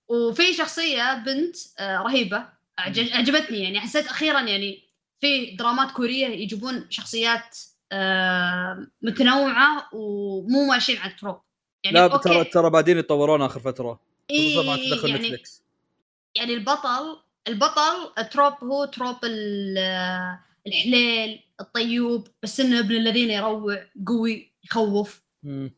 [0.09, 2.45] وفي شخصية بنت آه، رهيبة.
[2.79, 4.83] عجبتني يعني حسيت أخيرا يعني
[5.21, 7.59] في درامات كورية يجيبون شخصيات
[7.93, 11.41] آه، متنوعة ومو ماشيين على ال trope.
[11.85, 14.01] يعني لا ترى ترى بعدين يطورون آخر فترة.
[14.33, 15.63] خصوصا مع تدخل يعني نتفلكس
[16.35, 17.17] يعني البطل
[17.49, 25.23] البطل ال trope هو trope ال- الحليل الطيوب بس إنه ابن الذين يروع قوي يخوف.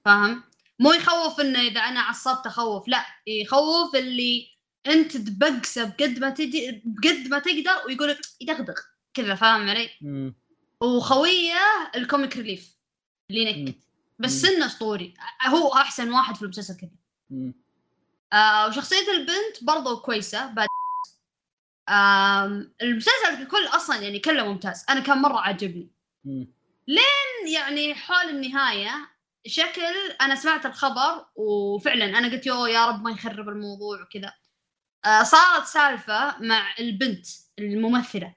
[0.05, 0.43] فاهم؟
[0.79, 4.47] مو يخوف إنه إذا أنا عصبت أخوف لا يخوف اللي
[4.87, 8.75] أنت تبقسه بقد ما تدي بقد ما تقدر ويقول لك يدغدغ
[9.15, 10.35] كذا فاهم علي؟ مم.
[10.81, 11.55] وخوية
[11.95, 12.77] ال comic relief
[13.31, 13.79] اللي ينكت
[14.19, 14.45] بس.
[14.45, 15.15] إنه أسطوري
[15.47, 16.91] هو أحسن واحد في المسلسل كذا.
[18.33, 20.69] آه وشخصية البنت برضو كويسة بعد
[22.83, 24.85] المسلسل ككل أصلا يعني كله ممتاز.
[24.91, 25.91] أنا كان مرة عاجبني
[26.25, 26.49] مم.
[27.55, 28.91] يعني حول النهاية
[29.47, 29.83] شكل
[30.21, 34.33] أنا سمعت الخبر وفعلا أنا قلت يو يا رب ما يخرب الموضوع وكذا.
[35.05, 37.27] آه صارت سالفة مع البنت
[37.59, 38.35] الممثلة.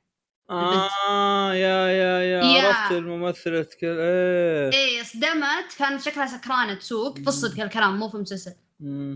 [0.50, 2.68] آه يا يا يا يا.
[2.68, 4.74] عرفت الممثلة كل إيه.
[4.74, 5.76] إيه صدمت.
[5.80, 7.18] كانت شكلها سكرانة تسوق.
[7.18, 8.56] في الصدق الكلام مو في المسلسل.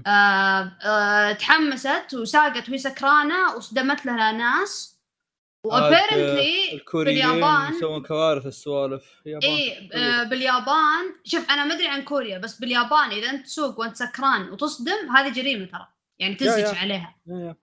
[0.07, 4.97] آه آه تحمست وساقت وهي سكرانة وصدمت لها ناس.
[5.63, 9.03] وابيرنتلي في الكوريين اليابان يسوون كوارث السوالف.
[9.25, 11.15] إيه آه باليابان.
[11.23, 15.29] شوف أنا ما أدري عن كوريا بس باليابان إذا أنت تسوق وأنت سكران وتصدم هذه
[15.33, 15.87] جريمة ترى.
[16.19, 16.75] يعني تنسج يا.
[16.79, 17.15] عليها.
[17.27, 17.55] يا يا.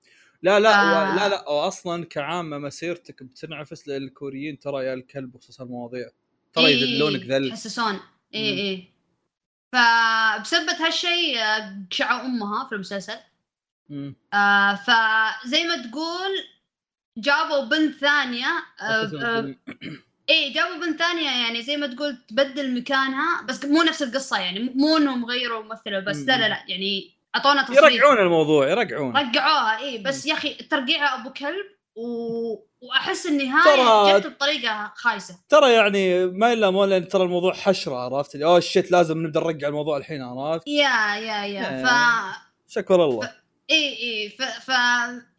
[0.43, 1.17] لا لا آه.
[1.17, 6.09] لا لا واصلا كعامة مسيرتك بتنعفس للكوريين ترى يا الكلب بخصوص المواضيع.
[6.53, 7.49] ترى إيه، يذلونك ذل.
[7.49, 8.01] يحسسون.
[8.35, 8.71] اي.
[8.71, 8.94] اي
[9.75, 13.17] فبسبة هالشيء آه، قشعوا أمها في المسلسل.
[13.89, 14.17] مم.
[14.35, 16.31] آه فزي ما تقول
[17.19, 18.47] جابوا بنت ثانية
[18.81, 19.55] آه آه
[20.31, 24.73] إيه جابوا بنت ثانية يعني زي ما تقول تبدل مكانها بس مو نفس القصة يعني
[24.75, 29.79] مو إنهم غيروا ممثلة بس لا لا لا يعني أعطونا تصريح يرجعون الموضوع يرجعون رجعوها
[29.79, 32.55] اي بس يا أخي ترقيعها أبو كلب و...
[32.89, 35.39] وأحس النهاية ترى- جت بطريقة خايسة.
[35.49, 39.41] ترى يعني ما إلا مو لأن ترى الموضوع حشرة عرفت؟ اللي أوه شيت لازم نبدأ
[39.41, 41.79] نرجع الموضوع الحين عرفت؟ yeah yeah yeah.
[41.79, 41.85] إيه.
[41.85, 41.89] ف
[42.69, 43.33] شكر الله.
[43.71, 44.29] إي إي.
[44.29, 44.43] ف...
[44.43, 44.69] ف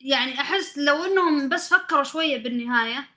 [0.01, 3.07] يعني أحس لو إنهم بس فكروا شوية بالنهاية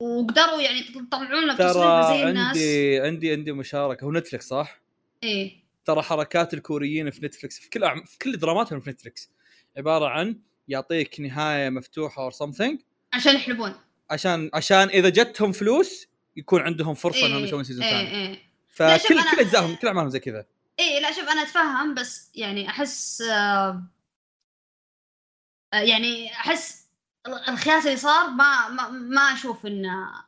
[0.00, 1.72] وقدروا يعني يطلعون لك ترى
[2.08, 2.46] زي الناس.
[2.46, 4.04] عندي عندي عندي مشاركة.
[4.04, 4.80] هو نتفلكس صح؟
[5.22, 8.04] إيه ترى حركات الكوريين في نتفلكس في كل أعم...
[8.04, 9.30] في كل دراماتهم في نتفلكس
[9.76, 12.76] عبارة عن يعطيك نهاية مفتوحة or something
[13.14, 13.74] عشان يحلبون.
[14.10, 18.38] عشان عشان إذا جتهم فلوس يكون عندهم فرصة إيه انهم يسوون season إيه ثاني.
[18.80, 20.46] لا، شوف فكل كل أجزائهم كل أعمالهم زي كذا.
[20.78, 23.82] إيه لا شوف أنا أتفهم بس يعني أحس آه
[25.74, 26.86] آه، يعني أحس
[27.26, 30.24] ال- الخياس اللي صار ما ما, ما أشوف إنه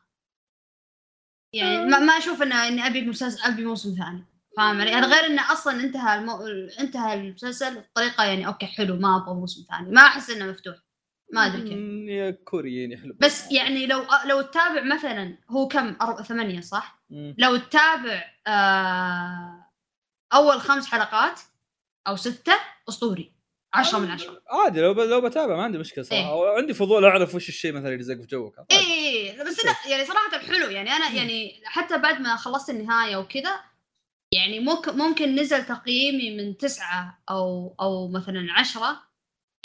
[1.53, 4.25] يعني ما, ما أشوف إنه إني أبي مسلسل أبي موسم ثاني.
[4.57, 6.47] فاهم علي؟ غير إنه أصلا انتهى المو...
[6.79, 9.89] انتهى المسلسل بطريقة يعني أوكي حلو ما أبغى موسم ثاني.
[9.91, 10.75] ما أحس إنه مفتوح.
[11.33, 12.35] ما أدري كيف.
[12.43, 17.35] كوريين يحلبون بس يعني لو لو تتابع مثلا هو كم؟ ثمانية صح؟ مم.
[17.37, 19.65] لو تتابع آه
[20.33, 21.39] أول خمس حلقات
[22.07, 22.53] أو ستة
[22.89, 23.37] أسطوري.
[23.73, 24.99] 10 من 10 عادي لو ب...
[24.99, 26.43] لو بتابع ما عندي مشكلة صراحة.
[26.43, 26.57] إيه.
[26.57, 28.55] عندي فضول أعرف وش الشيء مثلا اللي يزق في جوك.
[28.71, 30.69] اي اي بس لا يعني صراحة حلو.
[30.69, 33.59] يعني أنا يعني حتى بعد ما خلصت النهاية وكذا
[34.31, 39.03] يعني ممكن ممكن نزل تقييمي من تسعة أو أو مثلا عشرة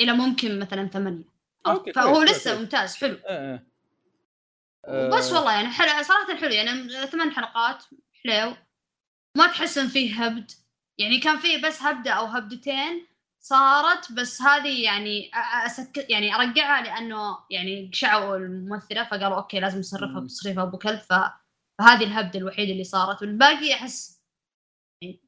[0.00, 1.31] إلى ممكن مثلا ثمانية.
[1.66, 2.60] okay، فهو كويس، لسه كويس.
[2.62, 7.84] ممتاز حلو إيه بس آه، والله يعني حلو صراحة حلو يعني ثمان حلقات
[8.24, 8.56] حلو
[9.36, 10.50] ما تحس ان فيه هبد
[10.98, 13.06] يعني كان فيه بس هبدة أو هبدتين
[13.40, 15.30] صارت بس هذه يعني
[15.66, 20.20] اسكت يعني أرجعها لأنه يعني قشعوا الممثلة فقالوا okay لازم نصرفها.
[20.20, 20.98] بتصريف أبو كلب.
[20.98, 24.21] فهذه الهبدة الوحيدة اللي صارت والباقي أحس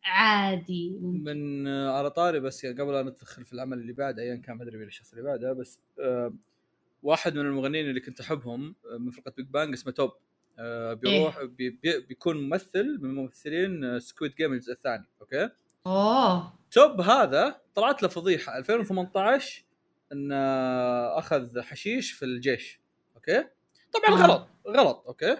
[0.04, 0.98] عادي.
[1.00, 4.56] من آه، على طاري بس يعني قبل ان ندخل في العمل اللي بعد ايا كان
[4.56, 6.32] ما أدري مين الشخص اللي بعده بس آه
[7.02, 10.12] واحد من المغنيين اللي كنت أحبهم آه، من فرقة Big Bang اسمه T.O.P.
[10.58, 15.48] آه بيروح بي بي بيكون ممثل من ممثلين Squid Game الجزء الثاني okay؟
[15.86, 16.52] أوه.
[16.70, 19.64] T.O.P هذا طلعت له فضيحة 2018
[20.12, 20.36] انه
[21.18, 22.80] أخذ حشيش في الجيش
[23.16, 23.44] okay؟
[23.92, 24.26] طبعا آه.
[24.26, 25.36] غلط غلط okay؟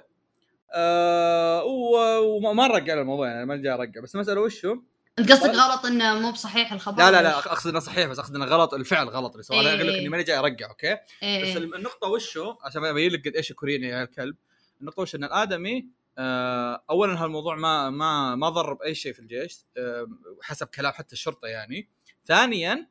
[0.74, 4.00] آه وما نرجع على الموضوع يعني ما جاي أرجع.
[4.00, 4.76] بس المسألة وشو؟
[5.18, 8.34] انت قصدك غلط إنه مو بصحيح الخبر لا لا لا أقصد إنه صحيح بس أقصد
[8.34, 9.60] إنه غلط الفعل غلط اللي سواه.
[9.60, 9.76] أنا إيه.
[9.76, 11.58] أقول لك إني ماني جاي أرجع أوكي؟ إيه بس إيه.
[11.58, 14.36] النقطة وشو؟ عشان ابين لك قد إيش كوريين يا الكلب
[14.80, 15.86] النقطة وش؟ إن الآدمي
[16.18, 20.06] آه اولا هالموضوع ما ما ما ضر بأي شيء في الجيش آه
[20.42, 21.88] حسب كلام حتى الشرطة يعني.
[22.26, 22.88] ثانيا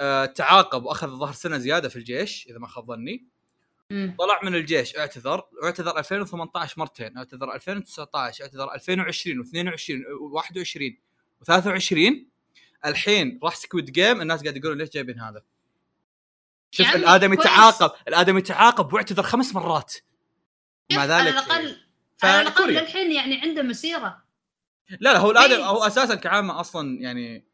[0.00, 3.26] آه تعاقب وأخذ الظهر سنة زيادة في الجيش إذا ما خاب ظني.
[3.90, 4.16] مم.
[4.18, 9.78] طلع من الجيش اعتذر واعتذر 2018 مرتين اعتذر 2019 اعتذر 2020 و22
[10.32, 10.92] و21
[11.44, 12.14] و23
[12.86, 15.42] الحين راح سكويد جيم الناس قاعد يقولون ليش جايبين هذا
[16.70, 17.36] شوف يا عمي، الادمي.
[17.36, 19.94] تعاقب الآدمي تعاقب واعتذر خمس مرات
[20.92, 21.76] مع شوف، على ذلك الاقل
[22.22, 24.22] على الأقل للحين يعني عنده مسيرة
[24.90, 25.64] لا لا هو الادمي إيه.
[25.64, 27.46] هو أساسا كعامة أصلا يعني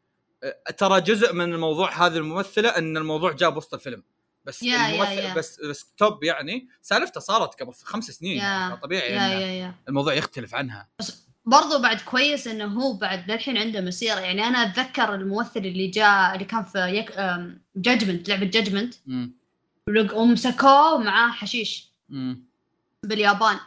[0.43, 4.03] آه، ترى جزء من الموضوع هذه الممثلة إن الموضوع جاب وسط الفيلم
[4.45, 5.33] بس يا- الممثل يا.
[5.33, 8.43] بس بس توب يعني سالفته صارت قبل خمس سنين يا.
[8.43, 10.89] يعني طبيعي إن يا يا الموضوع يختلف عنها
[11.45, 16.33] برضو بعد كويس إنه هو بعد للحين عنده مسيرة يعني أنا أتذكر الممثل اللي جاء
[16.33, 17.11] اللي كان في يك...
[17.75, 18.93] Judgment لعبة Judgment.
[20.13, 22.43] ومسكوه معاه حشيش مم.
[23.03, 23.57] باليابان.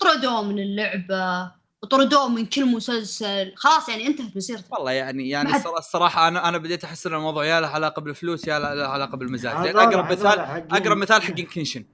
[0.00, 3.52] طردوه من اللعبة وطردوه من كل مسلسل.
[3.56, 4.64] خلاص يعني انتهت مسيرته.
[4.72, 7.66] والله يعني يعني ما حد- الصرا- الصراحه أنا أنا بديت أحس إن الموضوع يا له
[7.66, 9.66] علاقة بالفلوس يا له علاقة بالمزاج.
[9.66, 10.38] لأن أقرب مثال
[10.70, 11.84] أقرب مثال حق Kenshin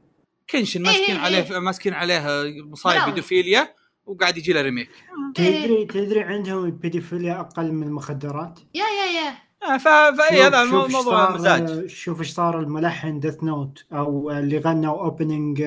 [0.50, 1.58] Kenshin إيه ماسكين إيه عليه إيه.
[1.58, 2.22] ماسكين عليه
[2.62, 3.04] مصايب.
[3.04, 3.74] بيدوفيليا
[4.06, 4.90] وقاعد يجي له remake.
[5.34, 9.36] تدري تدري عندهم البيدوفيليا أقل من المخدرات؟ يا يا يا.
[9.74, 9.88] آه، ف...
[9.88, 11.86] فإي هذا شوف المو- إيش موضوع صار- مزاج.
[11.86, 15.62] شوف إيش صار الملحن Death Note أو اللي غنوا opening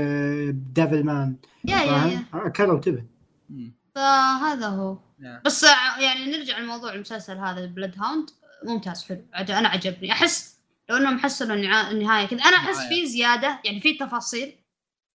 [0.52, 1.36] Devilman
[1.66, 2.24] يا يا يا.
[2.34, 3.06] أكلوا تبن.
[3.50, 3.79] مم.
[3.96, 4.98] فهذا هو.
[5.20, 5.42] نعم.
[5.46, 5.64] بس
[6.00, 8.30] يعني نرجع لموضوع المسلسل هذا Bloodhound
[8.64, 9.26] ممتاز حلو.
[9.34, 10.12] أنا عجبني.
[10.12, 10.60] أحس
[10.90, 11.56] لو إنهم حسنوا
[11.92, 12.40] النهاية كذا.
[12.44, 12.88] أنا أحس.
[12.88, 14.56] في زيادة يعني في تفاصيل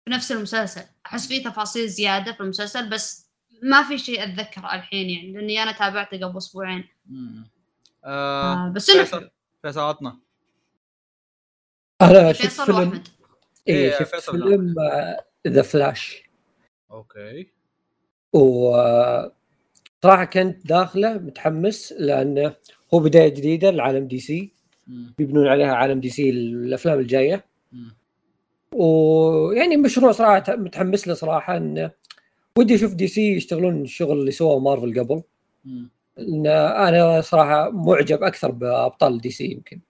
[0.05, 0.83] في نفس المسلسل.
[1.07, 3.25] أحس في تفاصيل زيادة في المسلسل بس
[3.63, 6.89] ما في شيء أتذكره الحين يعني لأني أنا تابعته قبل أسبوعين.
[8.05, 9.31] آه آه بس إنه فيصل
[9.63, 10.19] فيصل عطنا.
[12.03, 13.09] أنا شفت فيصل فيلم واحمد
[13.69, 14.75] إيه، إيه شفت فيصل فيلم
[15.49, 16.23] The Flash
[16.91, 17.53] okay.
[18.35, 18.77] و
[20.02, 22.55] صراحة كنت داخله متحمس لأنه
[22.94, 24.53] هو بداية جديدة لعالم DC.
[25.19, 27.44] بيبنون عليها عالم DC الأفلام الجاية.
[28.73, 31.90] ويعني مشروع صراحة متحمس له صراحة انه
[32.59, 35.23] ودي أشوف DC يشتغلون الشغل اللي سواه مارفل قبل.
[36.19, 39.81] إن أنا صراحة معجب أكثر بأبطال DC يمكن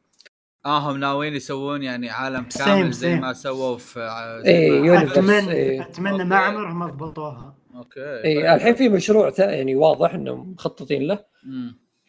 [0.66, 3.14] آه هم ناويين يسوون يعني عالم كامل زي.
[3.16, 4.50] ما سووا في ما-
[4.86, 5.18] universe.
[5.18, 5.82] أتمنى إيه.
[5.82, 8.44] أتمنى ما عمرهم ما ضبطوها okay اي طيب.
[8.44, 11.24] الحين في مشروع يعني واضح انهم مخططين له.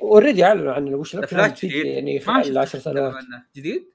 [0.01, 3.13] already أعلنوا عن وش الافلام جديد يعني شفت العشر سنوات.
[3.55, 3.89] جديد؟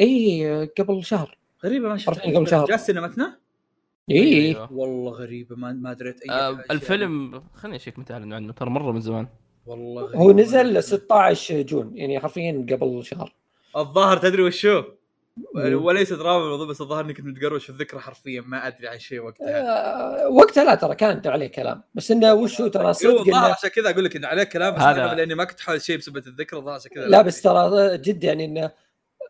[0.00, 2.66] اي قبل شهر غريبة ما شفت حرفياً قبل شهر.
[2.66, 3.38] جاء سينمتنا؟
[4.10, 4.72] اي أيوه.
[4.72, 6.64] والله غريبة ما ما دريت أي آه.
[6.70, 9.26] الفيلم خليني أشيك متى اعلنوا عنه ترى مرة من زمان
[9.66, 10.84] والله غريبة هو نزل دريت.
[10.84, 13.34] 16 June يعني حرفيا قبل شهر
[13.76, 14.82] الظاهر تدري وشو؟
[15.54, 15.84] مم.
[15.84, 19.20] وليس دراما الموضوع بس الظاهر اني كنت متقروش في الذكرى حرفيا ما أدري عن شيء
[19.20, 19.60] وقتها.
[20.24, 21.82] آه وقتها لا ترى كانت عليه كلام.
[21.94, 24.74] بس إنه وش هو ترى؟ صدق الظاهر إنه عشان كذا أقول لك ان عليه كلام
[24.74, 27.98] بس هذا- لأني ما كنت حاول شيء بسبب الذكرى الظاهر عشان كذا لا بس ترى
[27.98, 28.70] جد يعني إنه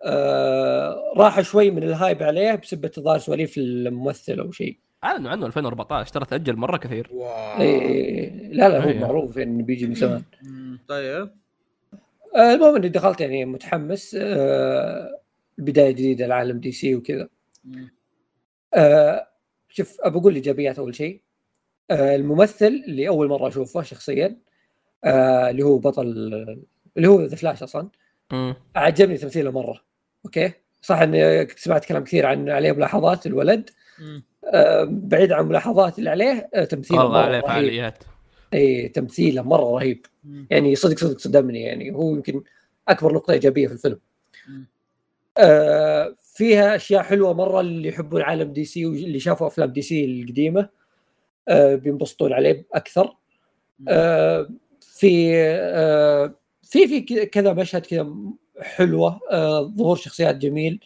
[0.05, 4.79] آه راح شوي من ال hype عليه بسبه الظاهر سواليف الممثل أو شيء.
[5.05, 7.09] أعلنوا عنه 2014 ترى تأجل مرة كثير.
[7.13, 7.61] wow.
[7.61, 9.01] إيه لا لا هو أيوه.
[9.01, 10.23] معروف إنه بيجي من زمان.
[10.89, 11.31] طيب.
[12.37, 15.20] آه، المهم إني دخلت يعني متحمس آه،
[15.61, 17.29] بداية جديدة لعالم DC وكذا.
[18.75, 19.29] آه،
[19.69, 21.21] شوف ابى أقول إيجابيات أول شيء.
[21.91, 24.37] آه، الممثل اللي أول مرة أشوفه شخصيا
[25.05, 26.07] آه اللي هو بطل
[26.97, 27.89] اللي هو The Flash أصلا.
[28.33, 28.55] مم.
[28.77, 29.81] عجبني تمثيله مرة
[30.25, 33.71] okay؟ صح إني سمعت كلام كثير عن عليه ملاحظات الولد.
[34.45, 37.47] آه بعيد عن ملاحظات اللي عليه آه تمثيله والله مرة عليه رهيب.
[37.47, 38.05] فعاليات.
[38.55, 40.07] إي تمثيله مرة رهيب.
[40.25, 40.47] مم.
[40.51, 41.61] يعني صدق صدق صدمني.
[41.61, 42.43] يعني هو يمكن
[42.89, 44.01] أكبر نقطة إيجابية في الفيلم.
[46.35, 50.69] فيها أشياء حلوة مرة اللي يحبون عالم DC واللي شافوا أفلام DC القديمة
[51.49, 53.17] آه بينبسطون عليه أكثر.
[53.89, 54.49] آه
[54.81, 58.15] في آه في في كذا- مشهد كذا
[58.61, 60.81] حلوة آه ظهور شخصيات جميل.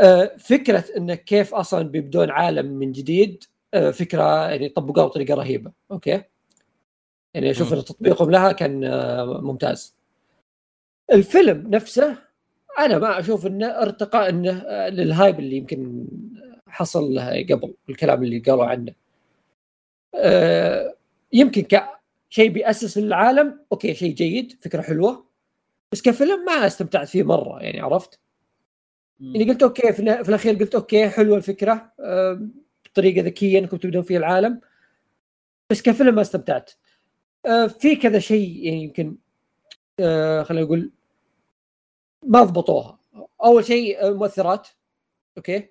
[0.00, 3.44] آه فكرة انه كيف أصلا بيبدون عالم من جديد
[3.74, 5.72] آه فكرة يعني طبقوها بطريقة رهيبة.
[5.90, 6.22] okay؟
[7.34, 9.96] يعني أشوف تطبيقهم لها كان آه ممتاز.
[11.12, 12.18] الفيلم نفسه
[12.78, 16.06] أنا ما أشوف إنه أرتقى إنه لل hype اللي يمكن
[16.66, 18.92] حصل له قبل الكلام اللي قالوا عنه.
[20.14, 20.94] آه،
[21.32, 25.26] يمكن كشيء بيأسس العالم okay شيء جيد فكرة حلوة
[25.92, 28.20] بس كفيلم ما استمتعت فيه مرة يعني عرفت؟
[29.20, 32.48] يعني قلت okay في, الأخير قلت okay حلوة الفكرة آه،
[32.84, 34.60] بطريقة ذكية إنكم تبدون فيها العالم
[35.70, 36.70] بس كفيلم ما استمتعت.
[37.46, 39.16] آه، في كذا شيء يعني يمكن
[40.44, 40.92] خلينا نقول
[42.22, 42.98] ما ضبطوها.
[43.44, 44.68] أول شيء آه، مؤثرات
[45.36, 45.68] okay؟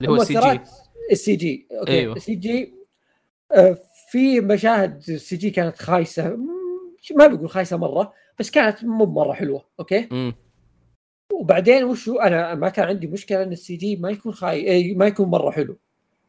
[0.00, 0.38] اللي هو ال CG.
[0.38, 0.68] المؤثرات
[1.10, 2.16] ال CG okay؟ أيوه.
[2.16, 2.74] ال CG
[3.52, 3.78] آه،
[4.10, 6.36] في مشاهد ال CG كانت خايسة
[7.16, 10.34] ما بقول خايسة مرة بس كانت مو مرة حلوة okay؟ مم.
[11.32, 15.06] وبعدين وشو؟ أنا ما كان عندي مشكلة إن ال CG ما يكون خاي إيه، ما
[15.06, 15.78] يكون مرة حلو.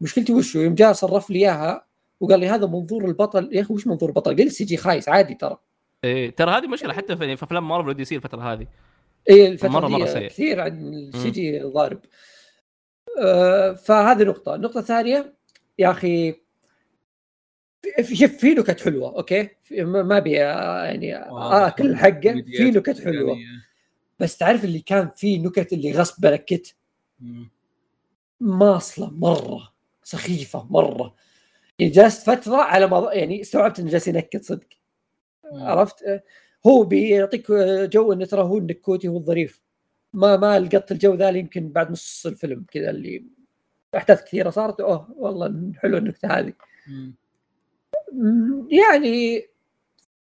[0.01, 1.85] مشكلتي وشو؟ يوم جاء صرف لي إياها
[2.19, 3.49] وقال لي هذا منظور البطل.
[3.51, 5.57] يا أخي وش منظور البطل؟ قال لي ال CG خايس عادي ترى.
[6.03, 8.67] إيه ترى هذه مشكلة حتى في في أفلام Marvel و DC الفترة هذه.
[9.29, 10.27] اي الفترة مرة- مرة سيء.
[10.27, 11.99] كثير عن ال CG ضارب.
[13.19, 15.33] آه فهذه نقطة، النقطة الثانية
[15.79, 16.35] يا أخي
[18.03, 23.01] في- شوف في نكت حلوة okay؟ ما أبي آه، يعني آه، اكل حقه في نكت
[23.03, 23.29] حلوة.
[23.31, 23.43] يعني-
[24.19, 26.75] بس تعرف اللي كان في نكت اللي غصب بنكت
[27.19, 27.49] مم.
[28.39, 29.73] ماصلة مرة
[30.03, 31.15] سخيفة مرة.
[31.79, 34.67] يعني جلست فترة على ما يعني استوعبت انه جالس ينكت صدق.
[35.53, 36.03] عرفت؟
[36.67, 39.61] هو بيعطيك آه، جو إنه ترى هو النكوتي هو الظريف.
[40.13, 43.25] ما ما لقطت الجو ذا يمكن بعد نص الفيلم كذا اللي
[43.97, 44.81] أحداث كثيرة صارت.
[44.81, 46.53] أوه والله حلوة النكته هذه.
[48.71, 49.45] يعني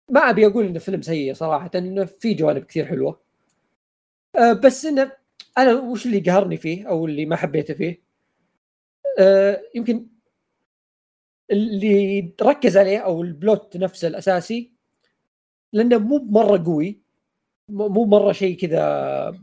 [0.08, 3.20] ما أبي أقول إنه فيلم سيء صراحة إنه في جوانب كثير حلوة.
[4.36, 5.12] أه بس إنه
[5.58, 8.02] أنا وش اللي قهرني فيه أو اللي ما حبيته فيه؟
[9.18, 10.06] أه يمكن
[11.50, 14.72] اللي ركز عليه أو البلوت نفسه الأساسي
[15.72, 17.00] لأنه مو مرة قوي
[17.68, 19.40] مو مرة شيء كذا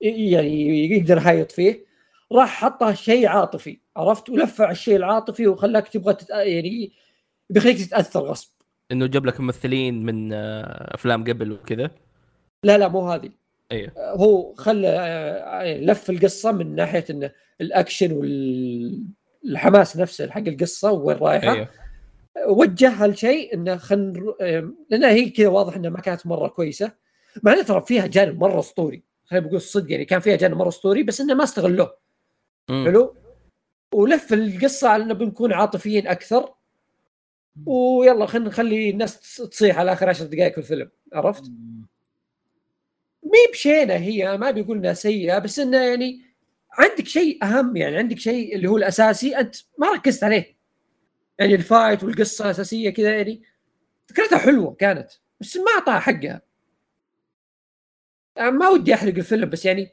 [0.00, 1.86] يعني يقدر هايط فيه
[2.32, 6.30] راح حطه شيء عاطفي عرفت؟ ولفع الشيء العاطفي وخلاك تبغى تت...
[6.30, 6.92] يعني
[7.50, 8.50] بيخليك تتأثر غصب.
[8.92, 11.90] إنه جاب لك ممثلين من آه، أفلام قبل وكذا؟
[12.64, 13.30] لا لا مو هذه.
[13.72, 17.30] أيوه هو خلى آه، لف القصة من ناحية إنه
[17.60, 18.12] الأكشن
[19.44, 21.52] والحماس نفسه حق القصة وين رايحة.
[21.52, 21.68] أيوه
[22.46, 24.34] وجهها لشيء إنه خل
[24.90, 26.92] لأنها هي كذا واضح إنها ما كانت مرة كويسة.
[27.42, 29.02] مع انه ترى فيها جانب مرة أسطوري.
[29.24, 31.96] خلينا نقول الصدق يعني كان فيها جانب مرة أسطوري بس إنه ما استغلوه.
[32.68, 33.16] حلو؟
[33.94, 36.54] ولف القصة على إنه بنكون عاطفيين أكثر.
[37.66, 40.90] ويلا خلينا نخلي الناس تص- تصيح على آخر عشر دقائق في الفيلم.
[41.12, 41.44] عرفت؟
[43.22, 46.22] مي بشينة هي ما بيقول إنها سيئة بس إنه يعني
[46.72, 50.55] عندك شيء أهم يعني عندك شيء اللي هو الأساسي أنت ما ركزت عليه.
[51.38, 53.42] يعني الفايت والقصة الأساسية كذا يعني
[54.06, 55.10] فكرتها حلوة كانت
[55.40, 56.42] بس ما أعطاها حقها.
[58.36, 59.90] يعني ما ودي أحرق الفيلم بس يعني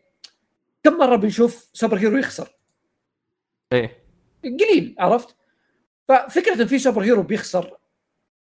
[0.84, 2.56] كم مرة بنشوف superhero يخسر؟
[3.74, 4.03] إيه.
[4.44, 5.36] قليل عرفت؟
[6.07, 7.78] ففكرة إن في superhero بيخسر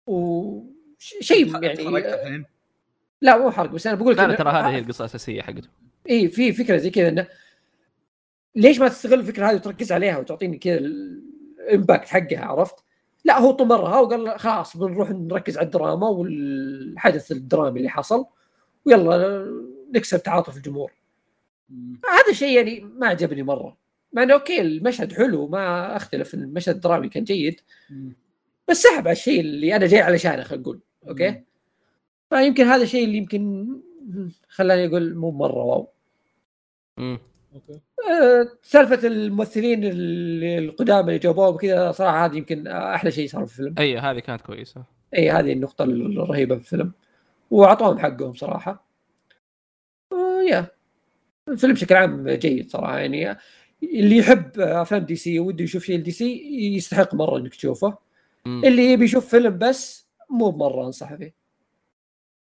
[0.08, 2.46] وشيء يعني الحين؟
[3.22, 5.70] لا مو حرق بس أنا بقول لك لا ترى هذه هي القصة الأساسية حقته.
[6.10, 7.28] اي في فكرة زي كذا إنه
[8.56, 10.80] ليش ما تستغل الفكرة هذه وتركز عليها وتعطيني كذا
[11.68, 12.76] ال impact حقها عرفت؟
[13.26, 18.26] لا هو طمرها وقال خلاص بنروح نركز على الدراما والحدث الدرامي اللي حصل
[18.86, 19.46] ويلا
[19.96, 20.92] نكسب تعاطف الجمهور.
[22.10, 23.78] هذا شيء يعني ما عجبني مرة
[24.14, 27.62] مع إنه okay المشهد حلو ما أختلف المشهد الدرامي كان جيد.
[28.68, 31.44] بس سحب على الشيء اللي أنا جاي علشانه خلينا نقول okay.
[32.30, 33.68] فيمكن هذا الشيء اللي يمكن
[34.50, 35.94] خلاني أقول مو مرة wow
[38.62, 43.76] سالفة الممثلين ال- القدامى اللي جابوهم كذا صراحة هذه يمكن أحلى شيء صار في الفيلم.
[43.80, 44.84] أي هذه كانت كويسة.
[45.16, 46.92] أي هذه النقطة الرهيبة في الفيلم.
[47.52, 48.86] وأعطوهم حقهم صراحة.
[50.12, 50.68] آه، يا.
[51.48, 53.38] الفيلم بشكل عام جيد صراحة يعني
[53.84, 56.42] اللي يحب أفلام DC وده يشوف شيء DC
[56.76, 57.98] يستحق مرة إنك تشوفه.
[58.46, 58.62] مم.
[58.66, 61.34] اللي يبي يشوف فيلم بس مو مره انصح فيه.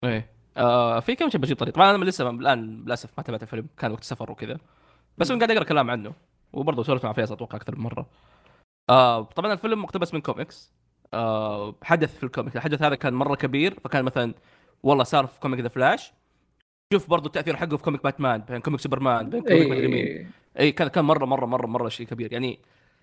[0.05, 0.31] إيه.
[0.57, 1.75] آه في كم شيء بجيب طريق.
[1.75, 4.59] طبعا أنا لسه الآن للأسف ما تابعت الفيلم كان وقت سفر وكذا.
[5.19, 6.13] بس أنا قاعد أقرأ كلام عنه
[6.53, 8.07] وبرضه سولفت مع فيصل أتوقع أكثر من مرة.
[8.91, 10.73] آه طبعا الفيلم مقتبس من كوميكس
[11.15, 14.35] آه حدث في الكوميكس الحدث هذا كان مرة كبير فكان مثلا
[14.83, 16.13] والله صار في comic The Flash
[16.93, 20.31] شوف برضه التأثير حقه في comic باتمان بين comic سوبرمان بين comic مدري مين.
[20.59, 22.33] اي كان كان مره مره مره مرة شيء كبير.
[22.33, 22.59] يعني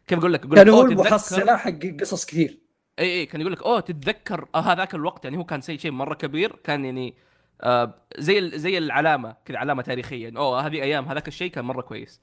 [0.07, 2.59] كيف أقول لك؟ يعني هو المحصله حق قصص كثير.
[2.99, 5.91] اي اي كان يقول لك أوه تتذكر؟ آه هذاك الوقت يعني هو كان شيء شيء
[5.91, 6.55] مرة كبير.
[6.63, 7.13] كان يعني
[7.61, 11.65] آه زي ال- زي العلامة كذا علامة تاريخية يعني أوه هذه أيام هذاك الشيء كان
[11.65, 12.21] مرة كويس.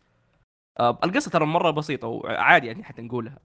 [0.81, 3.39] آه القصة ترى مرة بسيطة وعادي يعني حتى نقولها.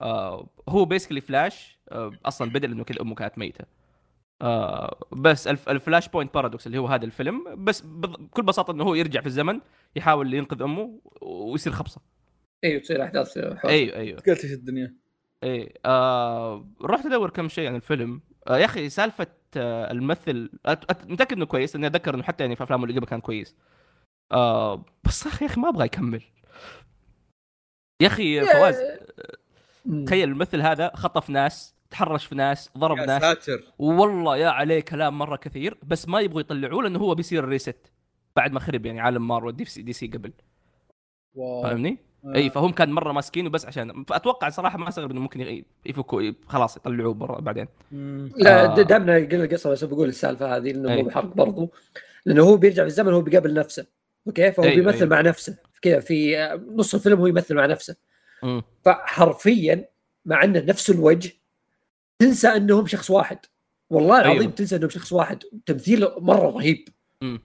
[0.00, 3.64] آه هو basically Flash آه أصلا بدا إنه كذا أمه كانت ميتة.
[4.42, 8.94] آه بس الف ال Flashpoint Paradox اللي هو هذا الفيلم بس بكل بساطة إنه هو
[8.94, 9.60] يرجع في الزمن
[9.96, 12.00] يحاول ينقذ أمه ويصير خبصة.
[12.64, 13.38] أيوه تصير أحداث.
[13.38, 14.94] أيوه أيوه قلت إيش الدنيا؟
[15.42, 18.20] إيه آه رحت أدور كم شيء عن الفيلم.
[18.50, 20.50] يا أخي سالفة آه الممثل
[21.04, 23.56] متأكد إنه كويس لاني أتذكر إنه حتى يعني في أفلامه اللي قبل كان كويس.
[24.32, 26.22] آه بس يا أخي ما أبغى يكمل.
[28.02, 28.76] يا أخي فواز
[29.86, 30.04] مم.
[30.04, 33.22] تخيل الممثل هذا خطف ناس تحرش في ناس ضرب يا ناس.
[33.22, 33.64] ساتر.
[33.78, 37.92] والله يا عليه كلام مرة كثير بس ما يبغوا يطلعوه لأنه هو بيصير reset
[38.36, 40.32] بعد ما خرب يعني عالم Marvel DC, DC قبل.
[41.34, 41.62] واو.
[41.62, 42.34] فاهمني؟ آه.
[42.34, 46.76] اي فهم كان مرة ماسكينه بس عشان فأتوقع صراحة ما استغرب إنه ممكن يفكوا خلاص
[46.76, 47.68] يطلعوه برا بعدين.
[48.36, 48.82] لا آه.
[48.82, 51.02] دامنا قلنا القصة بس بقول السالفة هذه لأنه أي.
[51.02, 51.72] مو بحرق برضو
[52.26, 53.86] لأنه هو بيرجع في الزمن هو بيقابل نفسه
[54.26, 55.08] okay فهو أي، بيمثل أي.
[55.08, 57.96] مع نفسه كذا في آه، نص الفيلم هو يمثل مع نفسه
[58.42, 58.62] مم.
[58.84, 59.88] فحرفيا
[60.24, 61.32] مع إنه نفس الوجه
[62.18, 63.38] تنسى إنهم شخص واحد
[63.90, 64.52] والله العظيم أيوه.
[64.52, 66.88] تنسى إنهم شخص واحد تمثيله مرة رهيب
[67.22, 67.40] مم.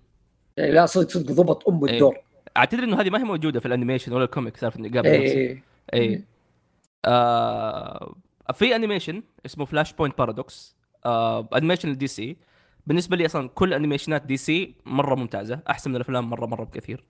[0.58, 1.94] يعني لا صدق صدق ضبط أم أي.
[1.94, 2.18] الدور
[2.58, 5.24] اعتذر إنه هذه ما هي موجودة في ال animation ولا ال comic سالفه انه يقابل
[5.24, 5.64] نفسه اي
[5.94, 6.24] اي
[7.06, 8.16] آه
[8.54, 12.38] في animation اسمه Flashpoint Paradox آه animation ال DC
[12.88, 17.04] بالنسبة لي أصلا كل أنيميشنات DC مرة ممتازة أحسن من الأفلام مرة مرة بكثير.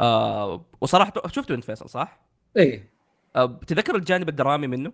[0.00, 2.20] آه وصراحة شفته انت فيصل صح؟
[2.56, 2.82] اي
[3.36, 4.92] آه تذكر الجانب الدرامي منه؟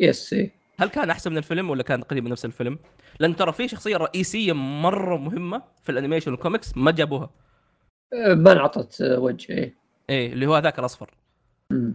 [0.00, 2.78] yes اي هل كان أحسن من الفيلم ولا كان تقريبا نفس الفيلم؟
[3.20, 7.30] لأنه ترى في شخصية رئيسية مرة مهمة في ال animation وال comics ما جابوها.
[8.12, 9.74] ما انعطت وجه اي
[10.10, 11.10] إيه اللي هو هذاك الأصفر.
[11.70, 11.94] مم.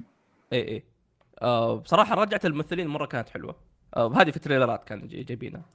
[0.54, 0.84] إيه إيه.
[1.42, 3.56] آه بصراحة رجعت الممثلين مرة كانت حلوة.
[3.96, 5.66] آه هذه في تريلرات كانوا جاي- جايبينها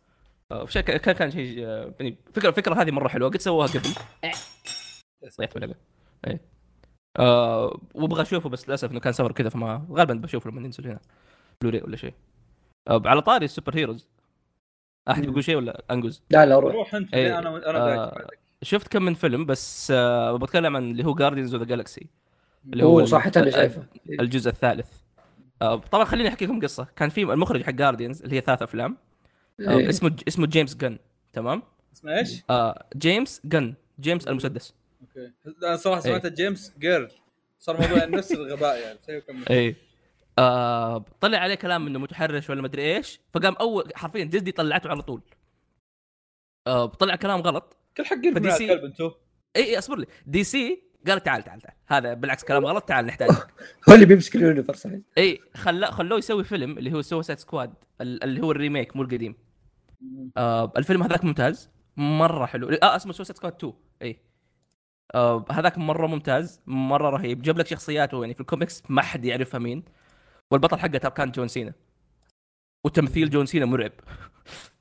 [0.52, 3.30] آه كان كان شيء آه، يعني فكره فكرة هذه مرة حلوة.
[3.30, 3.82] قد سووها قبل.
[5.38, 5.74] طيحت ولا
[6.26, 6.40] إيه.
[7.18, 11.00] آه وأبغى أشوفه بس للأسف إنه كان سفر كذا فما غالبا بشوفه لما ينزل هنا.
[11.60, 12.14] بلوري ولا شيء.
[12.88, 14.08] آه على طاري ال superheroes.
[15.10, 15.26] أحد.
[15.26, 16.74] بيقول شيء ولا انجز لا لا روح.
[16.74, 17.38] روح أنت إيه.
[17.38, 18.26] أنا أنا آه،.
[18.62, 22.06] شفت كم من فيلم بس آه بتكلم عن اللي هو Guardians of the Galaxy
[22.72, 23.86] اللي هو صح أنا شايفه.
[24.20, 24.86] الجزء الثالث.
[25.62, 26.86] آه، طبعا خليني أحكي لكم قصة.
[26.96, 28.96] كان في المخرج حق Guardians اللي هي ثلاث أفلام.
[29.60, 29.88] آه، إيه.
[29.88, 30.98] اسمه اسمه James Gunn
[31.32, 31.62] تمام؟
[31.94, 34.74] اسمه إيش؟ آه James Gunn جيمس المسدس.
[35.00, 35.32] okay.
[35.62, 37.10] أنا صراحة سمعت جيمس جيرل
[37.58, 38.98] صار موضوع نفس الغباء يعني.
[39.50, 39.76] اي
[40.38, 45.02] آه طلع عليه كلام إنه متحرش ولا مدري إيش فقام أول حرفيا ديزني طلعته على
[45.02, 45.20] طول.
[46.66, 47.76] آه طلع كلام غلط.
[47.96, 49.10] كل حق من ف DC- الكلب انتو.
[49.56, 50.06] إي إي اصبر لي.
[50.26, 51.74] DC قال تعال تعال تعال.
[51.86, 52.84] هذا بالعكس كلام غلط.
[52.84, 53.46] تعال نحتاجك.
[53.88, 57.74] هو اللي بيمسك ال universe الحين إي خلا خلوه يسوي فيلم اللي هو Suicide Squad
[58.00, 59.34] اللي هو ال remake مو القديم.
[60.36, 61.70] آه الفيلم هذاك ممتاز.
[61.96, 62.68] مرة حلو.
[62.68, 64.18] آه اسمه Suicide Squad 2 إي.
[65.14, 66.60] آه هذاك مرة ممتاز.
[66.66, 67.42] مرة رهيب.
[67.42, 69.84] جاب لك شخصياته يعني في الكوميكس ما حد يعرفها مين.
[70.50, 71.72] والبطل حقه ترى كان جون سينا.
[72.84, 73.92] وتمثيل جون سينا مرعب.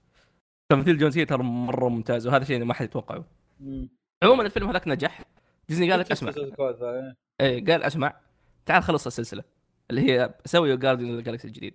[0.72, 3.26] تمثيل جون سينا ترى مرة ممتاز وهذا شيء ما حد يتوقعه.
[4.24, 5.22] عموما الفيلم هذاك نجح.
[5.70, 6.34] ديزني قالت أسمع.
[7.42, 7.66] إيه.
[7.66, 8.14] قال أسمع.
[8.66, 9.44] تعال خلص السلسلة.
[9.90, 11.74] اللي هي سوي Guardian of Galaxy الجديد.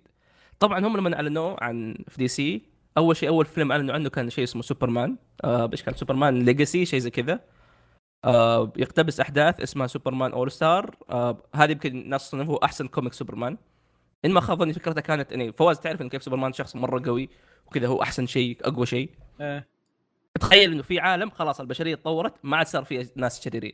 [0.59, 2.61] طبعا هم لما اعلنوا عن في DC
[2.97, 6.85] أول شيء أول فيلم أعلنوا عنه كان شيء اسمه سوبرمان آه إيش كان؟ Superman Legacy
[6.85, 7.39] شيء زي كذا.
[8.25, 13.57] آه يقتبس أحداث اسمها Superman All-Star آه هذه يمكن ناس صنفوه أحسن comic سوبرمان
[14.25, 17.29] إن ما خاب ظني فكرتها كانت يعني فواز تعرف إن كيف سوبرمان شخص مرة قوي.
[17.67, 19.09] وكذا هو أحسن شيء أقوى شيء.
[19.41, 19.67] إيه.
[20.39, 23.73] تخيل إنه في عالم خلاص البشرية تطورت ما عاد صار في ناس شريرين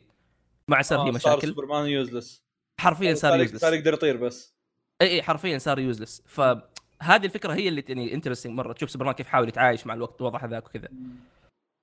[0.68, 1.48] ما عاد صار في آه، صار مشاكل.
[1.48, 2.44] سوبرمان useless
[2.80, 4.54] حرفيا صار useless صار يقدر يطير بس.
[5.02, 8.72] إي إي حرفيا صار useless فهذه الفكرة هي اللي يعني interesting مرة.
[8.72, 10.88] تشوف سوبرمان كيف حاول يتعايش مع الوقت وضع هذاك وكذا.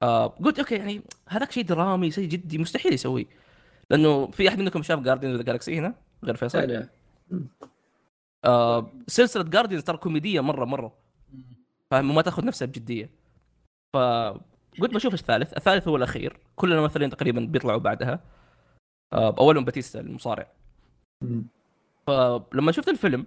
[0.03, 3.25] آه قلت okay يعني هذاك شيء درامي شيء جدي مستحيل يسويه.
[3.89, 6.89] لأنه في أحد منكم شاف Guardians of the Galaxy هنا؟ غير فيصل؟ أنا
[8.45, 11.00] آه سلسلة Guardians ترى كوميدية مرة مرة.
[11.91, 13.09] فاهم وما تاخذ نفسها بجدية.
[13.93, 15.53] فقلت بشوف الثالث.
[15.53, 16.39] الثالث هو الأخير.
[16.55, 18.23] كل الممثلين تقريبا بيطلعوا بعدها.
[19.13, 20.51] آه اولهم باتيستا المصارع.
[22.07, 23.25] فلما شفت الفيلم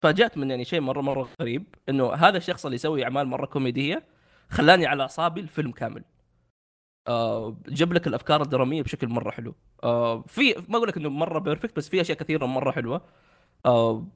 [0.00, 4.02] تفاجأت من يعني شيء مرة مرة غريب إنه هذا الشخص اللي يسوي أعمال مرة كوميدية
[4.50, 6.04] خلاني على أعصابي الفيلم كامل.
[7.08, 9.54] آه جاب لك الأفكار الدرامية بشكل مرة حلو.
[9.84, 13.02] آه في ما أقول لك إنه مرة perfect بس في أشياء كثيرة مرة حلوة.
[13.66, 14.06] آه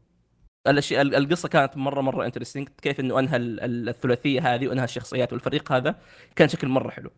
[0.70, 4.84] الاشياء ال- القصة كانت مره مرة interesting كيف إنه أنهى ال- ال- الثلاثية هذه وأنهى
[4.84, 5.98] الشخصيات والفريق هذا
[6.36, 7.10] كان شكل مرة حلو.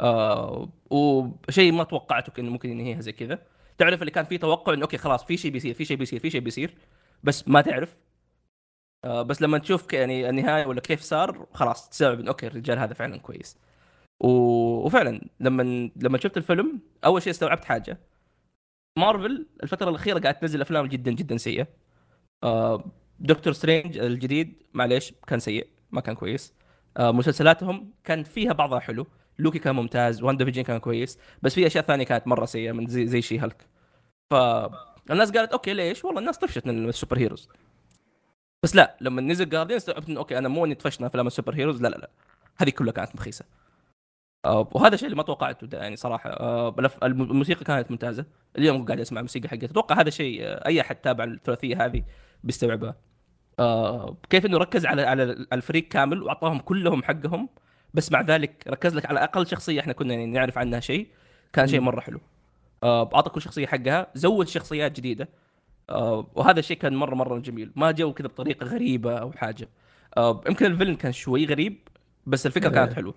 [0.00, 3.38] آه وشيء ما توقعته إنه ممكن ينهيها زي كذا.
[3.78, 6.30] تعرف اللي كان فيه توقع إنه okay خلاص في شيء بيصير في شيء بيصير في
[6.30, 6.74] شيء بيصير
[7.24, 7.96] بس ما تعرف.
[9.04, 12.94] آه بس لما تشوف يعني النهاية ولا كيف صار خلاص تستوعب إنه okay الرجال هذا
[12.94, 13.56] فعلا كويس.
[14.20, 14.28] و...
[14.86, 17.98] وفعلا لما لما شفت الفيلم أول شيء استوعبت حاجة.
[18.98, 21.66] مارفل الفترة الأخيرة قاعد تنزل أفلام جدا جدا سيئة.
[23.20, 26.54] Doctor Strange الجديد معليش كان سيء ما كان كويس.
[26.96, 29.06] آه مسلسلاتهم كان فيها بعضها حلو.
[29.38, 33.06] لوكي كان ممتاز WandaVision كان كويس بس في أشياء ثانية كانت مرة سيئة من زي,
[33.06, 33.66] زي She-Hulk
[34.30, 37.48] فالناس قالت okay ليش؟ والله الناس طفشت من ال superheroes.
[38.62, 41.82] بس لا لما نزل Guardian استوعبت okay أنا مو إني طفشت من أفلام ال superheroes
[41.82, 42.10] لا لا لا.
[42.56, 43.44] هذه كلها كانت مخيسة.
[44.44, 46.30] آه، وهذا الشيء اللي ما توقعته يعني صراحة.
[46.30, 48.26] آه، الموسيقى كانت ممتازة.
[48.58, 49.66] اليوم قاعد أسمع الموسيقى حقتها.
[49.66, 52.04] أتوقع هذا شيء آه، أي أحد تابع الثلاثية هذه
[52.44, 52.96] بيستوعبها.
[53.58, 57.48] آه، كيف إنه ركز على على الفريق كامل وأعطاهم كلهم حقهم
[57.94, 61.08] بس مع ذلك ركز لك على أقل شخصية إحنا كنا يعني نعرف عنها شيء
[61.52, 62.20] كان شيء مرة حلو.
[62.82, 65.28] آه، أعطى كل شخصية حقها زود شخصيات جديدة.
[65.90, 67.72] آه، وهذا الشيء كان مره مرة جميل.
[67.76, 69.68] ما جو كذا بطريقة غريبة أو حاجة.
[70.16, 71.78] آه، يمكن الفيلم كان شوي غريب
[72.26, 73.14] بس الفكرة كانت حلوة.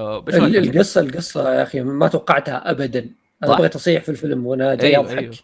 [0.00, 3.10] آه، القصة القصة يا أخي ما توقعتها ابدا.
[3.44, 3.56] أنا.
[3.56, 5.18] بغيت اصيح في الفيلم وأنا جاي أيوه، أضحك.
[5.18, 5.34] أيوه.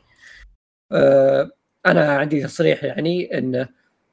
[0.92, 1.50] آه
[1.86, 3.66] أنا عندي تصريح يعني إن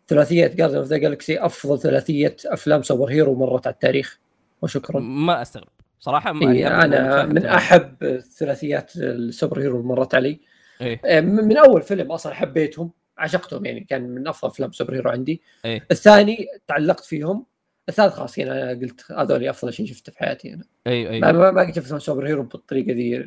[0.07, 4.19] ثلاثية Guardians of the Galaxy أفضل ثلاثية أفلام superhero مرت على التاريخ.
[4.61, 4.99] وشكرا.
[4.99, 5.69] ما أستغرب.
[5.99, 7.45] صراحة ما إيه أنا من.
[7.45, 10.39] أحب الثلاثيات ال superhero اللي مرت علي.
[10.81, 15.41] آه، من أول فيلم أصلا حبيتهم عشقتهم يعني كان من أفضل أفلام superhero عندي.
[15.65, 17.45] إيه الثاني تعلقت فيهم
[17.89, 20.63] الثالث خلاص يعني أنا قلت هذول أفضل شيء شفته في حياتي أنا.
[20.87, 23.25] أيوه أيوه ما ما قد شفت superhero بالطريقة ذي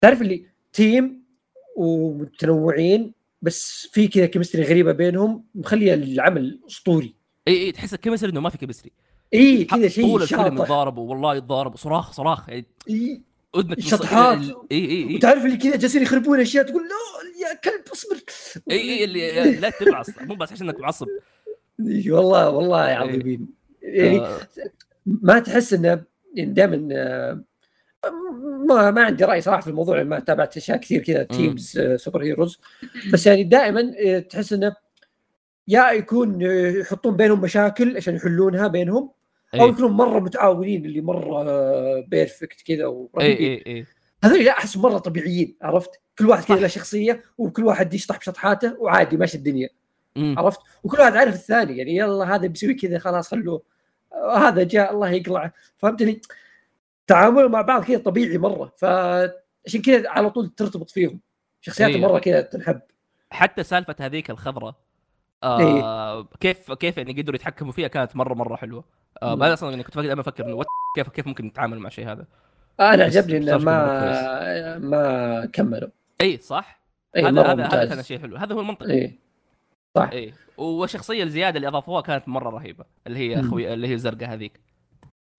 [0.00, 1.19] تعرف اللي team
[1.80, 3.12] ومتنوعين
[3.42, 7.14] بس في كذا chemistry غريبة بينهم مخلية العمل أسطوري.
[7.48, 8.92] إي إي تحس ال chemistry إنه ما في chemistry
[9.34, 13.22] إي كذا شيء طول الفيلم يتضاربوا والله يتضاربوا صراخ صراخ يعني إي.
[13.56, 14.38] اذنك شطحات.
[14.72, 15.16] إي إي إي.
[15.16, 18.16] وتعرف اللي كذا جالسين يخربون أشياء تقول لا يا كلب اصبر.
[18.70, 20.06] إي إي اللي لا تبعص.
[20.20, 21.06] مو بس عشان إنك معصب.
[21.78, 23.48] والله والله عظيمين.
[23.82, 24.40] يعني آه،
[25.06, 26.02] ما تحس إنه
[26.34, 26.76] يعني دائما
[28.68, 32.60] ما ما عندي رأي صراحة في الموضوع ما تابعت أشياء كثير كذا teams آه، superheroes
[33.12, 34.76] بس يعني دائما آه، تحس إنه
[35.68, 39.10] يا يكون آه، يحطون بينهم مشاكل عشان يحلونها بينهم
[39.54, 43.86] أو اي يكونوا مرة متعاونين اللي مرة آه، perfect كذا اي ورهيبين اي اي
[44.24, 46.56] هذول لا أحس مرة طبيعيين عرفت؟ كل واحد كذا.
[46.56, 49.68] له شخصية وكل واحد يشطح بشطحاته وعادي ماشي الدنيا.
[50.16, 50.34] مم.
[50.38, 53.62] عرفت؟ وكل واحد عارف الثاني يعني يلا هذا بيسوي كذا خلاص خلوه.
[54.12, 55.52] آه، هذا جاء الله يقلعه.
[55.76, 56.20] فهمتني؟
[57.10, 58.72] تعاملهم مع بعض كذا طبيعي مرة.
[58.76, 61.20] فعشان كذا على طول ترتبط فيهم.
[61.60, 62.12] شخصياتهم أيوه.
[62.12, 62.80] مرة كذا تنحب.
[63.30, 64.74] حتى سالفة هذيك الخضراء
[65.42, 68.84] آه كيف كيف يعني قدروا يتحكموا فيها كانت مره مرة حلوة.
[69.22, 69.34] آه.
[69.34, 70.62] أنا أصلا يعني كنت دائما أفكر إنه
[70.96, 72.26] كيف كيف ممكن نتعامل مع شيء هذا؟
[72.80, 75.88] أنا عجبني إنه ما ما كملوا.
[76.20, 76.80] اي صح؟
[77.16, 78.36] اي هذا هذا هذا كان شيء حلو.
[78.36, 78.86] هذا هو المنطق.
[78.86, 79.18] اي
[79.96, 80.10] صح.
[80.12, 83.50] اي والشخصيه الزيادة اللي أضافوها كانت مرة رهيبة اللي هي مم.
[83.50, 84.60] خوي اللي هي الزرقاء هذيك.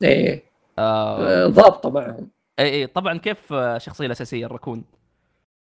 [0.04, 0.44] اي
[0.80, 2.30] آه آه، ضابطة معهم.
[2.60, 4.84] إي إي طبعا كيف آه، الشخصيه الأساسية الركون؟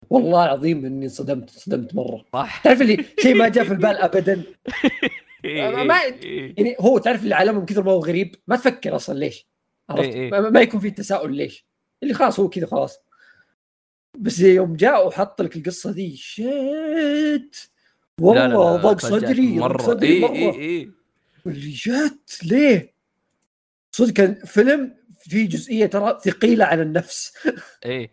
[0.09, 2.25] والله العظيم إني انصدمت انصدمت مرة.
[2.33, 2.61] صح.
[2.63, 4.43] تعرف اللي شيء ما جاء في البال ابدا؟
[5.43, 5.99] ما-.
[6.57, 9.47] يعني هو تعرف اللي عالمهم كثر ما هو غريب؟ ما تفكر أصلا ليش؟
[9.89, 10.15] عرفت.
[10.33, 11.65] ما يكون في تساؤل ليش.
[12.03, 12.99] اللي خلاص هو كذا خلاص.
[14.17, 17.55] بس يوم جاء وحط لك القصة ذي shit.
[18.21, 19.81] والله ضاق صدري مرة.
[19.81, 20.31] صدري إي مرة.
[20.31, 20.91] إي إي.
[21.47, 22.90] اللي جت ليه؟
[23.91, 27.33] صدق كان فيلم في جزئية ترى ثقيلة على النفس.
[27.85, 28.11] اي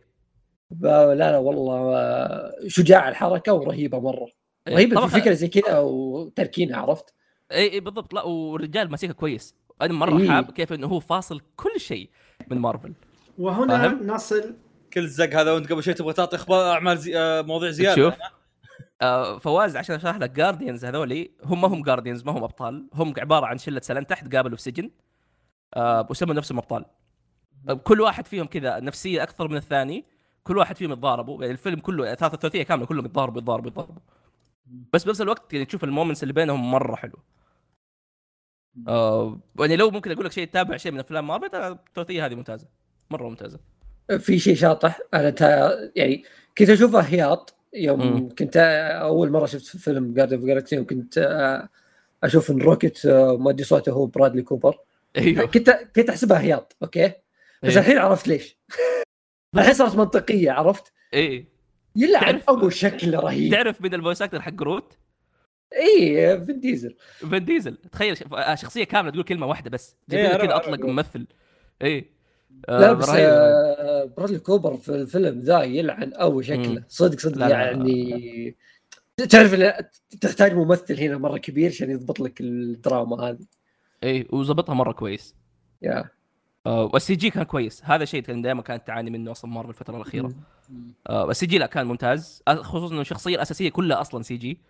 [0.81, 4.27] لا لا والله آه، شجاع الحركة ورهيبة مرة.
[4.69, 4.75] إي.
[4.75, 7.15] رهيبة في فكره زي كذا وتركينها عرفت؟
[7.53, 8.15] اي اي بالضبط.
[8.15, 9.55] لا والرجال ماسكها كويس.
[9.83, 10.31] أنا مرة إيه.
[10.31, 12.11] حاب كيف إنه هو فاصل كل شيء
[12.51, 12.93] من مارفل.
[13.39, 14.55] وهنا فاهم؟ نصل.
[14.93, 17.19] كل الزق هذا وأنت قبل شوي تبغى تعطي أخبار أعمال زي...
[17.19, 17.97] آه، مواضيع زيادة.
[17.97, 18.15] شوف
[19.03, 22.89] آه فواز عشان أشرح لك جارديانز هذولي هم ما هم جارديانز ما هم أبطال.
[22.95, 24.91] هم عبارة عن شلة سلام تحت قابلوا في سجن.
[26.11, 26.85] وسموا نفسهم ابطال
[27.69, 30.05] آه، كل واحد فيهم كذا نفسية أكثر من الثاني
[30.45, 31.41] كل واحد فيهم يتضاربوا.
[31.41, 34.03] يعني الفيلم كله ثلاثة ثلاثية كاملة كلهم يتضاربوا يتضاربوا يتضاربوا.
[34.93, 37.19] بس بنفس الوقت يعني تشوف ال moments اللي بينهم مرة حلو.
[38.89, 42.35] آه يعني لو ممكن أقول لك شيء تتابع شيء من أفلام مارفل ترى الثلاثية هذه
[42.35, 42.67] ممتازة
[43.11, 43.59] مرة ممتازة.
[44.19, 46.25] في شيء شاطح أنا تا يعني
[46.59, 48.29] كنت اشوفه هياط يوم مم.
[48.29, 48.57] كنت
[49.03, 51.69] أول مرة شفت في فيلم Guardians of Galaxy يوم كنت آه،
[52.25, 54.79] أشوف إن روكيت آه، مؤدي صوته هو برادلي كوبر.
[55.17, 55.47] أيوه.
[55.47, 57.13] كنت كنت أحسبها هياط أوكي؟
[57.63, 57.79] بس إيه.
[57.79, 58.59] الحين عرفت ليش.
[59.57, 60.93] الحين صارت منطقية عرفت؟
[61.97, 63.53] يلعن تعرف- أبو شكل رهيب.
[63.53, 64.99] تعرف من ال voice actor حق جروت؟
[65.77, 66.97] إي فين ديزل.
[67.31, 67.77] فان ديزل.
[67.77, 69.97] تخيل آه، شخصية كاملة تقول كلمة واحدة بس.
[70.09, 70.85] جايبين إيه، كذا أطلق.
[70.85, 71.27] ممثل.
[71.83, 72.11] إيه.
[72.69, 73.09] لا بس.
[73.09, 76.85] آه، برادلي كوبر في الفيلم ذا يلعن أبو شكله.
[76.89, 77.55] صدق صدق لا، لا.
[77.55, 78.57] يعني
[79.31, 79.73] تعرف إن
[80.21, 83.39] تحتاج ممثل هنا مرة كبير عشان يضبط لك الدراما هذه.
[84.03, 85.35] إيه وظبطها مرة كويس.
[85.83, 86.05] يا.
[86.67, 87.83] آه والسي جي كان كويس.
[87.85, 90.33] هذا شيء كان دائما كانت تعاني منه أصلا مره الفترة الأخيرة.
[91.09, 92.43] آه ال CG لا كان ممتاز.
[92.49, 94.61] خصوصا إنه الشخصية الأساسية كلها أصلا CG.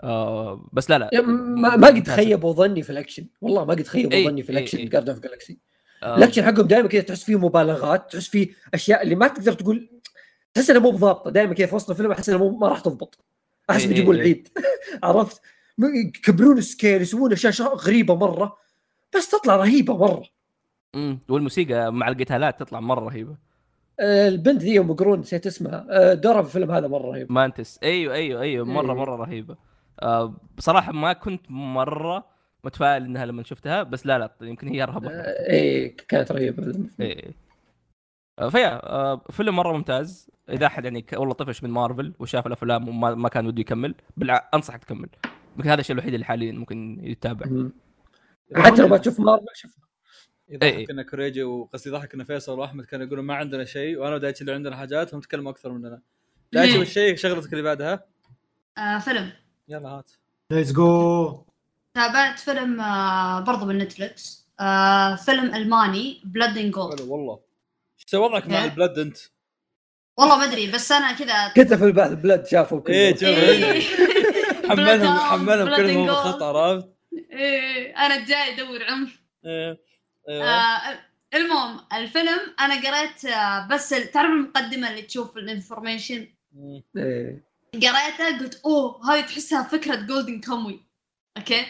[0.00, 1.22] آه بس لا لا.
[1.22, 2.08] ما, ما قد.
[2.08, 3.26] خيبوا ظني في الأكشن.
[3.40, 4.90] والله ما قد خيبوا إيه، ظني في إيه، الأكشن إيه.
[4.90, 5.58] Guardians of Galaxy
[6.04, 9.90] الأكشن حقهم دائما كذا تحس فيه مبالغات تحس فيه أشياء اللي ما تقدر تقول
[10.54, 11.30] تحس انها مو بضابطة.
[11.30, 13.24] دائما كذا في وسط الفيلم أحس انها ما راح تضبط.
[13.70, 14.48] أحس إيه، بيجيبون إيه، العيد
[15.02, 15.40] عرفت؟
[15.78, 18.56] يكبرون ال scale يسوون أشياء غريبة مرة
[19.16, 20.24] بس تطلع رهيبة مرة.
[20.94, 21.18] مم.
[21.28, 23.36] والموسيقى مع القتالات تطلع مرة رهيبة.
[24.00, 27.32] آه، البنت ذي ام قرون نسيت اسمها آه، دورها في الفيلم هذا مرة رهيب.
[27.32, 27.78] مانتس.
[27.82, 28.98] أيوه أيوه أيوه مره إيه.
[28.98, 29.56] مرة رهيبة.
[30.02, 32.26] آه بصراحة ما كنت مرة
[32.64, 34.82] متفائل إنها لما شفتها بس لا لا يمكن هي.
[34.82, 36.88] آه، إيه كانت رهيبة.
[37.00, 37.34] إيه
[38.38, 40.30] آه، ف yeah فيلم مرة ممتاز.
[40.48, 44.48] إذا أحد يعني والله طفش من مارفل وشاف الأفلام وما ما كان وده يكمل بالع...
[44.54, 45.08] أنصحك تكمل.
[45.56, 47.46] يمكن هذا الشيء الوحيد اللي حاليا ممكن يتابع.
[48.56, 49.76] حتى لو ما تشوف مارفل شوف
[50.50, 50.74] إيه.
[50.74, 54.40] يضحك ان كوريجي وقصدي يضحك ان فيصل وأحمد كانوا يقولون ما عندنا شيء وأنا ودايتش
[54.40, 56.00] اللي عندنا حاجات هم تكلموا أكثر مننا
[56.52, 58.04] دايتش ليه؟ والشيء شغلتك اللي بعدها
[58.78, 59.32] آه فيلم
[59.68, 60.10] يلا هات
[60.50, 61.44] ليتس جو
[61.94, 67.40] تابعت فيلم آه برضو من نتفلكس آه فيلم ألماني بلاد ان جولد حلو والله
[67.98, 69.18] إيش وضعك مع إيه؟ البلد أنت؟
[70.16, 73.22] والله ما أدري بس أنا كذا كنت في البحث blood شافوا كله إيه، شوف.
[73.22, 74.04] إيه.
[74.70, 76.06] حملهم حملهم كلهم.
[76.06, 76.88] بالخط عرفت؟
[77.30, 79.80] إيه أنا جاي أدور عنف إيه
[80.28, 80.98] أيوه آه
[81.34, 86.28] المهم الفيلم أنا قريت آه بس تعرف المقدمة اللي تشوف ال information.
[86.96, 87.44] إيه.
[87.74, 90.80] قريتها قلت أوه هذه تحسها فكرة Golden Kamuy
[91.36, 91.66] okay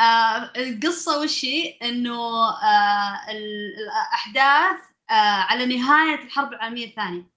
[0.00, 2.18] آه القصة وش هي؟ إنه
[2.48, 4.80] آه ال- الأحداث
[5.10, 7.30] آه على نهاية الحرب العالمية الثانية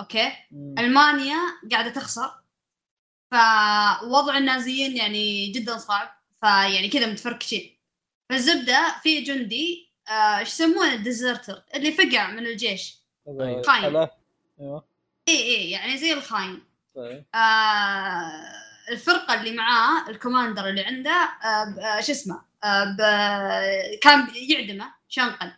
[0.00, 0.74] okay مم.
[0.78, 1.38] ألمانيا
[1.72, 2.30] قاعدة تخسر
[3.30, 6.22] فوضع النازيين يعني جدا صعب.
[6.40, 7.78] فيعني كذا متفركشين.
[8.30, 12.94] فالزبدة في جندي آه، إيش يسمونه؟ ال deserter اللي فقع من الجيش.
[13.28, 13.82] هذا خاين.
[13.82, 14.16] حلا.
[14.60, 14.88] أيوه.
[15.28, 16.64] اي اي يعني زي الخاين.
[16.96, 17.24] طيب.
[17.34, 18.52] آه
[18.88, 22.96] الفرقة اللي معاه ال commander اللي عنده آه آه شو اسمه؟ آه
[24.02, 25.52] كان يعدمه شنقل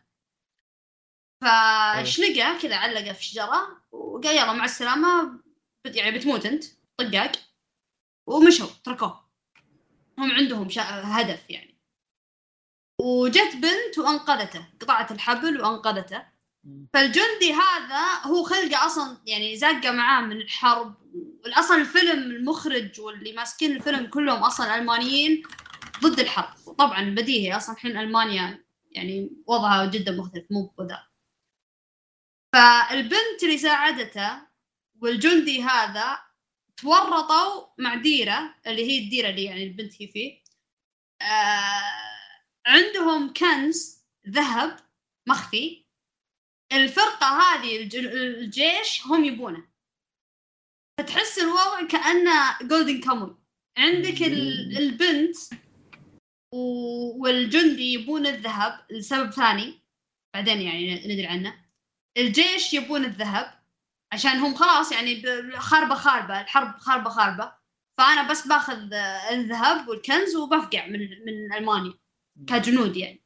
[1.44, 5.40] فشنقة كذا علقه في شجره وقال يلا مع السلامة
[5.84, 6.64] يعني بتموت أنت
[6.96, 7.32] طقاق
[8.28, 9.28] ومشوا تركوه.
[10.18, 10.82] هم عندهم شا...
[10.82, 11.78] هدف يعني.
[13.00, 16.22] وجت بنت وأنقذته قطعت الحبل وأنقذته.
[16.92, 20.94] فالجندي هذا هو خلقه أصلا يعني زاقه معاه من الحرب.
[21.46, 25.42] أصلا الفيلم المخرج واللي ماسكين الفيلم كلهم أصلا ألمانيين
[26.02, 26.54] ضد الحرب.
[26.66, 31.06] وطبعا بديهي أصلا الحين ألمانيا يعني وضعها جدا مختلف مو بذا
[32.52, 34.40] فالبنت اللي ساعدته
[35.00, 36.27] والجندي هذا
[36.82, 40.42] تورطوا مع ديرة اللي هي الديرة اللي يعني البنت هي فيه.
[41.22, 44.76] آه عندهم كنز ذهب
[45.28, 45.84] مخفي.
[46.72, 49.68] الفرقة هذه الج- الجيش هم يبونه.
[51.00, 53.36] فتحس الوضع كأنه جولدن كاموي
[53.78, 55.36] عندك ال- البنت
[57.20, 59.80] والجندي يبون الذهب لسبب ثاني.
[60.34, 61.64] بعدين يعني ندري عنه.
[62.18, 63.57] الجيش يبون الذهب.
[64.12, 65.22] عشان هم خلاص يعني
[65.58, 67.58] خاربة خاربة الحرب خاربة خاربة.
[67.98, 71.94] فأنا بس باخذ آه، الذهب والكنز وبفقع من من ألمانيا
[72.48, 73.24] كجنود يعني.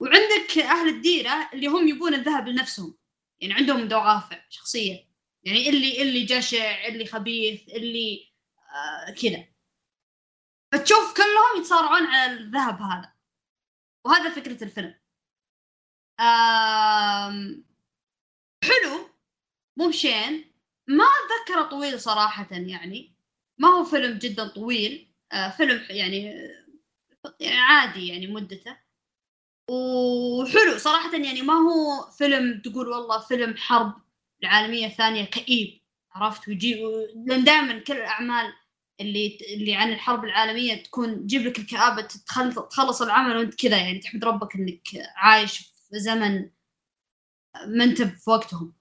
[0.00, 2.98] وعندك أهل الديرة اللي هم يبون الذهب لنفسهم.
[3.40, 5.08] يعني عندهم دوافع شخصية.
[5.44, 8.32] يعني اللي اللي جشع اللي خبيث اللي
[8.74, 9.46] آه كذا.
[10.72, 13.12] فتشوف كلهم يتصارعون على الذهب هذا.
[14.06, 14.94] وهذا فكرة الفيلم.
[16.20, 17.64] آم
[18.64, 19.15] حلو.
[19.76, 20.44] مو بشين.
[20.88, 23.16] ما أتذكره طويل صراحة يعني.
[23.58, 25.12] ما هو فيلم جدا طويل.
[25.32, 26.24] آه فيلم يعني
[27.40, 28.76] يعني عادي يعني مدته.
[29.70, 33.94] وحلو صراحة يعني ما هو فيلم تقول والله فيلم حرب
[34.42, 35.80] العالمية الثانية كئيب
[36.12, 36.74] عرفت؟ ويجي
[37.26, 38.52] لأن دائما كل الأعمال
[39.00, 42.02] اللي اللي عن الحرب العالمية تكون تجيب لك الكآبة
[42.70, 46.50] تخلص العمل وأنت كذا يعني تحمد ربك إنك عايش في زمن
[47.66, 48.75] ما انت في وقتهم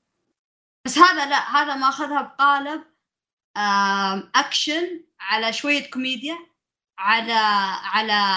[0.85, 2.83] بس هذا لا هذا ما أخذها بقالب
[4.35, 6.37] اكشن على شوية كوميديا
[6.97, 7.33] على
[7.83, 8.35] على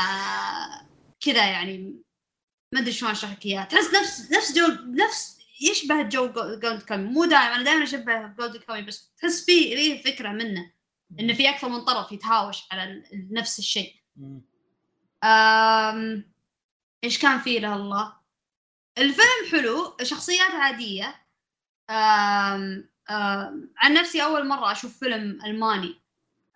[1.20, 2.02] كذا يعني
[2.74, 3.64] ما أدري شلون أشرح لك إياها.
[3.64, 8.82] تحس نفس نفس جو نفس يشبه جو Golden Kamuy دائما أنا دائما أشبه Golden Kamuy
[8.82, 10.72] بس تحس في ليه فكرة منه
[11.20, 13.94] إنه في أكثر من طرف يتهاوش على نفس الشيء.
[15.24, 16.32] أم...
[17.04, 18.16] إيش كان فيه له الله
[18.98, 21.27] الفيلم حلو شخصيات عادية
[21.90, 22.88] أم...
[23.10, 23.70] أم...
[23.78, 26.00] عن نفسي أول مرة أشوف فيلم ألماني.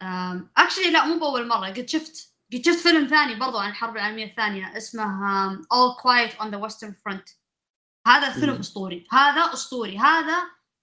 [0.03, 0.51] أم...
[0.57, 4.27] actually لا مو بأول مرة قد شفت قد شفت فيلم ثاني برضو عن الحرب العالمية
[4.27, 7.35] الثانية اسمه All Quiet on the Western Front.
[8.07, 8.61] هذا فيلم مم.
[8.61, 9.07] أسطوري.
[9.13, 9.99] هذا أسطوري.
[9.99, 10.37] هذا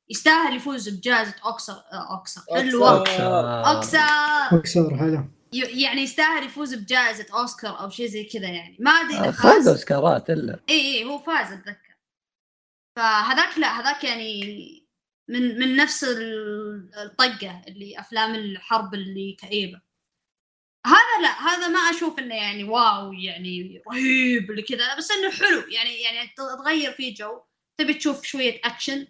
[0.10, 2.68] يستاهل يفوز بجائزة أوكسر أوكسر أوكسر.
[2.70, 4.00] الوقت أوكسر.
[4.00, 4.00] أوكسر
[4.58, 5.24] اكسر حلو.
[5.54, 8.78] ي- يعني يستاهل يفوز بجائزة أوسكار أو شيء زي كذا يعني.
[8.80, 10.60] ما أدري قد فاز أوسكارات إلا.
[10.70, 11.89] اي اي هو فاز أتذكر.
[13.00, 14.44] فهذاك لا هذاك يعني
[15.30, 19.82] من من نفس ال- الطقة اللي أفلام الحرب اللي كئيبة.
[20.88, 25.60] هذا لا هذا ما أشوف إنه يعني wow يعني رهيب اللي كذا بس إنه حلو.
[25.68, 27.42] يعني يعني تغير فيه جو.
[27.80, 29.08] تبي تشوف شوية أكشن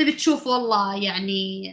[0.00, 1.70] تبي تشوف والله يعني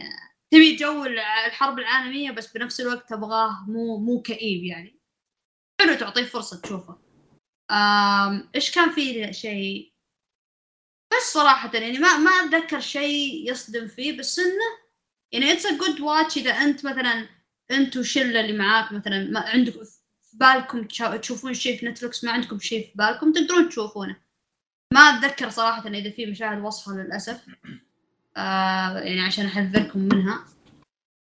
[0.54, 5.00] تبي جو الحرب العالمية بس بنفس الوقت تبغاه مو مو كئيب يعني.
[5.80, 6.98] حلو تعطيه فرصة تشوفه.
[8.54, 9.97] إيش كان فيه شيء؟
[11.12, 14.88] بس صراحة يعني ما ما أتذكر شيء يصدم فيه بس إنه
[15.32, 17.28] يعني it's a good watch إذا أنت مثلا
[17.70, 19.98] انت والشلة اللي معاك مثلا ما عندكم في
[20.32, 20.84] بالكم
[21.18, 24.16] تشوفون شيء في نتفلكس ما عندكم شيء في بالكم تقدرون تشوفونه.
[24.94, 27.40] ما أتذكر صراحة إذا في مشاهد وصخة للأسف.
[28.36, 30.44] آه يعني عشان أحذركم منها.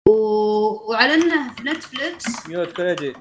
[0.07, 0.11] و...
[0.91, 3.13] وعلى إنه في نتفلكس mute كوليجي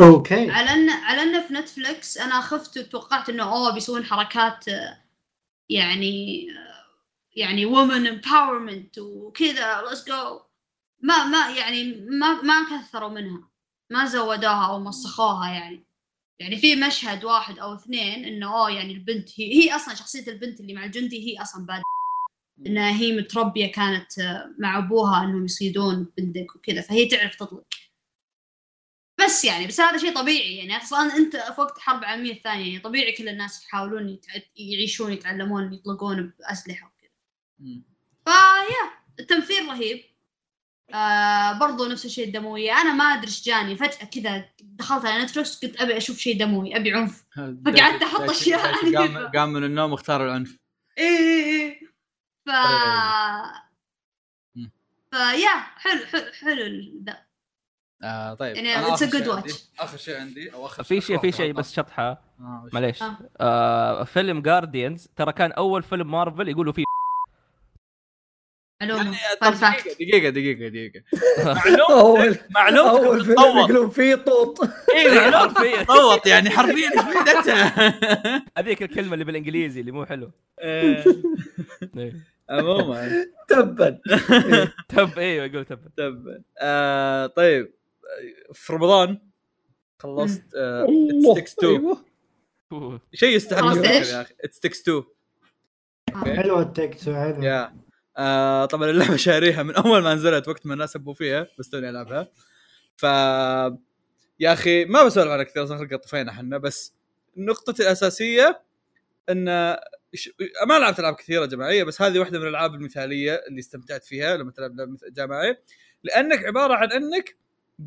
[0.00, 0.50] okay.
[0.50, 4.98] على ان على إنه في نتفلكس أنا خفت وتوقعت إنه أوه بيسوون حركات آه،
[5.68, 6.46] يعني
[7.36, 10.40] يعني women empowerment وكذا let's go
[11.02, 13.50] ما ما يعني ما ما كثروا منها
[13.90, 15.86] ما زودوها أو مسخوها يعني.
[16.38, 20.60] يعني في مشهد واحد أو اثنين إنه أوه يعني البنت هي هي أصلا شخصية البنت
[20.60, 21.82] اللي مع الجندي هي أصلا باد
[22.66, 24.12] إنها هي متربية كانت
[24.58, 27.64] مع أبوها إنهم يصيدون بندق وكذا فهي تعرف تطلق.
[29.26, 30.76] بس يعني بس هذا شيء طبيعي يعني.
[30.76, 34.32] أصلا أنت في وقت الحرب العالميه الثانية يعني طبيعي كل الناس يحاولون يتع...
[34.56, 37.10] يعيشون يتعلمون يطلقون بأسلحة وكذا.
[38.24, 38.90] فيا
[39.20, 40.04] التمثيل رهيب.
[40.94, 43.76] آه برضو نفس الشيء الدمويه أنا ما أدري إيش جاني.
[43.76, 47.24] فجأة كذا دخلت على نتفلكس قلت أبي أشوف شيء دموي أبي عنف.
[47.66, 48.98] فقعدت دايتشي عنيفة.
[48.98, 50.58] قام قام من النوم واختار العنف.
[50.98, 51.80] إيه إيه إيه.
[52.46, 52.50] ف.
[55.10, 57.04] فيا حلو حلو حلو
[58.02, 59.36] آه طيب يعني أنا it's a آخر good شيء watch.
[59.36, 61.52] عندي- آخر شيء عندي أو آخر في شيء في شيء.
[61.52, 62.10] بس شطحة.
[62.40, 63.02] آه معليش.
[63.02, 63.16] آه.
[63.40, 66.84] آه فيلم جارديانز ترى كان أول فيلم مارفل يقولوا فيه
[68.80, 68.92] يعني
[70.00, 71.02] دقيقة دقيقة دقيقة
[71.54, 74.60] معلومة اول معلومة أول فيلم يقولون فيه طوط.
[74.94, 80.30] اي معلومة حرفيا تطوط يعني حرفيا إيش فائدتها؟ هذيك الكلمة اللي بالإنجليزي اللي مو حلو.
[80.62, 81.04] إيه.
[81.96, 82.12] إيه.
[82.50, 83.26] عموما.
[83.48, 83.98] تبا
[84.88, 85.80] تب أيوه يقول تب.
[85.96, 87.72] تبا آه طيب.
[88.52, 89.20] في رمضان
[89.98, 91.96] خلصت اتس الله تكس 2
[92.72, 93.00] أيوه.
[93.14, 94.34] شيء يستحق؟ يا أخي.
[94.44, 95.02] اتس تكس 2
[96.36, 97.42] حلوة التكتو حلو.
[97.42, 97.76] يا
[98.18, 101.90] آه طبعا اللعبة شاريها من أول ما نزلت وقت ما الناس سبوا فيها بس توني
[101.90, 102.28] ألعبها.
[102.96, 103.02] ف
[104.40, 106.94] يا أخي ما بسولف عنها كثير صراحة طفينا إحنا بس
[107.36, 108.62] نقطتي الأساسية
[109.30, 109.76] إن
[110.14, 110.30] ش...
[110.68, 114.50] ما لعبت ألعاب كثيرة جماعية بس هذه واحدة من الألعاب المثالية اللي استمتعت فيها لما
[114.50, 115.62] تلعب لعبة جماعية.
[116.04, 117.36] لأنك عبارة عن إنك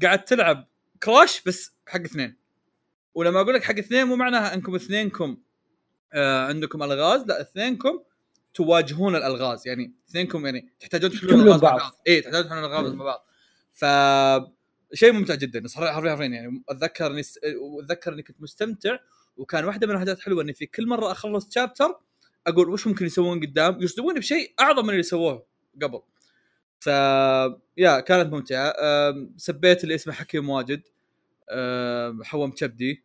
[0.03, 0.67] قاعد تلعب
[1.03, 2.37] كراش بس حق اثنين.
[3.15, 5.37] ولما أقول لك حق اثنين مو معناها أنكم اثنينكم
[6.13, 7.99] آه عندكم ألغاز لا اثنينكم
[8.53, 9.67] تواجهون الألغاز.
[9.67, 12.01] يعني اثنينكم يعني تحتاجون تحلون الألغاز مع بعض.
[12.07, 12.93] اي تحتاجون تحلون الألغاز.
[12.93, 13.25] مع بعض.
[13.73, 13.85] ف
[14.93, 15.67] شيء ممتع جدا.
[15.67, 17.21] صراحة حرفيا حرفيا يعني أتذكر إني
[17.83, 18.97] أتذكر إني كنت مستمتع
[19.37, 21.99] وكان واحدة من الحاجات الحلوه إني في كل مرة أخلص شابتر
[22.47, 25.45] أقول وش ممكن يسوون قدام؟ يصدموني بشيء أعظم من اللي سووه
[25.81, 26.01] قبل.
[26.79, 26.87] ف
[27.77, 28.73] يا كانت ممتعة.
[29.37, 30.81] سبيت اللي اسمه حكيم واجد.
[32.23, 33.03] حوم كبدي.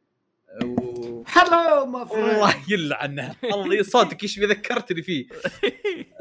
[0.65, 1.23] و...
[1.27, 5.27] هلو ما الله يلعنه الله صوتك إيش ذكرتني فيه.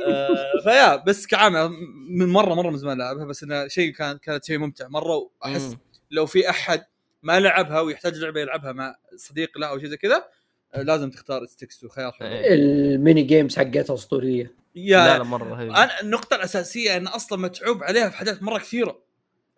[0.08, 1.72] آه، ف yeah بس كعامة
[2.10, 4.88] من مرة مرة من زمان لعبها بس انه شيء كان كانت شيء ممتع.
[4.88, 5.78] مرة وأحس.
[6.12, 6.86] لو في أحد
[7.24, 10.26] ما لعبها ويحتاج لعبة يلعبها مع صديق له أو شيء زي كذا
[10.74, 12.28] آه، لازم تختار It Takes خيار حلو.
[12.28, 12.54] إيه.
[12.54, 14.63] ال mini games حقتها أسطورية.
[14.76, 19.00] yeah لا مرة رهيب أنا النقطة الأساسية أن أصلا متعوب عليها في حاجات مرة كثيرة.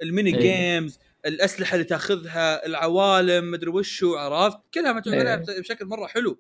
[0.02, 0.40] الميني إيه.
[0.80, 5.22] games الأسلحة اللي تاخذها العوالم مدري وشو عرفت؟ كلها متعوب إيه.
[5.30, 6.40] عليها بشكل مرة حلو.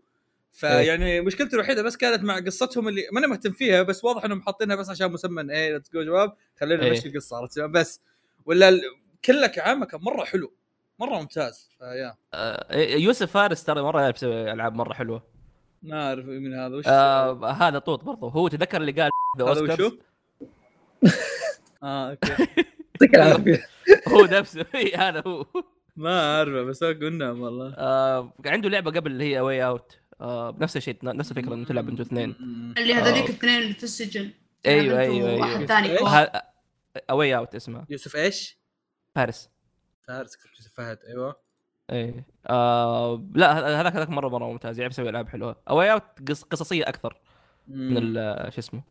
[0.54, 4.76] فيعني مشكلتي الوحيدة بس كانت مع قصتهم اللي ماني مهتم فيها بس واضح إنهم حاطينها
[4.76, 6.90] بس عشان مسمى إيه let's go شباب خلينا إيه.
[6.90, 8.02] نمشي القصة عرفت؟ بس.
[8.46, 8.82] ولا ال-
[9.26, 10.54] كله كعامة كان مرة حلو.
[11.00, 11.70] مرة ممتاز.
[11.80, 12.16] ف yeah.
[12.34, 15.35] آه، يوسف فارس ترى مرة يعرف يسوي العاب مرة حلوة.
[15.86, 19.92] ما أعرف من هذا وش آه هذا طوط برضه هو تذكر اللي قال ذا وشو؟
[21.84, 22.32] آه okay.
[22.32, 23.68] يعطيك العافية.
[24.14, 24.66] هو نفسه
[24.96, 25.46] هذا هو.
[25.96, 27.74] ما أعرفه بس هو قلنا والله.
[27.78, 31.66] آه عنده لعبة قبل اللي هي A Way Out آه بنفس الشيء نفس الفكرة إنه
[31.66, 32.36] تلعب أنتوا اثنين.
[32.78, 33.30] اللي هذوليك آه.
[33.30, 34.32] الاثنين اللي في السجن.
[34.66, 35.66] أيوه أيوه أيوه.
[35.66, 36.32] ثاني إيش؟ كوه.
[37.10, 38.58] A Way Out اسمها يوسف إيش؟
[39.16, 39.50] فارس.
[40.08, 41.45] فارس يوسف فهد أيوه.
[41.90, 42.26] إيه.
[42.48, 45.56] آه لا هذاك هذاك مرة مرة ممتاز يعرف يسوي ألعاب حلوة.
[45.70, 47.18] A Way Out قص قصصية أكثر
[47.68, 48.14] من
[48.52, 48.84] شو اسمه.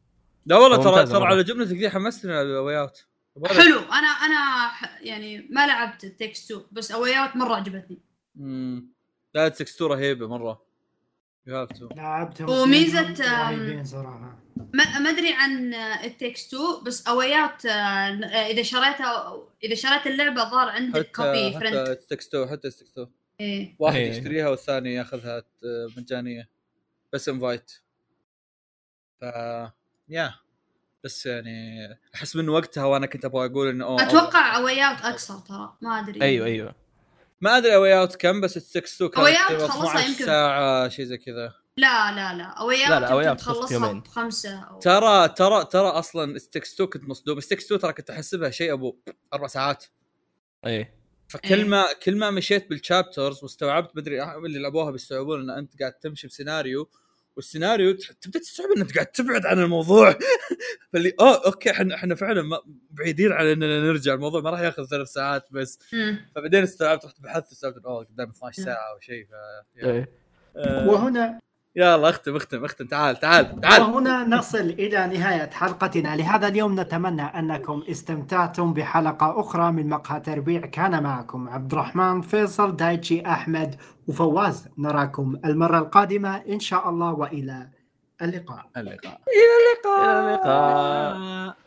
[0.47, 1.25] لا والله ترى ترى.
[1.25, 3.07] على جملتك ذي حمستني على ال Way Out
[3.47, 3.79] حلو.
[3.79, 7.99] أنا أنا ح- يعني ما لعبت Takes 2 بس A Way Out مرة عجبتني.
[8.41, 8.87] امم
[9.35, 10.63] لا Takes Two رهيبة مرة.
[11.47, 11.89] لعبتهم
[13.85, 14.39] صراحة.
[14.75, 17.71] ما ما أدري عن ال Takes 2 بس A Way Out آه،
[18.51, 22.93] إذا شريتها إذا شريت اللعبة ظهر عندك copy حتى friend حتى Takes Two حتى Takes
[22.93, 23.07] Two
[23.41, 23.77] إيه.
[23.79, 24.11] واحد إيه.
[24.11, 26.49] يشتريها والثاني ياخذها آه، مجانية.
[27.13, 27.73] بس invite
[29.21, 29.25] ف
[30.09, 30.35] yeah
[31.05, 35.39] بس يعني أحس من وقتها وأنا كنت أبغى أقول إنه أتوقع A Way Out اقصر
[35.39, 36.23] ترى ما أدري.
[36.23, 36.84] أيوه أيوه.
[37.45, 40.09] ما أدري A Way Out كم بس ال Takes Two كانت أوت تقريباً خلصها 12
[40.11, 40.25] يمكن.
[40.25, 43.93] ساعة شيء زي كذا لا لا لا يمكن تخلص تخلصها.
[43.93, 44.79] بخمسة أو...
[44.79, 48.51] ترى ترى ترى أصلا It Takes 2 كنت مصدوم It Takes 2 ترى كنت احسبها
[48.51, 48.97] شيء أبو
[49.35, 49.85] أربع ساعات
[50.67, 50.95] إيه
[51.29, 51.65] فكل إيه.
[51.65, 56.27] ما كل ما مشيت بال chapters واستوعبت بدري اللي لعبوها بيستوعبون إن أنت قاعد تمشي
[56.27, 56.91] بسيناريو
[57.37, 60.19] والسيناريو تبدأ تستوعب ان انت قاعد تبعد عن الموضوع.
[60.93, 64.15] فاللي اوه أوكي إحنا إحنا فعلا ما- بعيدين عن إننا نرجع.
[64.15, 65.79] الموضوع ما راح ياخذ ثلاث ساعات بس.
[66.37, 68.67] فبعدين استوعبت رحت بحثت استوعبت أوه قدام 12 نعم.
[68.75, 69.31] ساعة أو شيء ف
[69.77, 70.09] يا- إيه
[70.57, 71.41] آه، وهنا
[71.77, 72.87] يلا اختم اختم اختم.
[72.87, 73.83] تعال تعال تعال.
[73.83, 76.17] وهنا نصل إلى نهاية حلقتنا.
[76.17, 82.77] لهذا اليوم نتمنى أنكم استمتعتم بحلقة أخرى من مقهى تربيع كان معكم عبد الرحمن فيصل
[82.77, 83.75] دايتشي أحمد
[84.09, 84.69] وفواز.
[84.79, 87.69] نراكم المرة القادمة إن شاء الله وإلى
[88.23, 88.67] اللقاء.
[88.77, 89.21] اللقاء.
[89.29, 91.64] إلى اللقاء.